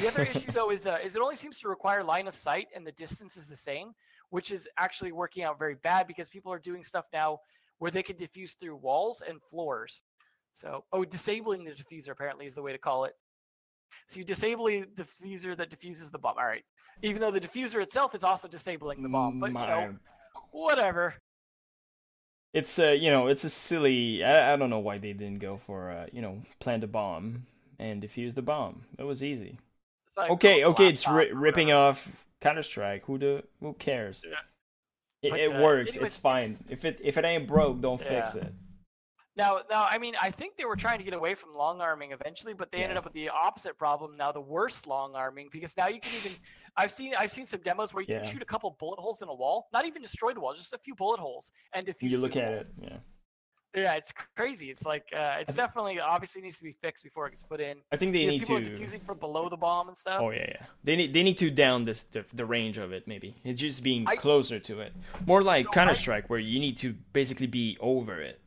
the 0.00 0.08
other 0.08 0.22
issue 0.34 0.52
though 0.52 0.70
is 0.70 0.86
uh, 0.86 0.98
is 1.02 1.16
it 1.16 1.22
only 1.22 1.36
seems 1.36 1.58
to 1.60 1.68
require 1.68 2.02
line 2.02 2.28
of 2.28 2.34
sight, 2.34 2.68
and 2.74 2.86
the 2.86 2.92
distance 2.92 3.36
is 3.36 3.46
the 3.46 3.56
same, 3.56 3.92
which 4.30 4.50
is 4.50 4.68
actually 4.78 5.12
working 5.12 5.44
out 5.44 5.58
very 5.58 5.74
bad 5.76 6.06
because 6.06 6.28
people 6.28 6.52
are 6.52 6.58
doing 6.58 6.82
stuff 6.82 7.06
now 7.12 7.38
where 7.78 7.90
they 7.90 8.02
can 8.02 8.16
diffuse 8.16 8.54
through 8.54 8.76
walls 8.76 9.22
and 9.26 9.40
floors. 9.42 10.04
So, 10.52 10.84
oh, 10.92 11.04
disabling 11.04 11.64
the 11.64 11.70
diffuser 11.70 12.10
apparently 12.10 12.46
is 12.46 12.54
the 12.54 12.62
way 12.62 12.72
to 12.72 12.78
call 12.78 13.04
it. 13.04 13.12
So 14.06 14.18
you 14.18 14.24
disable 14.24 14.66
the 14.66 14.86
diffuser 14.96 15.56
that 15.56 15.70
diffuses 15.70 16.10
the 16.10 16.18
bomb. 16.18 16.36
All 16.38 16.44
right. 16.44 16.64
Even 17.02 17.20
though 17.20 17.30
the 17.30 17.40
diffuser 17.40 17.82
itself 17.82 18.14
is 18.14 18.24
also 18.24 18.48
disabling 18.48 19.02
the 19.02 19.08
bomb, 19.08 19.40
but 19.40 19.48
you 19.48 19.54
know, 19.54 19.94
whatever. 20.50 21.14
It's 22.52 22.78
a 22.78 22.96
you 22.96 23.10
know, 23.10 23.28
it's 23.28 23.44
a 23.44 23.50
silly. 23.50 24.24
I, 24.24 24.54
I 24.54 24.56
don't 24.56 24.70
know 24.70 24.78
why 24.78 24.98
they 24.98 25.12
didn't 25.12 25.38
go 25.38 25.58
for 25.58 25.90
uh, 25.90 26.06
you 26.12 26.20
know, 26.20 26.42
plant 26.60 26.84
a 26.84 26.86
bomb 26.86 27.46
and 27.78 28.02
defuse 28.02 28.34
the 28.34 28.42
bomb. 28.42 28.82
It 28.98 29.04
was 29.04 29.22
easy. 29.22 29.58
Like 30.18 30.30
Okay, 30.32 30.64
okay, 30.64 30.88
it's 30.88 31.06
ri- 31.08 31.32
ripping 31.32 31.70
off 31.72 32.10
Counter 32.40 32.62
Strike. 32.64 33.04
Who 33.06 33.18
the 33.18 33.44
who 33.60 33.72
cares? 33.74 34.24
Yeah. 34.28 34.34
It, 35.22 35.30
But, 35.30 35.40
it 35.40 35.54
uh, 35.54 35.62
works. 35.62 35.90
anyways, 35.92 36.06
it's 36.12 36.20
fine. 36.20 36.50
it's- 36.50 36.64
If 36.70 36.84
it 36.84 37.00
if 37.02 37.16
it 37.18 37.24
ain't 37.24 37.46
broke, 37.46 37.80
don't 37.80 38.00
fix 38.00 38.34
it. 38.34 38.52
Now, 39.36 39.60
now, 39.70 39.86
I 39.88 39.98
mean, 39.98 40.14
I 40.20 40.32
think 40.32 40.56
they 40.56 40.64
were 40.64 40.74
trying 40.74 40.98
to 40.98 41.04
get 41.04 41.14
away 41.14 41.36
from 41.36 41.54
long 41.54 41.80
arming 41.80 42.10
eventually, 42.10 42.54
but 42.54 42.72
they 42.72 42.78
ended 42.82 42.96
up 42.98 43.04
with 43.04 43.12
the 43.12 43.28
opposite 43.28 43.78
problem. 43.78 44.16
Now, 44.16 44.32
the 44.32 44.40
worst 44.40 44.88
long 44.88 45.14
arming 45.14 45.48
because 45.52 45.76
now 45.76 45.86
you 45.86 46.00
can 46.00 46.12
even. 46.18 46.32
I've 46.76 46.90
seen 46.90 47.14
I've 47.16 47.30
seen 47.30 47.46
some 47.46 47.60
demos 47.60 47.94
where 47.94 48.02
you 48.02 48.12
Yeah. 48.14 48.22
can 48.22 48.32
shoot 48.32 48.42
a 48.42 48.44
couple 48.44 48.74
bullet 48.80 48.98
holes 48.98 49.22
in 49.22 49.28
a 49.28 49.34
wall, 49.34 49.68
not 49.72 49.86
even 49.86 50.02
destroy 50.02 50.32
the 50.34 50.40
wall, 50.40 50.54
just 50.54 50.72
a 50.72 50.78
few 50.78 50.96
bullet 50.96 51.20
holes, 51.20 51.52
and 51.72 51.88
if 51.88 52.02
You 52.02 52.18
look 52.18 52.34
at 52.34 52.50
it. 52.52 52.66
Yeah. 52.82 52.96
Yeah, 53.76 53.94
it's 53.94 54.12
crazy. 54.36 54.70
It's 54.70 54.86
like 54.86 55.04
uh, 55.14 55.36
it's 55.40 55.52
definitely 55.52 56.00
obviously 56.00 56.40
needs 56.40 56.56
to 56.56 56.64
be 56.64 56.72
fixed 56.82 57.04
before 57.04 57.26
it 57.26 57.30
gets 57.30 57.42
put 57.42 57.60
in. 57.60 57.76
I 57.92 57.96
think 57.96 58.12
they 58.12 58.24
Because 58.26 58.32
need 58.32 58.40
people 58.40 58.60
to. 58.60 58.66
are 58.66 58.78
defusing 58.78 59.02
from 59.04 59.18
below 59.18 59.48
the 59.48 59.56
bomb 59.58 59.88
and 59.88 59.96
stuff. 59.96 60.20
Oh 60.22 60.30
yeah, 60.30 60.46
yeah. 60.48 60.66
They 60.84 60.96
need 60.96 61.12
they 61.12 61.22
need 61.22 61.36
to 61.38 61.50
down 61.50 61.84
this 61.84 62.02
the, 62.04 62.24
the 62.32 62.46
range 62.46 62.78
of 62.78 62.92
it. 62.92 63.06
Maybe 63.06 63.36
it's 63.44 63.60
just 63.60 63.82
being 63.82 64.06
I- 64.08 64.16
closer 64.16 64.58
to 64.58 64.80
it. 64.80 64.92
More 65.26 65.42
like 65.42 65.66
So 65.66 65.72
Counter 65.72 65.94
Strike, 65.94 66.30
where 66.30 66.38
you 66.38 66.58
need 66.60 66.78
to 66.78 66.94
basically 67.12 67.46
be 67.46 67.76
over 67.80 68.20
it. 68.20 68.40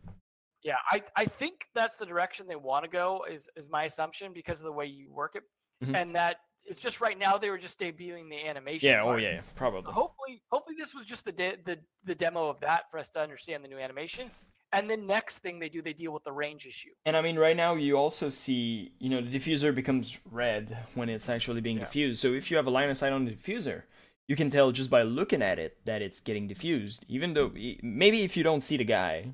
Yeah, 0.64 0.76
I, 0.92 1.02
I 1.16 1.26
think 1.26 1.66
that's 1.74 1.96
the 1.96 2.06
direction 2.06 2.48
they 2.48 2.56
want 2.56 2.86
to 2.86 2.90
go. 2.90 3.26
Is 3.30 3.48
is 3.56 3.68
my 3.70 3.84
assumption 3.86 4.34
because 4.34 4.60
of 4.60 4.66
the 4.66 4.72
way 4.72 4.86
you 4.88 5.12
work 5.14 5.36
it, 5.36 5.44
Mhm. 5.86 5.96
and 5.96 6.16
that 6.16 6.38
it's 6.66 6.80
just 6.80 7.00
right 7.02 7.18
now 7.18 7.38
they 7.38 7.50
were 7.52 7.58
just 7.58 7.80
debuting 7.80 8.30
the 8.30 8.48
animation. 8.48 8.90
Yeah. 8.90 9.02
Oh 9.02 9.06
part. 9.06 9.22
yeah. 9.22 9.34
yeah, 9.36 9.42
Probably. 9.56 9.92
hopefully 9.92 10.42
hopefully 10.52 10.76
this 10.80 10.94
was 10.96 11.06
just 11.06 11.26
the 11.26 11.32
de- 11.32 11.58
the 11.66 11.78
the 12.06 12.16
demo 12.16 12.50
of 12.50 12.60
that 12.62 12.84
for 12.92 12.98
us 13.00 13.10
to 13.12 13.20
understand 13.20 13.64
the 13.64 13.68
new 13.68 13.80
animation 13.80 14.30
and 14.74 14.90
then 14.90 15.06
next 15.08 15.40
thing 15.40 15.60
they 15.60 15.70
do 15.70 15.82
they 15.82 15.94
deal 15.94 16.12
with 16.14 16.24
the 16.24 16.32
range 16.32 16.66
issue 16.66 16.92
And 17.06 17.16
I 17.18 17.22
mean, 17.22 17.38
right 17.38 17.56
now 17.56 17.76
you 17.76 17.96
also 17.98 18.30
see, 18.30 18.92
you 19.00 19.10
know, 19.10 19.22
the 19.22 19.32
diffuser 19.38 19.74
becomes 19.74 20.18
red 20.30 20.78
when 20.96 21.10
it's 21.10 21.30
actually 21.30 21.62
being 21.62 21.78
Yeah. 21.78 21.86
diffused. 21.86 22.20
So 22.22 22.34
if 22.34 22.50
you 22.50 22.58
have 22.58 22.68
a 22.68 22.72
line 22.72 22.90
of 22.90 22.98
sight 22.98 23.12
on 23.14 23.26
the 23.26 23.32
diffuser, 23.32 23.84
you 24.28 24.36
can 24.36 24.50
tell 24.50 24.72
just 24.72 24.90
by 24.90 25.02
looking 25.02 25.42
at 25.42 25.60
it 25.60 25.84
that 25.86 26.02
it's 26.02 26.22
getting 26.22 26.48
diffused. 26.48 27.04
Even 27.10 27.34
though 27.34 27.52
maybe 27.84 28.24
if 28.24 28.38
you 28.38 28.44
don't 28.44 28.62
see 28.62 28.78
the 28.78 28.86
guy, 28.86 29.34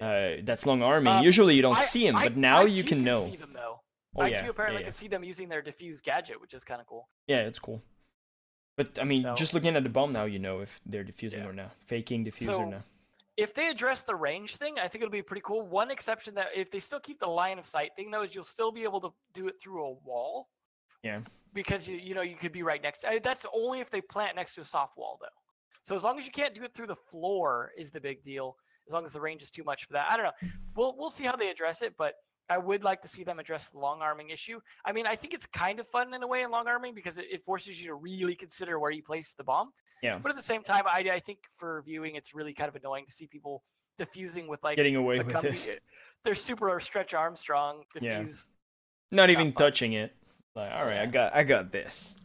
uh, 0.00 0.42
that's 0.42 0.66
long 0.66 0.82
arming. 0.82 1.12
Um, 1.12 1.24
Usually 1.24 1.54
you 1.54 1.62
don't 1.62 1.76
I- 1.78 1.82
see 1.84 2.06
him, 2.06 2.16
I- 2.16 2.24
but 2.24 2.36
now 2.36 2.62
you 2.64 2.82
IQ 2.84 2.88
can 2.88 3.04
know. 3.04 3.24
see 3.24 3.36
them 3.36 3.52
though 3.54 3.80
Oh 4.16 4.20
IQ 4.22 4.30
yeah, 4.30 4.46
apparently 4.48 4.80
yeah, 4.82 4.86
can 4.86 4.94
see 4.94 5.08
them 5.08 5.24
using 5.24 5.48
their 5.48 5.62
diffuse 5.62 6.00
gadget 6.00 6.40
which 6.40 6.54
is 6.54 6.62
kind 6.64 6.80
of 6.80 6.86
cool 6.86 7.08
yeah, 7.26 7.40
it's 7.48 7.58
cool. 7.58 7.82
But 8.76 8.98
I 8.98 9.04
mean, 9.04 9.22
So- 9.22 9.34
just 9.36 9.54
looking 9.54 9.76
at 9.76 9.82
the 9.84 9.88
bomb 9.88 10.12
now, 10.12 10.24
you 10.24 10.38
know 10.40 10.60
if 10.60 10.80
they're 10.84 11.04
diffusing 11.04 11.44
or 11.44 11.52
not, 11.52 11.72
faking 11.86 12.24
diffuse 12.24 12.50
So- 12.50 12.56
or 12.62 12.66
not. 12.66 12.82
If 13.36 13.52
they 13.54 13.68
address 13.68 14.02
the 14.02 14.14
range 14.14 14.56
thing 14.56 14.78
i 14.78 14.86
think 14.86 15.02
it'll 15.02 15.10
be 15.10 15.22
pretty 15.22 15.42
cool. 15.44 15.62
One 15.66 15.90
exception 15.90 16.34
that 16.36 16.48
if 16.54 16.70
they 16.70 16.80
still 16.80 17.00
keep 17.00 17.18
the 17.20 17.26
line 17.26 17.58
of 17.58 17.66
sight 17.66 17.90
thing 17.96 18.10
though 18.10 18.22
is 18.22 18.34
you'll 18.34 18.44
still 18.44 18.70
be 18.72 18.82
able 18.82 19.00
to 19.00 19.12
do 19.32 19.48
it 19.48 19.56
through 19.60 19.84
a 19.84 19.92
wall. 20.04 20.48
Yeah. 21.02 21.20
because 21.52 21.86
you 21.86 21.96
you 21.96 22.14
know 22.14 22.22
you 22.22 22.34
could 22.36 22.52
be 22.52 22.62
right 22.62 22.82
next 22.82 23.00
to, 23.00 23.20
that's 23.22 23.44
only 23.54 23.80
if 23.80 23.90
they 23.90 24.00
plant 24.00 24.36
next 24.36 24.54
to 24.54 24.62
a 24.62 24.64
soft 24.64 24.96
wall 24.96 25.18
though. 25.20 25.26
So 25.82 25.94
as 25.94 26.02
long 26.02 26.18
as 26.18 26.24
you 26.24 26.32
can't 26.32 26.54
do 26.54 26.62
it 26.62 26.74
through 26.74 26.86
the 26.86 26.96
floor 26.96 27.72
is 27.76 27.90
the 27.90 28.00
big 28.00 28.22
deal. 28.24 28.56
As 28.86 28.92
long 28.92 29.04
as 29.04 29.12
the 29.12 29.20
range 29.20 29.42
is 29.42 29.50
too 29.50 29.64
much 29.64 29.84
for 29.86 29.92
that. 29.94 30.06
I 30.10 30.16
don't 30.16 30.26
know. 30.26 30.48
We'll 30.76 30.94
we'll 30.96 31.10
see 31.10 31.24
how 31.24 31.36
they 31.36 31.50
address 31.50 31.82
it 31.82 31.94
but 31.98 32.14
I 32.50 32.58
would 32.58 32.84
like 32.84 33.00
to 33.02 33.08
see 33.08 33.24
them 33.24 33.38
address 33.38 33.70
the 33.70 33.78
long 33.78 34.02
arming 34.02 34.30
issue. 34.30 34.60
I 34.84 34.92
mean, 34.92 35.06
I 35.06 35.16
think 35.16 35.32
it's 35.32 35.46
kind 35.46 35.80
of 35.80 35.88
fun 35.88 36.12
in 36.12 36.22
a 36.22 36.26
way 36.26 36.42
in 36.42 36.50
long 36.50 36.66
arming 36.68 36.94
because 36.94 37.18
it, 37.18 37.26
it 37.30 37.42
forces 37.44 37.80
you 37.80 37.88
to 37.88 37.94
really 37.94 38.34
consider 38.34 38.78
where 38.78 38.90
you 38.90 39.02
place 39.02 39.32
the 39.32 39.44
bomb. 39.44 39.70
Yeah. 40.02 40.18
But 40.18 40.30
at 40.30 40.36
the 40.36 40.42
same 40.42 40.62
time, 40.62 40.84
I, 40.86 40.98
I 41.12 41.20
think 41.20 41.38
for 41.56 41.82
viewing, 41.86 42.16
it's 42.16 42.34
really 42.34 42.52
kind 42.52 42.68
of 42.68 42.76
annoying 42.76 43.06
to 43.06 43.12
see 43.12 43.26
people 43.26 43.62
diffusing 43.96 44.46
with 44.46 44.62
like 44.62 44.76
Getting 44.76 44.96
away 44.96 45.16
a 45.16 45.24
with 45.24 45.32
company. 45.32 45.56
it. 45.66 45.82
They're 46.24 46.34
super 46.34 46.78
stretch 46.80 47.14
Armstrong 47.14 47.84
Yeah. 48.00 48.18
diffuse. 48.18 48.46
Not 49.10 49.30
it's 49.30 49.38
even 49.38 49.52
fun. 49.52 49.64
touching 49.64 49.92
it. 49.94 50.14
Like, 50.54 50.72
all 50.72 50.84
right, 50.84 50.98
I 50.98 51.06
got 51.06 51.34
I 51.34 51.42
got 51.44 51.72
this. 51.72 52.18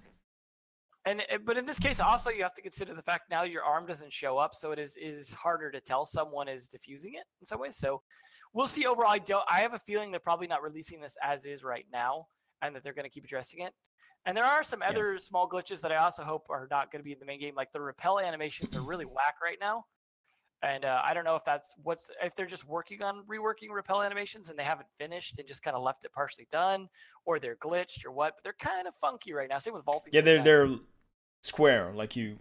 And 1.05 1.21
uh, 1.21 1.37
but 1.45 1.57
in 1.57 1.65
this 1.65 1.79
case, 1.79 1.99
also 1.99 2.29
you 2.29 2.43
have 2.43 2.53
to 2.55 2.61
consider 2.61 2.93
the 2.93 3.01
fact 3.01 3.29
now 3.29 3.43
your 3.43 3.63
arm 3.63 3.85
doesn't 3.85 4.11
show 4.11 4.37
up, 4.37 4.53
so 4.53 4.71
it 4.71 4.79
is 4.79 4.97
is 4.97 5.33
harder 5.33 5.71
to 5.71 5.79
tell 5.79 6.05
someone 6.05 6.47
is 6.47 6.67
diffusing 6.67 7.13
it 7.13 7.23
in 7.41 7.45
some 7.45 7.59
ways. 7.59 7.75
So 7.77 8.01
we'll 8.53 8.67
see. 8.67 8.85
Overall, 8.85 9.11
I 9.11 9.19
don't. 9.19 9.43
I 9.49 9.61
have 9.61 9.73
a 9.73 9.79
feeling 9.79 10.11
they're 10.11 10.19
probably 10.19 10.47
not 10.47 10.61
releasing 10.63 10.99
this 11.01 11.15
as 11.23 11.45
is 11.45 11.63
right 11.63 11.85
now, 11.91 12.27
and 12.61 12.75
that 12.75 12.83
they're 12.83 12.93
going 12.93 13.03
to 13.05 13.09
keep 13.09 13.25
addressing 13.25 13.61
it. 13.61 13.73
And 14.25 14.35
there 14.35 14.43
are 14.43 14.63
some 14.63 14.81
Yeah. 14.81 14.89
other 14.89 15.17
small 15.17 15.49
glitches 15.49 15.79
that 15.81 15.91
I 15.91 15.95
also 15.97 16.23
hope 16.23 16.47
are 16.49 16.67
not 16.69 16.91
going 16.91 16.99
to 16.99 17.03
be 17.03 17.13
in 17.13 17.19
the 17.19 17.25
main 17.25 17.39
game. 17.39 17.55
Like 17.55 17.71
the 17.71 17.79
repel 17.81 18.19
animations 18.19 18.75
are 18.75 18.81
really 18.81 19.05
whack 19.05 19.35
right 19.41 19.57
now, 19.61 19.85
and 20.61 20.83
uh, 20.83 21.01
I 21.03 21.13
don't 21.13 21.23
know 21.23 21.35
if 21.35 21.45
that's 21.45 21.73
what's 21.83 22.11
if 22.21 22.35
they're 22.35 22.45
just 22.45 22.65
working 22.67 23.01
on 23.01 23.23
reworking 23.31 23.69
repel 23.71 24.01
animations 24.03 24.49
and 24.49 24.59
they 24.59 24.63
haven't 24.63 24.89
finished 24.97 25.39
and 25.39 25.47
just 25.47 25.63
kind 25.63 25.75
of 25.77 25.83
left 25.83 26.03
it 26.03 26.11
partially 26.11 26.47
done, 26.51 26.89
or 27.25 27.39
they're 27.39 27.55
glitched 27.55 28.05
or 28.05 28.11
what. 28.11 28.33
But 28.35 28.43
they're 28.43 28.53
kind 28.59 28.87
of 28.87 28.93
funky 28.99 29.31
right 29.33 29.47
now. 29.49 29.57
Same 29.57 29.73
with 29.73 29.85
vaulting. 29.85 30.11
Yeah, 30.13 30.21
they're 30.21 30.43
they're 30.43 30.69
square. 31.43 31.93
Like 31.95 32.15
you 32.17 32.37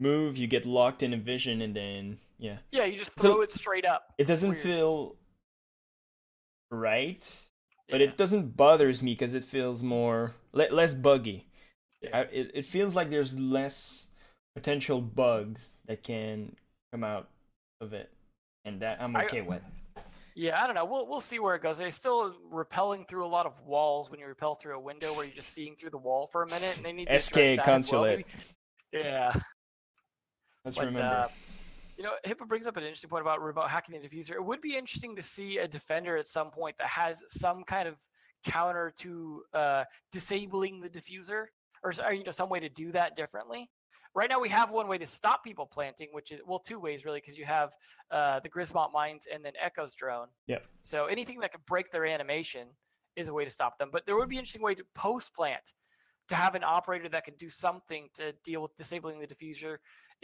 move, 0.00 0.36
you 0.36 0.46
get 0.48 0.66
locked 0.66 1.02
in 1.04 1.14
a 1.14 1.16
vision, 1.16 1.62
and 1.62 1.74
then 1.74 2.18
yeah, 2.38 2.58
yeah. 2.72 2.84
You 2.84 2.98
just 2.98 3.12
So- 3.18 3.32
throw 3.34 3.40
it 3.42 3.52
straight 3.52 3.86
up. 3.86 4.12
it 4.18 4.24
doesn't 4.24 4.50
Weird. 4.50 4.60
feel 4.62 5.16
right, 6.70 7.24
but 7.88 8.00
it 8.00 8.16
doesn't 8.16 8.56
bothers 8.56 9.02
me 9.02 9.12
because 9.12 9.34
it 9.34 9.44
feels 9.44 9.82
more 9.82 10.34
le- 10.52 10.72
less 10.72 10.94
buggy. 10.94 11.46
Yeah. 12.02 12.18
I, 12.18 12.20
it 12.22 12.50
it 12.54 12.64
feels 12.64 12.94
like 12.94 13.10
there's 13.10 13.38
less 13.38 14.06
potential 14.54 15.00
bugs 15.00 15.68
that 15.86 16.02
can 16.02 16.56
come 16.92 17.04
out 17.04 17.28
of 17.80 17.92
it, 17.92 18.10
and 18.64 18.80
that 18.82 19.00
I'm 19.00 19.16
I- 19.16 19.24
okay 19.24 19.42
with. 19.42 19.62
Yeah, 20.38 20.62
I 20.62 20.66
don't 20.66 20.74
know. 20.74 20.84
We'll 20.84 21.06
we'll 21.08 21.20
see 21.20 21.38
where 21.38 21.54
it 21.54 21.62
goes. 21.62 21.78
They're 21.78 21.90
still 21.90 22.34
repelling 22.50 23.06
through 23.06 23.24
a 23.24 23.28
lot 23.28 23.46
of 23.46 23.54
walls 23.64 24.10
when 24.10 24.20
you 24.20 24.26
repel 24.26 24.54
through 24.54 24.76
a 24.76 24.80
window 24.80 25.14
where 25.14 25.24
you're 25.24 25.34
just 25.34 25.54
seeing 25.54 25.76
through 25.76 25.88
the 25.90 25.96
wall 25.98 26.28
for 26.30 26.42
a 26.42 26.46
minute, 26.50 26.76
and 26.76 26.84
they 26.84 26.92
need 26.92 27.08
to 27.08 27.18
SK 27.18 27.38
as 27.38 27.90
well. 27.90 28.18
Yeah, 28.92 29.32
Let's 30.64 30.76
but, 30.76 30.86
remember. 30.86 31.00
uh, 31.00 31.28
you 31.96 32.04
know, 32.04 32.12
Hippo 32.24 32.44
brings 32.44 32.66
up 32.66 32.76
an 32.76 32.82
interesting 32.82 33.10
point 33.10 33.22
about 33.22 33.42
remote 33.42 33.68
hacking 33.68 33.98
the 33.98 34.06
diffuser. 34.06 34.32
It 34.32 34.44
would 34.44 34.60
be 34.60 34.76
interesting 34.76 35.16
to 35.16 35.22
see 35.22 35.58
a 35.58 35.68
defender 35.68 36.16
at 36.16 36.26
some 36.26 36.50
point 36.50 36.76
that 36.78 36.88
has 36.88 37.24
some 37.28 37.64
kind 37.64 37.88
of 37.88 37.98
counter 38.44 38.92
to 38.98 39.42
uh, 39.54 39.84
disabling 40.12 40.80
the 40.80 40.88
diffuser, 40.88 41.46
or, 41.82 41.92
or 42.04 42.12
you 42.12 42.24
know, 42.24 42.30
some 42.30 42.48
way 42.48 42.60
to 42.60 42.68
do 42.68 42.92
that 42.92 43.16
differently. 43.16 43.70
Right 44.14 44.30
now, 44.30 44.40
we 44.40 44.48
have 44.48 44.70
one 44.70 44.88
way 44.88 44.96
to 44.98 45.06
stop 45.06 45.44
people 45.44 45.66
planting, 45.66 46.08
which 46.12 46.32
is 46.32 46.40
well, 46.46 46.58
two 46.58 46.78
ways 46.78 47.04
really, 47.04 47.20
because 47.20 47.36
you 47.36 47.44
have 47.44 47.72
uh, 48.10 48.40
the 48.40 48.48
Grismont 48.48 48.92
mines 48.92 49.26
and 49.32 49.44
then 49.44 49.52
Echo's 49.62 49.94
drone. 49.94 50.28
Yep. 50.46 50.64
So 50.82 51.06
anything 51.06 51.40
that 51.40 51.52
could 51.52 51.64
break 51.66 51.90
their 51.90 52.06
animation 52.06 52.68
is 53.14 53.28
a 53.28 53.34
way 53.34 53.44
to 53.44 53.50
stop 53.50 53.78
them. 53.78 53.90
But 53.92 54.06
there 54.06 54.16
would 54.16 54.28
be 54.28 54.36
an 54.36 54.40
interesting 54.40 54.62
way 54.62 54.74
to 54.74 54.84
post 54.94 55.34
plant 55.34 55.72
to 56.28 56.34
have 56.34 56.54
an 56.54 56.64
operator 56.64 57.08
that 57.08 57.24
can 57.24 57.34
do 57.38 57.48
something 57.48 58.08
to 58.14 58.32
deal 58.44 58.62
with 58.62 58.76
disabling 58.76 59.20
the 59.20 59.26
diffuser 59.26 59.76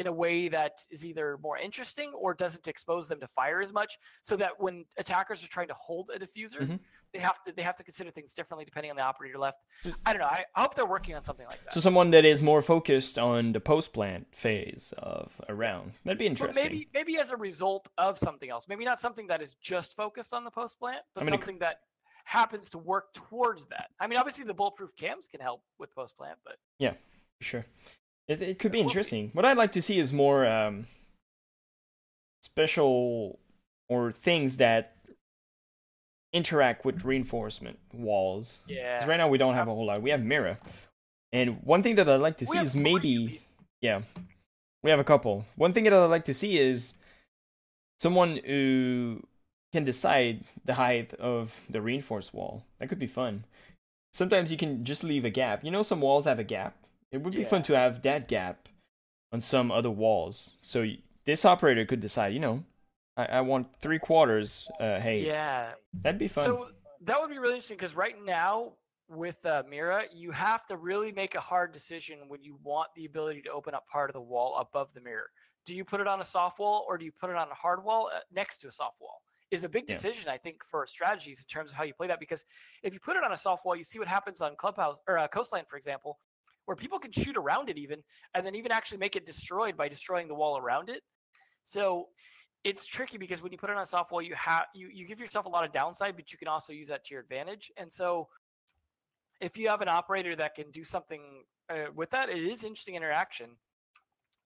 in 0.02 0.08
a 0.08 0.12
way 0.12 0.48
that 0.48 0.84
is 0.90 1.06
either 1.06 1.38
more 1.42 1.56
interesting 1.56 2.10
or 2.14 2.34
doesn't 2.34 2.66
expose 2.66 3.06
them 3.06 3.20
to 3.20 3.28
fire 3.28 3.60
as 3.60 3.72
much 3.72 3.98
so 4.22 4.34
that 4.36 4.50
when 4.58 4.84
attackers 4.98 5.44
are 5.44 5.48
trying 5.48 5.68
to 5.68 5.74
hold 5.74 6.10
a 6.14 6.18
diffuser 6.18 6.62
Mhm. 6.62 6.80
they 7.12 7.20
have 7.20 7.38
to 7.44 7.52
they 7.52 7.62
have 7.62 7.76
to 7.76 7.84
consider 7.84 8.10
things 8.10 8.34
differently 8.34 8.64
depending 8.64 8.90
on 8.90 8.96
the 8.96 9.02
operator 9.02 9.38
left 9.38 9.58
Just- 9.84 10.00
i 10.04 10.12
don't 10.12 10.20
know 10.20 10.26
I, 10.26 10.44
I 10.56 10.62
hope 10.62 10.74
they're 10.74 10.86
working 10.96 11.14
on 11.14 11.22
something 11.22 11.46
like 11.46 11.62
that 11.64 11.72
So 11.72 11.78
someone 11.78 12.10
that 12.10 12.24
is 12.24 12.42
more 12.42 12.62
focused 12.62 13.16
on 13.16 13.52
the 13.52 13.60
post 13.60 13.92
plant 13.92 14.26
phase 14.34 14.92
of 14.98 15.30
a 15.48 15.54
round. 15.54 15.92
That'd 16.04 16.18
be 16.18 16.24
but 16.24 16.30
interesting. 16.32 16.64
maybe 16.64 16.88
maybe 16.92 17.18
as 17.18 17.30
a 17.30 17.36
result 17.36 17.86
of 17.96 18.18
something 18.18 18.50
else 18.50 18.66
maybe 18.68 18.84
not 18.84 18.98
something 18.98 19.28
that 19.28 19.40
is 19.40 19.54
just 19.72 19.94
focused 19.94 20.34
on 20.34 20.42
the 20.42 20.50
post 20.50 20.78
plant 20.80 21.02
but 21.14 21.20
I 21.22 21.24
mean, 21.26 21.34
it 21.34 21.36
c- 21.36 21.40
something 21.42 21.58
that 21.60 21.76
happens 22.24 22.70
to 22.70 22.78
work 22.78 23.12
towards 23.14 23.66
that 23.68 23.90
i 24.00 24.06
mean 24.08 24.18
obviously 24.18 24.44
the 24.44 24.54
bulletproof 24.54 24.94
cams 24.96 25.28
can 25.28 25.40
help 25.40 25.62
with 25.78 25.94
post 25.94 26.16
plant 26.16 26.38
but 26.44 26.56
Yeah, 26.78 26.94
For 27.38 27.44
sure. 27.44 27.66
It, 28.28 28.40
it 28.42 28.58
could 28.58 28.72
be 28.72 28.78
We'll 28.78 28.88
see. 28.88 28.92
interesting. 28.92 29.30
What 29.32 29.44
I'd 29.44 29.56
like 29.56 29.72
to 29.72 29.82
see 29.82 29.98
is 29.98 30.12
more 30.12 30.46
um, 30.46 30.86
special 32.42 33.38
or 33.88 34.12
things 34.12 34.56
that 34.56 34.96
interact 36.32 36.84
with 36.84 37.04
reinforcement 37.04 37.78
walls. 37.92 38.60
yeah 38.66 39.04
right 39.06 39.18
now 39.18 39.28
we 39.28 39.36
don't 39.38 39.54
have 39.54 39.68
a 39.68 39.74
whole 39.74 39.86
lot. 39.86 40.00
We 40.02 40.10
have 40.10 40.22
Mira. 40.22 40.58
And 41.32 41.62
one 41.62 41.82
thing 41.82 41.96
that 41.96 42.08
I'd 42.08 42.16
like 42.16 42.38
to 42.38 42.46
We 42.48 42.56
see 42.56 42.62
is 42.62 42.76
maybe 42.76 43.40
yeah. 43.80 44.02
We 44.82 44.90
have 44.90 44.98
a 45.00 45.04
couple. 45.04 45.44
One 45.56 45.72
thing 45.72 45.84
that 45.84 45.92
I'd 45.92 46.06
like 46.06 46.24
to 46.26 46.34
see 46.34 46.58
is 46.58 46.94
someone 48.00 48.38
who 48.44 49.22
can 49.72 49.84
decide 49.84 50.44
the 50.64 50.74
height 50.74 51.14
of 51.14 51.60
the 51.70 51.80
reinforced 51.80 52.34
wall. 52.34 52.64
That 52.78 52.88
could 52.88 52.98
be 52.98 53.06
fun. 53.06 53.44
Sometimes 54.12 54.50
you 54.50 54.58
can 54.58 54.84
just 54.84 55.04
leave 55.04 55.24
a 55.24 55.30
gap. 55.30 55.64
You 55.64 55.70
know, 55.70 55.82
some 55.82 56.00
walls 56.00 56.24
have 56.24 56.38
a 56.38 56.44
gap. 56.44 56.76
It 57.12 57.20
would 57.20 57.34
be 57.34 57.44
fun 57.44 57.62
to 57.64 57.76
have 57.76 58.02
that 58.02 58.26
gap 58.26 58.68
on 59.32 59.40
some 59.40 59.70
other 59.70 59.90
walls. 59.90 60.54
So 60.58 60.86
this 61.26 61.44
operator 61.44 61.84
could 61.84 62.00
decide, 62.00 62.32
you 62.32 62.40
know, 62.40 62.64
I, 63.16 63.26
I 63.26 63.40
want 63.42 63.76
three 63.78 63.98
quarters. 63.98 64.68
Uh, 64.80 64.98
hey, 64.98 65.26
yeah 65.26 65.72
that'd 66.02 66.18
be 66.18 66.28
fun. 66.28 66.44
So 66.44 66.68
that 67.02 67.20
would 67.20 67.30
be 67.30 67.38
really 67.38 67.54
interesting 67.54 67.76
because 67.76 67.94
right 67.94 68.16
now 68.24 68.72
with 69.08 69.44
uh, 69.44 69.62
Mira, 69.68 70.04
you 70.14 70.30
have 70.30 70.64
to 70.66 70.76
really 70.78 71.12
make 71.12 71.34
a 71.34 71.40
hard 71.40 71.72
decision 71.72 72.20
when 72.28 72.42
you 72.42 72.58
want 72.62 72.88
the 72.96 73.04
ability 73.04 73.42
to 73.42 73.50
open 73.50 73.74
up 73.74 73.86
part 73.88 74.08
of 74.08 74.14
the 74.14 74.20
wall 74.20 74.56
above 74.56 74.88
the 74.94 75.00
mirror. 75.00 75.28
Do 75.66 75.74
you 75.74 75.84
put 75.84 76.00
it 76.00 76.06
on 76.06 76.20
a 76.20 76.24
soft 76.24 76.58
wall 76.58 76.86
or 76.88 76.96
do 76.96 77.04
you 77.04 77.12
put 77.12 77.28
it 77.28 77.36
on 77.36 77.48
a 77.50 77.54
hard 77.54 77.84
wall 77.84 78.10
uh, 78.14 78.20
next 78.32 78.58
to 78.62 78.68
a 78.68 78.72
soft 78.72 79.00
wall? 79.00 79.22
Is 79.50 79.64
a 79.64 79.68
big 79.68 79.84
Yeah. 79.86 79.94
decision, 79.94 80.30
I 80.30 80.38
think, 80.38 80.64
for 80.64 80.86
strategies 80.86 81.40
in 81.40 81.44
terms 81.44 81.70
of 81.70 81.76
how 81.76 81.84
you 81.84 81.92
play 81.92 82.06
that. 82.06 82.18
Because 82.18 82.46
if 82.82 82.94
you 82.94 83.00
put 83.00 83.18
it 83.18 83.22
on 83.22 83.32
a 83.32 83.36
soft 83.36 83.66
wall, 83.66 83.76
you 83.76 83.84
see 83.84 83.98
what 83.98 84.08
happens 84.08 84.40
on 84.40 84.56
Clubhouse 84.56 84.96
or 85.06 85.18
uh, 85.18 85.28
Coastline, 85.28 85.64
for 85.68 85.76
example, 85.76 86.18
where 86.66 86.76
people 86.76 86.98
can 86.98 87.12
shoot 87.12 87.36
around 87.36 87.68
it 87.68 87.78
even, 87.78 88.02
and 88.34 88.46
then 88.46 88.54
even 88.54 88.72
actually 88.72 88.98
make 88.98 89.16
it 89.16 89.26
destroyed 89.26 89.76
by 89.76 89.88
destroying 89.88 90.28
the 90.28 90.34
wall 90.34 90.58
around 90.58 90.88
it. 90.88 91.02
So 91.64 92.08
it's 92.64 92.86
tricky 92.86 93.18
because 93.18 93.42
when 93.42 93.52
you 93.52 93.58
put 93.58 93.70
it 93.70 93.76
on 93.76 93.82
a 93.82 93.86
soft 93.86 94.12
wall, 94.12 94.22
you 94.22 94.34
have 94.34 94.66
you 94.74 94.88
you 94.92 95.06
give 95.06 95.18
yourself 95.18 95.46
a 95.46 95.48
lot 95.48 95.64
of 95.64 95.72
downside, 95.72 96.16
but 96.16 96.32
you 96.32 96.38
can 96.38 96.48
also 96.48 96.72
use 96.72 96.88
that 96.88 97.04
to 97.06 97.14
your 97.14 97.20
advantage. 97.22 97.70
And 97.76 97.92
so, 97.92 98.28
if 99.40 99.56
you 99.56 99.68
have 99.68 99.80
an 99.80 99.88
operator 99.88 100.36
that 100.36 100.54
can 100.54 100.70
do 100.70 100.84
something 100.84 101.22
uh, 101.68 101.86
with 101.94 102.10
that, 102.10 102.28
it 102.28 102.38
is 102.38 102.64
interesting 102.64 102.94
interaction, 102.94 103.50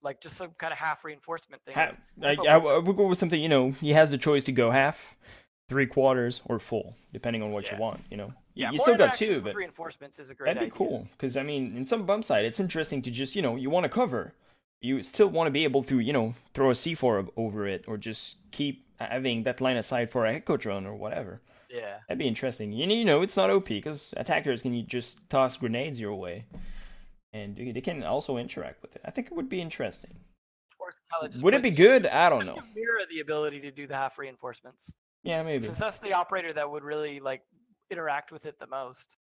like 0.02 0.20
just 0.20 0.36
some 0.36 0.50
kind 0.58 0.72
of 0.72 0.78
half 0.78 1.04
reinforcement 1.04 1.62
thing. 1.64 1.74
half, 1.74 2.00
I, 2.22 2.36
I, 2.48 2.56
I 2.56 2.78
would 2.78 2.96
go 2.96 3.06
with 3.06 3.18
something, 3.18 3.40
you 3.40 3.48
know, 3.48 3.72
he 3.72 3.90
has 3.90 4.10
the 4.10 4.18
choice 4.18 4.44
to 4.44 4.52
go 4.52 4.70
half, 4.70 5.16
three 5.68 5.86
quarters, 5.86 6.40
or 6.46 6.58
full, 6.58 6.94
depending 7.12 7.42
on 7.42 7.50
what 7.52 7.66
Yeah. 7.66 7.74
you 7.76 7.80
want, 7.80 8.04
you 8.10 8.16
know. 8.16 8.32
Yeah, 8.54 8.70
you 8.70 8.78
still 8.78 8.96
got 8.96 9.14
two, 9.14 9.40
but 9.40 9.54
reinforcements 9.54 10.18
is 10.18 10.30
a 10.30 10.34
great 10.34 10.46
That'd 10.54 10.60
be 10.60 10.66
idea. 10.66 10.76
cool 10.76 11.08
because 11.12 11.36
I 11.36 11.42
mean, 11.42 11.76
in 11.76 11.84
some 11.84 12.06
bump 12.06 12.24
side, 12.24 12.44
it's 12.44 12.60
interesting 12.60 13.02
to 13.02 13.10
just 13.10 13.36
you 13.36 13.42
know 13.42 13.56
you 13.56 13.68
want 13.68 13.84
to 13.84 13.90
cover, 13.90 14.32
you 14.80 15.02
still 15.02 15.28
want 15.28 15.46
to 15.48 15.50
be 15.50 15.64
able 15.64 15.82
to 15.84 15.98
you 15.98 16.12
know 16.12 16.34
throw 16.54 16.70
a 16.70 16.74
C4 16.74 17.04
o- 17.28 17.32
over 17.36 17.66
it 17.66 17.84
or 17.86 17.96
just 17.98 18.38
keep 18.52 18.86
having 18.98 19.42
that 19.42 19.60
line 19.60 19.76
aside 19.76 20.10
for 20.10 20.24
a 20.24 20.34
echo 20.34 20.56
drone 20.56 20.86
or 20.86 20.94
whatever. 20.94 21.40
Yeah, 21.68 21.98
That'd 22.08 22.18
be 22.18 22.28
interesting. 22.28 22.72
You 22.72 22.86
know, 22.86 22.94
you 22.94 23.04
know 23.04 23.20
it's 23.22 23.36
not 23.36 23.50
OP 23.50 23.66
because 23.68 24.14
attackers 24.16 24.62
can 24.62 24.86
just 24.86 25.28
toss 25.28 25.56
grenades 25.58 26.00
your 26.00 26.14
way, 26.14 26.44
and 27.34 27.56
they 27.56 27.80
can 27.82 28.02
also 28.04 28.38
interact 28.38 28.80
with 28.80 28.96
it. 28.96 29.02
I 29.04 29.10
think 29.10 29.26
it 29.26 29.34
would 29.34 29.48
be 29.48 29.60
interesting. 29.60 30.14
or 30.78 30.90
it's 30.90 31.00
kinda 31.12 31.32
just 31.32 31.42
Would 31.44 31.54
it 31.54 31.62
be 31.62 31.70
good? 31.70 32.06
I 32.06 32.30
don't 32.30 32.46
know. 32.46 32.62
Mira 32.74 33.04
the 33.10 33.18
ability 33.20 33.60
to 33.62 33.70
do 33.72 33.86
the 33.88 33.96
half 33.96 34.18
reinforcements, 34.18 34.94
Yeah, 35.26 35.42
maybe. 35.42 35.64
since 35.64 35.78
that's 35.78 35.98
the 35.98 36.12
operator 36.12 36.52
that 36.52 36.70
would 36.70 36.84
really 36.84 37.18
like 37.20 37.42
interact 37.90 38.30
with 38.32 38.46
it 38.46 38.58
the 38.60 38.66
most. 38.68 39.16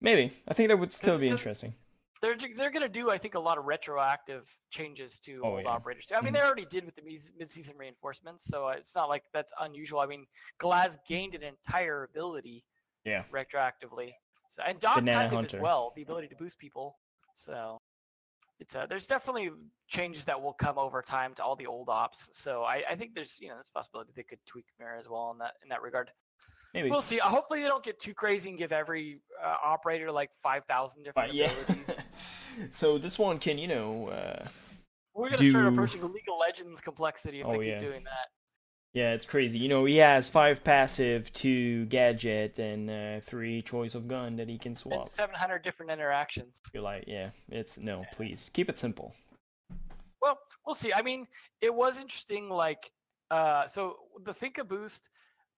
Maybe. 0.00 0.32
I 0.48 0.54
think 0.54 0.68
that 0.68 0.76
would 0.78 0.92
still 0.92 1.18
be 1.18 1.28
interesting. 1.28 1.74
They're 2.20 2.36
they're 2.56 2.70
gonna 2.72 2.88
do, 2.88 3.10
I 3.10 3.18
think, 3.18 3.34
a 3.36 3.38
lot 3.40 3.58
of 3.58 3.66
retroactive 3.66 4.52
changes 4.70 5.20
to 5.20 5.40
Oh, 5.44 5.50
old 5.56 5.62
yeah. 5.64 5.70
operators 5.70 6.06
too. 6.06 6.16
I 6.16 6.20
mean, 6.20 6.32
Mhm. 6.32 6.36
they 6.38 6.42
already 6.42 6.64
did 6.66 6.84
with 6.84 6.96
the 6.96 7.02
mid-season 7.02 7.76
reinforcements, 7.78 8.44
so 8.44 8.66
uh, 8.68 8.72
it's 8.72 8.94
not 8.96 9.08
like 9.08 9.22
that's 9.32 9.52
unusual. 9.60 10.00
I 10.00 10.06
mean, 10.06 10.26
Glaz 10.60 10.98
gained 11.06 11.36
an 11.36 11.44
entire 11.44 12.02
ability 12.02 12.64
Yeah. 13.04 13.22
retroactively, 13.32 14.14
so 14.48 14.62
and 14.64 14.80
Doc 14.80 14.96
Banana 14.96 15.18
kind 15.20 15.26
of 15.26 15.32
Hunter. 15.38 15.56
as 15.58 15.62
well, 15.62 15.92
the 15.94 16.02
ability 16.02 16.26
to 16.28 16.34
boost 16.36 16.58
people. 16.58 16.98
So 17.36 17.80
it's 18.60 18.74
uh, 18.74 18.86
there's 18.86 19.06
definitely 19.06 19.50
changes 19.86 20.24
that 20.24 20.40
will 20.40 20.52
come 20.52 20.78
over 20.78 21.00
time 21.02 21.34
to 21.34 21.42
all 21.44 21.56
the 21.56 21.66
old 21.66 21.88
ops. 21.88 22.28
So 22.32 22.62
I, 22.62 22.82
I 22.90 22.96
think 22.96 23.14
there's 23.14 23.38
you 23.40 23.48
know 23.48 23.54
there's 23.54 23.70
possibility 23.70 24.12
they 24.16 24.22
could 24.24 24.38
tweak 24.46 24.66
Mira 24.78 24.98
as 24.98 25.08
well 25.08 25.30
in 25.32 25.38
that 25.38 25.52
in 25.62 25.68
that 25.68 25.82
regard. 25.82 26.10
Maybe. 26.74 26.90
We'll 26.90 27.00
see. 27.00 27.18
Uh, 27.18 27.28
hopefully 27.28 27.62
they 27.62 27.68
don't 27.68 27.82
get 27.84 27.98
too 27.98 28.12
crazy 28.12 28.50
and 28.50 28.58
give 28.58 28.72
every 28.72 29.22
uh, 29.42 29.54
operator 29.64 30.12
like 30.12 30.30
five 30.42 30.64
thousand 30.66 31.04
different 31.04 31.30
But 31.30 31.34
yeah. 31.34 31.50
abilities. 31.68 31.90
so 32.70 32.98
this 32.98 33.18
one 33.18 33.38
can 33.38 33.58
you 33.58 33.68
know. 33.68 34.08
Uh, 34.08 34.46
We're 35.14 35.30
gonna 35.30 35.48
start 35.50 35.64
do- 35.64 35.68
approaching 35.68 36.02
League 36.02 36.24
of 36.30 36.38
Legends 36.38 36.80
complexity 36.80 37.40
if 37.40 37.46
Oh, 37.46 37.52
they 37.52 37.58
keep 37.58 37.66
yeah. 37.68 37.80
doing 37.80 38.04
that. 38.04 38.28
Yeah, 38.94 39.12
it's 39.12 39.24
crazy. 39.24 39.58
You 39.58 39.68
know, 39.68 39.84
he 39.84 39.98
has 39.98 40.28
five 40.28 40.64
passive, 40.64 41.32
two 41.32 41.84
gadget, 41.86 42.58
and 42.58 42.90
uh, 42.90 43.20
three 43.20 43.60
choice 43.62 43.94
of 43.94 44.08
gun 44.08 44.36
that 44.36 44.48
he 44.48 44.58
can 44.58 44.74
swap. 44.74 45.06
700 45.08 45.62
different 45.62 45.92
interactions. 45.92 46.60
You're 46.72 46.82
like, 46.82 47.04
yeah, 47.06 47.30
it's 47.50 47.78
no, 47.78 48.04
please 48.12 48.50
keep 48.52 48.68
it 48.68 48.78
simple. 48.78 49.14
Well, 50.22 50.38
we'll 50.64 50.74
see. 50.74 50.92
I 50.92 51.02
mean, 51.02 51.26
it 51.60 51.72
was 51.72 51.98
interesting. 51.98 52.48
Like, 52.48 52.90
uh, 53.30 53.66
so 53.66 53.96
the 54.24 54.32
Finka 54.32 54.66
boost 54.66 55.10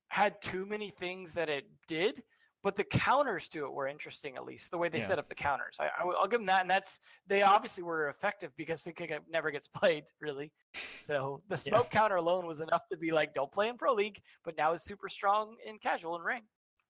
had 0.09 0.41
too 0.43 0.67
many 0.67 0.91
things 0.91 1.33
that 1.35 1.49
it 1.49 1.65
did, 1.87 2.23
but 2.63 2.77
the 2.77 2.85
counters 2.85 3.49
to 3.51 3.65
it 3.65 3.73
were 3.73 3.87
interesting. 3.89 4.37
At 4.37 4.45
least 4.45 4.71
the 4.71 4.79
way 4.79 4.89
they 4.89 4.99
Yeah. 4.99 5.07
set 5.07 5.19
up 5.19 5.29
the 5.29 5.35
counters, 5.35 5.77
I, 5.81 5.89
I, 6.01 6.05
will 6.05 6.27
give 6.29 6.41
them 6.41 6.47
that. 6.47 6.63
And 6.63 6.71
that's 6.71 7.01
they 7.27 7.43
obviously 7.43 7.83
were 7.83 8.09
effective 8.09 8.53
because 8.57 8.83
ge- 8.83 9.11
never 9.31 9.51
gets 9.51 9.67
played 9.69 10.05
really. 10.21 10.53
So 11.01 11.43
the 11.49 11.55
Yeah. 11.55 11.79
smoke 11.79 11.91
counter 11.91 12.17
alone 12.17 12.47
was 12.47 12.61
enough 12.61 12.83
to 12.91 12.97
be 12.97 13.11
like, 13.13 13.35
don't 13.35 13.51
play 13.51 13.69
in 13.69 13.77
pro 13.79 13.93
league, 13.95 14.21
but 14.45 14.57
now 14.57 14.73
it's 14.73 14.85
super 14.85 15.09
strong 15.09 15.57
in 15.65 15.79
casual 15.79 16.17
and 16.17 16.25
ring. 16.25 16.43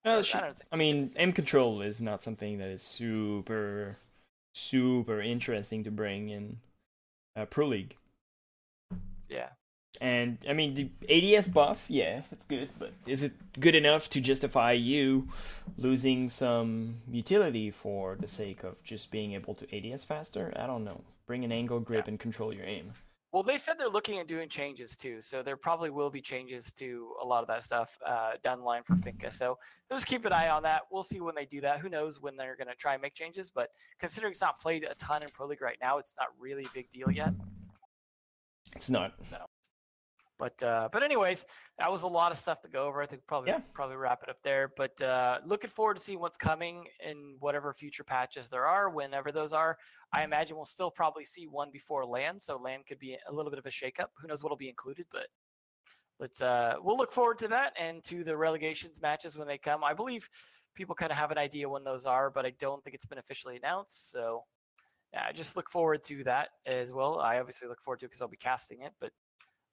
Uh, 0.05 0.23
So, 0.23 0.23
sh- 0.23 0.35
I 0.37 0.53
I 0.73 0.77
mean, 0.77 1.13
M 1.17 1.33
control 1.33 1.83
is 1.83 2.01
not 2.01 2.23
something 2.23 2.59
that 2.59 2.69
is 2.69 2.83
super, 2.83 3.99
super 4.55 5.21
interesting 5.21 5.85
to 5.85 5.91
bring 5.91 6.31
in 6.31 6.59
uh, 7.37 7.45
Pro 7.45 7.67
League. 7.69 7.97
yeah. 9.29 9.51
And 10.01 10.39
I 10.49 10.53
mean, 10.53 10.75
the 10.75 11.37
ADS 11.37 11.49
buff, 11.49 11.85
yeah, 11.89 12.23
it's 12.31 12.47
good, 12.47 12.71
but 12.79 12.93
is 13.07 13.23
it 13.23 13.33
good 13.59 13.75
enough 13.75 14.09
to 14.11 14.21
justify 14.21 14.73
you 14.73 15.29
losing 15.77 16.29
some 16.29 16.97
utility 17.11 17.71
for 17.71 18.17
the 18.19 18.29
sake 18.29 18.63
of 18.63 18.83
just 18.83 19.11
being 19.11 19.35
able 19.35 19.55
to 19.57 19.93
ADS 19.93 20.05
faster? 20.05 20.53
I 20.57 20.67
don't 20.67 20.85
know. 20.85 21.03
Bring 21.27 21.45
an 21.45 21.53
angle 21.53 21.81
grip 21.81 22.09
and 22.09 22.19
control 22.19 22.53
your 22.53 22.65
aim. 22.65 22.93
Well, 23.33 23.45
they 23.45 23.59
said 23.59 23.75
they're 23.79 23.89
looking 23.89 24.19
at 24.19 24.27
doing 24.27 24.49
changes 24.49 24.97
too, 24.97 25.21
so 25.21 25.41
there 25.41 25.57
probably 25.57 25.91
will 25.91 26.11
be 26.11 26.21
changes 26.21 26.73
to 26.73 27.13
a 27.23 27.25
lot 27.25 27.43
of 27.43 27.49
that 27.49 27.63
stuff 27.63 27.97
uh, 28.05 28.33
down 28.43 28.59
the 28.59 28.65
line 28.65 28.83
for 28.83 28.95
Finka. 28.95 29.33
So 29.33 29.57
just 29.89 30.07
keep 30.07 30.25
an 30.25 30.33
eye 30.33 30.49
on 30.49 30.65
that. 30.65 30.83
We'll 30.91 31.05
see 31.05 31.21
when 31.21 31.37
they 31.37 31.45
do 31.45 31.61
that. 31.61 31.79
Who 31.79 31.89
knows 31.89 32.21
when 32.21 32.37
they're 32.37 32.57
going 32.57 32.67
to 32.69 32.75
try 32.75 32.95
and 32.95 33.03
make 33.03 33.15
changes? 33.15 33.53
But 33.55 33.69
considering 34.01 34.33
it's 34.33 34.41
not 34.41 34.61
played 34.61 34.83
a 34.83 34.95
ton 34.97 35.23
in 35.23 35.29
Pro 35.29 35.47
League 35.47 35.63
right 35.63 35.79
now, 35.81 35.99
it's 35.99 36.15
not 36.19 36.29
really 36.41 36.65
a 36.65 36.75
big 36.75 36.91
deal 36.91 37.09
yet. 37.09 37.33
It's 38.75 38.91
not. 38.91 39.15
So, 39.25 39.37
but 40.41 40.63
uh, 40.63 40.89
but 40.91 41.03
anyways, 41.03 41.45
that 41.79 41.93
was 41.93 42.03
a 42.03 42.09
lot 42.09 42.33
of 42.33 42.39
stuff 42.39 42.63
to 42.63 42.69
go 42.69 42.87
over. 42.87 43.01
I 43.03 43.07
think 43.07 43.23
probably 43.27 43.51
Yeah. 43.51 43.61
probably 43.75 43.97
wrap 43.97 44.23
it 44.23 44.29
up 44.31 44.39
there. 44.43 44.73
But 44.77 45.01
uh, 45.03 45.39
looking 45.45 45.71
forward 45.71 45.99
to 45.99 46.03
seeing 46.03 46.19
what's 46.19 46.39
coming 46.39 46.87
in 47.05 47.37
whatever 47.39 47.73
future 47.75 48.03
patches 48.03 48.49
there 48.49 48.67
are, 48.67 48.89
whenever 48.91 49.31
those 49.31 49.53
are. 49.53 49.79
I 50.13 50.25
imagine 50.25 50.57
we'll 50.57 50.65
still 50.65 50.91
probably 50.91 51.25
see 51.25 51.47
one 51.47 51.71
before 51.71 52.05
LAN, 52.05 52.41
so 52.41 52.57
LAN 52.57 52.81
could 52.89 52.99
be 52.99 53.17
a 53.29 53.33
little 53.33 53.51
bit 53.51 53.59
of 53.61 53.67
a 53.67 53.71
shakeup. 53.71 54.09
Who 54.21 54.27
knows 54.27 54.43
what'll 54.43 54.57
be 54.57 54.69
included, 54.69 55.07
but 55.13 55.27
let's 56.19 56.41
uh, 56.41 56.75
we'll 56.83 56.97
look 56.97 57.13
forward 57.13 57.39
to 57.39 57.49
that 57.49 57.75
and 57.79 58.03
to 58.05 58.25
the 58.25 58.37
relegations 58.37 59.01
matches 59.01 59.37
when 59.37 59.47
they 59.47 59.59
come. 59.59 59.85
I 59.85 59.95
believe 59.95 60.29
people 60.75 60.95
kind 60.95 61.13
of 61.13 61.19
have 61.19 61.31
an 61.31 61.39
idea 61.39 61.69
when 61.69 61.85
those 61.85 62.07
are, 62.07 62.31
but 62.31 62.47
I 62.47 62.51
don't 62.59 62.83
think 62.83 62.95
it's 62.95 63.07
been 63.07 63.19
officially 63.19 63.57
announced. 63.57 64.11
So 64.11 64.45
yeah, 65.13 65.27
I 65.29 65.33
just 65.33 65.57
look 65.57 65.69
forward 65.69 66.03
to 66.05 66.25
that 66.25 66.49
as 66.67 66.93
well. 66.93 67.19
I 67.19 67.39
obviously 67.41 67.69
look 67.69 67.83
forward 67.83 68.01
to 68.01 68.07
it 68.07 68.09
because 68.11 68.23
I'll 68.23 68.29
be 68.29 68.37
casting 68.37 68.83
it, 68.83 68.93
but 69.01 69.11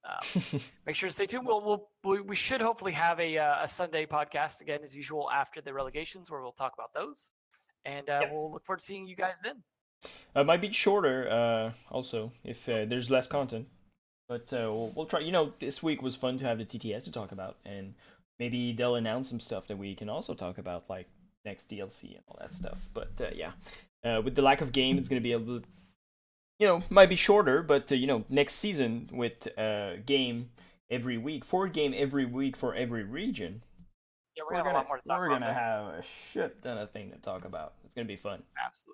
um, 0.06 0.60
make 0.86 0.96
sure 0.96 1.10
to 1.10 1.14
stay 1.14 1.26
tuned. 1.26 1.46
We'll, 1.46 1.62
we'll 1.64 1.90
we- 2.04 2.22
we 2.22 2.36
should 2.36 2.62
hopefully 2.62 2.94
have 2.94 3.20
a 3.20 3.38
uh, 3.38 3.64
a 3.64 3.68
Sunday 3.68 4.06
podcast 4.06 4.62
again 4.62 4.80
as 4.84 4.96
usual 4.96 5.30
after 5.32 5.62
the 5.62 5.74
relegations 5.74 6.30
where 6.32 6.42
we'll 6.42 6.52
talk 6.54 6.74
about 6.74 6.94
those, 6.94 7.32
and 7.86 8.10
uh, 8.10 8.22
we'll 8.32 8.52
look 8.52 8.66
forward 8.66 8.80
to 8.80 8.86
seeing 8.86 9.08
you 9.08 9.16
guys 9.16 9.34
then. 9.44 9.64
Uh, 10.36 10.44
might 10.44 10.62
be 10.62 10.72
shorter, 10.72 11.28
uh, 11.30 11.72
also, 11.92 12.32
if 12.44 12.70
uh, 12.70 12.86
there's 12.86 13.10
less 13.10 13.26
content. 13.28 13.68
But 14.30 14.52
uh, 14.54 14.70
we'll, 14.72 14.92
we'll 14.96 15.06
try. 15.06 15.22
You 15.22 15.32
know, 15.32 15.54
this 15.60 15.82
week 15.82 16.02
was 16.02 16.16
fun 16.16 16.38
to 16.40 16.46
have 16.46 16.58
the 16.60 16.66
TTS 16.66 17.06
to 17.06 17.12
talk 17.12 17.32
about, 17.32 17.58
and 17.66 17.94
maybe 18.40 18.74
they'll 18.74 18.96
announce 18.96 19.30
some 19.30 19.40
stuff 19.40 19.68
that 19.68 19.78
we 19.78 19.96
can 19.96 20.10
also 20.10 20.34
talk 20.34 20.58
about, 20.58 20.84
like 20.90 21.08
next 21.46 21.70
DLC 21.70 22.12
and 22.16 22.24
all 22.28 22.38
that 22.40 22.54
stuff. 22.54 22.78
But 22.94 23.12
uh, 23.22 23.30
yeah, 23.34 23.52
uh, 24.06 24.22
with 24.22 24.36
the 24.36 24.42
lack 24.42 24.62
of 24.62 24.72
game, 24.72 24.98
it's 24.98 25.10
gonna 25.10 25.22
be 25.22 25.32
a 25.32 25.38
little, 25.40 25.64
you 26.60 26.68
know, 26.68 26.84
might 26.90 27.10
be 27.10 27.16
shorter, 27.16 27.62
but 27.62 27.92
uh, 27.92 27.96
you 27.96 28.08
know, 28.08 28.26
next 28.30 28.56
season 28.56 29.10
with 29.12 29.48
uh, 29.58 29.98
game 30.06 30.50
every 30.90 31.18
week, 31.18 31.46
four 31.46 31.68
game 31.68 31.94
every 31.96 32.26
week 32.26 32.56
for 32.58 32.74
every 32.74 33.04
region, 33.04 33.64
Yeah, 34.36 34.44
we're, 34.50 34.58
we're 34.58 34.64
gonna 34.64 34.70
have 34.70 34.76
a 34.76 34.80
lot 34.80 34.88
more 34.88 34.98
to 34.98 35.04
talk 35.08 35.20
we're 35.20 35.30
gonna 35.30 35.54
have 35.54 35.88
a 35.94 36.04
shit 36.32 36.62
ton 36.62 36.78
of 36.78 36.92
thing 36.92 37.12
to 37.12 37.18
talk 37.18 37.46
about. 37.46 37.74
It's 37.86 37.94
gonna 37.94 38.06
be 38.06 38.16
fun. 38.16 38.44
Absolutely. 38.64 38.94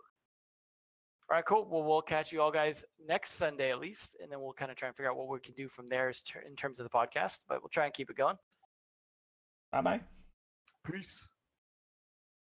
All 1.30 1.38
right, 1.38 1.46
cool. 1.46 1.68
Well, 1.70 1.84
we'll 1.84 2.02
catch 2.02 2.32
you 2.34 2.42
all 2.42 2.52
guys 2.52 2.84
next 3.08 3.32
Sunday 3.32 3.72
at 3.72 3.80
least, 3.80 4.18
and 4.22 4.32
then 4.32 4.42
we'll 4.42 4.54
kind 4.54 4.70
of 4.70 4.78
try 4.78 4.90
and 4.90 4.96
figure 4.96 5.10
out 5.10 5.18
what 5.18 5.30
we 5.30 5.40
can 5.40 5.54
do 5.54 5.70
from 5.70 5.88
there 5.88 6.12
in 6.46 6.56
terms 6.56 6.80
of 6.80 6.84
the 6.84 6.90
podcast. 6.90 7.40
But 7.48 7.62
we'll 7.62 7.70
try 7.70 7.86
and 7.86 7.94
keep 7.94 8.10
it 8.10 8.18
going. 8.18 8.36
Bye 9.72 9.82
bye. 9.82 10.02
Peace. 10.86 11.30